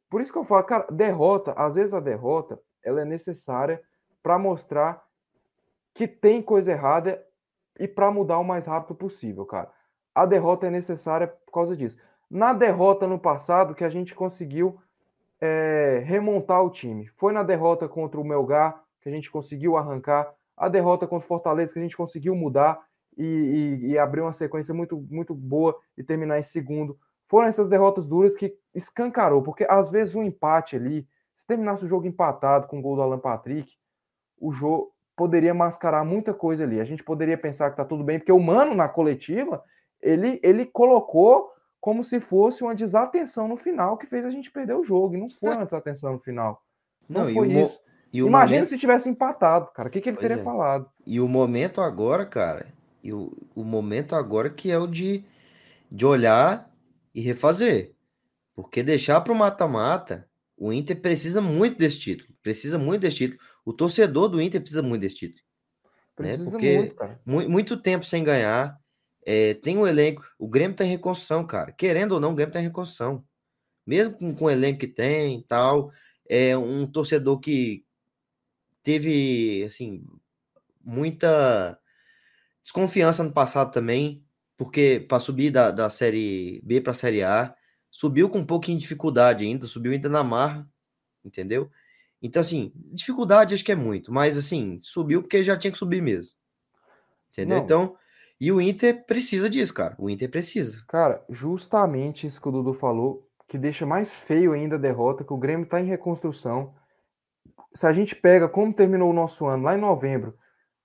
Por 0.09 0.21
isso 0.21 0.33
que 0.33 0.39
eu 0.39 0.45
falo, 0.45 0.65
cara, 0.65 0.87
derrota. 0.91 1.53
Às 1.53 1.75
vezes 1.75 1.95
a 1.95 2.01
derrota 2.01 2.61
ela 2.83 3.01
é 3.01 3.05
necessária 3.05 3.83
para 4.23 4.39
mostrar 4.39 5.05
que 5.95 6.07
tem 6.07 6.43
coisa 6.43 6.73
errada 6.73 7.23
e 7.79 7.89
para 7.89 8.11
mudar 8.11 8.39
o 8.39 8.45
mais 8.45 8.67
rápido 8.67 8.95
possível, 8.95 9.45
cara. 9.45 9.71
A 10.15 10.25
derrota 10.25 10.67
é 10.67 10.71
necessária 10.71 11.27
por 11.27 11.53
causa 11.53 11.77
disso. 11.77 11.97
Na 12.31 12.53
derrota 12.53 13.07
no 13.07 13.19
passado 13.19 13.75
que 13.75 13.85
a 13.85 13.89
gente 13.89 14.15
conseguiu 14.15 14.81
é, 15.41 16.03
remontar 16.05 16.63
o 16.63 16.71
time. 16.71 17.07
Foi 17.17 17.33
na 17.33 17.43
derrota 17.43 17.89
contra 17.89 18.21
o 18.21 18.25
Melgar 18.25 18.83
que 19.01 19.09
a 19.09 19.13
gente 19.13 19.31
conseguiu 19.31 19.77
arrancar. 19.77 20.33
A 20.57 20.69
derrota 20.69 21.07
contra 21.07 21.25
o 21.25 21.29
Fortaleza 21.29 21.73
que 21.73 21.79
a 21.79 21.83
gente 21.83 21.97
conseguiu 21.97 22.35
mudar 22.35 22.81
e, 23.17 23.25
e, 23.25 23.87
e 23.89 23.99
abrir 23.99 24.23
uma 24.23 24.33
sequência 24.33 24.75
muito, 24.75 24.97
muito 25.11 25.35
boa 25.35 25.79
e 25.97 26.03
terminar 26.03 26.39
em 26.39 26.43
segundo. 26.43 26.99
Foram 27.29 27.49
essas 27.49 27.69
derrotas 27.69 28.07
duras 28.07 28.37
que 28.37 28.57
escancarou, 28.75 29.43
porque 29.43 29.67
às 29.69 29.91
vezes 29.91 30.15
um 30.15 30.23
empate 30.23 30.77
ali, 30.77 31.07
se 31.35 31.47
terminasse 31.47 31.85
o 31.85 31.89
jogo 31.89 32.07
empatado 32.07 32.67
com 32.69 32.79
o 32.79 32.83
gol 32.83 32.97
do 32.97 33.03
Alan 33.03 33.19
Patrick, 33.19 33.73
o 34.39 34.53
jogo 34.53 34.93
poderia 35.17 35.55
mascarar 35.55 36.05
muita 36.05 36.35
coisa 36.35 36.63
ali. 36.63 36.81
A 36.81 36.85
gente 36.85 37.03
poderia 37.03 37.39
pensar 37.39 37.71
que 37.71 37.77
tá 37.77 37.85
tudo 37.85 38.05
bem, 38.05 38.19
porque 38.19 38.33
o 38.33 38.39
Mano 38.39 38.75
na 38.75 38.89
coletiva, 38.89 39.63
ele, 40.01 40.39
ele 40.43 40.67
colocou 40.67 41.51
como 41.81 42.05
se 42.05 42.21
fosse 42.21 42.63
uma 42.63 42.75
desatenção 42.75 43.49
no 43.49 43.57
final 43.57 43.97
que 43.97 44.07
fez 44.07 44.25
a 44.25 44.31
gente 44.31 44.51
perder 44.51 44.75
o 44.75 44.85
jogo. 44.85 45.15
E 45.15 45.19
não 45.19 45.31
foi 45.31 45.55
uma 45.55 45.65
desatenção 45.65 46.13
no 46.13 46.19
final. 46.19 46.63
Não, 47.09 47.25
não 47.25 47.33
foi 47.35 47.53
isso. 47.53 47.81
Imagina 48.13 48.59
momento... 48.59 48.69
se 48.69 48.79
tivesse 48.79 49.09
empatado, 49.09 49.71
cara. 49.73 49.89
O 49.89 49.93
que, 49.93 50.01
que 50.01 50.09
ele 50.09 50.17
pois 50.17 50.29
teria 50.29 50.41
é. 50.41 50.45
falado? 50.45 50.89
E 51.07 51.21
o 51.21 51.29
momento 51.29 51.81
agora, 51.81 52.25
cara, 52.25 52.67
e 53.03 53.13
o, 53.13 53.31
o 53.55 53.63
momento 53.63 54.15
agora 54.15 54.51
que 54.51 54.71
é 54.71 54.79
o 54.79 54.87
de, 54.87 55.25
de 55.91 56.07
olhar 56.07 56.71
e 57.17 57.23
refazer. 57.23 57.95
Porque 58.55 58.83
deixar 58.83 59.23
para 59.23 59.33
o 59.33 59.37
mata-mata, 59.37 60.29
o 60.57 60.71
Inter 60.71 61.01
precisa 61.01 61.41
muito 61.41 61.79
desse 61.79 61.99
título. 61.99 62.29
Precisa 62.43 62.79
muito 62.79 63.01
desse 63.01 63.17
título. 63.17 63.41
O 63.65 63.73
torcedor 63.73 64.29
do 64.29 64.41
Inter 64.41 64.61
precisa 64.61 64.83
muito 64.83 65.01
desse 65.01 65.17
título. 65.17 65.43
Né? 66.19 66.37
Porque 66.37 66.95
muito, 67.25 67.51
muito, 67.51 67.77
tempo 67.79 68.05
sem 68.05 68.23
ganhar. 68.23 68.79
É, 69.25 69.55
tem 69.55 69.79
um 69.79 69.87
elenco. 69.87 70.23
O 70.39 70.47
Grêmio 70.47 70.73
está 70.73 70.85
em 70.85 70.91
reconstrução, 70.91 71.47
cara. 71.47 71.73
Querendo 71.73 72.13
ou 72.13 72.21
não, 72.21 72.33
o 72.33 72.35
Grêmio 72.35 72.51
está 72.51 72.61
em 72.61 72.65
reconstrução. 72.65 73.25
Mesmo 73.87 74.15
com, 74.15 74.35
com 74.35 74.45
o 74.45 74.51
elenco 74.51 74.81
que 74.81 74.87
tem 74.87 75.41
tal. 75.49 75.91
É 76.29 76.57
um 76.57 76.87
torcedor 76.87 77.41
que 77.41 77.85
teve, 78.83 79.65
assim, 79.65 80.05
muita 80.85 81.79
desconfiança 82.63 83.23
no 83.23 83.33
passado 83.33 83.71
também. 83.73 84.26
Porque 84.57 85.05
para 85.07 85.19
subir 85.19 85.51
da, 85.51 85.71
da 85.71 85.91
Série 85.91 86.61
B 86.65 86.81
para 86.81 86.93
a 86.93 86.95
Série 86.95 87.23
A, 87.23 87.55
subiu 87.91 88.29
com 88.29 88.39
um 88.39 88.47
pouquinho 88.47 88.79
de 88.79 88.83
dificuldade 88.83 89.45
ainda. 89.45 89.67
Subiu 89.67 89.93
ainda 89.93 90.09
na 90.09 90.25
marra, 90.25 90.69
entendeu? 91.25 91.71
Então, 92.23 92.41
assim, 92.41 92.73
dificuldade 92.75 93.55
acho 93.55 93.65
que 93.65 93.73
é 93.73 93.77
muito, 93.77 94.13
mas 94.13 94.39
assim, 94.39 94.79
subiu 94.81 95.21
porque 95.21 95.43
já 95.43 95.57
tinha 95.57 95.71
que 95.71 95.79
subir 95.79 96.03
mesmo. 96.03 96.35
Entendeu? 97.31 97.59
Não. 97.59 97.65
Então, 97.65 97.97
e 98.41 98.51
o 98.51 98.61
Inter 98.61 99.05
precisa 99.07 99.49
disso, 99.49 99.73
cara. 99.73 99.95
O 99.99 100.09
Inter 100.11 100.31
precisa. 100.31 100.85
Cara, 100.89 101.25
justamente 101.29 102.27
isso 102.27 102.41
que 102.41 102.49
o 102.49 102.53
Dudu 102.53 102.73
falou, 102.73 103.29
que 103.49 103.59
deixa 103.59 103.87
mais 103.87 104.11
feio 104.11 104.53
ainda 104.53 104.77
a 104.77 104.79
derrota, 104.79 105.25
que 105.25 105.33
o 105.33 105.39
Grêmio 105.39 105.67
tá 105.67 105.81
em 105.81 105.87
reconstrução. 105.87 106.75
Se 107.75 107.87
a 107.87 107.93
gente 107.93 108.17
pega 108.17 108.49
como 108.49 108.73
terminou 108.73 109.11
o 109.11 109.15
nosso 109.15 109.47
ano 109.47 109.65
lá 109.65 109.77
em 109.77 109.81
novembro, 109.81 110.35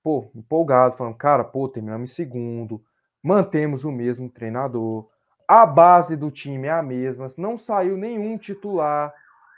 pô, 0.04 0.30
empolgado, 0.36 0.96
falando, 0.96 1.16
cara, 1.16 1.44
pô, 1.44 1.68
terminamos 1.68 2.12
em 2.12 2.14
segundo, 2.14 2.84
mantemos 3.24 3.84
o 3.84 3.92
mesmo 3.92 4.30
treinador, 4.30 5.08
a 5.48 5.66
base 5.66 6.16
do 6.16 6.32
time 6.32 6.68
é 6.68 6.72
a 6.72 6.82
mesma, 6.82 7.28
não 7.38 7.58
saiu 7.58 7.98
nenhum 7.98 8.38
titular, 8.38 9.14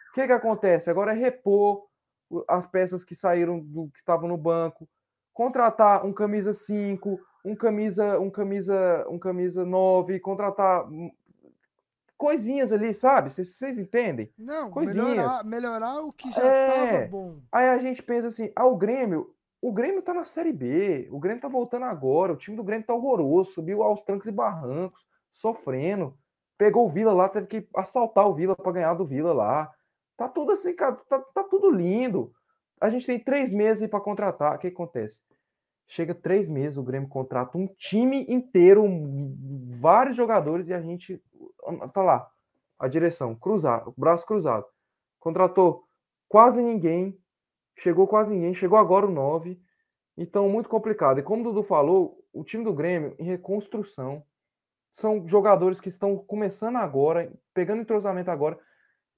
o 0.09 0.13
que, 0.13 0.25
que 0.25 0.33
acontece? 0.33 0.89
Agora 0.89 1.11
é 1.11 1.15
repor 1.15 1.87
as 2.47 2.65
peças 2.65 3.03
que 3.03 3.15
saíram 3.15 3.59
do 3.59 3.89
que 3.89 3.99
estavam 3.99 4.27
no 4.27 4.37
banco, 4.37 4.87
contratar 5.33 6.05
um 6.05 6.13
camisa 6.13 6.53
5, 6.53 7.19
um 7.43 7.55
camisa, 7.55 8.19
um 8.19 8.29
camisa, 8.29 9.05
um 9.09 9.19
camisa 9.19 9.65
9, 9.65 10.19
contratar 10.19 10.87
coisinhas 12.17 12.71
ali, 12.71 12.93
sabe? 12.93 13.31
Vocês 13.31 13.77
entendem? 13.77 14.31
Não, 14.37 14.71
coisinhas. 14.71 15.07
Melhorar, 15.07 15.43
melhorar 15.43 15.99
o 16.01 16.11
que 16.11 16.31
já 16.31 16.37
estava 16.37 16.97
é... 16.97 17.07
bom. 17.07 17.39
Aí 17.51 17.67
a 17.67 17.77
gente 17.79 18.01
pensa 18.01 18.29
assim, 18.29 18.51
ah, 18.55 18.65
o 18.65 18.77
Grêmio, 18.77 19.35
o 19.63 19.71
Grêmio 19.71 20.01
tá 20.01 20.13
na 20.13 20.25
Série 20.25 20.51
B, 20.51 21.07
o 21.09 21.17
Grêmio 21.17 21.41
tá 21.41 21.47
voltando 21.47 21.85
agora, 21.85 22.33
o 22.33 22.35
time 22.35 22.57
do 22.57 22.65
Grêmio 22.65 22.85
tá 22.85 22.93
horroroso, 22.93 23.51
subiu 23.51 23.81
aos 23.81 24.03
trancos 24.03 24.27
e 24.27 24.31
barrancos, 24.31 25.07
sofrendo. 25.31 26.17
Pegou 26.57 26.85
o 26.85 26.89
Vila 26.89 27.13
lá, 27.13 27.29
teve 27.29 27.47
que 27.47 27.67
assaltar 27.73 28.27
o 28.27 28.33
Vila 28.33 28.57
para 28.57 28.73
ganhar 28.73 28.93
do 28.93 29.05
Vila 29.05 29.31
lá. 29.31 29.71
Tá 30.17 30.27
tudo 30.27 30.51
assim, 30.51 30.75
cara, 30.75 30.97
tá, 31.07 31.17
tá 31.17 31.43
tudo 31.45 31.69
lindo. 31.71 32.33
A 32.81 32.89
gente 32.89 33.05
tem 33.05 33.17
três 33.17 33.53
meses 33.53 33.89
para 33.89 34.01
contratar. 34.01 34.57
O 34.57 34.59
que 34.59 34.67
acontece? 34.67 35.21
Chega 35.87 36.13
três 36.13 36.49
meses, 36.49 36.77
o 36.77 36.83
Grêmio 36.83 37.07
contrata 37.07 37.57
um 37.57 37.67
time 37.67 38.25
inteiro, 38.27 38.83
vários 39.79 40.17
jogadores, 40.17 40.67
e 40.67 40.73
a 40.73 40.81
gente 40.81 41.23
tá 41.93 42.03
lá. 42.03 42.29
A 42.77 42.89
direção, 42.89 43.33
cruzado, 43.33 43.93
braço 43.95 44.25
cruzado. 44.25 44.65
Contratou 45.21 45.85
quase 46.27 46.61
ninguém, 46.61 47.17
chegou 47.77 48.07
quase 48.07 48.31
ninguém, 48.31 48.53
chegou 48.53 48.77
agora 48.77 49.05
o 49.05 49.11
9. 49.11 49.59
Então, 50.17 50.47
muito 50.49 50.69
complicado. 50.69 51.19
E 51.19 51.23
como 51.23 51.41
o 51.41 51.45
Dudu 51.45 51.63
falou, 51.63 52.23
o 52.31 52.43
time 52.43 52.63
do 52.63 52.73
Grêmio 52.73 53.15
em 53.17 53.23
reconstrução. 53.23 54.23
São 54.93 55.27
jogadores 55.27 55.81
que 55.81 55.89
estão 55.89 56.17
começando 56.17 56.75
agora, 56.75 57.31
pegando 57.53 57.81
entrosamento 57.81 58.29
agora. 58.29 58.59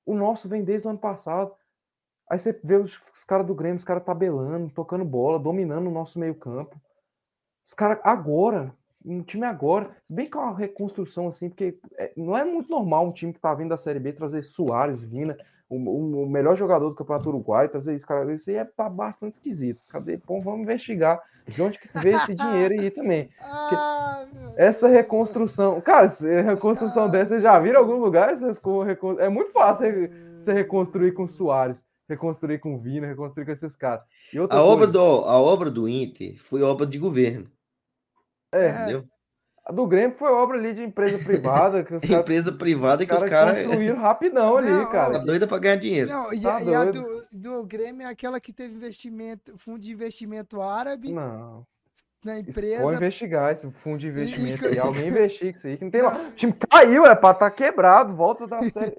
O 0.06 0.16
nosso 0.16 0.48
vem 0.48 0.64
desde 0.64 0.88
o 0.88 0.90
ano 0.90 1.00
passado. 1.00 1.54
Aí 2.30 2.40
você 2.40 2.60
vê 2.64 2.76
os, 2.76 2.98
os 2.98 3.24
caras 3.24 3.46
do 3.46 3.54
Grêmio, 3.54 3.78
os 3.78 3.84
caras 3.84 4.04
tabelando, 4.04 4.72
tocando 4.72 5.04
bola, 5.04 5.38
dominando 5.38 5.88
o 5.88 5.92
nosso 5.92 6.18
meio-campo. 6.18 6.80
Os 7.68 7.74
caras 7.74 8.00
agora, 8.04 8.74
um 9.04 9.22
time 9.22 9.46
agora, 9.46 9.96
bem 10.10 10.30
com 10.30 10.40
uma 10.40 10.56
reconstrução 10.56 11.28
assim, 11.28 11.50
porque 11.50 11.80
é, 11.98 12.14
não 12.16 12.38
é 12.38 12.44
muito 12.44 12.70
normal 12.70 13.08
um 13.08 13.12
time 13.12 13.34
que 13.34 13.40
tá 13.40 13.54
vindo 13.54 13.70
da 13.70 13.78
Série 13.78 14.00
B 14.00 14.14
trazer 14.14 14.44
Soares, 14.44 15.04
Vina, 15.04 15.36
o, 15.70 15.76
o, 15.78 16.24
o 16.24 16.30
melhor 16.30 16.56
jogador 16.56 16.90
do 16.90 16.96
Campeonato 16.96 17.30
Uruguai, 17.30 17.68
trazer 17.68 17.96
isso, 17.96 18.06
cara. 18.06 18.34
Isso 18.34 18.50
aí 18.50 18.58
é, 18.58 18.66
tá 18.66 18.90
bastante 18.90 19.34
esquisito. 19.34 19.82
Cadê? 19.88 20.18
Bom, 20.18 20.42
vamos 20.42 20.62
investigar 20.62 21.22
de 21.48 21.62
onde 21.62 21.80
que 21.80 21.88
veio 22.00 22.18
esse 22.18 22.36
dinheiro 22.36 22.74
aí 22.80 22.92
também. 22.92 23.30
Ah, 23.42 24.26
essa 24.56 24.88
reconstrução. 24.88 25.80
Cara, 25.82 26.08
reconstrução 26.44 27.10
dessa, 27.10 27.30
vocês 27.30 27.44
já 27.44 27.60
viram 27.60 27.82
em 27.82 27.84
algum 27.84 27.98
lugar? 27.98 28.34
É 29.20 29.30
muito 29.30 29.52
fácil 29.52 30.10
você 30.40 30.54
reconstruir 30.54 31.12
com 31.14 31.28
Soares, 31.28 31.84
reconstruir 32.08 32.60
com 32.60 32.80
Vina, 32.80 33.08
reconstruir 33.08 33.46
com 33.46 33.52
esses 33.52 33.76
caras. 33.76 34.04
a, 34.34 34.38
coisa... 34.38 34.64
obra 34.64 34.88
do, 34.88 35.00
a 35.00 35.40
obra 35.40 35.70
do 35.70 35.88
Inter 35.88 36.42
foi 36.42 36.62
obra 36.62 36.86
de 36.86 36.98
governo. 36.98 37.50
É. 38.52 38.70
Entendeu? 38.70 39.06
A 39.66 39.72
do 39.72 39.88
Grêmio 39.88 40.16
foi 40.16 40.32
obra 40.32 40.58
ali 40.60 40.76
de 40.76 40.84
empresa 40.84 41.18
privada. 41.18 41.84
Que 41.84 41.96
os 41.96 42.02
cara, 42.06 42.22
empresa 42.22 42.52
privada 42.52 43.02
os 43.02 43.10
que 43.10 43.16
os 43.16 43.24
caras. 43.24 43.66
construíram 43.66 43.98
rapidão 43.98 44.58
ali, 44.58 44.70
não, 44.70 44.86
cara. 44.92 45.14
Tá 45.14 45.20
doida 45.26 45.48
pra 45.48 45.58
ganhar 45.58 45.78
dinheiro. 45.78 46.12
Não, 46.12 46.32
e, 46.32 46.42
tá 46.42 46.58
a, 46.58 46.64
e 46.64 46.76
a 46.76 46.86
do, 46.86 47.24
do 47.32 47.64
Grêmio 47.64 48.06
é 48.06 48.10
aquela 48.10 48.40
que 48.40 48.54
teve 48.54 48.76
investimento, 48.76 49.58
fundo 49.58 49.80
de 49.80 49.92
investimento 49.92 50.62
árabe. 50.62 51.12
Não. 51.12 51.66
Na 52.24 52.40
empresa. 52.40 52.84
Vou 52.84 52.94
investigar 52.94 53.52
esse 53.52 53.70
fundo 53.72 54.00
de 54.00 54.08
investimento 54.08 54.68
aí. 54.68 54.78
Alguém 54.78 55.08
investir 55.08 55.50
isso 55.50 55.66
aí, 55.66 55.78
que 55.78 55.84
não 55.84 55.92
tem 55.92 56.02
lá. 56.04 56.14
O 56.14 56.32
time 56.34 56.54
caiu, 56.70 57.06
é 57.06 57.16
pra 57.16 57.32
estar 57.32 57.50
tá 57.50 57.52
quebrado, 57.52 58.16
volta 58.16 58.46
da 58.46 58.62
série. 58.70 58.98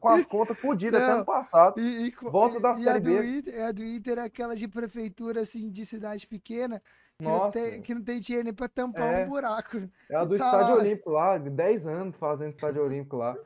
com 0.00 0.08
as 0.08 0.26
contas 0.26 0.58
fodidas 0.58 1.00
até 1.00 1.12
ano 1.12 1.24
passado. 1.24 1.80
E, 1.80 2.08
e, 2.08 2.14
volta 2.20 2.58
da 2.60 2.74
e 2.74 2.78
Série 2.78 3.00
B. 3.00 3.38
Inter, 3.38 3.64
a 3.64 3.72
do 3.72 3.84
Inter 3.84 4.18
é 4.18 4.22
aquela 4.22 4.56
de 4.56 4.66
prefeitura, 4.66 5.40
assim, 5.40 5.70
de 5.70 5.86
cidade 5.86 6.26
pequena, 6.26 6.82
que, 7.18 7.24
não 7.24 7.50
tem, 7.50 7.82
que 7.82 7.94
não 7.94 8.02
tem 8.02 8.20
dinheiro 8.20 8.44
nem 8.44 8.54
pra 8.54 8.68
tampar 8.68 9.14
é, 9.14 9.24
um 9.24 9.28
buraco. 9.28 9.88
É 10.10 10.16
a 10.16 10.24
do 10.24 10.36
tá 10.36 10.44
Estádio 10.46 10.74
lá. 10.74 10.80
Olímpico 10.80 11.10
lá, 11.10 11.38
de 11.38 11.50
10 11.50 11.86
anos 11.86 12.16
fazendo 12.16 12.50
Estádio 12.50 12.82
Olímpico 12.82 13.16
lá. 13.16 13.36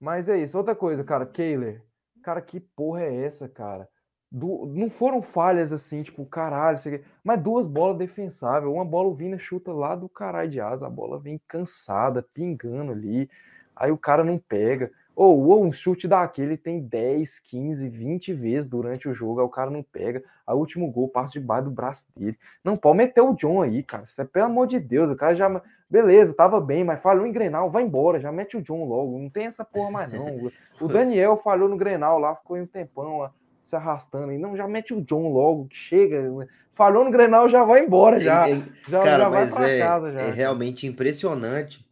Mas 0.00 0.28
é 0.28 0.38
isso. 0.38 0.56
Outra 0.56 0.74
coisa, 0.74 1.04
cara, 1.04 1.26
Kehler. 1.26 1.82
Cara, 2.22 2.40
que 2.40 2.58
porra 2.58 3.02
é 3.02 3.24
essa, 3.24 3.48
cara? 3.48 3.88
Du- 4.30 4.66
não 4.66 4.90
foram 4.90 5.22
falhas 5.22 5.72
assim, 5.72 6.02
tipo, 6.02 6.24
caralho, 6.26 6.78
aqui, 6.78 7.04
mas 7.22 7.40
duas 7.40 7.66
bolas 7.66 7.98
defensáveis. 7.98 8.72
Uma 8.72 8.84
bola 8.84 9.08
o 9.08 9.14
Vina 9.14 9.38
chuta 9.38 9.72
lá 9.72 9.94
do 9.94 10.08
caralho 10.08 10.50
de 10.50 10.60
asa, 10.60 10.86
a 10.86 10.90
bola 10.90 11.20
vem 11.20 11.40
cansada, 11.46 12.22
pingando 12.22 12.92
ali. 12.92 13.30
Aí 13.76 13.90
o 13.92 13.98
cara 13.98 14.24
não 14.24 14.38
pega. 14.38 14.90
Ou, 15.16 15.46
ou 15.48 15.64
um 15.64 15.72
chute 15.72 16.08
daquele 16.08 16.56
tem 16.56 16.80
10, 16.80 17.38
15, 17.38 17.88
20 17.88 18.32
vezes 18.32 18.68
durante 18.68 19.08
o 19.08 19.14
jogo, 19.14 19.38
aí 19.40 19.46
o 19.46 19.50
cara 19.50 19.70
não 19.70 19.82
pega. 19.82 20.22
Aí 20.46 20.54
o 20.54 20.58
último 20.58 20.90
gol 20.90 21.08
passa 21.08 21.34
debaixo 21.34 21.66
do 21.66 21.70
braço 21.70 22.06
dele. 22.16 22.36
Não 22.64 22.76
pode 22.76 22.98
meter 22.98 23.20
o 23.20 23.34
John 23.34 23.62
aí, 23.62 23.82
cara. 23.82 24.04
Isso 24.04 24.20
é 24.20 24.24
pelo 24.24 24.46
amor 24.46 24.66
de 24.66 24.80
Deus. 24.80 25.10
O 25.10 25.16
cara 25.16 25.34
já. 25.34 25.62
Beleza, 25.88 26.34
tava 26.34 26.60
bem, 26.60 26.82
mas 26.82 27.00
falhou 27.00 27.24
em 27.26 27.30
Grenal, 27.30 27.70
vai 27.70 27.84
embora, 27.84 28.18
já 28.18 28.32
mete 28.32 28.56
o 28.56 28.62
John 28.62 28.84
logo. 28.84 29.16
Não 29.18 29.30
tem 29.30 29.46
essa 29.46 29.64
porra 29.64 29.90
mais, 29.92 30.12
não. 30.12 30.50
O 30.80 30.88
Daniel 30.88 31.36
falhou 31.36 31.68
no 31.68 31.76
Grenal 31.76 32.18
lá, 32.18 32.34
ficou 32.34 32.56
um 32.56 32.66
tempão 32.66 33.18
lá, 33.18 33.32
se 33.62 33.76
arrastando 33.76 34.30
aí. 34.32 34.38
Não, 34.38 34.56
já 34.56 34.66
mete 34.66 34.92
o 34.92 35.00
John 35.00 35.28
logo, 35.32 35.66
que 35.68 35.76
chega. 35.76 36.24
Falhou 36.72 37.04
no 37.04 37.10
Grenal, 37.12 37.48
já 37.48 37.62
vai 37.62 37.84
embora, 37.84 38.18
já. 38.18 38.48
É- 38.48 38.52
é- 38.54 38.62
já, 38.88 38.98
Cara, 39.00 39.18
já 39.24 39.28
vai 39.28 39.40
mas 39.44 39.54
pra 39.54 39.68
é, 39.70 39.78
casa 39.78 40.12
já. 40.12 40.18
é 40.20 40.30
realmente 40.32 40.86
impressionante 40.88 41.86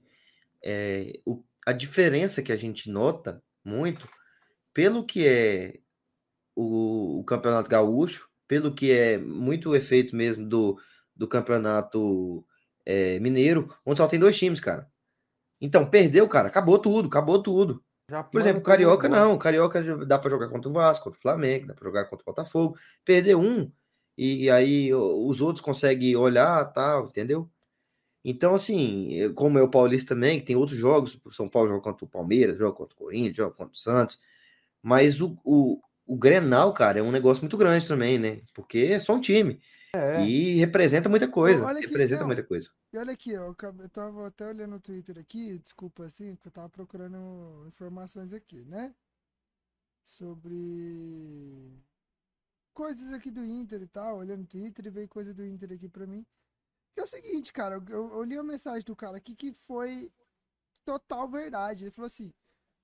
é, 0.65 1.13
o- 1.25 1.41
a 1.67 1.73
diferença 1.73 2.43
que 2.43 2.53
a 2.53 2.57
gente 2.57 2.91
nota 2.91 3.43
muito 3.65 4.09
pelo 4.75 5.05
que 5.07 5.27
é 5.27 5.79
o, 6.57 7.21
o 7.21 7.25
Campeonato 7.25 7.69
Gaúcho, 7.69 8.29
pelo 8.49 8.75
que 8.75 8.91
é 8.93 9.19
muito 9.19 9.71
o 9.71 9.77
efeito 9.77 10.15
mesmo 10.17 10.47
do, 10.49 10.79
do 11.15 11.29
Campeonato 11.29 12.45
é, 12.85 13.19
Mineiro, 13.21 13.75
onde 13.87 13.99
só 13.99 14.07
tem 14.07 14.19
dois 14.19 14.37
times, 14.39 14.61
cara. 14.61 14.91
Então, 15.61 15.89
perdeu, 15.89 16.29
cara, 16.29 16.49
acabou 16.49 16.79
tudo, 16.79 17.09
acabou 17.09 17.43
tudo. 17.43 17.83
Já 18.11 18.23
Por 18.23 18.41
exemplo, 18.41 18.61
o 18.61 18.65
Carioca 18.65 19.07
embora. 19.07 19.23
não. 19.23 19.35
O 19.35 19.39
Carioca 19.39 20.05
dá 20.07 20.19
pra 20.19 20.31
jogar 20.31 20.49
contra 20.49 20.69
o 20.69 20.73
Vasco, 20.73 21.05
contra 21.05 21.19
o 21.19 21.23
Flamengo, 21.23 21.69
dá 21.69 21.75
pra 21.75 21.85
jogar 21.85 22.05
contra 22.07 22.23
o 22.25 22.27
Botafogo. 22.27 22.77
Perder 23.05 23.37
um, 23.37 23.71
e 24.19 24.51
aí 24.51 24.93
o- 24.93 25.29
os 25.29 25.41
outros 25.41 25.65
conseguem 25.65 26.17
olhar 26.17 26.65
tal, 26.73 27.07
entendeu? 27.07 27.49
Então, 28.25 28.55
assim, 28.55 29.13
eu- 29.15 29.35
como 29.35 29.59
é 29.59 29.63
o 29.63 29.69
Paulista 29.71 30.15
também, 30.15 30.39
que 30.41 30.47
tem 30.47 30.57
outros 30.57 30.79
jogos, 30.79 31.19
o 31.25 31.33
São 31.33 31.49
Paulo 31.49 31.69
joga 31.69 31.83
contra 31.83 32.05
o 32.05 32.09
Palmeiras, 32.09 32.59
joga 32.59 32.77
contra 32.77 32.95
o 32.95 32.99
Corinthians, 32.99 33.37
joga 33.37 33.55
contra 33.55 33.73
o 33.73 33.77
Santos, 33.77 34.21
mas 34.83 35.21
o, 35.21 35.37
o, 35.45 35.81
o 36.07 36.17
Grenal, 36.17 36.73
cara, 36.73 36.99
é 36.99 37.03
um 37.03 37.11
negócio 37.13 37.43
muito 37.43 37.57
grande 37.57 37.87
também, 37.87 38.19
né? 38.19 38.43
Porque 38.55 38.79
é 38.79 38.99
só 38.99 39.15
um 39.15 39.21
time 39.21 39.61
É. 39.95 40.25
e 40.25 40.55
representa 40.55 41.09
muita 41.09 41.29
coisa, 41.29 41.69
aqui, 41.69 41.87
representa 41.87 42.21
não. 42.21 42.29
muita 42.29 42.43
coisa. 42.45 42.71
E 42.93 42.99
olha 42.99 43.13
aqui, 43.13 43.31
eu, 43.31 43.57
eu 43.79 43.89
tava 43.89 44.27
até 44.27 44.47
olhando 44.47 44.73
no 44.73 44.81
Twitter 44.81 45.19
aqui, 45.19 45.59
desculpa 45.59 46.05
assim, 46.05 46.35
porque 46.35 46.49
eu 46.49 46.53
tava 46.53 46.69
procurando 46.69 47.65
informações 47.67 48.33
aqui, 48.33 48.65
né? 48.65 48.95
Sobre 50.05 51.73
coisas 52.75 53.13
aqui 53.13 53.31
do 53.31 53.45
Inter 53.45 53.83
e 53.83 53.87
tal, 53.87 54.19
olhando 54.19 54.41
no 54.41 54.47
Twitter 54.47 54.87
e 54.87 54.91
veio 54.91 55.09
coisa 55.09 55.33
do 55.33 55.45
Inter 55.47 55.73
aqui 55.73 55.89
pra 55.89 56.07
mim. 56.07 56.25
Que 56.95 57.01
é 57.01 57.05
o 57.05 57.07
seguinte, 57.07 57.53
cara, 57.53 57.83
eu, 57.89 58.13
eu, 58.13 58.23
li 58.23 58.37
a 58.37 58.43
mensagem 58.43 58.85
do 58.85 58.95
cara 58.95 59.17
aqui 59.17 59.35
que 59.35 59.53
foi 59.53 60.13
total 60.85 61.29
verdade. 61.29 61.85
Ele 61.85 61.91
falou 61.91 62.07
assim, 62.07 62.33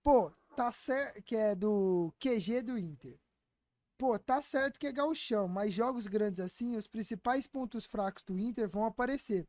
pô, 0.02 0.30
tá 0.56 0.72
certo, 0.72 1.22
que 1.22 1.36
é 1.36 1.54
do 1.54 2.12
QG 2.18 2.62
do 2.62 2.78
Inter. 2.78 3.18
Pô, 3.98 4.18
tá 4.18 4.40
certo 4.40 4.78
que 4.78 4.86
é 4.86 4.92
gauchão, 4.92 5.48
mas 5.48 5.74
jogos 5.74 6.06
grandes 6.06 6.40
assim, 6.40 6.76
os 6.76 6.86
principais 6.86 7.46
pontos 7.46 7.84
fracos 7.84 8.22
do 8.22 8.38
Inter 8.38 8.68
vão 8.68 8.84
aparecer. 8.84 9.46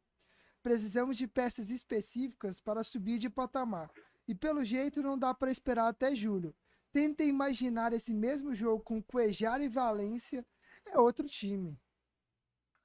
Precisamos 0.61 1.15
de 1.15 1.27
peças 1.27 1.69
específicas 1.69 2.60
para 2.60 2.84
subir 2.84 3.18
de 3.18 3.30
patamar. 3.30 3.90
E 4.27 4.36
pelo 4.36 4.64
jeito 4.64 5.02
não 5.02 5.18
dá 5.18 5.34
para 5.34 5.52
esperar 5.52 5.88
até 5.88 6.15
julho. 6.15 6.53
Tentem 6.91 7.30
imaginar 7.30 7.94
esse 7.94 8.14
mesmo 8.14 8.53
jogo 8.53 8.84
com 8.84 9.02
Cuejar 9.02 9.61
e 9.61 9.69
Valência. 9.69 10.45
É 10.88 10.99
outro 10.99 11.27
time. 11.27 11.80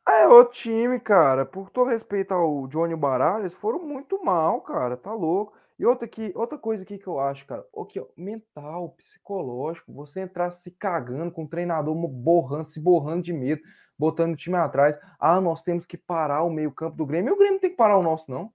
É 0.07 0.27
outro 0.29 0.53
time, 0.55 1.01
cara. 1.01 1.47
Por 1.47 1.71
todo 1.71 1.89
respeito 1.91 2.33
ao 2.33 2.67
Johnny 2.69 2.95
Baralhas, 2.95 3.55
foram 3.55 3.79
muito 3.81 4.23
mal, 4.23 4.61
cara. 4.61 4.97
Tá 4.97 5.13
louco. 5.13 5.55
E 5.79 5.85
outra, 5.87 6.05
aqui, 6.07 6.33
outra 6.37 6.57
coisa 6.59 6.83
aqui 6.83 6.99
que 6.99 7.07
eu 7.07 7.19
acho, 7.19 7.47
cara, 7.47 7.67
o 7.73 7.85
que, 7.85 7.99
ó, 7.99 8.07
mental, 8.17 8.91
psicológico, 8.91 9.93
você 9.93 10.21
entrar 10.21 10.53
se 10.53 10.71
cagando 10.71 11.33
com 11.33 11.45
o 11.45 11.49
treinador 11.49 11.95
borrando, 12.09 12.71
se 12.71 12.79
borrando 12.79 13.23
de 13.23 13.33
medo, 13.33 13.61
botando 13.99 14.35
o 14.35 14.37
time 14.37 14.57
atrás. 14.57 15.01
Ah, 15.19 15.41
nós 15.41 15.63
temos 15.63 15.85
que 15.85 15.97
parar 15.97 16.45
o 16.45 16.51
meio-campo 16.51 16.97
do 16.97 17.07
Grêmio. 17.07 17.31
E 17.31 17.35
o 17.35 17.37
Grêmio 17.37 17.55
não 17.55 17.61
tem 17.61 17.71
que 17.71 17.77
parar 17.77 17.99
o 17.99 18.03
nosso, 18.03 18.31
não. 18.31 18.53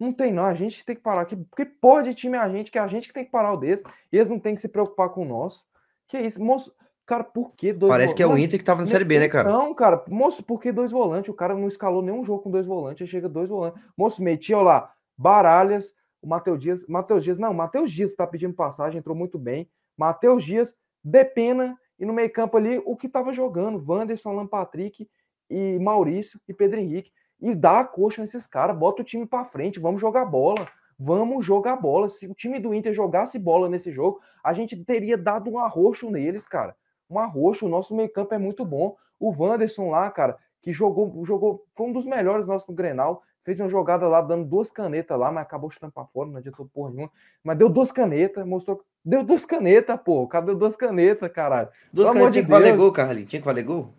Não 0.00 0.12
tem, 0.12 0.32
não. 0.32 0.44
A 0.44 0.54
gente 0.54 0.84
tem 0.84 0.96
que 0.96 1.02
parar. 1.02 1.26
Que, 1.26 1.36
que 1.36 1.64
porra 1.64 2.02
de 2.02 2.14
time 2.14 2.36
é 2.36 2.40
a 2.40 2.48
gente, 2.48 2.72
que 2.72 2.78
é 2.78 2.82
a 2.82 2.88
gente 2.88 3.06
que 3.06 3.14
tem 3.14 3.24
que 3.24 3.30
parar 3.30 3.52
o 3.52 3.56
desse. 3.56 3.84
E 4.10 4.16
eles 4.16 4.28
não 4.28 4.40
tem 4.40 4.54
que 4.54 4.60
se 4.60 4.68
preocupar 4.68 5.10
com 5.10 5.22
o 5.22 5.28
nosso. 5.28 5.64
Que 6.08 6.18
isso, 6.18 6.42
moço. 6.42 6.74
Cara, 7.06 7.24
por 7.24 7.52
que 7.56 7.72
dois 7.72 7.90
Parece 7.90 8.14
que 8.14 8.22
é 8.22 8.26
o 8.26 8.38
Inter 8.38 8.58
que 8.58 8.64
tava 8.64 8.80
na 8.80 8.86
Série 8.86 9.04
B, 9.04 9.18
né, 9.18 9.28
cara? 9.28 9.50
Não, 9.50 9.74
cara. 9.74 10.04
Moço, 10.08 10.42
por 10.42 10.60
que 10.60 10.70
dois 10.70 10.92
volantes? 10.92 11.30
O 11.30 11.34
cara 11.34 11.54
não 11.54 11.68
escalou 11.68 12.00
nenhum 12.00 12.24
jogo 12.24 12.42
com 12.42 12.50
dois 12.50 12.64
volantes. 12.64 13.02
Aí 13.02 13.08
chega 13.08 13.28
dois 13.28 13.48
volantes. 13.48 13.82
Moço, 13.96 14.22
metia 14.22 14.58
lá. 14.58 14.92
Baralhas, 15.16 15.92
o 16.22 16.28
Matheus 16.28 16.60
Dias. 16.60 16.86
Matheus 16.86 17.24
Dias, 17.24 17.38
não, 17.38 17.52
Matheus 17.52 17.90
Dias 17.90 18.14
tá 18.14 18.26
pedindo 18.26 18.54
passagem, 18.54 18.98
entrou 18.98 19.16
muito 19.16 19.38
bem. 19.38 19.68
Matheus 19.96 20.44
Dias, 20.44 20.76
Depena 21.04 21.76
e 21.98 22.06
no 22.06 22.12
meio-campo 22.12 22.56
ali 22.56 22.80
o 22.84 22.96
que 22.96 23.08
tava 23.08 23.34
jogando: 23.34 23.82
Wanderson, 23.86 24.30
Alan 24.30 24.46
Patrick 24.46 25.08
e 25.50 25.78
Maurício 25.80 26.40
e 26.48 26.54
Pedro 26.54 26.78
Henrique. 26.78 27.10
E 27.40 27.54
dá 27.54 27.80
a 27.80 27.84
coxa 27.84 28.22
nesses 28.22 28.46
caras, 28.46 28.76
bota 28.76 29.02
o 29.02 29.04
time 29.04 29.26
pra 29.26 29.44
frente, 29.44 29.80
vamos 29.80 30.00
jogar 30.00 30.24
bola. 30.24 30.68
Vamos 30.96 31.44
jogar 31.44 31.74
bola. 31.74 32.08
Se 32.08 32.28
o 32.28 32.34
time 32.34 32.60
do 32.60 32.72
Inter 32.72 32.94
jogasse 32.94 33.36
bola 33.36 33.68
nesse 33.68 33.90
jogo, 33.90 34.20
a 34.44 34.52
gente 34.52 34.76
teria 34.84 35.18
dado 35.18 35.50
um 35.50 35.58
arroxo 35.58 36.08
neles, 36.08 36.46
cara. 36.46 36.76
Um 37.12 37.18
arroxo. 37.18 37.66
O 37.66 37.68
nosso 37.68 37.94
meio-campo 37.94 38.34
é 38.34 38.38
muito 38.38 38.64
bom. 38.64 38.96
O 39.20 39.30
Wanderson 39.30 39.90
lá, 39.90 40.10
cara, 40.10 40.36
que 40.62 40.72
jogou, 40.72 41.24
jogou, 41.24 41.64
foi 41.74 41.86
um 41.86 41.92
dos 41.92 42.06
melhores 42.06 42.46
nossos 42.46 42.66
no 42.68 42.74
Grenal. 42.74 43.22
Fez 43.44 43.58
uma 43.58 43.68
jogada 43.68 44.06
lá, 44.06 44.20
dando 44.20 44.44
duas 44.44 44.70
canetas 44.70 45.18
lá, 45.18 45.30
mas 45.32 45.42
acabou 45.42 45.68
chutando 45.68 45.92
pra 45.92 46.04
fora, 46.04 46.30
não 46.30 46.36
adiantou 46.36 46.70
porra 46.72 46.90
nenhuma. 46.90 47.10
Mas 47.42 47.58
deu 47.58 47.68
duas 47.68 47.90
canetas, 47.90 48.46
mostrou. 48.46 48.82
Deu 49.04 49.24
duas 49.24 49.44
canetas, 49.44 50.00
pô. 50.00 50.26
Cadê 50.28 50.54
duas 50.54 50.76
canetas, 50.76 51.30
caralho? 51.32 51.68
Duas 51.92 52.12
de 52.14 52.30
tinha 52.30 52.44
que 52.44 52.50
valer 52.50 52.76
gol, 52.76 52.92
Carlinhos. 52.92 53.28
Tinha 53.28 53.40
que 53.40 53.46
valer 53.46 53.64
gol? 53.64 53.92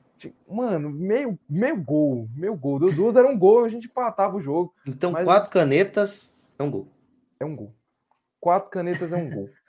Mano, 0.47 0.89
meio, 0.89 1.37
meio 1.49 1.75
gol, 1.75 2.29
meio 2.33 2.55
gol. 2.55 2.79
Deu 2.79 2.93
duas, 2.93 3.17
era 3.17 3.27
um 3.27 3.37
gol, 3.37 3.65
a 3.65 3.69
gente 3.69 3.87
empatava 3.87 4.37
o 4.37 4.41
jogo. 4.41 4.73
Então, 4.87 5.11
Mas- 5.11 5.25
quatro 5.25 5.49
canetas 5.49 6.33
é 6.57 6.63
um 6.63 6.71
gol. 6.71 6.87
É 7.37 7.45
um 7.45 7.53
gol. 7.55 7.73
Quatro 8.39 8.69
canetas 8.69 9.11
é 9.11 9.17
um 9.17 9.29
gol. 9.29 9.49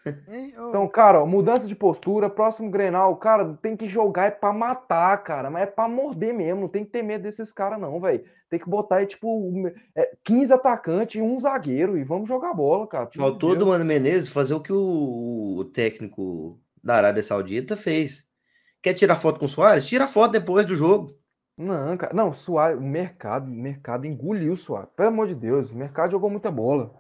Então, 0.69 0.87
cara, 0.89 1.23
ó, 1.23 1.27
mudança 1.27 1.67
de 1.67 1.75
postura, 1.75 2.29
próximo 2.29 2.71
Grenal, 2.71 3.17
cara, 3.17 3.59
tem 3.63 3.77
que 3.77 3.87
jogar 3.87 4.27
é 4.27 4.31
pra 4.31 4.53
matar, 4.53 5.17
cara, 5.25 5.51
mas 5.51 5.63
é 5.63 5.67
pra 5.67 5.89
morder 5.89 6.35
mesmo, 6.35 6.63
não 6.63 6.69
tem 6.69 6.85
que 6.85 6.91
ter 6.91 7.03
medo 7.03 7.23
desses 7.23 7.53
caras 7.53 7.81
não, 7.81 8.01
velho. 8.01 8.25
Tem 8.51 8.59
que 8.59 8.69
botar 8.69 8.97
aí, 8.97 9.07
tipo, 9.07 9.27
um- 9.29 9.67
é, 9.97 10.11
15 10.23 10.53
atacantes 10.53 11.17
e 11.17 11.23
um 11.23 11.39
zagueiro 11.41 11.97
e 11.97 12.05
vamos 12.05 12.29
jogar 12.29 12.53
bola, 12.55 12.87
cara. 12.87 13.09
Faltou 13.15 13.51
Deus. 13.51 13.59
do 13.61 13.67
Mano 13.67 13.85
Menezes 13.85 14.29
fazer 14.29 14.55
o 14.55 14.61
que 14.61 14.73
o, 14.73 15.57
o 15.59 15.65
técnico 15.65 16.61
da 16.83 16.97
Arábia 16.97 17.23
Saudita 17.23 17.77
fez. 17.77 18.25
Quer 18.83 18.95
tirar 18.95 19.17
foto 19.17 19.39
com 19.41 19.47
o 19.47 19.49
Soares? 19.49 19.87
Tira 19.87 20.07
foto 20.07 20.33
depois 20.33 20.67
do 20.67 20.75
jogo. 20.77 21.17
Não, 21.57 21.97
cara, 21.97 22.13
não, 22.13 22.33
Suárez, 22.33 22.79
o 22.79 22.83
mercado, 22.83 23.47
o 23.47 23.55
mercado 23.55 24.07
engoliu 24.07 24.53
o 24.53 24.57
Suárez, 24.57 24.91
pelo 24.97 25.09
amor 25.09 25.29
de 25.29 25.35
Deus, 25.37 25.71
o 25.71 25.75
mercado 25.77 26.11
jogou 26.11 26.29
muita 26.29 26.51
bola. 26.51 26.93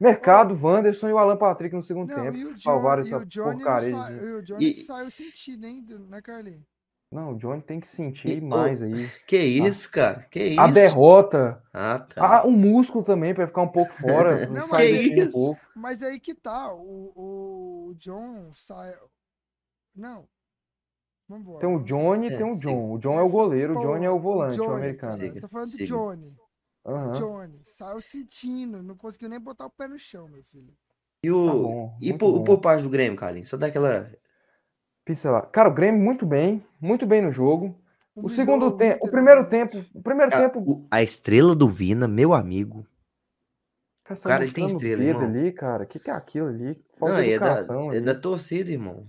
Mercado, 0.00 0.54
Wanderson 0.60 1.08
e 1.08 1.12
o 1.12 1.18
Alan 1.18 1.36
Patrick 1.36 1.74
no 1.74 1.82
segundo 1.82 2.10
não, 2.10 2.22
tempo. 2.22 2.36
e 2.36 2.44
o, 2.44 2.54
John, 2.54 2.58
salvaram 2.60 3.02
e 3.02 3.06
essa 3.06 3.18
o 3.18 3.24
Johnny, 3.26 3.48
não 3.50 3.56
porcaria 3.56 3.90
sa- 3.90 4.08
de- 4.08 4.24
e 4.24 4.32
o 4.32 4.42
Johnny 4.42 4.64
E- 4.70 4.82
saiu 4.84 5.10
sentido, 5.10 5.66
hein, 5.66 5.86
né, 6.08 6.20
Carlinhos? 6.22 6.62
Não, 7.10 7.32
o 7.32 7.38
Johnny 7.38 7.60
tem 7.60 7.78
que 7.78 7.88
sentir 7.88 8.38
E- 8.38 8.40
mais 8.40 8.80
aí. 8.80 9.06
Que 9.26 9.36
isso, 9.38 9.90
cara? 9.90 10.26
Que 10.30 10.44
isso? 10.44 10.60
A 10.60 10.66
derrota, 10.70 11.62
Ah, 11.72 11.98
tá. 11.98 12.38
Ah, 12.40 12.46
um 12.46 12.50
músculo 12.52 13.04
também, 13.04 13.34
pra 13.34 13.46
ficar 13.46 13.62
um 13.62 13.68
pouco 13.68 13.92
fora. 13.94 14.46
Não, 14.48 14.66
mas- 14.68 15.00
time 15.00 15.28
um. 15.34 15.54
Mas 15.76 16.02
aí 16.02 16.18
que 16.18 16.34
tá, 16.34 16.72
o, 16.72 17.12
o 17.90 17.94
John 17.98 18.50
sai. 18.54 18.94
Não. 19.94 20.26
Vambora. 21.28 21.60
Tem 21.60 21.68
o 21.74 21.78
Johnny 21.82 22.26
É, 22.28 22.36
tem 22.36 22.50
o 22.50 22.54
sim. 22.54 22.62
John. 22.62 22.92
O 22.92 22.98
John 22.98 23.18
é 23.18 23.22
o 23.22 23.28
goleiro, 23.28 23.78
o 23.78 23.80
Johnny 23.82 24.04
é 24.04 24.10
o 24.10 24.18
volante, 24.18 24.60
o 24.60 24.64
Johnny, 24.64 24.74
americano. 24.76 25.18
cara, 25.18 25.40
Tô 25.40 25.48
falando 25.48 25.70
do. 25.70 25.84
Johnny. 25.84 26.36
Aham. 26.84 27.12
Johnny. 27.12 27.62
Saiu 27.66 28.00
sentindo, 28.00 28.82
não 28.82 28.96
conseguiu 28.96 29.28
nem 29.28 29.40
botar 29.40 29.66
o 29.66 29.70
pé 29.70 29.86
no 29.86 29.98
chão, 29.98 30.28
meu 30.28 30.42
filho. 30.44 30.74
E, 31.24 31.30
o, 31.30 31.46
Tá 31.46 31.52
bom, 31.52 31.96
e 32.00 32.12
por, 32.12 32.42
por 32.42 32.58
parte 32.60 32.82
do 32.82 32.90
Grêmio, 32.90 33.16
Carlinhos? 33.16 33.48
Só 33.48 33.56
dá 33.56 33.66
aquela. 33.68 34.10
Pincelar. 35.04 35.48
Cara, 35.50 35.68
o 35.68 35.74
Grêmio 35.74 36.00
muito 36.00 36.24
bem, 36.24 36.64
muito 36.80 37.06
bem 37.06 37.22
no 37.22 37.32
jogo. 37.32 37.76
O 38.14 38.20
Humilhou 38.20 38.36
segundo 38.36 38.66
o 38.66 38.76
tempo, 38.76 39.06
o 39.06 39.10
primeiro 39.10 39.48
tempo, 39.48 39.84
o 39.94 40.02
primeiro 40.02 40.30
Cara, 40.30 40.48
tempo. 40.48 40.60
o- 40.60 40.86
a 40.90 41.02
estrela 41.02 41.56
do 41.56 41.68
Vina, 41.68 42.06
meu 42.06 42.34
amigo. 42.34 42.86
Cara, 44.04 44.20
cara, 44.20 44.44
ele 44.44 44.52
tem 44.52 44.64
o 44.64 44.66
estrela, 44.68 45.02
irmão. 45.02 45.24
ali, 45.24 45.52
cara. 45.52 45.84
O 45.84 45.86
que, 45.86 45.98
que 45.98 46.10
é 46.10 46.14
aquilo 46.14 46.48
ali? 46.48 46.74
Falta 46.98 47.14
Não, 47.14 47.20
é 47.20 47.38
da, 47.38 47.58
é 47.96 48.00
da 48.00 48.14
torcida, 48.14 48.70
irmão. 48.70 49.06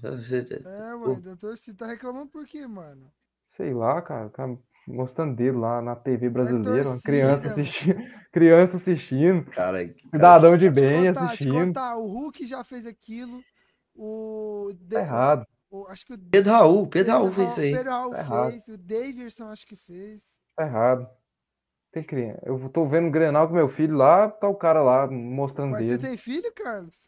É, 0.66 0.96
ué, 0.96 1.20
da 1.20 1.36
torcida 1.36 1.78
tá 1.80 1.88
reclamando 1.88 2.28
por 2.28 2.46
quê, 2.46 2.66
mano? 2.66 3.12
Sei 3.48 3.74
lá, 3.74 4.02
cara. 4.02 4.28
o 4.28 4.32
cara 4.32 4.58
mostrando 4.88 5.36
dedo 5.36 5.60
lá 5.60 5.82
na 5.82 5.96
TV 5.96 6.30
brasileira, 6.30 6.90
uma 6.90 7.02
criança 7.02 7.48
assistindo, 7.48 7.96
criança 8.32 8.78
assistindo, 8.78 9.46
Cara, 9.52 9.88
que 9.88 9.94
cara- 9.94 10.10
cidadão 10.12 10.58
de 10.58 10.70
bem 10.70 11.08
contar, 11.08 11.26
assistindo. 11.26 11.54
contar, 11.54 11.98
o 11.98 12.08
Hulk 12.08 12.46
já 12.46 12.64
fez 12.64 12.86
aquilo, 12.86 13.40
O, 13.96 14.72
Tá 14.90 15.00
errado. 15.02 15.46
o- 15.70 15.86
acho 15.88 16.04
que 16.06 16.14
o 16.14 16.18
Pedro 16.18 16.52
Raul, 16.52 16.88
Pedro 16.88 17.14
Raul 17.14 17.32
fez 17.32 17.52
isso 17.52 17.62
aí. 17.62 17.74
Pedro 17.74 17.92
Raul 17.92 18.12
Tá 18.12 18.20
errado. 18.20 18.50
fez, 18.52 18.68
o 18.68 18.78
Davidson 18.78 19.46
acho 19.50 19.68
que 19.68 19.76
fez. 19.76 20.36
Tá 20.56 20.66
errado. 20.66 21.08
Tem 21.92 22.04
criança. 22.04 22.40
Eu 22.44 22.70
tô 22.70 22.88
vendo 22.88 23.08
o 23.08 23.12
Grenal 23.12 23.48
com 23.48 23.54
meu 23.54 23.70
filho 23.70 23.96
lá, 23.96 24.28
tá 24.28 24.48
o 24.48 24.56
cara 24.56 24.82
lá 24.82 25.06
mostrando 25.06 25.72
Mas 25.74 25.84
você 25.86 25.90
dedo. 25.98 26.02
tem 26.08 26.18
filho, 26.18 26.52
Carlos? 26.56 27.08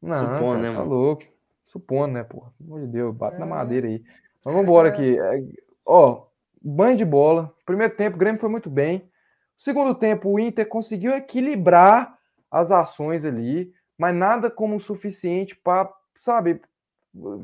Não, 0.00 0.14
Supondo, 0.14 0.38
cara, 0.38 0.58
né, 0.62 0.68
tá 0.72 0.78
mano? 0.78 0.90
louco. 0.90 1.22
Supondo, 1.66 2.14
né, 2.14 2.24
porra? 2.24 2.50
Pelo 2.56 2.70
amor 2.76 2.86
de 2.86 2.92
Deus, 2.92 3.14
bate 3.14 3.38
na 3.38 3.44
É. 3.44 3.48
madeira 3.48 3.86
aí. 3.88 4.02
Mas 4.42 4.54
vambora 4.54 4.88
É. 4.88 4.92
aqui. 4.92 5.18
É, 5.18 5.42
Ó, 5.84 6.26
banho 6.70 6.96
de 6.96 7.04
bola. 7.04 7.54
Primeiro 7.64 7.94
tempo, 7.94 8.16
o 8.16 8.18
Grêmio 8.18 8.40
foi 8.40 8.48
muito 8.48 8.68
bem. 8.68 9.08
Segundo 9.56 9.94
tempo, 9.94 10.30
o 10.30 10.38
Inter 10.38 10.68
conseguiu 10.68 11.14
equilibrar 11.14 12.18
as 12.50 12.70
ações 12.70 13.24
ali, 13.24 13.72
mas 13.96 14.14
nada 14.14 14.50
como 14.50 14.76
o 14.76 14.80
suficiente 14.80 15.56
para, 15.56 15.92
sabe, 16.18 16.60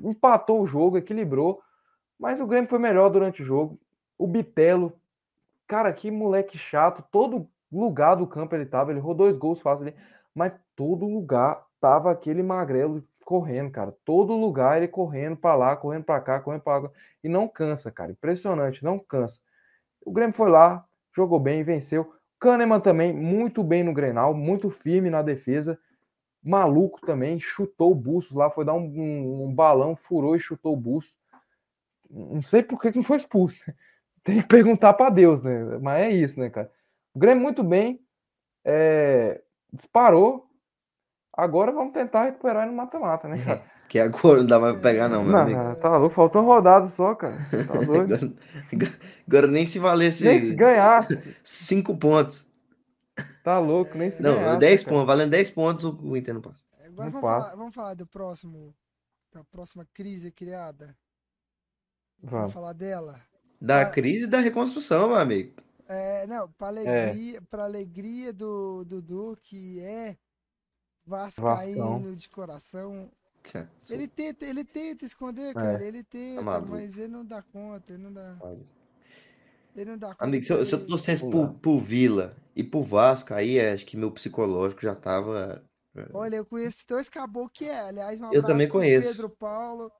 empatou 0.05 0.61
o 0.61 0.66
jogo, 0.66 0.99
equilibrou. 0.99 1.62
Mas 2.19 2.40
o 2.40 2.47
Grêmio 2.47 2.69
foi 2.69 2.78
melhor 2.78 3.09
durante 3.11 3.43
o 3.43 3.44
jogo. 3.44 3.78
O 4.19 4.27
Bitelo, 4.27 4.93
cara, 5.66 5.93
que 5.93 6.11
moleque 6.11 6.59
chato. 6.59 7.05
Todo 7.11 7.49
lugar 7.70 8.16
do 8.16 8.27
campo 8.27 8.55
ele 8.55 8.66
tava, 8.66 8.90
ele 8.90 9.01
rodou 9.01 9.27
dois 9.27 9.39
gols 9.39 9.61
fácil 9.61 9.86
ali, 9.86 9.97
mas 10.35 10.53
todo 10.77 11.07
lugar 11.07 11.65
tava 11.81 12.11
aquele 12.11 12.43
magrelo 12.43 13.03
correndo, 13.24 13.70
cara. 13.70 13.94
Todo 14.05 14.35
lugar 14.35 14.78
ele 14.78 14.89
correndo 14.89 15.36
para 15.36 15.55
lá, 15.55 15.77
correndo 15.77 16.05
para 16.05 16.20
cá, 16.20 16.40
correndo 16.40 16.62
para 16.62 16.78
lá. 16.85 16.90
E 17.23 17.28
não 17.28 17.49
cansa, 17.49 17.90
cara. 17.90 18.12
Impressionante, 18.12 18.85
não 18.85 18.99
cansa. 18.99 19.40
O 20.05 20.12
Grêmio 20.12 20.35
foi 20.35 20.51
lá, 20.51 20.85
jogou 21.15 21.40
bem, 21.40 21.62
venceu. 21.65 22.15
Kahneman 22.40 22.81
também, 22.81 23.12
muito 23.15 23.62
bem 23.65 23.85
no 23.85 23.93
Grenal, 23.94 24.35
muito 24.35 24.70
firme 24.70 25.11
na 25.11 25.23
defesa. 25.23 25.78
Maluco 26.43 27.01
também, 27.07 27.40
chutou 27.40 27.93
o 27.93 27.94
busto 27.97 28.36
lá, 28.36 28.51
foi 28.51 28.65
dar 28.65 28.74
um, 28.74 28.85
um- 28.85 29.44
um 29.47 29.55
balão, 29.55 29.97
furou 29.97 30.36
e 30.36 30.40
chutou 30.40 30.74
o 30.74 30.77
busto. 30.77 31.15
Não 32.11 32.43
sei 32.43 32.62
por 32.62 32.81
que 32.81 32.90
que 32.93 32.99
não 32.99 33.05
foi 33.05 33.16
expulso. 33.16 33.59
né? 33.66 33.74
Tem 34.24 34.40
que 34.40 34.47
perguntar 34.49 34.93
para 34.94 35.11
Deus, 35.11 35.43
né? 35.43 35.78
Mas 35.81 36.07
é 36.07 36.11
isso, 36.11 36.39
né, 36.39 36.51
cara? 36.51 36.70
O 37.15 37.19
Grêmio 37.19 37.43
muito 37.43 37.62
bem, 37.65 38.01
é, 38.65 39.40
disparou. 39.73 40.49
Agora 41.35 41.73
vamos 41.73 41.93
tentar 41.93 42.25
recuperar 42.25 42.67
no 42.67 42.73
mata-mata, 42.73 43.29
né, 43.29 43.43
cara? 43.45 43.63
Que 43.93 43.99
agora 43.99 44.39
não 44.39 44.47
dá 44.47 44.59
mais 44.59 44.73
pra 44.73 44.83
pegar, 44.83 45.07
não, 45.07 45.23
meu 45.23 45.33
Não, 45.33 45.41
amigo. 45.41 45.59
não, 45.63 45.75
tá 45.75 45.95
louco, 45.99 46.15
faltou 46.15 46.41
uma 46.43 46.55
rodada 46.55 46.87
só, 46.87 47.15
cara. 47.15 47.37
Tá 47.69 47.75
doido. 47.85 48.15
Agora, 48.73 48.93
agora- 49.29 49.47
nem 49.49 49.67
se 49.67 49.79
valesse 49.79 50.25
Nem 50.25 50.41
se 50.41 50.55
ganhasse, 50.55 51.37
cinco 51.45 51.95
pontos. 51.99 52.47
tá 53.45 53.59
louco, 53.59 53.99
nem 53.99 54.11
se 54.11 54.23
Não, 54.23 54.35
ganhasse. 54.37 54.59
10 54.61 54.83
cara. 54.83 54.95
pontos. 54.95 55.07
Valendo 55.09 55.31
10 55.31 55.51
pontos, 55.51 55.85
o 55.85 56.17
Inter 56.17 56.33
não 56.33 56.41
passa. 56.41 56.57
Agora 56.79 56.89
Não 56.89 56.95
vamos 56.97 57.21
falar, 57.21 57.41
passa. 57.43 57.57
vamos 57.57 57.75
falar 57.75 57.95
do 57.95 58.07
próximo, 58.07 58.75
da 59.31 59.45
próxima 59.45 59.87
crise 59.93 60.31
criada. 60.31 60.97
Vamos 62.23 62.31
Vamos. 62.39 62.53
falar 62.55 62.73
dela. 62.73 63.21
Da 63.61 63.83
Ah. 63.83 63.91
crise 63.91 64.25
e 64.25 64.27
da 64.29 64.39
reconstrução, 64.39 65.09
meu 65.09 65.17
amigo. 65.19 65.53
É, 65.87 66.27
não, 66.27 66.49
para 66.53 66.69
alegria, 66.69 67.43
pra 67.51 67.65
alegria 67.65 68.33
do 68.33 68.85
Dudu, 68.87 69.37
que 69.43 69.83
é 69.83 70.17
vascaíno 71.07 72.15
de 72.16 72.29
coração. 72.29 73.11
Tchá, 73.43 73.69
sou- 73.81 73.97
Ele 73.97 74.07
tenta, 74.07 74.45
ele 74.47 74.65
tenta 74.65 75.05
É. 75.05 75.07
esconder, 75.07 75.53
cara, 75.55 75.85
ele 75.85 76.03
tenta, 76.05 76.43
maluco. 76.43 76.70
mas 76.73 76.97
ele 76.97 77.09
não 77.09 77.24
dá 77.24 77.43
conta, 77.43 77.93
ele 77.93 78.03
não 78.05 78.12
dá, 78.12 78.39
ele 79.74 79.91
não 79.91 79.99
dá 79.99 80.09
conta. 80.09 80.24
Amigo, 80.24 80.45
se 80.45 80.53
eu, 80.53 80.65
se 80.65 80.74
eu 80.74 80.87
Não 80.87 81.31
pro, 81.31 81.55
pro 81.55 81.79
Vila 81.81 82.37
e 82.55 82.62
pro 82.62 82.83
Vasco, 82.83 83.35
aí 83.35 83.59
é, 83.59 83.73
acho 83.73 83.85
que 83.85 83.97
meu 83.97 84.11
psicológico 84.12 84.83
já 84.83 84.95
tava. 84.95 85.65
Olha, 86.15 86.37
eu 86.37 86.45
conheço 86.47 86.87
dois 86.87 87.09
caboclos 87.09 87.53
que 87.53 87.65
é, 87.65 87.81
aliás, 87.81 88.20
um 88.20 88.33
Eu 88.33 88.43
também 88.43 88.69
pro 88.69 88.79
conheço. 88.79 89.09
Pedro 89.09 89.29
Paulo 89.29 89.91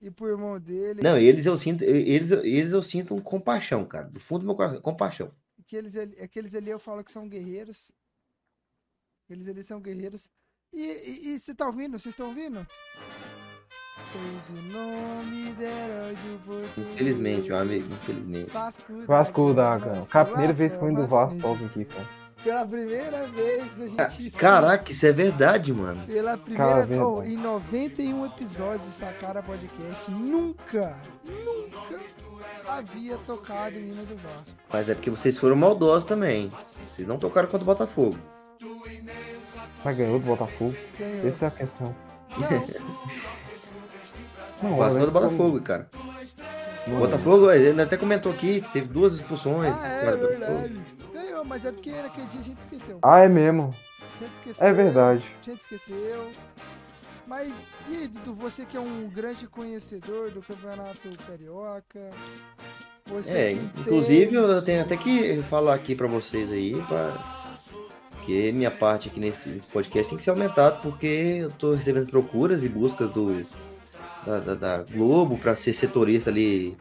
e 0.00 0.10
pro 0.10 0.28
irmão 0.28 0.60
dele. 0.60 1.02
Não, 1.02 1.16
eles 1.16 1.46
eu 1.46 1.56
sinto, 1.56 1.82
eles, 1.82 2.30
eles 2.30 2.72
eu 2.72 2.82
sinto 2.82 3.14
um 3.14 3.20
compaixão, 3.20 3.84
cara. 3.86 4.08
Do 4.08 4.20
fundo 4.20 4.40
do 4.40 4.46
meu 4.46 4.54
coração, 4.54 4.80
compaixão. 4.82 5.34
Aqueles 5.58 5.96
ali, 5.96 6.20
aqueles 6.20 6.54
ali 6.54 6.70
eu 6.70 6.78
falo 6.78 7.02
que 7.02 7.10
são 7.10 7.28
guerreiros. 7.28 7.90
Aqueles 9.24 9.48
ali 9.48 9.62
são 9.62 9.80
guerreiros. 9.80 10.28
E, 10.72 10.80
e, 10.80 11.34
e 11.34 11.40
você 11.40 11.54
tá 11.54 11.66
ouvindo? 11.66 11.98
Vocês 11.98 12.12
estão 12.12 12.28
ouvindo? 12.28 12.66
Tens 14.12 14.48
o 14.48 14.62
nome 14.72 15.52
do 15.52 15.62
herói 15.62 16.14
do 16.14 16.44
português. 16.44 16.92
Infelizmente, 16.94 17.48
meu 17.48 17.58
amigo, 17.58 17.92
infelizmente. 17.92 18.50
Vasco, 18.50 19.06
Vasco 19.06 19.54
da 19.54 19.78
Gama, 19.78 19.94
Gama. 19.94 20.06
Cara, 20.06 20.22
a 20.22 20.30
primeira 20.30 20.52
vez 20.52 20.76
que 20.76 20.82
eu 20.82 20.90
indo 20.90 21.06
Vasco 21.06 21.38
toca 21.40 21.64
aqui, 21.64 21.84
cara. 21.84 22.22
Pela 22.42 22.66
primeira 22.66 23.26
vez 23.28 23.80
a 23.80 24.08
gente. 24.08 24.30
Caraca, 24.32 24.90
isso 24.90 25.06
é 25.06 25.12
verdade, 25.12 25.72
mano. 25.72 26.04
Pela 26.06 26.36
primeira 26.36 26.84
vez. 26.84 27.00
Oh, 27.00 27.22
em 27.22 27.36
91 27.36 28.26
episódios 28.26 28.84
de 28.84 28.94
Sacara 28.96 29.42
Podcast, 29.42 30.10
nunca, 30.10 30.98
nunca 31.24 32.00
havia 32.66 33.16
tocado 33.18 33.76
o 33.76 33.78
hino 33.78 34.04
do 34.04 34.16
Vasco. 34.16 34.58
Mas 34.72 34.88
é 34.88 34.94
porque 34.94 35.10
vocês 35.10 35.38
foram 35.38 35.54
maldosos 35.54 36.04
também. 36.04 36.50
Vocês 36.88 37.06
não 37.06 37.18
tocaram 37.18 37.48
contra 37.48 37.62
o 37.62 37.66
Botafogo. 37.66 38.18
Mas 39.84 39.96
ganhou 39.96 40.18
do 40.18 40.26
Botafogo. 40.26 40.74
Ganhou. 40.98 41.26
Essa 41.28 41.44
é 41.46 41.48
a 41.48 41.50
questão. 41.50 41.94
Não, 44.62 44.76
Vasco 44.76 45.00
é 45.00 45.04
do 45.06 45.10
Botafogo, 45.10 45.60
cara. 45.60 45.88
não- 46.86 46.96
O 46.96 47.00
Botafogo, 47.00 47.50
ele 47.50 47.80
até 47.80 47.96
comentou 47.96 48.30
aqui 48.32 48.60
que 48.60 48.68
teve 48.72 48.88
duas 48.88 49.14
expulsões. 49.14 49.74
ah, 49.76 49.86
é 49.86 50.16
verdade. 50.16 50.80
Ganhou, 51.12 51.44
mas 51.44 51.64
é 51.64 51.72
porque 51.72 51.90
naquele 51.90 52.26
dia 52.26 52.40
a 52.40 52.44
gente 52.44 52.60
esqueceu. 52.60 52.98
Ah, 53.02 53.18
é 53.20 53.28
mesmo. 53.28 53.74
A 54.00 54.24
gente 54.24 54.34
esqueceu. 54.34 54.66
É 54.68 54.72
verdade. 54.72 55.24
A 55.40 55.44
gente 55.50 55.60
esqueceu. 55.60 56.30
Mas, 57.26 57.66
e 57.88 57.96
aí, 57.96 58.08
Dudu, 58.08 58.34
você 58.34 58.64
que 58.64 58.76
é 58.76 58.80
um 58.80 59.08
grande 59.08 59.46
conhecedor 59.46 60.30
do 60.30 60.42
Campeonato 60.42 61.08
Carioca. 61.26 62.10
Você 63.06 63.32
É, 63.36 63.52
inclusive 63.52 64.36
entende 64.36 64.52
eu 64.52 64.62
tenho 64.62 64.82
até 64.82 64.96
que 64.96 65.42
falar 65.44 65.74
aqui 65.74 65.94
pra 65.94 66.06
vocês 66.06 66.52
aí, 66.52 66.80
pra... 66.86 67.41
que 68.22 68.52
minha 68.52 68.70
parte 68.70 69.08
aqui 69.08 69.18
nesse, 69.20 69.48
nesse 69.48 69.66
podcast 69.66 70.08
tem 70.08 70.18
que 70.18 70.24
ser 70.24 70.30
aumentada, 70.30 70.76
porque 70.76 71.06
eu 71.42 71.50
tô 71.50 71.74
recebendo 71.74 72.06
procuras 72.10 72.62
e 72.64 72.68
buscas 72.68 73.10
do 73.10 73.44
da, 74.26 74.38
da- 74.38 74.54
da 74.54 74.82
Globo 74.84 75.36
pra 75.36 75.56
ser 75.56 75.72
setorista 75.72 76.30
ali 76.30 76.76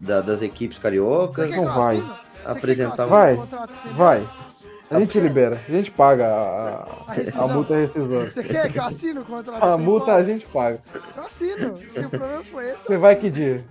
da- 0.00 0.20
das 0.22 0.40
equipes 0.42 0.78
cariocas, 0.78 1.50
Não 1.54 1.64
vai. 1.66 1.96
assino? 1.98 2.16
Apresentar 2.44 3.06
Vai. 3.06 3.34
o 3.34 3.36
contrato 3.38 3.68
pra 3.72 3.80
você 3.82 3.88
ver? 3.88 3.94
Vai. 3.94 4.28
A 4.90 4.98
gente 4.98 5.20
libera. 5.20 5.62
A 5.66 5.70
gente 5.70 5.90
paga 5.90 6.26
a, 6.26 7.12
A 7.38 7.44
a, 7.44 7.48
multa 7.48 7.74
rescisória. 7.76 8.30
Você 8.30 8.42
quer 8.42 8.70
que 8.70 8.78
eu 8.78 8.82
assine 8.84 9.18
o 9.20 9.24
contrato? 9.24 9.62
A 9.64 9.78
multa 9.78 10.12
a 10.14 10.22
gente 10.22 10.44
paga. 10.46 10.80
Eu 11.16 11.22
assino. 11.22 11.78
Se 11.88 12.00
o 12.00 12.10
problema 12.10 12.44
foi 12.44 12.68
esse, 12.68 12.84
Você 12.84 12.98
vai 12.98 13.16
que 13.16 13.30
dia? 13.30 13.64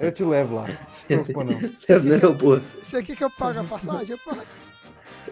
Eu 0.00 0.10
te 0.10 0.24
levo 0.24 0.56
lá. 0.56 0.64
Não 0.66 0.76
se 0.92 1.04
preocupa, 1.04 1.44
não. 1.44 1.60
no 2.02 2.12
aeroporto. 2.12 2.64
Você 2.82 3.00
quer 3.02 3.14
que 3.16 3.22
eu 3.22 3.30
pague 3.30 3.58
a 3.60 3.64
passagem? 3.64 4.10
Eu 4.10 4.18
pago. 4.18 4.42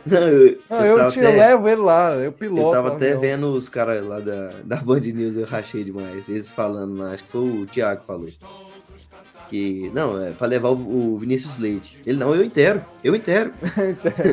Não, 0.10 0.18
eu, 0.28 0.58
Não, 0.68 0.84
eu 0.84 0.98
eu, 0.98 1.10
te 1.10 1.18
até- 1.20 1.30
levo 1.30 1.68
ele 1.68 1.80
lá. 1.80 2.14
Eu 2.14 2.30
piloto. 2.32 2.68
Eu 2.68 2.72
tava 2.72 2.88
até 2.88 3.06
avião. 3.14 3.20
vendo 3.20 3.52
os 3.54 3.68
caras 3.68 4.04
lá 4.06 4.20
da, 4.20 4.50
da 4.64 4.76
Band 4.76 5.00
News, 5.00 5.36
eu 5.36 5.46
rachei 5.46 5.82
demais. 5.84 6.28
Eles 6.28 6.50
falando 6.50 7.02
acho 7.04 7.22
que 7.24 7.30
foi 7.30 7.40
o 7.40 7.66
Thiago 7.66 8.00
que 8.02 8.06
falou. 8.06 8.28
Que, 9.48 9.90
não, 9.94 10.22
é 10.22 10.30
pra 10.32 10.46
levar 10.46 10.70
o, 10.70 11.12
o 11.14 11.16
Vinícius 11.18 11.58
Leite. 11.58 11.98
Ele, 12.04 12.18
não, 12.18 12.34
eu 12.34 12.42
inteiro, 12.44 12.84
eu 13.02 13.14
inteiro. 13.14 13.52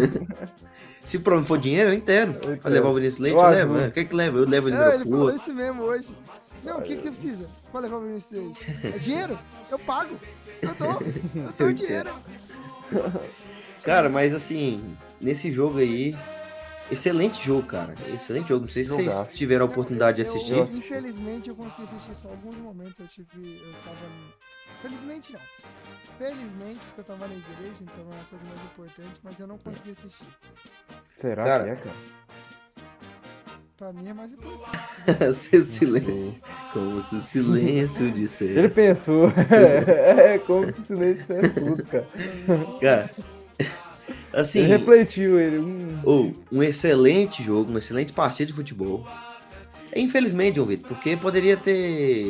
Se 1.03 1.17
o 1.17 1.21
problema 1.21 1.45
for 1.45 1.57
dinheiro, 1.57 1.89
eu 1.89 1.93
inteiro. 1.93 2.35
Eu 2.47 2.57
Pra 2.57 2.69
levar 2.71 2.89
o 2.89 2.93
Vinícius 2.93 3.19
Leite, 3.19 3.37
Eu 3.37 3.43
eu, 3.45 3.49
levo. 3.49 3.73
né? 3.73 3.87
O 3.87 3.91
que 3.91 4.05
que 4.05 4.15
leva? 4.15 4.37
Eu 4.37 4.47
levo 4.47 4.69
ele 4.69 4.77
É, 4.77 4.95
ele 4.95 5.03
falou 5.03 5.33
isso 5.35 5.53
mesmo 5.53 5.83
hoje. 5.83 6.07
Não, 6.63 6.77
o 6.79 6.81
que, 6.81 6.95
que 6.95 7.01
você 7.03 7.09
precisa? 7.09 7.45
Pra 7.71 7.81
levar 7.81 7.97
o 7.97 8.01
Vinícius 8.01 8.31
Leite? 8.41 8.67
É 8.83 8.97
dinheiro? 8.97 9.37
Eu 9.69 9.79
pago. 9.79 10.15
Eu 10.61 10.73
dou. 10.75 11.01
Eu 11.35 11.53
dou 11.57 11.73
dinheiro. 11.73 12.09
Cara, 13.83 14.09
mas 14.09 14.33
assim, 14.33 14.81
nesse 15.21 15.51
jogo 15.51 15.77
aí, 15.79 16.15
excelente 16.91 17.43
jogo, 17.45 17.63
cara. 17.67 17.93
Excelente 18.13 18.49
jogo. 18.49 18.65
Não 18.65 18.71
sei 18.71 18.83
se 18.83 18.89
vocês 18.91 19.05
Jogaço. 19.11 19.35
tiveram 19.35 19.65
a 19.65 19.69
oportunidade 19.69 20.17
de 20.17 20.23
Eu- 20.27 20.33
assistir. 20.35 20.53
eu- 20.57 20.65
infelizmente 20.65 21.49
eu 21.49 21.55
consegui 21.55 21.83
assistir 21.83 22.15
só 22.15 22.27
alguns 22.29 22.55
momentos. 22.57 22.99
Eu 22.99 23.07
tive. 23.07 23.27
Eu 23.63 23.73
tava. 23.83 23.97
Felizmente 24.81 25.33
não. 25.33 25.39
Felizmente, 26.17 26.79
porque 26.87 27.01
eu 27.01 27.03
tava 27.03 27.27
na 27.27 27.33
igreja, 27.33 27.75
então 27.81 27.95
é 27.99 28.15
uma 28.15 28.23
coisa 28.25 28.45
mais 28.45 28.61
importante, 28.63 29.19
mas 29.23 29.39
eu 29.39 29.47
não 29.47 29.57
consegui 29.57 29.91
assistir. 29.91 30.25
Será 31.17 31.43
Cara, 31.43 31.63
que 31.65 31.69
é, 31.71 31.75
cara? 31.75 31.95
Pra 33.77 33.91
mim 33.93 34.07
é 34.07 34.13
mais 34.13 34.31
importante. 34.31 34.77
Seu 35.33 35.63
silêncio. 35.63 36.35
Como 36.73 37.01
se 37.01 37.15
o 37.15 37.21
silêncio 37.21 38.11
dissesse. 38.11 38.51
Ele 38.57 38.69
pensou. 38.69 39.29
é 39.49 40.37
como 40.39 40.71
se 40.71 40.79
o 40.79 40.83
silêncio 40.83 41.21
dissesse 41.35 41.49
tudo, 41.59 41.83
cara. 41.85 42.07
Cara, 42.79 43.09
assim, 44.33 44.59
Ele 44.59 44.67
refletiu, 44.77 45.39
ele. 45.39 45.57
Hum, 45.59 45.99
ou 46.03 46.33
um 46.51 46.61
excelente 46.63 47.43
jogo, 47.43 47.69
uma 47.69 47.79
excelente 47.79 48.11
partida 48.13 48.47
de 48.47 48.53
futebol. 48.53 49.05
Infelizmente, 49.95 50.55
João 50.55 50.67
Vitor, 50.67 50.87
porque 50.87 51.17
poderia 51.17 51.57
ter 51.57 52.25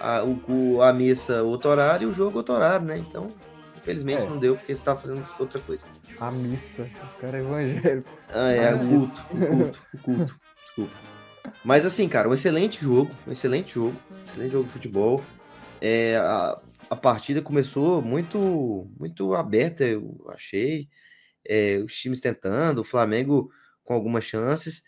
a, 0.00 0.24
o, 0.24 0.82
a 0.82 0.92
missa 0.92 1.42
outro 1.42 1.70
horário 1.70 2.08
e 2.08 2.10
o 2.10 2.12
jogo 2.12 2.38
outro 2.38 2.54
horário, 2.54 2.84
né? 2.86 2.98
Então, 2.98 3.28
infelizmente 3.76 4.22
É. 4.22 4.28
não 4.28 4.38
deu, 4.38 4.56
porque 4.56 4.74
você 4.74 4.82
tá 4.82 4.96
fazendo 4.96 5.24
outra 5.38 5.60
coisa. 5.60 5.84
a 6.18 6.30
missa. 6.32 6.82
O 7.16 7.20
cara 7.20 7.38
é 7.38 7.40
evangélico. 7.40 8.10
Ah, 8.34 8.50
é, 8.50 8.74
o 8.74 8.88
culto, 8.88 9.26
o 9.30 9.46
culto, 9.46 9.82
o 9.94 9.98
culto. 9.98 10.40
Desculpa. 10.64 10.92
Mas 11.64 11.86
assim, 11.86 12.08
cara, 12.08 12.28
um 12.28 12.34
excelente 12.34 12.82
jogo, 12.82 13.10
um 13.26 13.30
excelente 13.30 13.74
jogo, 13.74 13.94
excelente 14.26 14.50
jogo 14.52 14.64
de 14.64 14.72
futebol. 14.72 15.22
É, 15.80 16.16
a, 16.16 16.58
a 16.90 16.96
partida 16.96 17.40
começou 17.40 18.02
muito, 18.02 18.88
muito 18.98 19.32
aberta, 19.34 19.84
eu 19.84 20.24
achei. 20.30 20.88
É, 21.48 21.78
os 21.78 21.96
times 21.96 22.20
tentando, 22.20 22.80
o 22.80 22.84
Flamengo 22.84 23.50
com 23.84 23.94
algumas 23.94 24.24
chances. 24.24 24.82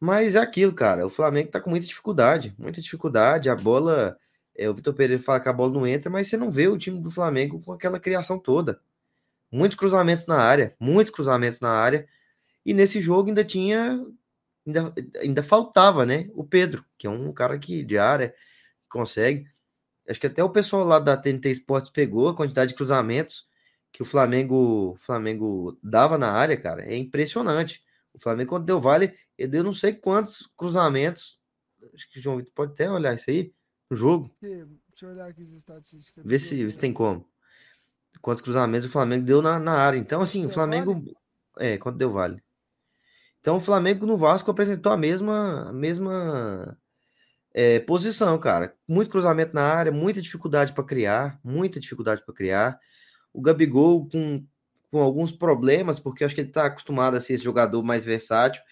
Mas 0.00 0.34
é 0.34 0.38
aquilo, 0.38 0.72
cara. 0.74 1.06
O 1.06 1.10
Flamengo 1.10 1.50
tá 1.50 1.60
com 1.60 1.70
muita 1.70 1.86
dificuldade, 1.86 2.54
muita 2.58 2.80
dificuldade. 2.80 3.50
A 3.50 3.56
bola. 3.56 4.18
É, 4.54 4.70
o 4.70 4.74
Vitor 4.74 4.94
Pereira 4.94 5.22
fala 5.22 5.40
que 5.40 5.48
a 5.48 5.52
bola 5.52 5.72
não 5.72 5.86
entra, 5.86 6.10
mas 6.10 6.28
você 6.28 6.36
não 6.36 6.50
vê 6.50 6.66
o 6.68 6.78
time 6.78 7.00
do 7.00 7.10
Flamengo 7.10 7.60
com 7.62 7.72
aquela 7.72 8.00
criação 8.00 8.38
toda. 8.38 8.80
Muitos 9.52 9.78
cruzamentos 9.78 10.26
na 10.26 10.38
área, 10.40 10.74
muitos 10.80 11.14
cruzamentos 11.14 11.60
na 11.60 11.70
área. 11.70 12.06
E 12.64 12.74
nesse 12.74 13.00
jogo 13.00 13.28
ainda 13.28 13.44
tinha. 13.44 14.04
Ainda, 14.66 14.94
ainda 15.20 15.42
faltava, 15.42 16.04
né? 16.06 16.28
O 16.34 16.44
Pedro, 16.44 16.84
que 16.98 17.06
é 17.06 17.10
um 17.10 17.32
cara 17.32 17.58
que 17.58 17.84
de 17.84 17.98
área 17.98 18.30
que 18.30 18.88
consegue. 18.90 19.46
Acho 20.08 20.20
que 20.20 20.26
até 20.26 20.42
o 20.42 20.50
pessoal 20.50 20.84
lá 20.84 20.98
da 20.98 21.16
TNT 21.16 21.50
Esportes 21.50 21.90
pegou 21.90 22.28
a 22.28 22.36
quantidade 22.36 22.70
de 22.70 22.76
cruzamentos 22.76 23.45
que 23.96 24.02
o 24.02 24.04
Flamengo, 24.04 24.94
Flamengo 24.98 25.78
dava 25.82 26.18
na 26.18 26.30
área, 26.30 26.54
cara. 26.54 26.84
É 26.84 26.94
impressionante. 26.94 27.82
O 28.12 28.18
Flamengo, 28.18 28.50
quando 28.50 28.66
deu 28.66 28.78
vale, 28.78 29.16
ele 29.38 29.48
deu 29.48 29.64
não 29.64 29.72
sei 29.72 29.94
quantos 29.94 30.50
cruzamentos. 30.54 31.40
Acho 31.94 32.06
que 32.10 32.18
o 32.18 32.22
João 32.22 32.36
Vitor 32.36 32.52
pode 32.54 32.72
até 32.72 32.90
olhar 32.90 33.14
isso 33.14 33.30
aí 33.30 33.54
no 33.90 33.96
jogo. 33.96 34.30
Deixa 34.38 34.66
eu 35.00 35.08
olhar 35.08 35.30
aqui 35.30 35.40
as 35.40 35.48
estatísticas. 35.48 36.22
Vê 36.26 36.38
se, 36.38 36.62
vê 36.62 36.68
se 36.68 36.78
tem 36.78 36.92
como. 36.92 37.26
Quantos 38.20 38.42
cruzamentos 38.42 38.86
o 38.86 38.92
Flamengo 38.92 39.24
deu 39.24 39.40
na, 39.40 39.58
na 39.58 39.72
área. 39.72 39.96
Então, 39.96 40.20
assim, 40.20 40.44
o 40.44 40.50
Flamengo. 40.50 40.92
vale? 40.92 41.16
É, 41.58 41.78
quanto 41.78 41.96
deu 41.96 42.12
vale. 42.12 42.42
Então, 43.40 43.56
o 43.56 43.60
Flamengo 43.60 44.04
no 44.04 44.18
Vasco 44.18 44.50
apresentou 44.50 44.92
a 44.92 44.98
mesma, 44.98 45.70
a 45.70 45.72
mesma 45.72 46.76
é, 47.54 47.80
posição, 47.80 48.38
cara. 48.38 48.76
Muito 48.86 49.10
cruzamento 49.10 49.54
na 49.54 49.62
área, 49.62 49.90
muita 49.90 50.20
dificuldade 50.20 50.74
para 50.74 50.84
criar, 50.84 51.40
muita 51.42 51.80
dificuldade 51.80 52.22
para 52.22 52.34
criar. 52.34 52.78
O 53.36 53.42
Gabigol 53.42 54.08
com, 54.08 54.44
com 54.90 55.00
alguns 55.00 55.30
problemas, 55.32 55.98
porque 55.98 56.22
eu 56.22 56.26
acho 56.26 56.34
que 56.34 56.40
ele 56.40 56.48
está 56.48 56.66
acostumado 56.66 57.16
a 57.16 57.20
ser 57.20 57.34
esse 57.34 57.44
jogador 57.44 57.82
mais 57.82 58.04
versátil 58.04 58.62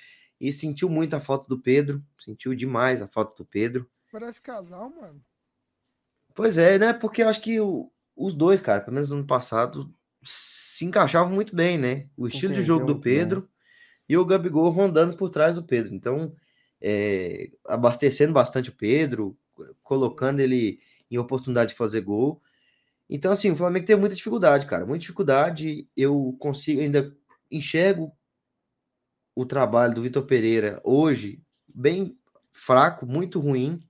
e 0.41 0.53
sentiu 0.53 0.89
muito 0.89 1.15
a 1.15 1.21
falta 1.21 1.49
do 1.49 1.61
Pedro, 1.61 2.03
sentiu 2.19 2.55
demais 2.55 3.03
a 3.03 3.09
falta 3.09 3.35
do 3.37 3.47
Pedro. 3.47 3.89
Parece 4.11 4.41
casal, 4.41 4.91
mano. 4.91 5.23
Pois 6.35 6.59
é, 6.59 6.79
né? 6.79 6.93
Porque 6.93 7.23
eu 7.23 7.29
acho 7.29 7.41
que 7.41 7.61
o- 7.61 7.91
os 8.17 8.35
dois, 8.35 8.61
cara, 8.61 8.81
pelo 8.81 8.95
menos 8.95 9.11
no 9.11 9.17
ano 9.17 9.27
passado, 9.27 9.93
se 10.23 10.85
encaixavam 10.85 11.33
muito 11.33 11.55
bem, 11.55 11.79
né? 11.79 12.09
O 12.17 12.27
estilo 12.27 12.53
de 12.53 12.61
Entendiam 12.61 12.79
jogo 12.79 12.87
do 12.87 12.95
bem. 12.95 13.03
Pedro 13.03 13.49
e 14.09 14.17
o 14.17 14.25
Gabigol 14.25 14.71
rondando 14.71 15.17
por 15.17 15.31
trás 15.31 15.55
do 15.55 15.65
Pedro. 15.65 15.95
Então, 15.95 16.35
é, 16.81 17.51
abastecendo 17.67 18.33
bastante 18.33 18.71
o 18.71 18.75
Pedro, 18.77 19.37
colocando 19.83 20.41
ele 20.41 20.81
em 21.11 21.19
oportunidade 21.19 21.71
de 21.73 21.77
fazer 21.77 22.01
gol. 22.03 22.43
Então, 23.09 23.33
assim, 23.33 23.51
o 23.51 23.57
Flamengo 23.57 23.87
tem 23.87 23.97
muita 23.97 24.15
dificuldade, 24.15 24.67
cara, 24.67 24.87
muita 24.87 25.01
dificuldade. 25.01 25.89
Eu 25.97 26.37
consigo, 26.41 26.81
ainda 26.81 27.17
enxergo 27.51 28.17
o 29.35 29.45
trabalho 29.45 29.95
do 29.95 30.03
Vitor 30.03 30.25
Pereira 30.25 30.81
hoje 30.85 31.43
bem 31.69 32.19
fraco, 32.51 33.05
muito 33.05 33.41
ruim. 33.41 33.87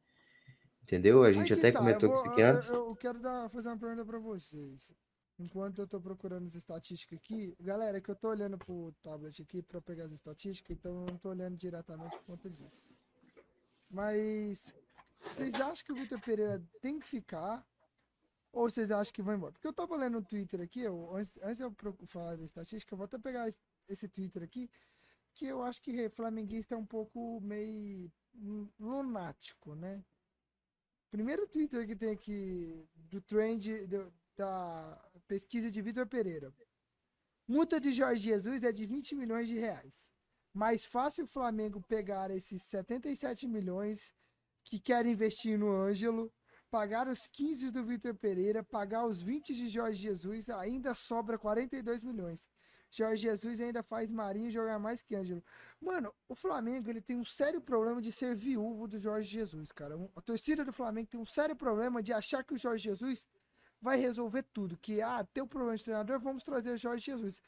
Entendeu? 0.83 1.23
A 1.23 1.33
gente 1.33 1.53
até 1.53 1.73
tá, 1.73 1.79
comentou 1.79 2.11
eu 2.11 2.15
isso 2.15 2.27
aqui 2.27 2.43
antes. 2.43 2.69
Eu, 2.69 2.89
eu 2.89 2.97
quero 2.97 3.19
dar, 3.19 3.49
fazer 3.49 3.69
uma 3.69 3.79
pergunta 3.79 4.05
pra 4.05 4.19
vocês. 4.19 4.93
Enquanto 5.39 5.81
eu 5.81 5.87
tô 5.87 6.01
procurando 6.01 6.47
as 6.47 6.55
estatísticas 6.55 7.19
aqui, 7.19 7.57
galera, 7.59 8.01
que 8.01 8.11
eu 8.11 8.15
tô 8.15 8.29
olhando 8.29 8.57
pro 8.59 8.95
tablet 9.03 9.41
aqui 9.43 9.63
pra 9.63 9.81
pegar 9.81 10.05
as 10.05 10.13
estatísticas, 10.13 10.77
então 10.77 11.01
eu 11.01 11.07
não 11.07 11.17
tô 11.19 11.31
olhando 11.31 11.57
diretamente 11.57 12.17
por 12.19 12.25
conta 12.25 12.51
disso. 12.51 12.89
Mas 13.91 14.75
vocês 15.27 15.55
acham 15.55 15.85
que 15.85 15.93
o 15.93 15.97
Vitor 15.97 16.21
Pereira 16.21 16.63
tem 16.81 16.99
que 16.99 17.07
ficar? 17.07 17.67
Ou 18.55 18.71
vocês 18.71 18.91
acham 18.93 19.13
que 19.13 19.21
vai 19.21 19.35
embora? 19.35 19.53
Porque 19.53 19.67
eu 19.67 19.73
tava 19.73 19.97
lendo 19.97 20.15
no 20.15 20.23
Twitter 20.25 20.61
aqui, 20.61 20.81
eu, 20.81 21.13
antes, 21.17 21.33
de 21.57 21.63
eu 21.65 21.75
falar 22.07 22.37
da 22.37 22.45
estatística, 22.45 22.95
eu 22.95 22.97
vou 22.97 23.05
até 23.07 23.19
pegar 23.19 23.49
es- 23.49 23.59
esse 23.89 24.09
Twitter 24.09 24.43
aqui, 24.45 24.71
que 25.35 25.47
eu 25.47 25.61
acho 25.63 25.83
que 25.83 26.09
flamenguista 26.09 26.75
é 26.77 26.79
um 26.79 26.87
pouco 26.87 27.41
meio 27.41 28.11
lunático, 28.79 29.75
né? 29.75 30.05
Primeiro 31.11 31.49
Twitter 31.49 31.85
que 31.85 31.97
tem 31.97 32.11
aqui 32.13 32.89
do 32.95 33.21
trend 33.21 33.87
do- 33.89 34.13
da 34.37 35.11
pesquisa 35.27 35.69
de 35.69 35.83
Vitor 35.83 36.07
Pereira. 36.07 36.53
Multa 37.49 37.81
de 37.81 37.91
Jorge 37.91 38.23
Jesus 38.23 38.63
é 38.63 38.71
de 38.73 38.87
20 38.87 39.17
milhões 39.17 39.49
de 39.49 39.59
reais. 39.59 40.13
Mais 40.53 40.85
fácil 40.85 41.25
o 41.25 41.29
Flamengo 41.29 41.81
pegar 41.83 42.31
esses 42.31 42.63
77 42.63 43.49
milhões 43.49 44.15
que 44.63 44.79
querem 44.79 45.13
investir 45.13 45.59
no 45.59 45.71
Ângelo, 45.73 46.33
pagar 46.75 47.07
os 47.07 47.29
15 47.29 47.71
do 47.71 47.85
Vitor 47.85 48.13
Pereira, 48.17 48.61
pagar 48.61 49.07
os 49.07 49.23
20 49.23 49.55
de 49.55 49.69
Jorge 49.69 50.03
Jesus, 50.03 50.51
ainda 50.51 50.93
sobra 50.93 51.39
42 51.39 52.03
milhões. 52.03 52.49
Jorge 52.91 53.23
Jesus 53.23 53.61
ainda 53.61 53.81
faz 53.81 54.11
Marinho 54.11 54.51
jogar 54.51 54.77
mais 54.81 55.01
que 55.01 55.15
Ângelo. 55.15 55.41
Mano, 55.81 56.13
o 56.29 56.35
Flamengo 56.35 56.91
ele 56.91 57.01
tem 57.01 57.17
um 57.17 57.25
sério 57.25 57.61
problema 57.61 58.03
de 58.03 58.11
ser 58.11 58.35
viúvo 58.35 58.89
do 58.89 58.99
Jorge 58.99 59.31
Jesus, 59.31 59.71
cara. 59.71 59.95
A 60.17 60.21
torcida 60.21 60.65
do 60.65 60.73
Flamengo 60.73 61.11
tem 61.11 61.21
um 61.21 61.25
sério 61.25 61.55
problema 61.55 62.03
de 62.03 62.13
achar 62.13 62.43
que 62.43 62.55
o 62.55 62.59
Jorge 62.59 62.83
Jesus 62.83 63.25
vai 63.81 63.97
resolver 63.97 64.43
tudo. 64.43 64.77
Que, 64.77 65.01
ah, 65.01 65.25
tem 65.33 65.45
um 65.45 65.47
problema 65.47 65.77
de 65.77 65.85
treinador, 65.85 66.19
vamos 66.19 66.43
trazer 66.43 66.73
o 66.73 66.77
Jorge 66.77 67.05
Jesus. 67.05 67.41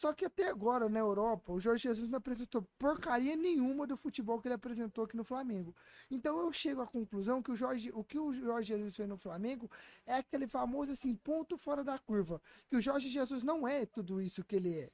Só 0.00 0.14
que 0.14 0.24
até 0.24 0.48
agora, 0.48 0.88
na 0.88 0.98
Europa, 0.98 1.52
o 1.52 1.60
Jorge 1.60 1.82
Jesus 1.82 2.08
não 2.08 2.16
apresentou 2.16 2.62
porcaria 2.78 3.36
nenhuma 3.36 3.86
do 3.86 3.98
futebol 3.98 4.40
que 4.40 4.48
ele 4.48 4.54
apresentou 4.54 5.04
aqui 5.04 5.14
no 5.14 5.24
Flamengo. 5.24 5.76
Então 6.10 6.38
eu 6.38 6.50
chego 6.50 6.80
à 6.80 6.86
conclusão 6.86 7.42
que 7.42 7.50
o, 7.50 7.54
Jorge, 7.54 7.90
o 7.92 8.02
que 8.02 8.18
o 8.18 8.32
Jorge 8.32 8.68
Jesus 8.68 8.96
fez 8.96 9.06
no 9.06 9.18
Flamengo 9.18 9.70
é 10.06 10.14
aquele 10.14 10.46
famoso 10.46 10.92
assim, 10.92 11.14
ponto 11.14 11.58
fora 11.58 11.84
da 11.84 11.98
curva. 11.98 12.40
Que 12.66 12.76
o 12.76 12.80
Jorge 12.80 13.10
Jesus 13.10 13.42
não 13.42 13.68
é 13.68 13.84
tudo 13.84 14.22
isso 14.22 14.42
que 14.42 14.56
ele 14.56 14.74
é. 14.74 14.90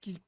Que 0.00 0.20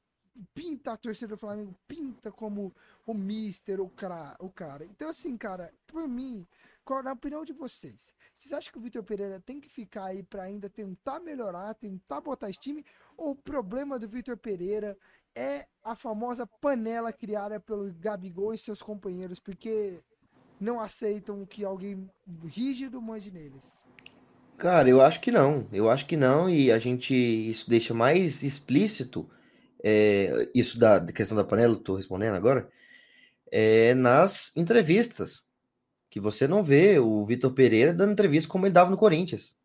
pinta 0.53 0.93
a 0.93 0.97
torcida 0.97 1.35
do 1.35 1.37
Flamengo, 1.37 1.75
pinta 1.85 2.31
como 2.31 2.73
o 3.05 3.13
mister, 3.13 3.81
o 3.81 3.89
cara, 3.89 4.37
o 4.39 4.49
cara. 4.49 4.85
Então, 4.85 5.09
assim, 5.09 5.35
cara, 5.35 5.73
por 5.85 6.07
mim, 6.07 6.47
qual, 6.83 7.03
na 7.03 7.13
opinião 7.13 7.45
de 7.45 7.53
vocês, 7.53 8.13
vocês 8.33 8.53
acham 8.53 8.71
que 8.71 8.79
o 8.79 8.81
Vitor 8.81 9.03
Pereira 9.03 9.39
tem 9.39 9.59
que 9.59 9.69
ficar 9.69 10.05
aí 10.05 10.23
pra 10.23 10.43
ainda 10.43 10.69
tentar 10.69 11.19
melhorar, 11.19 11.73
tentar 11.75 12.21
botar 12.21 12.49
esse 12.49 12.59
time? 12.59 12.85
Ou 13.17 13.31
o 13.31 13.35
problema 13.35 13.99
do 13.99 14.07
Vitor 14.07 14.37
Pereira 14.37 14.97
é 15.35 15.67
a 15.83 15.95
famosa 15.95 16.45
panela 16.45 17.13
criada 17.13 17.59
pelo 17.59 17.93
Gabigol 17.93 18.53
e 18.53 18.57
seus 18.57 18.81
companheiros, 18.81 19.39
porque 19.39 19.99
não 20.59 20.79
aceitam 20.79 21.45
que 21.45 21.63
alguém 21.63 22.09
rígido 22.45 23.01
mande 23.01 23.31
neles? 23.31 23.85
Cara, 24.57 24.89
eu 24.89 25.01
acho 25.01 25.19
que 25.19 25.31
não. 25.31 25.67
Eu 25.71 25.89
acho 25.89 26.05
que 26.05 26.15
não, 26.15 26.49
e 26.49 26.71
a 26.71 26.77
gente 26.77 27.15
isso 27.15 27.69
deixa 27.69 27.93
mais 27.93 28.43
explícito 28.43 29.27
é, 29.83 30.49
isso 30.53 30.77
da, 30.77 31.01
questão 31.01 31.35
da 31.35 31.43
panela, 31.43 31.75
tô 31.75 31.95
respondendo 31.95 32.35
agora, 32.35 32.69
é 33.51 33.93
nas 33.95 34.55
entrevistas, 34.55 35.45
que 36.11 36.19
você 36.19 36.45
não 36.45 36.61
vê 36.61 36.99
o 36.99 37.25
Vitor 37.25 37.53
Pereira 37.53 37.93
dando 37.93 38.11
entrevista 38.11 38.49
como 38.49 38.65
ele 38.65 38.73
dava 38.73 38.91
no 38.91 38.97
Corinthians, 38.97 39.55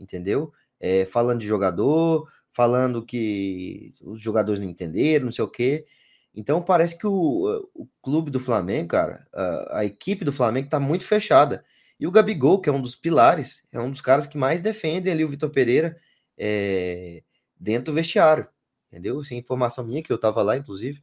entendeu? 0.00 0.50
É, 0.80 1.04
falando 1.04 1.40
de 1.40 1.46
jogador, 1.46 2.26
falando 2.50 3.04
que 3.04 3.92
os 4.02 4.20
jogadores 4.20 4.58
não 4.58 4.68
entenderam, 4.68 5.26
não 5.26 5.32
sei 5.32 5.44
o 5.44 5.48
quê. 5.48 5.86
Então 6.34 6.62
parece 6.62 6.98
que 6.98 7.06
o, 7.06 7.70
o 7.74 7.86
clube 8.00 8.30
do 8.30 8.40
Flamengo, 8.40 8.88
cara, 8.88 9.28
a, 9.34 9.80
a 9.80 9.84
equipe 9.84 10.24
do 10.24 10.32
Flamengo 10.32 10.70
tá 10.70 10.80
muito 10.80 11.04
fechada. 11.04 11.62
E 12.00 12.06
o 12.06 12.10
Gabigol, 12.10 12.60
que 12.60 12.70
é 12.70 12.72
um 12.72 12.80
dos 12.80 12.96
pilares, 12.96 13.62
é 13.70 13.78
um 13.78 13.90
dos 13.90 14.00
caras 14.00 14.26
que 14.26 14.38
mais 14.38 14.62
defendem 14.62 15.12
ali 15.12 15.24
o 15.24 15.28
Vitor 15.28 15.50
Pereira 15.50 15.96
é, 16.38 17.22
dentro 17.60 17.92
do 17.92 17.96
vestiário, 17.96 18.48
entendeu? 18.88 19.20
Isso 19.20 19.34
é 19.34 19.36
informação 19.36 19.84
minha, 19.84 20.02
que 20.02 20.10
eu 20.12 20.18
tava 20.18 20.42
lá, 20.42 20.56
inclusive. 20.56 21.02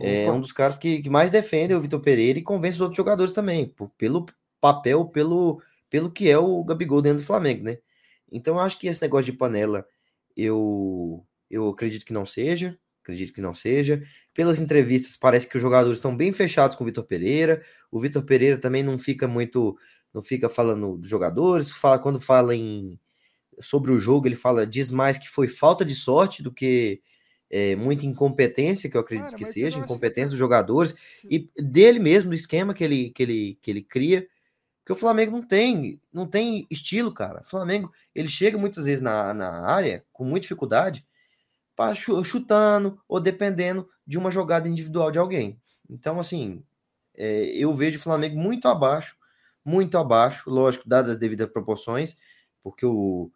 É 0.00 0.30
um 0.30 0.40
dos 0.40 0.52
caras 0.52 0.76
que, 0.76 1.00
que 1.02 1.10
mais 1.10 1.30
defendem 1.30 1.76
o 1.76 1.80
Vitor 1.80 2.00
Pereira 2.00 2.38
e 2.38 2.42
convence 2.42 2.76
os 2.76 2.80
outros 2.80 2.96
jogadores 2.96 3.32
também, 3.32 3.66
por- 3.68 3.90
pelo 3.96 4.26
papel, 4.60 5.04
pelo, 5.06 5.62
pelo 5.88 6.10
que 6.10 6.28
é 6.28 6.38
o 6.38 6.64
Gabigol 6.64 7.00
dentro 7.02 7.20
do 7.20 7.26
Flamengo, 7.26 7.64
né? 7.64 7.78
Então 8.30 8.54
eu 8.56 8.60
acho 8.60 8.78
que 8.78 8.88
esse 8.88 9.00
negócio 9.02 9.26
de 9.32 9.38
panela, 9.38 9.86
eu, 10.36 11.24
eu 11.50 11.68
acredito 11.68 12.04
que 12.04 12.12
não 12.12 12.26
seja, 12.26 12.78
acredito 13.02 13.32
que 13.32 13.40
não 13.40 13.54
seja. 13.54 14.02
Pelas 14.34 14.58
entrevistas, 14.58 15.16
parece 15.16 15.46
que 15.48 15.56
os 15.56 15.62
jogadores 15.62 15.98
estão 15.98 16.16
bem 16.16 16.32
fechados 16.32 16.76
com 16.76 16.82
o 16.84 16.86
Vitor 16.86 17.04
Pereira. 17.04 17.62
O 17.90 18.00
Vitor 18.00 18.22
Pereira 18.24 18.58
também 18.58 18.82
não 18.82 18.98
fica 18.98 19.28
muito, 19.28 19.76
não 20.12 20.22
fica 20.22 20.48
falando 20.48 20.96
dos 20.98 21.08
jogadores, 21.08 21.70
fala 21.70 21.98
quando 21.98 22.20
fala 22.20 22.54
em 22.54 22.98
sobre 23.60 23.92
o 23.92 23.98
jogo, 23.98 24.26
ele 24.26 24.34
fala 24.36 24.66
diz 24.66 24.90
mais 24.90 25.18
que 25.18 25.28
foi 25.28 25.46
falta 25.48 25.84
de 25.84 25.94
sorte 25.94 26.42
do 26.42 26.52
que 26.52 27.00
é, 27.54 27.76
muita 27.76 28.06
incompetência, 28.06 28.90
que 28.90 28.96
eu 28.96 29.02
acredito 29.02 29.26
Cara, 29.26 29.38
que 29.38 29.44
seja, 29.46 29.68
acha 29.68 29.76
que 29.78 29.84
incompetência 29.84 30.26
tá- 30.28 30.30
dos 30.30 30.38
jogadores 30.38 30.94
Se- 31.20 31.28
e 31.56 31.62
dele 31.62 32.00
mesmo, 32.00 32.30
do 32.30 32.36
esquema 32.36 32.74
que 32.74 32.84
ele, 32.84 33.10
que 33.10 33.22
ele, 33.22 33.58
que 33.62 33.70
ele 33.70 33.82
cria, 33.82 34.26
que 34.86 34.92
o 34.92 34.96
Flamengo 34.96 35.32
não 35.32 35.42
tem, 35.46 36.00
não 36.12 36.26
tem 36.26 36.66
estilo, 36.70 37.12
cara. 37.14 37.42
O 37.42 37.48
Flamengo, 37.48 37.92
ele 38.14 38.28
chega 38.28 38.58
muitas 38.58 38.86
vezes 38.86 39.00
na, 39.02 39.34
na 39.34 39.50
área 39.66 40.04
com 40.12 40.24
muita 40.24 40.42
dificuldade, 40.42 41.06
pra, 41.76 41.94
chutando 41.94 43.00
ou 43.08 43.20
dependendo 43.20 43.88
de 44.06 44.18
uma 44.18 44.30
jogada 44.30 44.68
individual 44.68 45.10
de 45.10 45.18
alguém. 45.18 45.58
Então, 45.88 46.20
assim, 46.20 46.62
É, 47.16 47.46
eu 47.56 47.72
vejo 47.74 47.98
o 47.98 48.02
Flamengo 48.02 48.38
muito 48.38 48.68
abaixo, 48.68 49.16
muito 49.64 49.98
abaixo, 49.98 50.50
lógico, 50.50 50.88
dadas 50.88 51.12
as 51.12 51.18
devidas 51.18 51.48
proporções, 51.50 52.16
porque 52.62 52.86
o, 52.86 53.30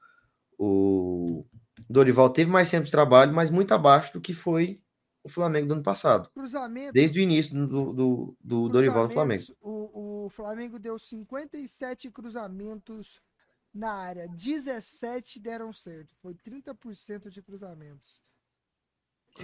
o 0.58 1.44
Dorival 1.88 2.30
teve 2.30 2.50
mais 2.50 2.70
tempo 2.70 2.84
de 2.84 2.90
trabalho, 2.90 3.34
mas 3.34 3.50
muito 3.50 3.72
abaixo 3.72 4.12
do 4.12 4.20
que 4.20 4.32
foi 4.32 4.80
o 5.22 5.28
Flamengo 5.28 5.68
do 5.68 5.74
ano 5.74 5.82
passado. 5.82 6.30
Cruzamento. 6.30 6.92
Desde 6.92 7.18
o 7.20 7.22
início 7.22 7.54
do, 7.66 7.92
do, 7.92 8.36
do 8.42 8.68
Dorival 8.68 9.04
no 9.04 9.10
Flamengo. 9.10 9.44
cruzamentos, 9.44 9.56
O, 9.60 10.24
o 10.26 10.28
Flamengo 10.30 10.78
deu 10.78 10.98
57 10.98 12.10
cruzamentos 12.10 13.20
na 13.72 13.92
área, 13.92 14.26
17 14.28 15.38
deram 15.40 15.72
certo. 15.72 16.14
Foi 16.22 16.34
30% 16.34 17.28
de 17.28 17.42
cruzamentos. 17.42 18.20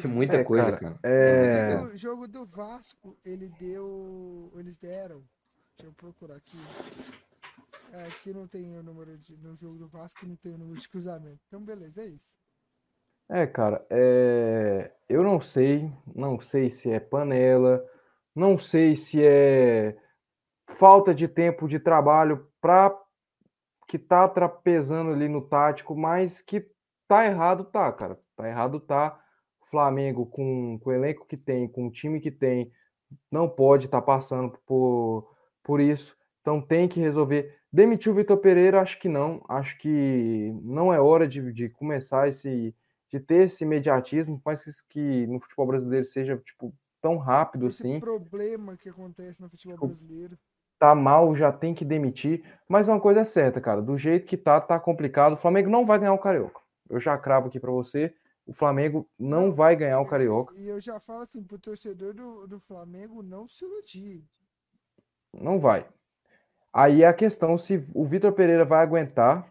É 0.02 0.08
muita 0.08 0.36
É, 0.36 0.44
coisa, 0.44 0.76
cara, 0.76 0.94
cara. 0.94 1.00
É. 1.04 1.78
No 1.78 1.96
jogo 1.96 2.26
do 2.26 2.44
Vasco, 2.44 3.16
ele 3.24 3.48
deu. 3.60 4.52
Eles 4.56 4.76
deram. 4.76 5.22
Deixa 5.76 5.88
eu 5.90 5.92
procurar 5.92 6.36
aqui. 6.36 6.56
Aqui 8.06 8.32
não 8.32 8.46
tem 8.46 8.76
o 8.76 8.82
número 8.82 9.16
de. 9.18 9.36
No 9.36 9.54
jogo 9.54 9.78
do 9.78 9.88
Vasco 9.88 10.26
não 10.26 10.36
tem 10.36 10.52
o 10.54 10.58
número 10.58 10.80
de 10.80 10.88
cruzamento. 10.88 11.40
Então, 11.46 11.60
beleza, 11.60 12.02
é 12.02 12.06
isso. 12.06 12.34
É, 13.30 13.46
cara, 13.46 13.84
é, 13.90 14.92
eu 15.08 15.22
não 15.22 15.40
sei, 15.40 15.90
não 16.14 16.38
sei 16.38 16.70
se 16.70 16.90
é 16.90 17.00
panela, 17.00 17.82
não 18.34 18.58
sei 18.58 18.94
se 18.96 19.24
é 19.24 19.96
falta 20.76 21.14
de 21.14 21.26
tempo 21.26 21.66
de 21.66 21.78
trabalho 21.78 22.46
para 22.60 22.94
que 23.88 23.98
tá 23.98 24.28
tra- 24.28 24.48
pesando 24.48 25.12
ali 25.12 25.28
no 25.28 25.40
tático, 25.42 25.94
mas 25.96 26.40
que 26.40 26.68
tá 27.08 27.26
errado, 27.26 27.64
tá, 27.64 27.92
cara. 27.92 28.18
Tá 28.36 28.48
errado, 28.48 28.80
tá. 28.80 29.18
Flamengo 29.70 30.26
com, 30.26 30.78
com 30.78 30.90
o 30.90 30.92
elenco 30.92 31.26
que 31.26 31.36
tem, 31.36 31.68
com 31.68 31.86
o 31.86 31.90
time 31.90 32.20
que 32.20 32.30
tem, 32.30 32.70
não 33.30 33.48
pode 33.48 33.86
estar 33.86 34.02
passando 34.02 34.58
por, 34.66 35.34
por 35.62 35.80
isso. 35.80 36.16
Então 36.40 36.60
tem 36.60 36.88
que 36.88 37.00
resolver. 37.00 37.58
Demitiu 37.74 38.12
o 38.12 38.14
Vitor 38.14 38.36
Pereira? 38.36 38.80
Acho 38.80 39.00
que 39.00 39.08
não. 39.08 39.44
Acho 39.48 39.76
que 39.78 40.56
não 40.62 40.94
é 40.94 41.00
hora 41.00 41.26
de, 41.26 41.52
de 41.52 41.68
começar 41.68 42.28
esse 42.28 42.72
de 43.10 43.18
ter 43.18 43.46
esse 43.46 43.64
imediatismo, 43.64 44.40
mas 44.44 44.62
que, 44.62 44.70
que 44.88 45.26
no 45.26 45.40
futebol 45.40 45.66
brasileiro 45.66 46.06
seja 46.06 46.36
tipo 46.36 46.72
tão 47.02 47.16
rápido 47.16 47.66
Esse 47.66 47.82
assim. 47.82 47.98
problema 48.00 48.76
que 48.76 48.88
acontece 48.88 49.42
no 49.42 49.48
futebol 49.48 49.74
Tipo, 49.74 49.86
brasileiro. 49.86 50.38
Tá 50.78 50.94
mal, 50.94 51.34
já 51.34 51.50
tem 51.50 51.74
que 51.74 51.84
demitir. 51.84 52.44
Mas 52.68 52.86
uma 52.86 53.00
coisa 53.00 53.20
é 53.20 53.24
certa, 53.24 53.60
cara. 53.60 53.82
Do 53.82 53.98
jeito 53.98 54.24
que 54.24 54.36
tá, 54.36 54.60
tá 54.60 54.78
complicado. 54.78 55.32
O 55.32 55.36
Flamengo 55.36 55.68
não 55.68 55.84
vai 55.84 55.98
ganhar 55.98 56.12
o 56.12 56.18
Carioca. 56.18 56.60
Eu 56.88 57.00
já 57.00 57.18
cravo 57.18 57.48
aqui 57.48 57.58
pra 57.58 57.72
você. 57.72 58.14
O 58.46 58.52
Flamengo 58.52 59.08
não 59.18 59.50
vai 59.50 59.74
ganhar 59.74 59.98
o 59.98 60.06
Carioca. 60.06 60.54
E, 60.56 60.66
e 60.66 60.68
eu 60.68 60.80
já 60.80 61.00
falo 61.00 61.22
assim 61.22 61.42
pro 61.42 61.58
torcedor 61.58 62.14
do, 62.14 62.46
do 62.46 62.60
Flamengo 62.60 63.20
não 63.20 63.48
se 63.48 63.64
iludir. 63.64 64.24
Não 65.32 65.58
vai. 65.58 65.84
Aí 66.74 67.02
é 67.04 67.06
a 67.08 67.14
questão 67.14 67.56
se 67.58 67.86
o 67.94 68.04
Vitor 68.04 68.32
Pereira 68.34 68.64
vai 68.66 68.82
aguentar 68.82 69.48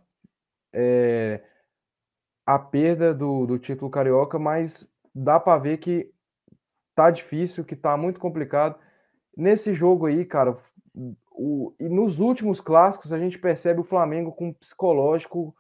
é, 0.74 1.42
a 2.46 2.60
perda 2.60 3.14
do, 3.14 3.46
do 3.46 3.58
título 3.60 3.90
carioca, 3.90 4.38
mas 4.38 4.88
dá 5.14 5.40
para 5.40 5.58
ver 5.60 5.78
que 5.78 6.12
tá 6.96 7.12
difícil, 7.12 7.66
que 7.66 7.76
tá 7.76 7.98
muito 7.98 8.20
complicado. 8.20 8.78
Nesse 9.38 9.74
jogo 9.74 10.08
aí, 10.08 10.26
cara, 10.26 10.58
o, 11.32 11.74
e 11.80 11.90
nos 11.90 12.20
últimos 12.20 12.62
clássicos 12.62 13.14
a 13.14 13.20
gente 13.20 13.40
percebe 13.40 13.82
o 13.82 13.86
Flamengo 13.86 14.32
com 14.32 14.50
um 14.50 14.54
psicológico 14.54 15.56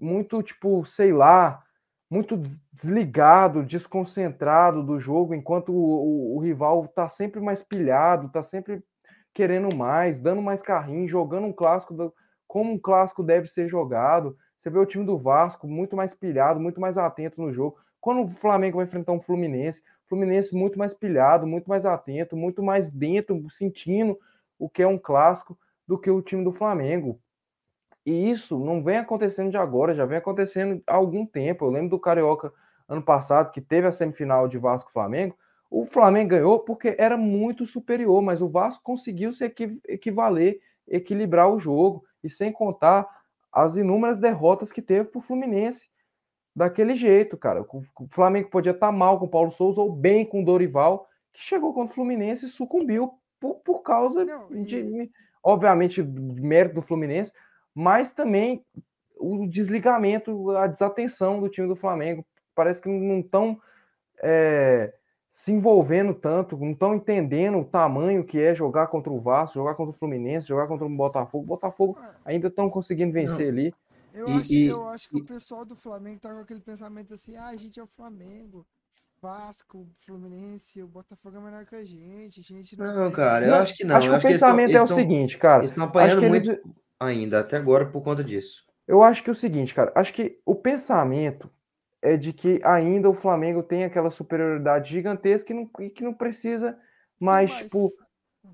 muito, 0.00 0.42
tipo, 0.42 0.84
sei 0.86 1.12
lá, 1.12 1.62
muito 2.10 2.36
des- 2.36 2.60
desligado, 2.72 3.64
desconcentrado 3.64 4.82
do 4.82 5.00
jogo, 5.00 5.34
enquanto 5.34 5.72
o, 5.72 6.34
o- 6.34 6.36
o 6.36 6.40
rival 6.40 6.88
tá 6.88 7.08
sempre 7.08 7.40
mais 7.40 7.62
pilhado, 7.62 8.30
tá 8.30 8.42
sempre 8.42 8.82
querendo 9.34 9.74
mais, 9.74 10.20
dando 10.20 10.40
mais 10.42 10.62
carrinho, 10.62 11.08
jogando 11.08 11.46
um 11.48 11.52
clássico 11.52 11.94
do- 11.94 12.14
como 12.48 12.72
um 12.72 12.78
clássico 12.78 13.22
deve 13.22 13.48
ser 13.48 13.68
jogado. 13.68 14.36
Você 14.58 14.70
vê 14.70 14.78
o 14.78 14.86
time 14.86 15.04
do 15.04 15.18
Vasco 15.18 15.66
muito 15.68 15.96
mais 15.96 16.14
pilhado, 16.14 16.60
muito 16.60 16.80
mais 16.80 16.96
atento 16.96 17.40
no 17.42 17.52
jogo. 17.52 17.76
Quando 18.00 18.24
o 18.24 18.28
Flamengo 18.28 18.76
vai 18.76 18.86
enfrentar 18.86 19.12
um 19.12 19.20
Fluminense, 19.20 19.82
Fluminense 20.06 20.54
muito 20.54 20.78
mais 20.78 20.94
pilhado, 20.94 21.46
muito 21.46 21.68
mais 21.68 21.84
atento, 21.86 22.36
muito 22.36 22.62
mais 22.62 22.90
dentro, 22.90 23.44
sentindo 23.50 24.18
o 24.58 24.68
que 24.68 24.82
é 24.82 24.86
um 24.86 24.98
clássico 24.98 25.58
do 25.86 25.98
que 25.98 26.10
o 26.10 26.22
time 26.22 26.44
do 26.44 26.52
Flamengo. 26.52 27.20
E 28.06 28.30
isso 28.30 28.58
não 28.58 28.82
vem 28.82 28.98
acontecendo 28.98 29.50
de 29.50 29.56
agora, 29.56 29.94
já 29.94 30.04
vem 30.04 30.18
acontecendo 30.18 30.82
há 30.86 30.94
algum 30.94 31.24
tempo. 31.26 31.64
Eu 31.64 31.70
lembro 31.70 31.90
do 31.90 31.98
Carioca 31.98 32.52
ano 32.88 33.02
passado, 33.02 33.50
que 33.50 33.60
teve 33.60 33.86
a 33.86 33.92
semifinal 33.92 34.46
de 34.48 34.58
Vasco 34.58 34.92
Flamengo. 34.92 35.36
O 35.70 35.84
Flamengo 35.84 36.30
ganhou 36.30 36.60
porque 36.60 36.94
era 36.98 37.16
muito 37.16 37.66
superior, 37.66 38.22
mas 38.22 38.40
o 38.40 38.48
Vasco 38.48 38.82
conseguiu 38.82 39.32
se 39.32 39.44
equi- 39.44 39.80
equivaler, 39.88 40.60
equilibrar 40.86 41.50
o 41.50 41.58
jogo, 41.58 42.04
e 42.22 42.30
sem 42.30 42.52
contar 42.52 43.06
as 43.52 43.76
inúmeras 43.76 44.18
derrotas 44.18 44.72
que 44.72 44.82
teve 44.82 45.08
para 45.08 45.18
o 45.18 45.22
Fluminense. 45.22 45.90
Daquele 46.56 46.94
jeito, 46.94 47.36
cara. 47.36 47.62
O 47.62 48.08
Flamengo 48.10 48.48
podia 48.48 48.72
estar 48.72 48.92
mal 48.92 49.18
com 49.18 49.26
o 49.26 49.28
Paulo 49.28 49.50
Souza 49.50 49.80
ou 49.80 49.92
bem 49.92 50.24
com 50.24 50.42
o 50.42 50.44
Dorival, 50.44 51.08
que 51.32 51.42
chegou 51.42 51.74
contra 51.74 51.92
o 51.92 51.94
Fluminense 51.94 52.46
e 52.46 52.48
sucumbiu 52.48 53.14
por, 53.40 53.56
por 53.56 53.82
causa 53.82 54.24
Não, 54.24 54.48
de, 54.48 55.10
obviamente, 55.42 56.02
mérito 56.02 56.76
do 56.76 56.82
Fluminense, 56.82 57.32
mas 57.74 58.12
também 58.12 58.64
o 59.16 59.46
desligamento, 59.46 60.50
a 60.52 60.66
desatenção 60.66 61.40
do 61.40 61.48
time 61.48 61.66
do 61.66 61.76
Flamengo. 61.76 62.24
Parece 62.54 62.80
que 62.80 62.88
não 62.88 63.18
estão 63.18 63.60
se 65.36 65.50
envolvendo 65.50 66.14
tanto, 66.14 66.56
não 66.56 66.70
estão 66.70 66.94
entendendo 66.94 67.58
o 67.58 67.64
tamanho 67.64 68.22
que 68.22 68.38
é 68.38 68.54
jogar 68.54 68.86
contra 68.86 69.12
o 69.12 69.20
Vasco, 69.20 69.54
jogar 69.54 69.74
contra 69.74 69.90
o 69.92 69.98
Fluminense, 69.98 70.46
jogar 70.46 70.68
contra 70.68 70.86
o 70.86 70.88
Botafogo. 70.88 71.44
Botafogo 71.44 71.98
Ah, 72.00 72.12
ainda 72.24 72.46
estão 72.46 72.70
conseguindo 72.70 73.12
vencer 73.12 73.48
ali. 73.48 73.74
Eu, 74.14 74.28
E- 74.28 74.32
acho, 74.32 74.52
e- 74.54 74.66
eu 74.68 74.88
acho 74.88 75.08
que 75.08 75.18
e- 75.18 75.20
o 75.20 75.24
pessoal 75.24 75.64
do 75.64 75.74
Flamengo 75.74 76.20
tá 76.20 76.32
com 76.32 76.38
aquele 76.38 76.60
pensamento 76.60 77.12
assim, 77.12 77.36
ah, 77.36 77.48
a 77.48 77.56
gente 77.56 77.80
é 77.80 77.82
o 77.82 77.86
Flamengo, 77.88 78.64
Vasco, 79.20 79.88
Fluminense, 80.06 80.80
o 80.80 80.86
Botafogo 80.86 81.36
é 81.36 81.40
menor 81.40 81.66
que 81.66 81.74
a 81.74 81.82
gente, 81.84 82.38
a 82.38 82.42
gente 82.44 82.78
não, 82.78 82.94
Não, 82.94 83.10
cara, 83.10 83.44
eu 83.44 83.50
Não, 83.50 83.58
acho 83.58 83.74
que 83.76 83.82
não. 83.82 83.96
acho 83.96 84.06
eu 84.06 84.10
que 84.10 84.14
o 84.14 84.16
acho 84.18 84.26
que 84.26 84.32
eles 84.32 84.40
tão- 84.40 84.48
pensamento 84.50 84.68
eles 84.70 84.80
é 84.80 84.84
o 84.84 84.86
tão- 84.86 84.96
seguinte, 84.96 85.36
cara. 85.36 85.62
Eles 85.62 85.72
estão 85.72 85.84
apanhando 85.84 86.20
que 86.20 86.26
eles- 86.26 86.46
muito 86.46 86.74
ainda, 87.00 87.40
até 87.40 87.56
agora, 87.56 87.86
por 87.86 88.02
conta 88.04 88.22
disso. 88.22 88.64
Eu 88.86 89.02
acho 89.02 89.20
que 89.24 89.28
é 89.30 89.32
o 89.32 89.34
seguinte, 89.34 89.74
cara. 89.74 89.90
Acho 89.96 90.14
que 90.14 90.38
o 90.46 90.54
pensamento 90.54 91.50
é 92.04 92.16
de 92.16 92.32
que 92.32 92.60
ainda 92.62 93.08
o 93.08 93.14
Flamengo 93.14 93.62
tem 93.62 93.82
aquela 93.84 94.10
superioridade 94.10 94.90
gigantesca 94.90 95.52
e, 95.52 95.56
não, 95.56 95.70
e 95.80 95.88
que 95.90 96.04
não 96.04 96.12
precisa 96.12 96.78
mais, 97.18 97.50
Mas- 97.50 97.62
tipo, 97.62 97.90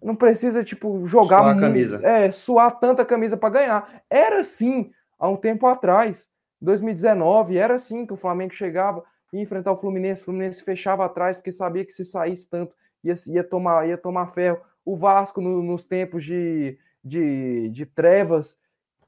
não 0.02 0.14
precisa, 0.14 0.62
tipo, 0.62 1.04
jogar 1.06 1.40
Suar 1.42 1.56
a 1.56 1.60
camisa. 1.60 2.00
É, 2.06 2.30
suar 2.30 2.78
tanta 2.78 3.04
camisa 3.04 3.36
para 3.36 3.50
ganhar. 3.50 4.02
Era 4.08 4.40
assim 4.40 4.92
há 5.18 5.28
um 5.28 5.36
tempo 5.36 5.66
atrás, 5.66 6.30
2019, 6.60 7.56
era 7.58 7.74
assim 7.74 8.06
que 8.06 8.12
o 8.12 8.16
Flamengo 8.16 8.54
chegava 8.54 9.02
ia 9.32 9.40
enfrentar 9.42 9.72
o 9.72 9.76
Fluminense, 9.76 10.22
o 10.22 10.24
Fluminense 10.26 10.62
fechava 10.62 11.04
atrás 11.04 11.38
porque 11.38 11.52
sabia 11.52 11.84
que 11.84 11.92
se 11.92 12.04
saísse 12.04 12.48
tanto 12.48 12.74
ia, 13.02 13.14
ia 13.28 13.44
tomar 13.44 13.88
ia 13.88 13.96
tomar 13.96 14.28
ferro. 14.28 14.60
O 14.84 14.96
Vasco 14.96 15.40
no- 15.40 15.62
nos 15.62 15.84
tempos 15.84 16.24
de, 16.24 16.78
de, 17.04 17.68
de 17.70 17.86
trevas 17.86 18.56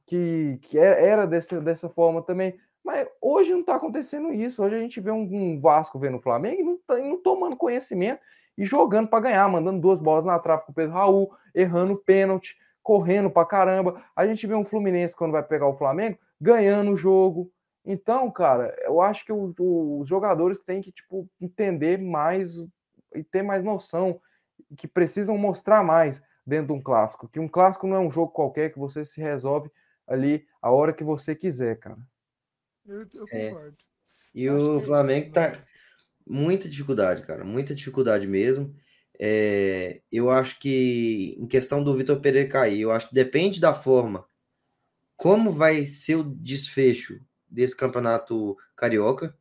que, 0.06 0.59
que 0.62 0.78
era 0.78 1.27
desse, 1.27 1.59
dessa 1.60 1.89
forma 1.89 2.23
também. 2.23 2.56
Mas 2.84 3.06
hoje 3.20 3.52
não 3.52 3.60
está 3.60 3.76
acontecendo 3.76 4.32
isso. 4.32 4.62
Hoje 4.62 4.74
a 4.74 4.78
gente 4.78 5.00
vê 5.00 5.10
um, 5.10 5.22
um 5.22 5.60
Vasco 5.60 5.98
vendo 5.98 6.16
o 6.16 6.20
Flamengo 6.22 6.60
e 6.60 6.64
não, 6.64 6.78
tá- 6.86 6.98
não 6.98 7.22
tomando 7.22 7.56
conhecimento 7.56 8.20
e 8.59 8.64
jogando 8.64 9.09
para 9.09 9.20
ganhar, 9.20 9.48
mandando 9.48 9.80
duas 9.80 10.00
bolas 10.00 10.24
na 10.24 10.38
trave 10.38 10.64
com 10.64 10.72
o 10.72 10.74
Pedro 10.74 10.92
Raul, 10.94 11.32
errando 11.54 11.96
pênalti, 11.96 12.56
correndo 12.82 13.30
para 13.30 13.46
caramba. 13.46 14.02
A 14.16 14.26
gente 14.26 14.46
vê 14.46 14.54
um 14.54 14.64
Fluminense 14.64 15.16
quando 15.16 15.32
vai 15.32 15.42
pegar 15.42 15.68
o 15.68 15.76
Flamengo 15.78 16.18
ganhando 16.40 16.90
o 16.92 16.96
jogo. 16.96 17.50
Então, 17.84 18.30
cara, 18.30 18.74
eu 18.82 19.00
acho 19.00 19.24
que 19.24 19.32
o- 19.32 19.54
o- 19.59 20.00
os 20.00 20.09
jogadores 20.09 20.62
têm 20.62 20.80
que 20.82 20.92
tipo 20.92 21.28
entender 21.40 21.98
mais 21.98 22.56
e 23.14 23.22
ter 23.22 23.42
mais 23.42 23.62
noção 23.64 24.20
que 24.76 24.88
precisam 24.88 25.36
mostrar 25.38 25.82
mais 25.84 26.22
dentro 26.46 26.68
de 26.68 26.72
um 26.72 26.82
clássico. 26.82 27.28
Que 27.28 27.38
um 27.40 27.48
clássico 27.48 27.86
não 27.86 27.96
é 27.96 28.00
um 28.00 28.10
jogo 28.10 28.32
qualquer 28.32 28.72
que 28.72 28.78
você 28.78 29.04
se 29.04 29.20
resolve 29.20 29.70
ali 30.06 30.44
a 30.60 30.70
hora 30.70 30.92
que 30.92 31.04
você 31.04 31.34
quiser, 31.34 31.78
cara. 31.78 31.98
Eu, 32.84 33.09
eu 33.14 33.28
É. 33.32 33.48
concordo. 33.48 33.84
E 34.34 34.46
é 34.46 34.54
o 34.59 34.80
isso, 34.80 34.80
Flamengo 34.80 35.32
né? 35.32 35.32
tá 35.32 35.64
muita 36.26 36.68
dificuldade, 36.68 37.22
cara, 37.22 37.44
muita 37.44 37.74
dificuldade 37.74 38.26
mesmo. 38.28 38.74
É, 39.20 40.02
eu 40.12 40.30
acho 40.30 40.59
que 40.60 41.36
em 41.38 41.46
questão 41.48 41.84
do 41.84 41.94
Vitor 41.96 42.20
Pereira 42.20 42.48
cair, 42.48 42.80
eu 42.82 42.92
acho 42.92 43.09
que 43.10 43.14
depende 43.14 43.60
da 43.60 43.74
forma 43.74 44.26
como 45.16 45.50
vai 45.50 45.86
ser 45.86 46.16
o 46.16 46.24
desfecho 46.24 47.20
desse 47.48 47.76
campeonato 47.76 48.56
carioca, 48.76 49.36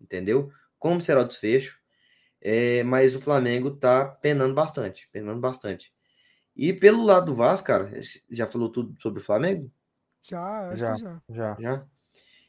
entendeu? 0.00 0.50
Como 0.78 1.00
será 1.00 1.22
o 1.22 1.24
desfecho? 1.26 1.78
É, 2.40 2.82
mas 2.84 3.16
o 3.16 3.20
Flamengo 3.22 3.72
tá 3.76 4.06
penando 4.06 4.54
bastante, 4.54 5.08
penando 5.12 5.40
bastante. 5.40 5.92
E 6.56 6.72
pelo 6.72 7.04
lado 7.04 7.26
do 7.26 7.34
Vasco, 7.36 7.66
cara, 7.66 7.90
já 8.30 8.46
falou 8.48 8.70
tudo 8.72 9.00
sobre 9.00 9.20
o 9.20 9.24
Flamengo? 9.24 9.72
Já, 10.22 10.72
acho 10.72 10.84
Já. 10.84 10.84
que 10.84 10.94
já. 10.94 11.22
Já. 11.28 11.58
Já. 11.58 11.88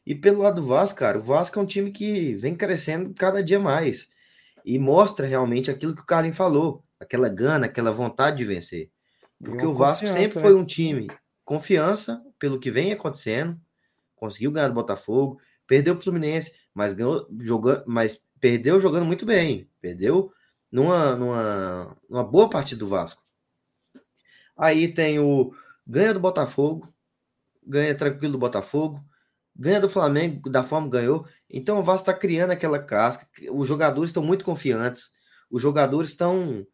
E 0.08 0.16
pelo 0.16 0.42
lado 0.42 0.62
do 0.62 0.66
Vasco, 0.66 1.00
cara, 1.00 1.18
o 1.18 1.22
Vasco 1.22 1.60
é 1.60 1.62
um 1.62 1.66
time 1.66 1.92
que 1.92 2.34
vem 2.36 2.56
crescendo 2.56 3.14
cada 3.14 3.44
dia 3.44 3.60
mais 3.60 4.08
e 4.64 4.80
mostra 4.80 5.28
realmente 5.28 5.70
aquilo 5.70 5.94
que 5.94 6.02
o 6.02 6.06
Carlinhos 6.06 6.38
falou. 6.38 6.82
aquela 6.98 7.28
gana, 7.28 7.66
aquela 7.66 7.92
vontade 7.92 8.38
de 8.38 8.46
vencer. 8.46 8.90
Porque 9.38 9.66
o 9.66 9.74
Vasco 9.74 10.08
sempre 10.08 10.38
né? 10.38 10.42
foi 10.42 10.56
um 10.56 10.64
time 10.64 11.08
confiança 11.44 12.24
pelo 12.40 12.58
que 12.58 12.72
vem 12.72 12.94
acontecendo, 12.94 13.60
conseguiu 14.16 14.50
ganhar 14.50 14.70
do 14.70 14.74
Botafogo, 14.74 15.42
perdeu 15.68 15.94
pro 15.94 16.06
Fluminense, 16.06 16.54
mas 16.74 16.94
ganhou 16.94 17.28
jogando, 17.42 17.84
mas 17.86 18.22
perdeu 18.40 18.80
jogando 18.80 19.06
muito 19.06 19.26
bem, 19.26 19.70
perdeu 19.82 20.32
numa, 20.72 21.18
numa, 21.18 21.98
numa 22.10 22.24
boa 22.24 22.50
partida 22.50 22.80
do 22.80 22.88
Vasco. 22.88 23.22
Aí 24.56 24.88
tem 24.88 25.20
o 25.20 25.54
ganha 25.86 26.14
do 26.14 26.20
Botafogo, 26.22 26.88
ganha 27.62 27.94
tranquilo 27.94 28.32
do 28.34 28.40
Botafogo, 28.40 29.04
ganha 29.58 29.80
do 29.80 29.90
Flamengo 29.90 30.50
da 30.50 30.64
forma 30.64 30.88
que 30.88 30.98
ganhou. 30.98 31.26
Então 31.50 31.80
o 31.80 31.84
Vasco 31.84 32.10
está 32.10 32.14
criando 32.14 32.52
aquela 32.52 32.80
casca. 32.80 33.28
Os 33.52 33.68
jogadores 33.68 34.12
estão 34.12 34.24
muito 34.24 34.46
confiantes. 34.46 35.12
Os 35.50 35.62
jogadores 35.62 36.12
estão 36.12 36.66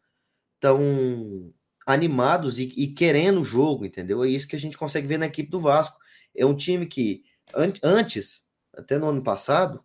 tão 0.60 1.52
animados 1.86 2.58
e, 2.58 2.64
e 2.76 2.88
querendo 2.88 3.40
o 3.40 3.44
jogo, 3.44 3.84
entendeu? 3.84 4.24
É 4.24 4.28
isso 4.28 4.48
que 4.48 4.56
a 4.56 4.58
gente 4.58 4.76
consegue 4.76 5.06
ver 5.06 5.18
na 5.18 5.26
equipe 5.26 5.50
do 5.50 5.60
Vasco. 5.60 5.98
É 6.34 6.44
um 6.44 6.56
time 6.56 6.86
que 6.86 7.24
an 7.54 7.72
antes, 7.82 8.44
até 8.72 8.98
no 8.98 9.08
ano 9.08 9.22
passado, 9.22 9.82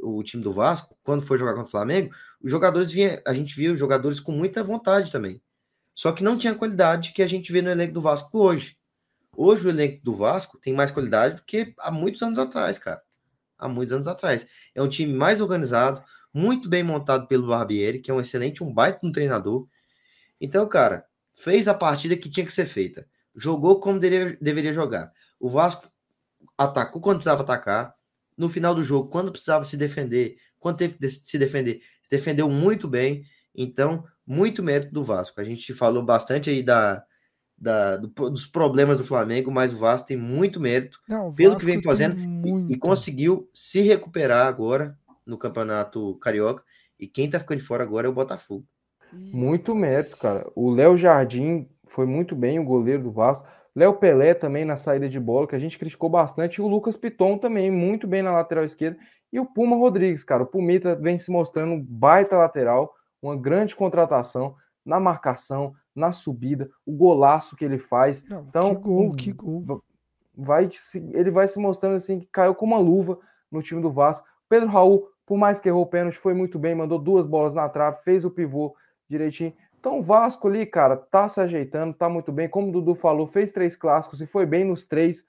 o 0.00 0.22
time 0.22 0.42
do 0.42 0.52
Vasco, 0.52 0.96
quando 1.02 1.22
foi 1.22 1.38
jogar 1.38 1.52
contra 1.52 1.68
o 1.68 1.70
Flamengo, 1.70 2.14
os 2.40 2.50
jogadores 2.50 2.90
vinha, 2.90 3.22
a 3.26 3.32
gente 3.32 3.56
viu 3.56 3.76
jogadores 3.76 4.20
com 4.20 4.32
muita 4.32 4.62
vontade 4.62 5.10
também. 5.10 5.40
Só 5.94 6.12
que 6.12 6.22
não 6.22 6.36
tinha 6.36 6.52
a 6.52 6.56
qualidade 6.56 7.12
que 7.12 7.22
a 7.22 7.26
gente 7.26 7.50
vê 7.50 7.62
no 7.62 7.70
elenco 7.70 7.94
do 7.94 8.00
Vasco 8.00 8.38
hoje. 8.38 8.76
Hoje 9.36 9.66
o 9.66 9.70
elenco 9.70 10.02
do 10.02 10.14
Vasco 10.14 10.58
tem 10.58 10.72
mais 10.72 10.90
qualidade 10.90 11.36
do 11.36 11.42
que 11.42 11.74
há 11.78 11.90
muitos 11.90 12.22
anos 12.22 12.38
atrás, 12.38 12.78
cara. 12.78 13.02
Há 13.58 13.68
muitos 13.68 13.92
anos 13.92 14.08
atrás. 14.08 14.46
É 14.74 14.82
um 14.82 14.88
time 14.88 15.12
mais 15.12 15.40
organizado, 15.40 16.02
muito 16.32 16.68
bem 16.68 16.82
montado 16.82 17.26
pelo 17.26 17.48
Barbieri, 17.48 18.00
que 18.00 18.10
é 18.10 18.14
um 18.14 18.20
excelente, 18.20 18.64
um 18.64 18.72
baita 18.72 19.00
um 19.02 19.12
treinador. 19.12 19.68
Então, 20.40 20.66
cara, 20.66 21.04
fez 21.34 21.68
a 21.68 21.74
partida 21.74 22.16
que 22.16 22.30
tinha 22.30 22.46
que 22.46 22.52
ser 22.52 22.66
feita. 22.66 23.06
Jogou 23.34 23.78
como 23.78 23.98
deveria, 23.98 24.72
jogar. 24.72 25.12
O 25.38 25.48
Vasco 25.48 25.90
atacou 26.56 27.00
quando 27.00 27.18
precisava 27.18 27.42
atacar. 27.42 27.94
No 28.36 28.48
final 28.48 28.74
do 28.74 28.84
jogo, 28.84 29.08
quando 29.08 29.32
precisava 29.32 29.64
se 29.64 29.76
defender, 29.78 30.36
quando 30.58 30.76
teve 30.76 30.98
que 30.98 31.08
se 31.08 31.38
defender, 31.38 31.80
se 32.02 32.10
defendeu 32.10 32.50
muito 32.50 32.88
bem. 32.88 33.24
Então, 33.54 34.04
muito 34.26 34.62
mérito 34.62 34.92
do 34.92 35.04
Vasco. 35.04 35.40
A 35.40 35.44
gente 35.44 35.72
falou 35.72 36.02
bastante 36.02 36.50
aí 36.50 36.62
da, 36.62 37.02
da, 37.58 37.96
do, 37.96 38.08
dos 38.30 38.46
problemas 38.46 38.98
do 38.98 39.04
Flamengo, 39.04 39.50
mas 39.50 39.72
o 39.72 39.76
Vasco 39.76 40.08
tem 40.08 40.16
muito 40.16 40.60
mérito 40.60 41.00
Não, 41.08 41.32
pelo 41.32 41.56
que 41.56 41.64
vem 41.64 41.82
fazendo 41.82 42.18
e- 42.18 42.72
e, 42.74 42.76
conseguiu 42.78 43.48
se 43.52 43.80
recuperar 43.80 44.46
agora 44.46 44.96
no 45.24 45.38
Campeonato 45.38 46.16
Carioca. 46.16 46.62
E 47.00 47.06
quem 47.06 47.28
tá 47.28 47.38
ficando 47.38 47.58
de 47.58 47.64
fora 47.64 47.82
agora 47.82 48.06
é 48.06 48.10
o 48.10 48.14
Botafogo. 48.14 48.64
Muito 49.12 49.74
mérito, 49.74 50.16
cara. 50.18 50.46
O 50.54 50.70
Léo 50.70 50.96
Jardim 50.98 51.68
foi 51.86 52.06
muito 52.06 52.34
bem, 52.34 52.58
o 52.58 52.64
goleiro 52.64 53.04
do 53.04 53.10
Vasco. 53.12 53.46
Léo 53.74 53.94
Pelé 53.94 54.34
também 54.34 54.64
na 54.64 54.76
saída 54.76 55.08
de 55.08 55.20
bola, 55.20 55.46
que 55.46 55.54
a 55.54 55.58
gente 55.58 55.78
criticou 55.78 56.08
bastante. 56.08 56.56
E 56.56 56.62
o 56.62 56.66
Lucas 56.66 56.96
Piton 56.96 57.36
também, 57.38 57.70
muito 57.70 58.06
bem 58.06 58.22
na 58.22 58.32
lateral 58.32 58.64
esquerda. 58.64 58.98
E 59.32 59.38
o 59.38 59.44
Puma 59.46 59.76
Rodrigues, 59.76 60.24
cara. 60.24 60.42
O 60.42 60.46
Pumita 60.46 60.94
vem 60.94 61.18
se 61.18 61.30
mostrando 61.30 61.72
um 61.72 61.82
baita 61.82 62.36
lateral, 62.36 62.94
uma 63.20 63.36
grande 63.36 63.76
contratação 63.76 64.54
na 64.84 64.98
marcação, 64.98 65.74
na 65.96 66.12
subida, 66.12 66.70
o 66.84 66.92
golaço 66.92 67.56
que 67.56 67.64
ele 67.64 67.78
faz. 67.78 68.24
Não, 68.28 68.44
Então, 68.48 68.74
que 68.74 68.80
gol, 68.82 69.08
o- 69.08 69.14
que 69.16 69.32
gol. 69.32 69.82
vai 70.36 70.70
ele 71.12 71.30
vai 71.30 71.48
se 71.48 71.58
mostrando 71.58 71.96
assim 71.96 72.20
que 72.20 72.26
caiu 72.26 72.54
com 72.54 72.66
uma 72.66 72.78
luva 72.78 73.18
no 73.50 73.62
time 73.62 73.80
do 73.80 73.90
Vasco. 73.90 74.26
Pedro 74.48 74.68
Raul, 74.68 75.08
por 75.24 75.38
mais 75.38 75.58
que 75.58 75.68
errou 75.68 75.82
o 75.82 75.86
pênalti, 75.86 76.18
foi 76.18 76.34
muito 76.34 76.58
bem, 76.58 76.74
mandou 76.74 76.98
duas 76.98 77.26
bolas 77.26 77.54
na 77.54 77.68
trave, 77.68 78.02
fez 78.04 78.24
o 78.24 78.30
pivô 78.30 78.76
direitinho. 79.08 79.52
Então 79.80 79.98
o 79.98 80.02
Vasco 80.02 80.46
ali, 80.48 80.66
cara, 80.66 80.96
tá 80.96 81.28
se 81.28 81.40
ajeitando, 81.40 81.94
tá 81.94 82.08
muito 82.08 82.30
bem. 82.30 82.48
Como 82.48 82.68
o 82.68 82.72
Dudu 82.72 82.94
falou, 82.94 83.26
fez 83.26 83.50
três 83.52 83.74
clássicos 83.74 84.20
e 84.20 84.26
foi 84.26 84.44
bem 84.44 84.64
nos 84.64 84.84
três, 84.84 85.24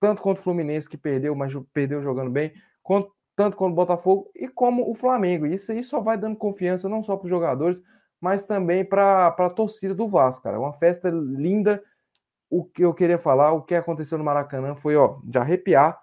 tanto 0.00 0.22
contra 0.22 0.40
o 0.40 0.44
Fluminense 0.44 0.88
que 0.88 0.96
perdeu, 0.96 1.34
mas 1.34 1.52
perdeu 1.72 2.02
jogando 2.02 2.30
bem, 2.30 2.52
quanto, 2.82 3.12
tanto 3.36 3.56
contra 3.56 3.72
o 3.72 3.76
Botafogo 3.76 4.30
e 4.34 4.48
como 4.48 4.88
o 4.90 4.94
Flamengo. 4.94 5.46
E 5.46 5.54
Isso 5.54 5.72
aí 5.72 5.82
só 5.82 6.00
vai 6.00 6.16
dando 6.16 6.36
confiança 6.36 6.88
não 6.88 7.02
só 7.02 7.16
para 7.16 7.24
os 7.26 7.30
jogadores, 7.30 7.82
mas 8.20 8.44
também 8.44 8.84
para 8.84 9.28
a 9.28 9.50
torcida 9.50 9.94
do 9.94 10.08
Vasco, 10.08 10.42
cara. 10.44 10.56
É 10.56 10.58
Uma 10.60 10.72
festa 10.72 11.08
linda. 11.10 11.82
O 12.50 12.64
que 12.64 12.84
eu 12.84 12.92
queria 12.92 13.18
falar, 13.18 13.52
o 13.52 13.62
que 13.62 13.74
aconteceu 13.74 14.18
no 14.18 14.24
Maracanã 14.24 14.74
foi, 14.74 14.96
ó, 14.96 15.18
de 15.22 15.38
arrepiar. 15.38 16.00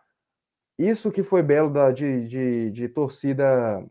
Isso 0.80 1.12
que 1.12 1.22
foi 1.24 1.44
belo 1.44 1.70
da, 1.70 1.92
de, 1.92 2.28
de, 2.28 2.72
de 2.72 2.88
torcida, 2.90 3.86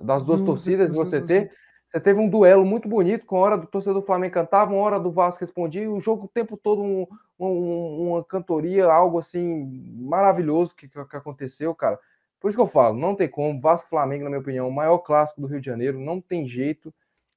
das 0.00 0.24
duas 0.24 0.40
Do- 0.40 0.46
torcidas, 0.46 0.90
de 0.90 0.96
das 0.96 1.10
você 1.10 1.20
ter. 1.20 1.52
Você 1.88 1.98
teve 2.00 2.20
um 2.20 2.28
duelo 2.28 2.66
muito 2.66 2.86
bonito, 2.86 3.24
com 3.24 3.36
a 3.36 3.40
hora 3.40 3.56
do 3.58 3.66
torcedor 3.66 4.00
do 4.02 4.06
Flamengo 4.06 4.34
cantava, 4.34 4.72
uma 4.72 4.82
hora 4.82 5.00
do 5.00 5.10
Vasco 5.10 5.40
respondia, 5.40 5.82
e 5.84 5.88
o 5.88 5.98
jogo 5.98 6.26
o 6.26 6.28
tempo 6.28 6.54
todo 6.54 6.82
um- 6.82 7.06
um- 7.40 8.10
uma 8.10 8.22
cantoria, 8.24 8.86
algo 8.86 9.18
assim 9.18 9.96
maravilhoso 9.98 10.76
que, 10.76 10.86
que 10.86 11.16
aconteceu, 11.16 11.74
cara. 11.74 11.98
Por 12.38 12.48
isso 12.48 12.58
que 12.58 12.62
eu 12.62 12.66
falo, 12.66 12.96
não 12.96 13.14
tem 13.16 13.26
como. 13.28 13.58
Vasco 13.60 13.88
Flamengo, 13.88 14.24
na 14.24 14.30
minha 14.30 14.40
opinião, 14.40 14.68
o 14.68 14.72
maior 14.72 14.98
clássico 14.98 15.40
do 15.40 15.46
Rio 15.46 15.60
de 15.60 15.66
Janeiro, 15.66 15.98
não 15.98 16.20
tem 16.20 16.46
jeito. 16.46 16.92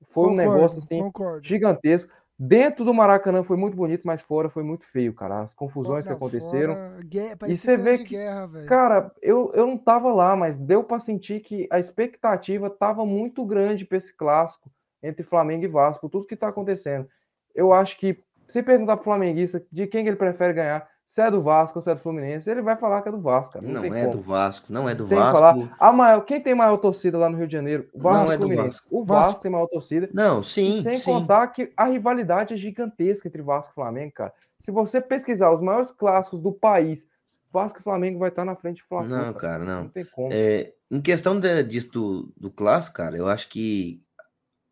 Foi 0.10 0.26
um 0.26 0.30
Concordo, 0.32 0.54
negócio 0.54 0.80
assim 0.80 1.02
Concordo. 1.02 1.48
gigantesco. 1.48 2.12
Dentro 2.38 2.84
do 2.84 2.94
Maracanã 2.94 3.44
foi 3.44 3.56
muito 3.56 3.78
bonito, 3.78 4.02
mas 4.04 4.22
fora 4.22 4.50
foi 4.50 4.64
muito 4.64 4.84
feio, 4.84 5.14
cara. 5.14 5.42
As 5.42 5.54
confusões 5.54 6.04
que 6.04 6.10
Não, 6.10 6.18
aconteceram. 6.18 6.74
fora, 6.74 7.04
guerra, 7.04 7.38
E 7.48 7.56
você 7.56 7.78
vê 7.78 8.00
que, 8.00 8.16
guerra, 8.16 8.48
cara, 8.66 9.12
eu, 9.22 9.52
eu 9.54 9.68
não 9.68 9.78
tava 9.78 10.12
lá, 10.12 10.36
mas 10.36 10.58
deu 10.58 10.84
pra 10.84 11.00
sentir 11.00 11.42
que 11.42 11.68
a 11.72 11.80
expectativa 11.80 12.68
tava 12.70 13.06
muito 13.06 13.46
grande 13.46 13.86
pra 13.86 13.98
esse 13.98 14.16
clássico 14.16 14.72
entre 15.04 15.24
Flamengo 15.24 15.66
e 15.66 15.68
Vasco, 15.68 16.10
tudo 16.10 16.26
que 16.26 16.36
tá 16.36 16.48
acontecendo. 16.48 17.08
Eu 17.54 17.74
acho 17.74 17.98
que, 17.98 18.24
se 18.48 18.64
perguntar 18.64 18.98
pro 18.98 19.06
flamenguista 19.06 19.64
de 19.72 19.86
quem 19.88 20.04
que 20.04 20.10
ele 20.10 20.18
prefere 20.18 20.54
ganhar, 20.54 20.88
se 21.12 21.20
é 21.22 21.30
do 21.30 21.42
Vasco 21.42 21.78
ou 21.78 21.84
se 21.84 21.92
é 21.92 21.94
do 21.94 22.00
Fluminense, 22.00 22.50
ele 22.50 22.62
vai 22.62 22.78
falar 22.78 23.02
que 23.02 23.10
é 23.10 23.12
do 23.12 23.20
Vasco, 23.20 23.56
cara. 23.56 23.66
Não, 23.68 23.82
Não 23.84 23.94
é 23.94 24.04
como. 24.06 24.16
do 24.16 24.22
Vasco, 24.22 24.72
não 24.72 24.88
é 24.88 24.96
do 24.96 25.06
Tem 25.06 25.18
que 25.18 25.22
Vasco. 25.24 25.38
falar. 25.40 25.76
A 25.78 25.92
maior, 25.92 26.22
quem 26.22 26.40
tem 26.40 26.56
maior 26.56 26.78
torcida 26.78 27.18
lá 27.18 27.30
no 27.30 27.38
Rio 27.38 27.48
de 27.48 27.52
Janeiro? 27.52 27.90
O 27.94 28.00
Vasco 28.00 28.26
Não 28.28 28.32
é 28.32 28.38
do 28.38 28.44
Fluminense. 28.44 28.68
Vasco. 28.80 28.88
O 28.90 29.04
Vasco, 29.04 29.26
Vasco. 29.26 29.42
tem 29.42 29.52
maior 29.52 29.68
torcida. 29.68 30.10
Não, 30.14 30.40
E 30.40 30.44
sim, 30.46 30.82
sem 30.82 30.98
sim. 30.98 31.04
contar 31.12 31.48
que 31.48 31.74
a 31.76 31.84
rivalidade 31.88 32.54
é 32.54 32.58
gigantesca 32.58 33.28
entre 33.28 33.42
Vasco 33.42 33.74
e 33.74 33.76
Flamengo, 33.76 34.14
cara. 34.14 34.34
Se 34.58 34.72
você 34.72 35.02
pesquisar 35.02 35.52
os 35.52 35.60
maiores 35.62 35.92
clássicos 35.92 36.40
do 36.40 36.54
país, 36.54 37.06
Vasco 37.52 37.80
e 37.80 37.84
Flamengo 37.84 38.18
vai 38.18 38.30
estar 38.30 38.46
na 38.46 38.56
frente 38.56 38.78
de 38.78 38.84
Flamengo. 38.84 39.14
Não, 39.18 39.34
cara, 39.34 39.66
não. 39.66 39.82
Não 39.82 39.90
tem 39.90 40.06
como. 40.06 40.30
É, 40.32 40.72
em 40.90 41.02
questão 41.02 41.38
de- 41.38 41.64
disso 41.64 41.92
do, 41.92 42.34
do 42.38 42.50
clássico, 42.50 42.96
cara, 42.96 43.18
eu 43.18 43.28
acho 43.28 43.50
que 43.50 44.02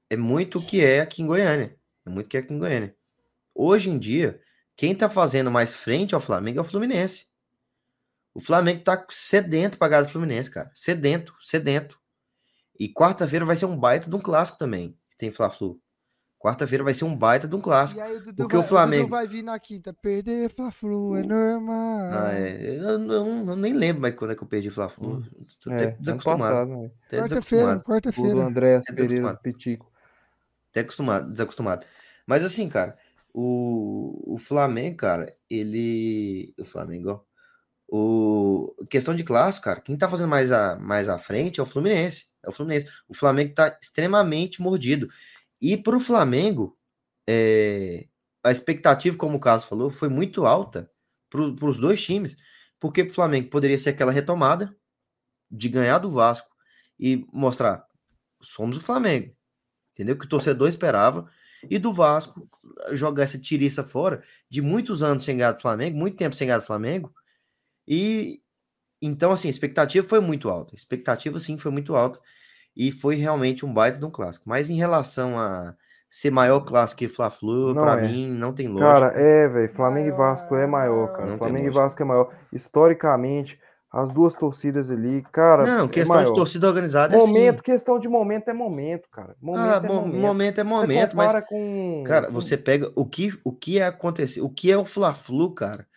é 0.09 0.15
muito 0.15 0.59
o 0.59 0.65
que 0.65 0.81
é 0.81 1.01
aqui 1.01 1.21
em 1.21 1.27
Goiânia. 1.27 1.75
É 2.05 2.09
muito 2.09 2.27
o 2.27 2.29
que 2.29 2.37
é 2.37 2.39
aqui 2.39 2.53
em 2.53 2.59
Goiânia. 2.59 2.95
Hoje 3.53 3.89
em 3.89 3.99
dia, 3.99 4.39
quem 4.79 4.95
tá 4.95 5.09
fazendo 5.09 5.51
mais 5.51 5.75
frente 5.75 6.15
ao 6.15 6.21
Flamengo 6.21 6.59
é 6.59 6.61
o 6.61 6.63
Fluminense. 6.63 7.25
O 8.33 8.39
Flamengo 8.39 8.81
tá 8.81 9.05
sedento 9.09 9.77
pra 9.77 9.89
ganhar 9.89 10.03
do 10.03 10.07
Fluminense, 10.09 10.49
cara. 10.49 10.71
Sedento, 10.73 11.35
sedento. 11.41 11.99
E 12.79 12.87
quarta-feira 12.87 13.43
vai 13.43 13.57
ser 13.57 13.65
um 13.65 13.75
baita 13.77 14.09
de 14.09 14.15
um 14.15 14.21
clássico 14.21 14.57
também, 14.57 14.97
que 15.11 15.17
tem 15.17 15.31
Fla-Flu. 15.31 15.77
Quarta-feira 16.39 16.81
vai 16.81 16.93
ser 16.93 17.03
um 17.03 17.13
baita 17.13 17.45
de 17.45 17.53
um 17.53 17.59
E 17.59 17.61
clássico. 17.61 17.99
aí 17.99 18.15
o 18.15 18.19
Dudu, 18.21 18.35
Porque 18.37 18.55
vai, 18.55 18.65
o 18.65 18.67
Flamengo- 18.69 19.03
Dudu 19.03 19.11
vai 19.17 19.27
vir 19.27 19.43
na 19.43 19.59
quinta. 19.59 19.91
Perder 19.91 20.49
Fla-Flu 20.49 21.17
é 21.17 21.23
normal. 21.23 22.09
Ah, 22.13 22.31
é, 22.33 22.77
eu, 22.79 22.97
não- 22.97 23.49
eu 23.49 23.55
nem 23.57 23.73
lembro 23.73 24.01
mais 24.03 24.15
quando 24.15 24.31
é 24.31 24.35
que 24.35 24.43
eu 24.43 24.47
perdi 24.47 24.69
Fla-Flu. 24.69 25.21
Tô 25.61 25.71
é, 25.71 25.75
até 25.75 25.87
desacostumado. 25.99 26.41
passado, 26.53 26.69
né? 26.69 26.91
Até 27.07 27.17
Quarta-feira, 27.17 27.25
desacostumado. 27.65 27.75
O 27.75 27.79
do 27.79 27.83
quarta-feira. 27.83 28.45
André 28.45 28.67
É 28.75 28.79
Pereira 28.79 28.93
desacostumado. 28.95 29.39
Pitico. 29.39 29.91
Até 30.71 30.79
acostumado, 30.79 31.31
desacostumado. 31.31 31.85
Mas 32.25 32.45
assim, 32.45 32.69
cara, 32.69 32.97
o, 33.33 34.35
o 34.35 34.37
Flamengo, 34.37 34.97
cara, 34.97 35.35
ele. 35.49 36.53
O 36.59 36.65
Flamengo, 36.65 37.11
ó. 37.11 37.29
O, 37.91 38.75
questão 38.89 39.15
de 39.15 39.23
classe, 39.23 39.59
cara, 39.61 39.81
quem 39.81 39.97
tá 39.97 40.07
fazendo 40.07 40.29
mais 40.29 40.51
a, 40.51 40.77
mais 40.77 41.09
à 41.09 41.17
frente 41.17 41.59
é 41.59 41.63
o 41.63 41.65
Fluminense. 41.65 42.27
É 42.43 42.49
o 42.49 42.51
Fluminense. 42.51 42.87
O 43.07 43.13
Flamengo 43.13 43.53
tá 43.55 43.77
extremamente 43.81 44.61
mordido. 44.61 45.09
E 45.61 45.75
pro 45.77 45.99
Flamengo, 45.99 46.77
é, 47.27 48.07
a 48.43 48.51
expectativa, 48.51 49.17
como 49.17 49.37
o 49.37 49.39
Carlos 49.39 49.65
falou, 49.65 49.89
foi 49.89 50.09
muito 50.09 50.45
alta 50.45 50.91
pro, 51.29 51.55
pros 51.55 51.79
dois 51.79 52.03
times. 52.03 52.37
Porque 52.79 53.03
pro 53.03 53.13
Flamengo 53.13 53.49
poderia 53.49 53.77
ser 53.77 53.91
aquela 53.91 54.11
retomada 54.11 54.75
de 55.51 55.69
ganhar 55.69 55.99
do 55.99 56.11
Vasco 56.11 56.49
e 56.99 57.25
mostrar: 57.33 57.85
somos 58.41 58.77
o 58.77 58.81
Flamengo 58.81 59.35
entendeu? 59.99 60.17
Que 60.17 60.25
o 60.25 60.29
torcedor 60.29 60.69
esperava, 60.69 61.29
e 61.69 61.79
do 61.79 61.91
Vasco 61.91 62.47
jogar 62.91 63.23
essa 63.23 63.39
tiriça 63.39 63.83
fora 63.83 64.21
de 64.49 64.61
muitos 64.61 65.01
anos 65.01 65.23
sem 65.23 65.37
ganhar 65.37 65.53
do 65.53 65.61
Flamengo, 65.61 65.97
muito 65.97 66.17
tempo 66.17 66.35
sem 66.35 66.47
ganhar 66.47 66.59
do 66.59 66.65
Flamengo, 66.65 67.11
e 67.87 68.41
então, 69.01 69.31
assim, 69.31 69.47
a 69.47 69.51
expectativa 69.51 70.05
foi 70.07 70.19
muito 70.19 70.49
alta, 70.49 70.75
a 70.75 70.77
expectativa, 70.77 71.39
sim, 71.39 71.57
foi 71.57 71.71
muito 71.71 71.95
alta, 71.95 72.19
e 72.75 72.91
foi 72.91 73.15
realmente 73.15 73.65
um 73.65 73.73
baita 73.73 73.97
de 73.97 74.05
um 74.05 74.11
clássico, 74.11 74.47
mas 74.47 74.69
em 74.69 74.75
relação 74.75 75.39
a 75.39 75.73
ser 76.09 76.31
maior 76.31 76.61
clássico 76.61 76.99
que 76.99 77.07
Fla-Flu, 77.07 77.73
pra 77.75 77.99
é. 77.99 78.07
mim, 78.07 78.29
não 78.29 78.51
tem 78.51 78.67
lógica. 78.67 78.89
Cara, 78.89 79.19
é, 79.19 79.47
velho. 79.47 79.69
Flamengo 79.69 80.07
e 80.07 80.11
Vasco 80.11 80.55
é 80.55 80.65
maior, 80.65 81.13
cara. 81.13 81.27
Não 81.27 81.37
Flamengo 81.37 81.67
e. 81.67 81.69
Vasco 81.69 82.01
é 82.01 82.05
maior. 82.05 82.33
Historicamente, 82.51 83.59
as 83.91 84.11
duas 84.11 84.33
torcidas 84.35 84.91
ali, 84.91 85.23
cara. 85.31 85.65
Não, 85.65 85.85
é 85.85 85.87
questão 85.87 86.17
de 86.17 86.23
maior. 86.23 86.35
torcida 86.35 86.67
organizada 86.67 87.15
é 87.15 87.19
Momento, 87.19 87.57
sim. 87.57 87.63
questão 87.63 87.99
de 87.99 88.07
momento 88.07 88.47
é 88.49 88.53
momento, 88.53 89.09
cara. 89.09 89.35
Momento 89.41 89.65
Ah, 89.71 89.81
é 89.83 89.87
mo- 89.87 89.93
momento. 90.01 90.21
momento 90.21 90.59
é 90.59 90.63
Você 90.63 90.69
momento, 90.69 91.17
mas 91.17 91.43
com. 91.45 92.03
Cara, 92.05 92.29
você 92.29 92.55
pega 92.55 92.91
o 92.95 93.05
que 93.05 93.33
o 93.43 93.51
que 93.51 93.79
é 93.79 93.85
acontecer, 93.85 94.41
o 94.41 94.49
que 94.49 94.71
é 94.71 94.77
o 94.77 94.85
Fla-Flu, 94.85 95.51
cara. 95.53 95.87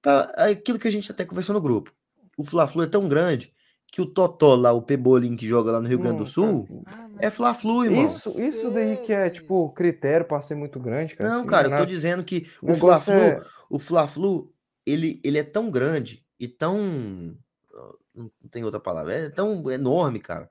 Tá, 0.00 0.32
é 0.36 0.50
aquilo 0.50 0.78
que 0.78 0.88
a 0.88 0.90
gente 0.90 1.10
até 1.10 1.24
conversou 1.24 1.54
no 1.54 1.60
grupo. 1.60 1.90
O 2.36 2.44
Fla-Flu 2.44 2.82
é 2.82 2.86
tão 2.86 3.08
grande 3.08 3.52
que 3.92 4.00
o 4.02 4.06
Totó 4.06 4.56
lá, 4.56 4.72
o 4.72 4.82
Pebolim 4.82 5.36
que 5.36 5.46
joga 5.46 5.70
lá 5.70 5.80
no 5.80 5.88
Rio 5.88 6.00
Grande 6.00 6.16
do 6.18 6.24
Hum, 6.24 6.26
Sul, 6.26 6.82
Ah, 6.86 7.06
não. 7.08 7.16
é 7.20 7.30
Fla-Flu, 7.30 7.84
irmão. 7.84 8.06
Isso, 8.06 8.40
isso 8.40 8.70
daí 8.70 8.96
que 8.96 9.12
é, 9.12 9.30
tipo, 9.30 9.70
critério 9.70 10.26
pra 10.26 10.42
ser 10.42 10.56
muito 10.56 10.80
grande, 10.80 11.14
cara. 11.14 11.30
Não, 11.30 11.38
Assim, 11.40 11.46
cara, 11.46 11.66
eu 11.66 11.70
tô 11.70 11.74
nada. 11.76 11.86
dizendo 11.86 12.24
que 12.24 12.44
O 12.60 12.74
Fla-Flu, 12.74 13.14
é- 13.14 13.40
o 13.70 13.78
Fla-Flu, 13.78 14.50
ele, 14.84 15.20
ele 15.22 15.38
é 15.38 15.44
tão 15.44 15.70
grande 15.70 16.23
e 16.38 16.48
tão 16.48 17.36
não 18.14 18.30
tem 18.50 18.64
outra 18.64 18.78
palavra, 18.80 19.12
é 19.12 19.30
tão 19.30 19.70
enorme, 19.70 20.20
cara, 20.20 20.48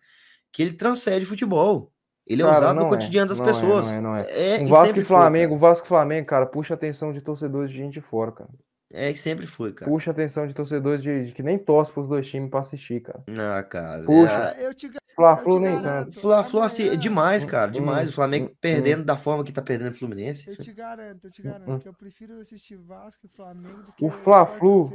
que 0.52 0.62
ele 0.62 0.74
transcende 0.74 1.26
futebol. 1.26 1.92
Ele 2.26 2.42
é 2.42 2.46
Cara, 2.46 2.58
usado 2.58 2.80
no 2.80 2.86
é, 2.86 2.90
cotidiano 2.90 3.30
das 3.30 3.38
não 3.38 3.46
é, 3.46 3.48
pessoas. 3.52 3.88
não 3.88 3.94
é, 3.94 4.02
não 4.02 4.16
é. 4.16 4.56
É, 4.56 4.62
Um 4.62 4.66
e 4.66 4.70
Vasco 4.70 5.00
e 5.00 5.04
foi, 5.04 5.06
Flamengo, 5.06 5.56
o 5.56 5.58
Vasco 5.58 5.86
e 5.86 5.90
Flamengo, 5.90 6.28
cara, 6.28 6.46
puxa 6.46 6.74
a 6.74 6.76
atenção 6.76 7.12
de 7.12 7.22
torcedores 7.22 7.70
de 7.72 7.78
gente 7.78 7.94
de 7.94 8.02
fora, 8.02 8.32
cara. 8.32 8.50
É, 8.94 9.10
e 9.12 9.16
sempre 9.16 9.48
foi, 9.48 9.74
cara. 9.74 9.92
Puxa 9.92 10.12
a 10.12 10.14
atenção 10.14 10.48
de 10.48 10.54
torcedores 10.54 11.02
de, 11.02 11.26
de 11.26 11.32
que 11.34 11.44
nem 11.44 11.58
torce 11.58 11.92
pros 11.92 12.08
dois 12.08 12.28
times 12.28 12.50
pra 12.50 12.60
assistir, 12.62 13.02
cara. 13.02 13.24
Ah, 13.28 13.64
cara. 13.64 14.04
Puxa. 14.06 14.56
é- 14.58 14.68
eu 14.68 14.74
te, 14.74 14.90
Fla-Flu 15.16 15.60
nem 15.60 15.82
tanto. 15.82 16.10
O 16.10 16.12
Fla-Flu 16.14 16.62
assim, 16.62 16.90
é 16.90 16.96
demais, 16.96 17.46
cara, 17.46 17.70
Hum, 17.70 17.74
demais. 17.76 18.08
hum, 18.08 18.12
o 18.12 18.16
Flamengo 18.16 18.50
hum, 18.52 18.56
perdendo 18.60 19.04
da 19.04 19.18
forma 19.18 19.44
que 19.44 19.52
tá 19.52 19.62
perdendo 19.62 19.94
o 19.94 19.98
Fluminense. 19.98 20.50
Eu 20.50 20.58
te 20.58 20.72
garanto, 20.74 21.28
eu 21.28 21.32
te 21.32 21.42
Hum, 21.42 21.46
garanto 21.46 21.72
hum. 21.72 21.80
que 21.80 21.88
eu 21.88 21.94
prefiro 21.94 22.40
assistir 22.40 22.78
Vasco 22.78 23.26
e 23.26 23.30
Flamengo 23.30 23.84
do 23.84 23.94
que 23.94 24.06
O 24.06 24.10
Fla-Flu. 24.10 24.90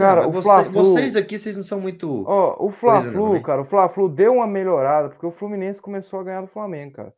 Cara, 0.00 0.28
o 0.28 0.32
você- 0.32 0.42
Fla-Flu. 0.42 0.72
Vocês 0.72 1.16
aqui, 1.16 1.38
vocês 1.38 1.56
não 1.56 1.64
são 1.64 1.80
muito. 1.80 2.24
Ó, 2.26 2.56
o 2.66 2.70
Fla-Flu, 2.70 3.12
não, 3.12 3.32
né? 3.34 3.40
cara, 3.40 3.60
o 3.60 3.64
Fla-Flu 3.64 4.08
deu 4.08 4.34
uma 4.34 4.46
melhorada, 4.46 5.08
porque 5.08 5.26
o 5.26 5.30
Fluminense 5.30 5.80
começou 5.80 6.20
a 6.20 6.24
ganhar 6.24 6.40
do 6.40 6.46
Flamengo, 6.46 6.94
cara. 6.94 7.14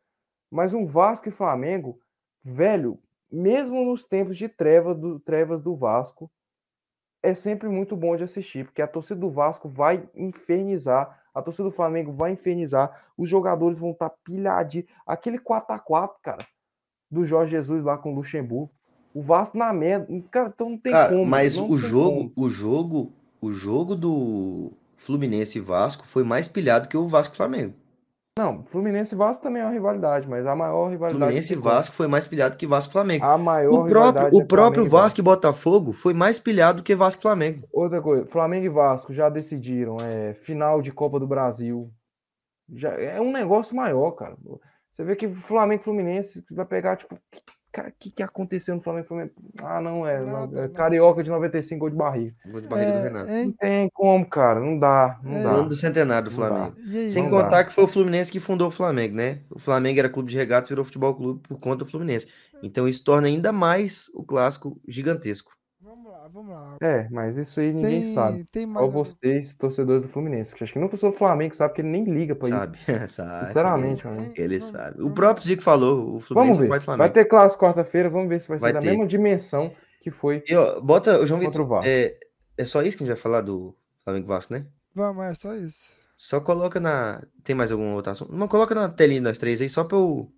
Mas 0.50 0.74
um 0.74 0.84
Vasco 0.84 1.28
e 1.28 1.32
Flamengo, 1.32 1.98
velho, 2.44 2.98
mesmo 3.30 3.84
nos 3.84 4.04
tempos 4.04 4.36
de 4.36 4.48
treva 4.48 4.94
do, 4.94 5.18
trevas 5.18 5.62
do 5.62 5.74
Vasco, 5.74 6.30
é 7.22 7.34
sempre 7.34 7.68
muito 7.68 7.96
bom 7.96 8.16
de 8.16 8.24
assistir, 8.24 8.64
porque 8.64 8.82
a 8.82 8.86
torcida 8.86 9.20
do 9.20 9.30
Vasco 9.30 9.68
vai 9.68 10.06
infernizar, 10.14 11.22
a 11.32 11.40
torcida 11.40 11.64
do 11.64 11.74
Flamengo 11.74 12.12
vai 12.12 12.32
infernizar, 12.32 13.06
os 13.16 13.28
jogadores 13.28 13.78
vão 13.78 13.92
estar 13.92 14.10
pilhadinhos. 14.24 14.88
Aquele 15.06 15.38
4x4, 15.38 16.16
cara, 16.22 16.46
do 17.10 17.24
Jorge 17.24 17.52
Jesus 17.52 17.84
lá 17.84 17.96
com 17.96 18.12
o 18.12 18.14
Luxemburgo, 18.16 18.72
o 19.14 19.22
Vasco 19.22 19.59
na 19.59 19.72
merda, 19.72 20.06
cara, 20.30 20.52
então 20.55 20.70
não 20.70 20.78
tem 20.78 20.93
Cara, 20.93 21.10
como. 21.10 21.26
mas 21.26 21.59
o 21.59 21.78
jogo, 21.78 22.30
como. 22.30 22.47
o 22.47 22.51
jogo, 22.51 23.12
o 23.40 23.52
jogo 23.52 23.94
do 23.94 24.72
Fluminense 24.97 25.59
e 25.59 25.60
Vasco 25.60 26.06
foi 26.06 26.22
mais 26.22 26.48
pilhado 26.48 26.89
que 26.89 26.97
o 26.97 27.06
Vasco 27.06 27.36
Flamengo. 27.36 27.74
Não, 28.39 28.64
Fluminense 28.64 29.14
e 29.14 29.18
Vasco 29.18 29.43
também 29.43 29.60
é 29.60 29.64
uma 29.66 29.72
rivalidade, 29.72 30.26
mas 30.26 30.47
a 30.47 30.56
maior 30.56 30.89
rivalidade. 30.89 31.18
Fluminense 31.18 31.52
e. 31.52 31.56
Vasco 31.56 31.94
foi 31.94 32.06
mais 32.06 32.26
pilhado 32.26 32.56
que 32.56 32.66
Vasco 32.66 32.93
Flamengo. 32.93 33.24
A 33.24 33.36
maior 33.36 33.70
O 33.70 33.89
próprio, 33.89 33.90
rivalidade 33.90 34.36
o 34.36 34.40
é 34.40 34.44
próprio 34.44 34.84
Vasco 34.86 35.20
e 35.20 35.22
Botafogo 35.22 35.93
foi 35.93 36.14
mais 36.14 36.39
pilhado 36.39 36.82
que 36.82 36.94
Vasco 36.94 37.20
Flamengo. 37.20 37.68
Outra 37.70 38.01
coisa, 38.01 38.26
Flamengo 38.26 38.64
e 38.64 38.70
Vasco 38.70 39.12
já 39.12 39.28
decidiram, 39.28 39.98
é 40.01 40.32
final 40.32 40.80
de 40.80 40.90
Copa 40.90 41.20
do 41.20 41.26
Brasil. 41.26 41.93
Já 42.74 42.90
é 42.94 43.20
um 43.20 43.30
negócio 43.30 43.76
maior, 43.76 44.12
cara. 44.12 44.34
Você 44.90 45.05
vê 45.05 45.14
que 45.14 45.28
Flamengo 45.28 45.82
e 45.82 45.84
Fluminense 45.84 46.43
vai 46.51 46.64
pegar, 46.64 46.97
tipo, 46.97 47.18
cara, 47.73 47.89
o 47.89 47.93
que, 47.99 48.11
que 48.11 48.23
aconteceu 48.23 48.74
no 48.74 48.81
Flamengo 48.82 49.07
Fluminense? 49.09 49.35
Ah, 49.62 49.81
não, 49.81 50.07
é, 50.07 50.20
Nada, 50.20 50.28
é 50.59 50.61
nada. 50.62 50.69
Carioca 50.69 51.23
de 51.23 51.31
95, 51.31 51.81
gol 51.81 51.90
de 51.90 51.97
barriga. 51.97 52.35
Gol 52.47 52.61
de 52.61 52.69
barriga 52.69 52.93
do 52.93 52.99
É, 52.99 53.03
Renato. 53.03 53.31
é, 53.31 53.44
Não 53.44 53.53
tem 53.53 53.90
como, 53.94 54.27
cara, 54.27 54.61
não 54.61 54.78
dá, 54.78 55.19
não 55.23 55.36
É. 55.36 55.43
dá. 55.43 55.51
Ano 55.51 55.69
do 55.70 55.74
centenário 55.77 56.28
do. 56.28 56.35
Flamengo. 56.35 56.77
Sem 57.09 57.23
Não 57.24 57.31
contar 57.31 57.49
dá. 57.49 57.65
que 57.65 57.73
foi 57.73 57.85
o 57.85 57.89
Fluminense 57.89 58.31
que 58.31 58.39
fundou 58.40 58.69
o 58.69 58.70
Flamengo, 58.70 59.15
né? 59.16 59.40
O 59.51 59.59
Flamengo 59.59 59.99
era 59.99 60.09
clube 60.09 60.31
de 60.31 60.36
regatas, 60.36 60.69
virou 60.69 60.85
futebol 60.85 61.15
clube 61.15 61.40
por 61.49 61.59
conta 61.59 61.85
do 61.85 61.90
Fluminense. 61.90 62.27
Então 62.62 62.86
isso 62.86 63.03
torna 63.03 63.27
ainda 63.27 63.51
mais 63.53 64.09
o 64.15 64.23
clássico 64.23 64.78
gigantesco. 64.86 65.53
Vamos 66.31 66.51
lá, 66.51 66.61
vamos 66.61 66.81
lá. 66.81 66.89
É, 66.89 67.09
mas 67.11 67.36
isso 67.36 67.59
aí 67.61 67.73
ninguém 67.73 68.03
Tem, 68.03 68.15
sabe. 68.15 68.44
tem 68.44 68.66
Só 68.66 68.73
mais 68.73 68.93
vocês, 68.93 69.57
torcedores 69.57 70.03
do 70.03 70.09
Fluminense, 70.09 70.55
que 70.55 70.62
acho 70.62 70.73
que 70.73 70.78
nunca 70.78 70.97
sou 70.97 71.11
do 71.11 71.16
Flamengo, 71.16 71.55
sabe 71.55 71.74
que 71.74 71.81
ele 71.81 71.89
nem 71.89 72.05
liga 72.05 72.35
pra 72.35 72.49
isso. 72.49 72.59
Sabe? 72.59 72.78
sabe. 73.09 73.47
Sinceramente, 73.47 74.07
mano. 74.07 74.32
Ele 74.36 74.61
sabe. 74.61 75.03
O 75.03 75.11
próprio 75.11 75.44
Zico 75.44 75.62
falou, 75.62 76.16
o 76.16 76.20
Fluminense 76.20 76.32
Vamos 76.35 76.59
não 76.59 76.62
ver. 76.62 76.69
vai 76.69 76.78
Vai 76.78 76.85
Flamengo. 76.85 77.15
ter 77.15 77.24
clássico 77.24 77.65
quarta-feira, 77.65 78.09
vamos 78.11 78.28
ver 78.28 78.40
se 78.40 78.49
vai 78.49 78.59
ser 78.59 78.62
Vai 78.62 78.73
da 78.73 78.81
ter. 78.81 78.86
mesma 78.90 79.07
dimensão 79.07 79.73
que 80.01 80.11
foi 80.11 80.43
E, 80.49 80.55
ó, 80.55 80.81
bota, 80.81 81.19
o 81.20 81.27
João 81.27 81.40
Vitor, 81.40 81.69
o 81.70 81.81
é, 81.85 82.16
é 82.57 82.65
só 82.65 82.82
isso 82.82 82.97
que 82.97 83.05
a 83.05 83.07
gente 83.07 83.15
vai 83.15 83.23
falar 83.23 83.40
do 83.40 83.74
Flamengo 84.05 84.27
Vasco, 84.27 84.53
né? 84.53 84.66
Vamos, 84.94 85.24
é 85.24 85.35
só 85.35 85.55
isso. 85.55 85.89
Só 86.16 86.40
coloca 86.40 86.78
na. 86.78 87.20
Tem 87.43 87.55
mais 87.57 87.73
algum 87.73 87.94
outro 87.94 88.12
assunto? 88.12 88.32
Não, 88.32 88.47
coloca 88.47 88.74
na 88.74 88.89
telinha 88.89 89.20
nós 89.20 89.39
três 89.39 89.61
aí, 89.61 89.69
só 89.69 89.82
pra 89.82 89.97
eu, 89.99 90.31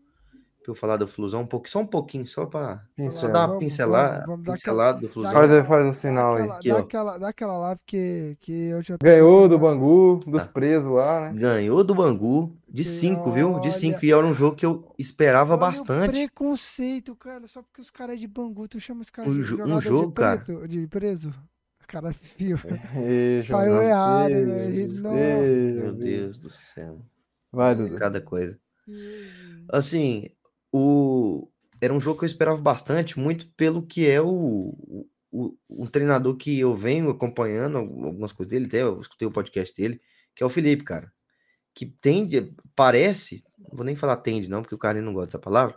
pra 0.65 0.71
eu 0.73 0.75
falar 0.75 0.97
do 0.97 1.07
Flusão 1.07 1.43
um 1.43 1.47
pouco, 1.47 1.69
só 1.69 1.81
um 1.81 1.87
pouquinho, 1.87 2.27
só 2.27 2.47
pra 2.47 2.77
só 2.77 2.83
Pincel. 2.97 3.31
dar 3.33 3.39
uma 3.41 3.47
Vamos, 3.49 3.59
pincelada, 3.65 4.25
vamos, 4.27 4.45
vamos 4.45 4.61
pincelada 4.61 5.01
do 5.01 5.09
Flusão. 5.09 5.33
Faz, 5.33 5.53
aí, 5.53 5.63
faz 5.63 5.87
um 5.87 5.93
sinal 5.93 6.35
aí. 6.37 6.49
Daquela, 6.49 6.57
Aqui, 6.59 6.71
ó. 6.73 6.77
daquela, 6.79 7.19
daquela 7.19 7.59
lá, 7.59 7.77
porque 7.77 8.37
que 8.41 8.53
eu 8.71 8.81
já 8.83 8.97
tô 8.99 9.05
Ganhou 9.05 9.49
do. 9.49 9.59
Bangu, 9.59 10.19
dos 10.27 10.47
Tá. 10.47 10.53
presos 10.53 10.91
lá, 10.91 11.31
né? 11.31 11.39
Ganhou 11.41 11.85
do 11.85 11.95
Bangu 11.95 12.57
de 12.69 12.83
Que 12.83 12.89
5, 12.89 13.31
viu? 13.31 13.51
De 13.61 13.69
olha- 13.69 13.73
5. 13.73 14.05
E 14.05 14.11
era 14.13 14.25
um 14.27 14.35
jogo 14.35 14.57
que 14.57 14.65
eu 14.67 14.91
esperava 14.99 15.51
Olha 15.53 15.57
o 15.57 15.61
bastante. 15.61 16.11
preconceito, 16.11 17.15
cara. 17.15 17.47
Só 17.47 17.63
porque 17.63 17.81
os 17.83 17.91
caras 17.91 18.17
é 18.17 18.19
de 18.19 18.27
Bangu, 18.27 18.67
tu 18.67 18.81
chama 18.81 19.03
os 19.03 19.11
caras 19.11 19.31
Um 19.31 19.35
de 19.35 19.41
um 19.63 19.81
jogo, 19.81 20.09
de 20.09 20.15
cara. 20.15 20.39
preto, 20.41 20.67
de 20.67 20.87
preso. 20.89 21.29
O 21.83 21.87
cara 21.87 22.11
viu. 22.39 22.57
Ê, 22.97 23.41
Saiu 23.41 23.83
errado, 23.83 24.31
ê, 24.31 24.47
né? 24.47 25.73
Meu 25.83 25.93
Deus 25.93 26.39
do 26.39 26.49
céu. 26.49 26.99
Vai, 27.53 27.75
Dudu. 27.75 27.95
Cada 27.97 28.21
coisa. 28.21 28.59
Assim, 29.69 30.29
o... 30.77 31.49
era 31.81 31.93
um 31.95 32.01
jogo 32.01 32.19
que 32.19 32.25
eu 32.25 32.29
esperava 32.29 32.61
bastante, 32.61 33.19
muito 33.19 33.47
pelo 33.57 33.83
que 33.87 34.07
é 34.09 34.21
o, 34.21 34.27
o, 34.29 35.07
o- 35.31 35.57
um 35.71 35.87
treinador 35.87 36.37
que 36.37 36.59
eu 36.59 36.75
venho 36.75 37.11
acompanhando 37.11 37.79
algumas 37.79 38.33
coisas 38.33 38.51
dele, 38.51 38.67
até 38.67 38.83
eu 38.83 39.01
escutei 39.01 39.27
o 39.29 39.31
podcast 39.31 39.75
dele, 39.75 40.01
que 40.35 40.43
é 40.43 40.47
o 40.47 40.51
Felipe, 40.51 40.83
cara. 40.83 41.13
Que 41.73 41.87
tende, 41.87 42.53
parece, 42.75 43.45
não 43.59 43.77
vou 43.77 43.85
nem 43.85 43.97
falar 43.97 44.17
tende, 44.17 44.49
não, 44.49 44.63
porque 44.63 44.75
o 44.75 44.79
cara 44.79 45.01
não 45.01 45.13
gosta 45.13 45.27
dessa 45.27 45.39
palavra, 45.39 45.77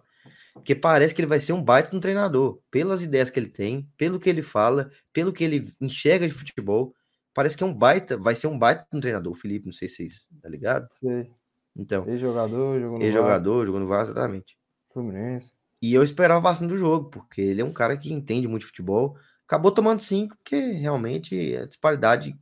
porque 0.54 0.74
parece 0.74 1.14
que 1.14 1.22
ele 1.22 1.28
vai 1.28 1.40
ser 1.40 1.54
um 1.54 1.64
baita 1.64 1.96
um 1.96 2.00
treinador, 2.00 2.60
pelas 2.72 3.04
ideias 3.04 3.30
que 3.30 3.40
ele 3.40 3.50
tem, 3.50 3.88
pelo 3.98 4.20
que 4.20 4.30
ele 4.30 4.42
fala, 4.42 4.90
pelo 5.14 5.32
que 5.32 5.44
ele 5.44 5.72
enxerga 5.80 6.28
de 6.28 6.34
futebol. 6.34 6.94
Parece 7.34 7.56
que 7.56 7.64
é 7.64 7.68
um 7.68 7.74
baita, 7.74 8.18
vai 8.18 8.36
ser 8.36 8.48
um 8.48 8.58
baita 8.58 8.88
de 8.92 8.98
um 8.98 9.00
treinador, 9.02 9.32
o 9.32 9.36
Felipe, 9.36 9.68
não 9.68 9.74
sei 9.74 9.88
se 9.88 9.98
vocês, 9.98 10.28
tá 10.42 10.50
ligado? 10.50 10.88
Sei. 10.94 11.30
Então, 11.76 12.04
Ex-jogador, 12.10 12.80
jogou 12.80 12.98
no 12.98 13.06
ex-jogador, 13.06 13.66
jogou 13.66 13.80
no 13.80 13.86
Vasco, 13.86 14.12
exatamente. 14.14 14.58
Fluminense. 15.02 15.54
E 15.82 15.94
eu 15.94 16.04
esperava 16.04 16.42
bastante 16.42 16.70
do 16.70 16.78
jogo, 16.78 17.10
porque 17.10 17.42
ele 17.42 17.62
é 17.62 17.66
um 17.66 17.74
cara 17.74 17.98
que 17.98 18.12
entende 18.12 18.48
muito 18.48 18.66
futebol. 18.66 19.18
Acabou 19.46 19.72
tomando 19.72 20.02
cinco, 20.02 20.36
porque 20.38 20.56
realmente 20.74 21.56
a 21.56 21.66
disparidade 21.66 22.38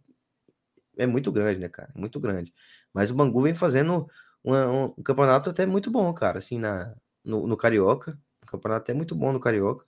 é 0.97 1.05
muito 1.05 1.31
grande, 1.31 1.59
né, 1.59 1.69
cara? 1.69 1.89
Muito 1.95 2.19
grande. 2.19 2.53
Mas 2.93 3.11
o 3.11 3.15
Bangu 3.15 3.41
vem 3.41 3.53
fazendo 3.53 4.07
uma- 4.43 4.69
um, 4.71 4.85
um 4.97 5.03
campeonato 5.03 5.49
até 5.49 5.65
muito 5.65 5.91
bom, 5.91 6.13
cara, 6.13 6.37
assim, 6.39 6.57
na, 6.59 6.95
no, 7.23 7.47
no 7.47 7.57
Carioca. 7.57 8.17
Um 8.43 8.47
campeonato 8.47 8.83
até 8.83 8.93
muito 8.93 9.15
bom 9.15 9.33
no 9.33 9.39
Carioca. 9.39 9.85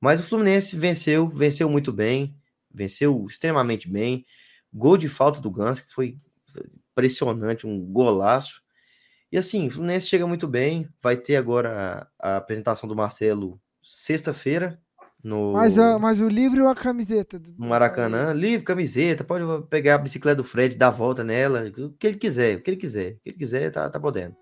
Mas 0.00 0.20
o 0.20 0.24
Fluminense 0.24 0.76
venceu, 0.76 1.28
venceu 1.28 1.70
muito 1.70 1.92
bem, 1.92 2.36
venceu 2.72 3.26
extremamente 3.28 3.88
bem. 3.90 4.26
Gol 4.72 4.96
de 4.98 5.08
falta 5.08 5.40
do 5.40 5.50
Ganso, 5.50 5.84
que 5.86 5.92
foi 5.92 6.18
impressionante, 6.92 7.66
um 7.66 7.80
golaço. 7.92 8.62
E 9.30 9.36
assim, 9.38 9.66
o 9.66 9.70
Fluminense 9.70 10.06
chega 10.06 10.26
muito 10.26 10.46
bem. 10.46 10.88
Vai 11.02 11.16
ter 11.16 11.36
agora 11.36 12.08
a, 12.20 12.34
a 12.34 12.36
apresentação 12.38 12.88
do 12.88 12.94
Marcelo 12.96 13.60
sexta-feira 13.82 14.80
no, 15.22 15.52
Mas, 15.52 15.78
a- 15.78 15.98
mas 15.98 16.20
o 16.20 16.28
livro 16.28 16.64
ou 16.64 16.70
a 16.70 16.74
camiseta? 16.74 17.38
no 17.38 17.66
Maracanã. 17.66 18.32
Livre, 18.32 18.64
camiseta, 18.64 19.24
pode 19.24 19.44
pegar 19.68 19.96
a 19.96 19.98
bicicleta 19.98 20.36
do 20.36 20.44
Fred, 20.44 20.76
dar 20.76 20.88
a 20.88 20.90
volta 20.90 21.24
nela, 21.24 21.64
o 21.78 21.92
que 21.92 22.06
ele 22.06 22.16
quiser, 22.18 22.56
o 22.58 22.62
que 22.62 22.70
ele 22.70 22.76
quiser. 22.76 23.12
O 23.14 23.20
que 23.20 23.30
ele 23.30 23.38
quiser, 23.38 23.70
tá, 23.70 23.88
tá 23.90 23.98
podendo. 23.98 24.36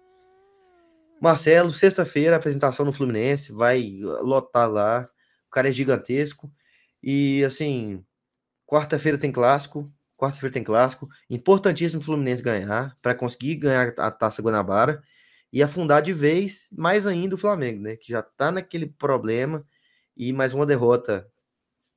Marcelo, 1.20 1.70
sexta-feira, 1.70 2.36
apresentação 2.36 2.84
no 2.84 2.92
Fluminense, 2.92 3.52
vai 3.52 3.98
lotar 4.02 4.68
lá. 4.70 5.08
O 5.46 5.50
cara 5.50 5.68
é 5.68 5.72
gigantesco. 5.72 6.52
E 7.02 7.42
assim, 7.44 8.04
quarta-feira 8.66 9.16
tem 9.16 9.32
clássico. 9.32 9.90
Quarta-feira 10.16 10.52
tem 10.52 10.64
clássico. 10.64 11.08
Importantíssimo 11.28 12.00
o 12.00 12.04
Fluminense 12.04 12.42
ganhar 12.42 12.96
para 13.02 13.14
conseguir 13.14 13.56
ganhar 13.56 13.94
a 13.98 14.10
Taça 14.10 14.42
Guanabara 14.42 15.02
e 15.52 15.62
afundar 15.62 16.02
de 16.02 16.12
vez 16.12 16.68
mais 16.72 17.06
ainda 17.06 17.34
o 17.34 17.38
Flamengo, 17.38 17.82
né? 17.82 17.96
Que 17.96 18.12
já 18.12 18.22
tá 18.22 18.50
naquele 18.50 18.86
problema 18.86 19.66
e 20.16 20.32
mais 20.32 20.54
uma 20.54 20.66
derrota 20.66 21.28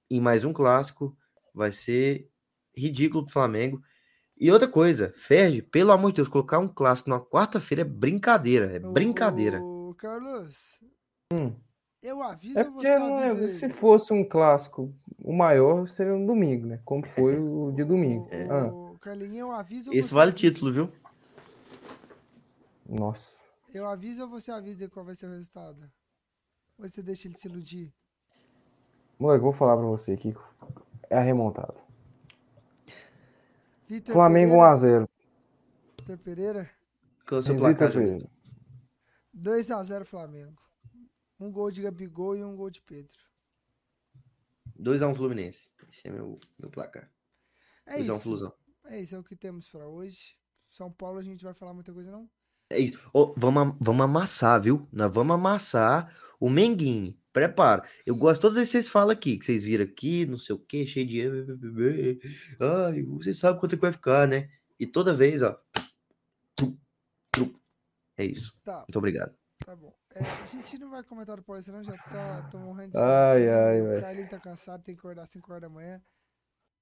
em 0.09 0.19
mais 0.19 0.43
um 0.43 0.53
clássico 0.53 1.15
vai 1.53 1.71
ser 1.71 2.29
ridículo 2.75 3.23
pro 3.23 3.33
Flamengo. 3.33 3.81
E 4.39 4.51
outra 4.51 4.67
coisa, 4.67 5.11
Ferdi, 5.15 5.61
pelo 5.61 5.91
amor 5.91 6.11
de 6.11 6.17
Deus, 6.17 6.27
colocar 6.27 6.59
um 6.59 6.67
clássico 6.67 7.09
na 7.09 7.19
quarta-feira 7.19 7.81
é 7.81 7.85
brincadeira, 7.85 8.75
é 8.75 8.79
brincadeira. 8.79 9.59
Ô, 9.61 9.95
Carlos, 9.95 10.79
Hum. 11.33 11.55
Eu 12.07 12.23
aviso 12.23 12.57
É 12.57 12.63
porque 12.63 12.87
você 12.87 12.99
não 12.99 13.19
é- 13.19 13.31
avisa 13.31 13.59
se 13.59 13.69
fosse 13.69 14.13
um 14.13 14.23
clássico, 14.23 14.93
o 15.21 15.33
maior 15.33 15.85
seria 15.89 16.13
no 16.13 16.25
domingo, 16.25 16.65
né? 16.65 16.79
Como 16.85 17.05
foi 17.05 17.37
o 17.37 17.73
de 17.73 17.83
domingo. 17.83 18.29
Ô, 18.71 18.93
Ah, 18.95 18.97
Carlinhos, 19.01 19.35
eu 19.39 19.51
aviso 19.51 19.91
Esse 19.91 20.13
vale 20.13 20.31
avisa? 20.31 20.51
título, 20.53 20.71
viu? 20.71 20.91
nossa. 22.87 23.37
Eu 23.73 23.85
aviso 23.89 24.23
ou 24.23 24.29
você 24.29 24.49
avisa 24.51 24.87
qual 24.87 25.05
vai 25.05 25.15
ser 25.15 25.25
o 25.27 25.31
resultado? 25.31 25.81
Ou 26.79 26.87
você 26.87 27.01
deixa 27.03 27.27
ele 27.27 27.37
se 27.37 27.47
iludir? 27.49 27.93
Moleque, 29.19 29.43
vou 29.43 29.51
falar 29.51 29.75
pra 29.75 29.85
você 29.85 30.13
aqui. 30.13 30.33
É 31.09 31.17
a 31.17 31.21
remontada. 31.21 31.75
Vitor 33.85 34.13
Flamengo 34.13 34.53
Pereira, 34.53 34.75
1x0. 34.77 35.09
Vitor 35.99 36.17
Pereira, 36.19 36.69
Qual 37.27 37.37
é 37.37 37.41
o 37.41 37.43
seu 37.43 37.53
Vitor 37.55 37.67
placar, 37.69 37.91
Júlio? 37.91 38.07
Pereira. 38.07 38.29
2x0 39.33 40.05
Flamengo. 40.05 40.55
Um 41.39 41.51
gol 41.51 41.69
de 41.71 41.81
Gabigol 41.81 42.35
e 42.35 42.43
um 42.43 42.55
gol 42.55 42.69
de 42.69 42.81
Pedro. 42.81 43.15
2x1 44.79 45.15
Fluminense. 45.15 45.69
Esse 45.91 46.07
é 46.07 46.11
meu, 46.11 46.39
meu 46.57 46.69
placar. 46.69 47.11
É 47.85 47.97
2x1 47.99 48.03
isso. 48.03 48.19
Flusão. 48.19 48.53
É 48.85 49.01
isso, 49.01 49.15
é 49.15 49.19
o 49.19 49.23
que 49.23 49.35
temos 49.35 49.67
pra 49.67 49.87
hoje. 49.87 50.35
São 50.71 50.91
Paulo 50.91 51.19
a 51.19 51.23
gente 51.23 51.43
vai 51.43 51.53
falar 51.53 51.73
muita 51.73 51.93
coisa 51.93 52.11
não? 52.11 52.29
É 52.69 52.79
isso. 52.79 53.09
Ô, 53.13 53.33
vamos, 53.37 53.61
am- 53.63 53.77
vamos 53.79 54.03
amassar, 54.03 54.61
viu? 54.61 54.87
Nós 54.91 55.13
vamos 55.13 55.33
amassar 55.35 56.13
o 56.39 56.49
Menguinho. 56.49 57.17
Prepara. 57.31 57.83
Eu 58.05 58.15
gosto 58.15 58.35
de 58.35 58.41
todos 58.41 58.57
esses 58.57 58.69
que 58.71 58.77
vocês 58.81 58.89
falam 58.89 59.11
aqui, 59.11 59.37
que 59.37 59.45
vocês 59.45 59.63
viram 59.63 59.83
aqui, 59.85 60.25
não 60.25 60.37
sei 60.37 60.55
o 60.55 60.59
que, 60.59 60.85
cheio 60.85 61.05
de. 61.05 61.21
Ai, 62.59 63.03
vocês 63.03 63.37
sabem 63.37 63.59
quanto 63.59 63.73
é 63.73 63.75
que 63.77 63.81
vai 63.81 63.91
ficar, 63.91 64.27
né? 64.27 64.49
E 64.79 64.85
toda 64.87 65.13
vez, 65.15 65.41
ó. 65.41 65.59
É 68.17 68.25
isso. 68.25 68.53
Tá, 68.63 68.79
Muito 68.79 68.97
obrigado. 68.97 69.35
tá 69.63 69.75
bom. 69.75 69.95
É, 70.17 70.41
a 70.41 70.45
gente 70.45 70.77
não 70.79 70.89
vai 70.89 71.03
comentar 71.03 71.35
do 71.35 71.43
Paulista 71.43 71.71
não, 71.71 71.83
já 71.83 71.95
tá 71.97 72.47
tô 72.49 72.57
morrendo 72.57 72.91
de 72.93 72.97
Ai, 72.97 73.49
ai, 73.49 73.81
O 73.81 73.85
velho. 73.87 74.01
Carlinhos 74.01 74.29
tá 74.29 74.39
cansado, 74.39 74.83
tem 74.83 74.95
que 74.95 74.99
acordar 74.99 75.23
às 75.23 75.29
5 75.29 75.51
horas 75.51 75.61
da 75.61 75.69
manhã. 75.69 76.01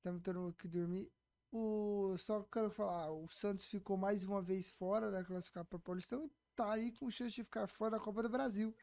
Tamo 0.02 0.20
todo 0.22 0.40
mundo 0.40 0.56
aqui 0.58 0.68
dormir. 0.68 1.12
O, 1.52 2.16
só 2.18 2.44
quero 2.44 2.70
falar, 2.70 3.12
o 3.12 3.28
Santos 3.30 3.66
ficou 3.66 3.98
mais 3.98 4.24
uma 4.24 4.42
vez 4.42 4.70
fora 4.70 5.12
da 5.12 5.24
classificar 5.24 5.66
para 5.66 5.80
Paulistão 5.80 6.26
e 6.26 6.32
tá 6.56 6.72
aí 6.72 6.92
com 6.92 7.10
chance 7.10 7.36
de 7.36 7.44
ficar 7.44 7.68
fora 7.68 7.92
da 7.92 8.00
Copa 8.00 8.22
do 8.24 8.30
Brasil. 8.30 8.76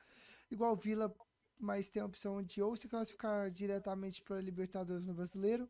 Igual 0.51 0.73
o 0.73 0.77
Vila, 0.77 1.15
mas 1.59 1.89
tem 1.89 2.03
a 2.03 2.07
opção 2.07 2.43
de 2.43 2.63
ou 2.63 2.77
se 2.77 2.89
classificar 2.89 3.51
diretamente 3.51 4.23
para 4.23 4.41
Libertadores 4.41 5.05
no 5.05 5.15
Brasileiro, 5.15 5.69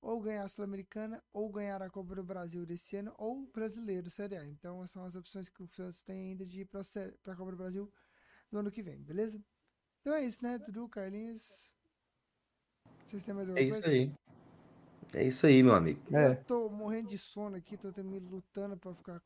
ou 0.00 0.20
ganhar 0.20 0.44
a 0.44 0.48
Sul-Americana, 0.48 1.22
ou 1.32 1.50
ganhar 1.50 1.82
a 1.82 1.90
Copa 1.90 2.14
do 2.14 2.24
Brasil 2.24 2.64
desse 2.64 2.96
ano, 2.96 3.14
ou 3.18 3.46
Brasileiro 3.46 4.10
Série 4.10 4.36
A. 4.36 4.46
Então 4.46 4.86
são 4.86 5.04
as 5.04 5.14
opções 5.14 5.48
que 5.48 5.62
o 5.62 5.68
Santos 5.68 6.02
tem 6.02 6.30
ainda 6.30 6.44
de 6.46 6.62
ir 6.62 6.64
para 6.66 6.80
a 6.80 7.36
Copa 7.36 7.50
do 7.50 7.56
Brasil 7.56 7.92
no 8.50 8.60
ano 8.60 8.70
que 8.70 8.82
vem, 8.82 9.02
beleza? 9.02 9.42
Então 10.00 10.14
é 10.14 10.24
isso, 10.24 10.42
né, 10.42 10.58
Dudu, 10.58 10.88
Carlinhos? 10.88 11.70
Vocês 13.04 13.22
têm 13.22 13.34
mais 13.34 13.48
É 13.48 13.52
alguma 13.52 13.68
isso 13.68 13.80
coisa? 13.80 13.94
aí. 13.94 14.12
É 15.12 15.26
isso 15.26 15.46
aí, 15.46 15.62
meu 15.62 15.74
amigo. 15.74 16.00
É. 16.16 16.30
Eu 16.30 16.44
tô 16.44 16.68
morrendo 16.68 17.08
de 17.08 17.18
sono 17.18 17.56
aqui, 17.56 17.76
tô 17.76 17.92
também 17.92 18.20
lutando 18.20 18.76
pra 18.76 18.94
ficar 18.94 19.20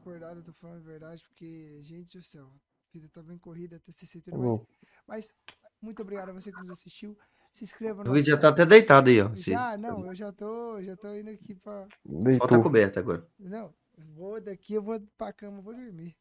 acordado, 0.00 0.42
tô 0.42 0.52
falando 0.52 0.78
a 0.78 0.80
verdade, 0.80 1.24
porque, 1.28 1.80
gente 1.82 2.16
do 2.18 2.22
céu, 2.22 2.46
a 2.46 2.92
vida 2.92 3.08
tá 3.08 3.22
bem 3.22 3.38
corrida, 3.38 3.78
TCC 3.78 4.18
e 4.18 4.20
tudo 4.20 4.38
mais. 4.38 4.56
Bom, 4.56 4.66
Mas, 5.06 5.32
muito 5.80 6.02
obrigado 6.02 6.30
a 6.30 6.32
você 6.32 6.50
que 6.50 6.60
nos 6.60 6.70
assistiu. 6.70 7.16
Se 7.52 7.64
inscreva 7.64 8.04
no 8.04 8.10
O 8.10 8.14
vídeo 8.14 8.32
já 8.32 8.36
tá 8.38 8.48
até 8.48 8.64
deitado 8.64 9.10
aí, 9.10 9.20
ó. 9.20 9.30
Já, 9.34 9.76
não, 9.76 10.06
eu 10.06 10.14
já 10.14 10.32
tô, 10.32 10.80
já 10.82 10.96
tô 10.96 11.12
indo 11.14 11.30
aqui 11.30 11.54
pra... 11.54 11.80
Falta 11.82 12.24
deitou. 12.24 12.62
coberta 12.62 13.00
agora. 13.00 13.26
Não, 13.38 13.74
vou 14.14 14.40
daqui, 14.40 14.74
eu 14.74 14.82
vou 14.82 15.00
pra 15.16 15.32
cama, 15.32 15.60
vou 15.60 15.74
dormir. 15.74 16.16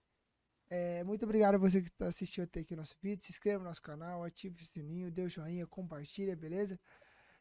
É, 0.69 1.03
muito 1.03 1.23
obrigado 1.23 1.55
a 1.55 1.57
você 1.57 1.81
que 1.81 1.91
tá 1.91 2.07
assistiu 2.07 2.43
até 2.43 2.59
aqui 2.59 2.73
o 2.73 2.77
nosso 2.77 2.95
vídeo. 3.01 3.23
Se 3.23 3.31
inscreva 3.31 3.59
no 3.59 3.69
nosso 3.69 3.81
canal, 3.81 4.23
ative 4.23 4.61
o 4.61 4.65
sininho, 4.65 5.11
dê 5.11 5.21
o 5.21 5.29
joinha, 5.29 5.65
compartilha, 5.65 6.35
beleza? 6.35 6.79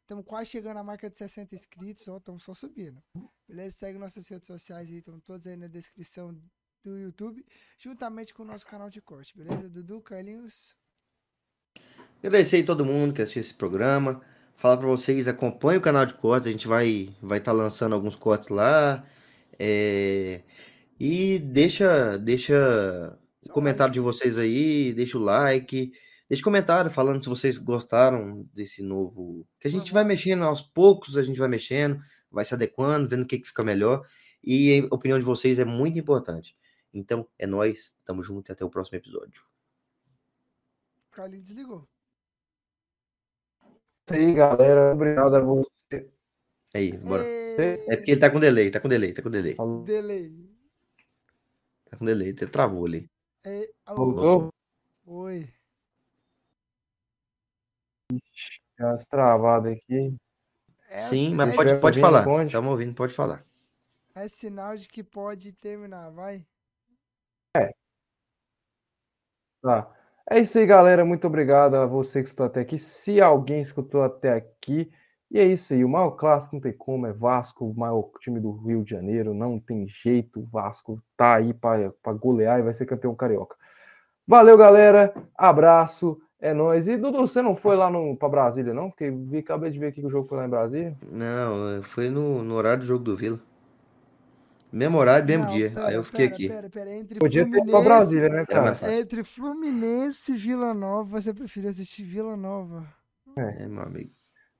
Estamos 0.02 0.24
quase 0.24 0.50
chegando 0.50 0.76
à 0.76 0.84
marca 0.84 1.10
de 1.10 1.18
60 1.18 1.54
inscritos, 1.54 2.06
ó, 2.06 2.18
estamos 2.18 2.44
só 2.44 2.54
subindo. 2.54 3.02
Beleza? 3.48 3.76
Segue 3.76 3.98
nossas 3.98 4.28
redes 4.28 4.46
sociais 4.46 4.88
aí, 4.88 4.98
estão 4.98 5.18
todas 5.18 5.48
aí 5.48 5.56
na 5.56 5.66
descrição 5.66 6.40
do 6.84 6.96
YouTube, 6.96 7.44
juntamente 7.76 8.32
com 8.32 8.44
o 8.44 8.46
nosso 8.46 8.64
canal 8.64 8.88
de 8.88 9.00
corte, 9.02 9.36
beleza? 9.36 9.68
Dudu, 9.68 10.00
Carlinhos, 10.00 10.76
Agradecer 12.22 12.62
todo 12.64 12.84
mundo 12.84 13.14
que 13.14 13.22
assistiu 13.22 13.42
esse 13.42 13.54
programa. 13.54 14.20
Falar 14.56 14.78
pra 14.78 14.86
vocês, 14.86 15.28
acompanhe 15.28 15.78
o 15.78 15.82
canal 15.82 16.06
de 16.06 16.14
cortes, 16.14 16.48
a 16.48 16.50
gente 16.50 16.66
vai 16.66 17.14
vai 17.22 17.38
estar 17.38 17.52
lançando 17.52 17.94
alguns 17.94 18.16
cortes 18.16 18.48
lá. 18.48 19.04
É, 19.58 20.42
E 21.00 21.38
deixa 21.40 22.18
deixa 22.18 23.18
o 23.46 23.50
comentário 23.50 23.92
de 23.94 24.00
vocês 24.00 24.38
aí, 24.38 24.92
deixa 24.94 25.18
o 25.18 25.20
like, 25.20 25.92
deixa 26.28 26.42
comentário 26.44 26.90
falando 26.90 27.22
se 27.22 27.28
vocês 27.28 27.58
gostaram 27.58 28.48
desse 28.54 28.82
novo. 28.82 29.46
Que 29.60 29.68
a 29.68 29.70
gente 29.70 29.92
vai 29.92 30.04
Formato. 30.04 30.16
mexendo 30.16 30.44
aos 30.44 30.62
poucos, 30.62 31.16
a 31.16 31.22
gente 31.22 31.38
vai 31.38 31.48
mexendo, 31.48 31.98
vai 32.30 32.44
se 32.44 32.54
adequando, 32.54 33.08
vendo 33.08 33.22
o 33.24 33.26
que, 33.26 33.38
que 33.38 33.48
fica 33.48 33.62
melhor. 33.64 34.02
E 34.44 34.88
a 34.90 34.94
opinião 34.94 35.18
de 35.18 35.24
vocês 35.24 35.58
é 35.58 35.64
muito 35.64 35.98
importante. 35.98 36.56
Então, 36.94 37.28
é 37.38 37.46
nóis, 37.46 37.96
tamo 38.04 38.22
junto 38.22 38.50
e 38.50 38.52
até 38.52 38.64
o 38.64 38.70
próximo 38.70 38.98
episódio. 38.98 39.42
Carlinhos 41.10 41.48
desligou. 41.48 41.88
Isso 44.06 44.14
aí, 44.14 44.34
galera. 44.34 44.92
Obrigado 44.92 45.34
a 45.34 45.40
você. 45.40 46.08
Aí, 46.72 46.92
bora. 46.92 47.24
Ê, 47.24 47.84
É 47.88 47.96
porque 47.96 48.12
ele 48.12 48.20
tá 48.20 48.30
com 48.30 48.38
delay, 48.38 48.70
tá 48.70 48.80
com 48.80 48.88
delay, 48.88 49.12
tá 49.12 49.22
com 49.22 49.30
delay. 49.30 49.56
Delay. 49.84 50.46
Tá 51.90 51.96
com 51.96 52.04
delay, 52.04 52.32
você 52.32 52.46
travou 52.46 52.86
ali. 52.86 53.10
É, 53.44 53.68
alô, 53.84 54.12
Voltou? 54.12 54.54
Oi. 55.06 55.48
Deu 58.10 58.86
umas 58.86 59.06
travadas 59.06 59.72
aqui. 59.72 60.16
É, 60.88 60.98
Sim, 60.98 61.26
assim, 61.28 61.34
mas 61.34 61.48
é, 61.48 61.56
pode, 61.56 61.68
estiver 61.68 61.80
pode 61.80 62.00
falar. 62.00 62.44
Estamos 62.44 62.70
ouvindo, 62.70 62.94
pode 62.94 63.12
falar. 63.12 63.44
é 64.14 64.28
sinal 64.28 64.76
de 64.76 64.88
que 64.88 65.02
pode 65.02 65.52
terminar, 65.52 66.10
vai. 66.10 66.44
Tá. 69.62 69.95
É 70.28 70.40
isso 70.40 70.58
aí, 70.58 70.66
galera. 70.66 71.04
Muito 71.04 71.26
obrigado 71.26 71.74
a 71.74 71.86
você 71.86 72.20
que 72.20 72.26
escutou 72.26 72.46
até 72.46 72.60
aqui. 72.60 72.78
Se 72.78 73.20
alguém 73.20 73.60
escutou 73.60 74.02
até 74.02 74.32
aqui. 74.32 74.90
E 75.30 75.38
é 75.38 75.44
isso 75.44 75.72
aí. 75.72 75.84
O 75.84 75.88
maior 75.88 76.12
clássico 76.12 76.56
não 76.56 76.60
tem 76.60 76.72
como. 76.72 77.06
É 77.06 77.12
Vasco, 77.12 77.64
o 77.64 77.74
maior 77.74 78.10
time 78.20 78.40
do 78.40 78.52
Rio 78.52 78.82
de 78.82 78.90
Janeiro. 78.90 79.32
Não 79.32 79.60
tem 79.60 79.86
jeito. 79.86 80.40
O 80.40 80.46
Vasco 80.46 81.00
tá 81.16 81.36
aí 81.36 81.54
para 81.54 82.12
golear 82.14 82.58
e 82.58 82.62
vai 82.62 82.74
ser 82.74 82.86
campeão 82.86 83.14
carioca. 83.14 83.56
Valeu, 84.26 84.56
galera. 84.58 85.14
Abraço. 85.36 86.20
É 86.40 86.52
nóis. 86.52 86.88
E 86.88 86.96
Dudu, 86.96 87.20
você 87.26 87.40
não 87.40 87.56
foi 87.56 87.76
lá 87.76 87.90
para 88.18 88.28
Brasília, 88.28 88.74
não? 88.74 88.90
Porque 88.90 89.10
vi, 89.10 89.38
acabei 89.38 89.70
de 89.70 89.78
ver 89.78 89.86
aqui 89.88 90.00
que 90.00 90.06
o 90.06 90.10
jogo 90.10 90.28
foi 90.28 90.38
lá 90.38 90.46
em 90.46 90.50
Brasília. 90.50 90.96
Não, 91.10 91.82
foi 91.82 92.10
no, 92.10 92.42
no 92.42 92.54
horário 92.54 92.80
do 92.80 92.86
jogo 92.86 93.04
do 93.04 93.16
Vila. 93.16 93.40
Mesmo 94.72 94.98
horário, 94.98 95.26
mesmo 95.26 95.44
Não, 95.44 95.52
dia. 95.52 95.70
pera, 95.70 95.86
Aí 95.86 95.94
eu 95.94 96.02
fiquei 96.02 96.26
pera, 96.28 96.34
aqui. 96.34 96.48
Pera, 96.48 96.70
pera, 96.70 96.94
entre 96.96 97.18
Podia 97.18 97.44
ter 97.44 97.48
ido 97.48 97.56
Fluminense, 97.56 97.84
pra 97.84 97.94
Brasília, 97.94 98.28
né, 98.28 98.36
Era 98.48 98.74
cara? 98.74 98.94
entre 98.94 99.24
Fluminense 99.24 100.32
e 100.32 100.36
Vila 100.36 100.74
Nova, 100.74 101.20
você 101.20 101.32
prefere 101.32 101.68
assistir 101.68 102.02
Vila 102.04 102.36
Nova? 102.36 102.86
É, 103.36 103.66
meu 103.66 103.82
amigo. 103.82 104.10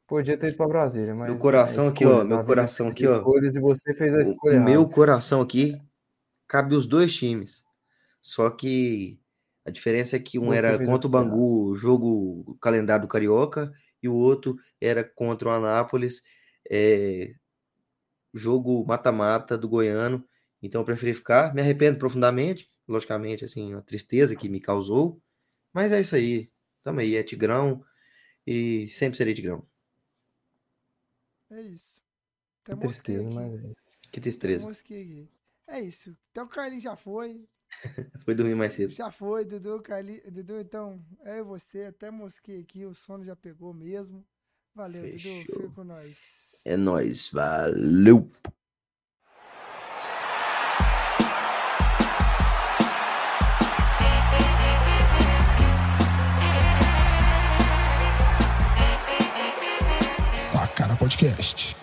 Podia 0.07 0.39
ter 0.39 0.49
ido 0.49 0.57
para 0.57 0.69
Brasília, 0.69 1.15
mas. 1.15 1.29
Meu 1.29 1.39
coração 1.39 1.87
é 1.87 1.89
aqui, 1.89 2.05
ó, 2.05 2.19
meu 2.19 2.37
vida 2.37 2.45
coração 2.45 2.89
aqui, 2.89 3.07
ó. 3.07 3.17
Escolhas 3.17 3.57
e 3.57 3.61
você 3.61 3.95
fez 3.95 4.15
a 4.15 4.23
escolha 4.23 4.53
o 4.53 4.57
errada. 4.57 4.71
meu 4.71 4.89
coração 4.89 5.41
aqui 5.41 5.83
cabe 6.47 6.75
os 6.77 6.87
dois 6.87 7.15
times. 7.15 7.65
Só 8.23 8.49
que 8.51 9.19
a 9.65 9.71
diferença 9.71 10.15
é 10.17 10.21
que 10.21 10.39
um 10.39 10.47
Você 10.47 10.59
era 10.59 10.85
contra 10.85 11.09
o 11.09 11.11
Bangu, 11.11 11.65
o 11.71 11.75
jogo 11.77 12.57
calendário 12.61 13.03
do 13.03 13.09
Carioca, 13.09 13.73
e 14.01 14.09
o 14.09 14.15
outro 14.15 14.57
era 14.81 15.03
contra 15.03 15.49
o 15.49 15.53
Anápolis, 15.53 16.23
é, 16.71 17.33
jogo 18.37 18.85
mata-mata 18.87 19.57
do 19.57 19.69
Goiano. 19.69 20.27
Então 20.63 20.81
eu 20.81 20.85
preferi 20.85 21.15
ficar. 21.15 21.55
Me 21.55 21.61
arrependo 21.61 21.99
profundamente, 21.99 22.71
logicamente, 22.89 23.45
assim, 23.45 23.75
a 23.75 23.81
tristeza 23.83 24.37
que 24.37 24.49
me 24.49 24.61
causou. 24.61 25.21
Mas 25.73 25.93
é 25.93 26.01
isso 26.01 26.15
aí. 26.17 26.51
Tamo 26.83 27.01
aí, 27.01 27.17
é 27.17 27.23
Tigrão 27.23 27.85
e 28.47 28.89
sempre 28.91 29.17
serei 29.17 29.35
Tigrão. 29.35 29.67
É 31.51 31.61
isso. 31.63 32.01
Até 32.65 32.77
Que 32.77 32.85
mosquei 32.87 33.17
tristeza, 33.17 33.27
aqui. 33.29 33.35
mas 33.35 33.65
é 33.65 33.69
isso. 33.69 33.87
Que 34.13 34.21
tristeza. 34.21 34.67
mosquei 34.67 35.03
aqui. 35.03 35.31
É 35.69 35.81
isso. 35.81 36.17
Então 36.31 36.45
o 36.45 36.49
Carlinhos 36.49 36.85
já 36.85 36.97
foi. 36.97 37.47
Foi 38.25 38.33
dormir 38.35 38.55
mais 38.55 38.75
cedo. 38.75 38.93
Já 38.93 39.11
foi, 39.11 39.45
Dudu, 39.45 39.83
Carlinhos. 39.83 40.23
Dudu, 40.33 40.61
então, 40.61 41.05
é 41.25 41.43
você. 41.43 41.87
Até 41.87 42.13
mosquei 42.13 42.61
aqui. 42.61 42.87
O 42.87 42.95
sono 42.95 43.25
já 43.25 43.35
pegou 43.35 43.75
mesmo. 43.75 44.25
Valeu, 44.73 45.03
Dudu. 45.03 45.19
Fechou. 45.19 45.43
Fica 45.43 45.69
com 45.71 45.83
nós. 45.85 46.56
É 46.69 46.77
nóis, 46.77 47.31
valeu! 47.33 48.29
Sacara 60.35 60.97
Podcast. 60.97 61.77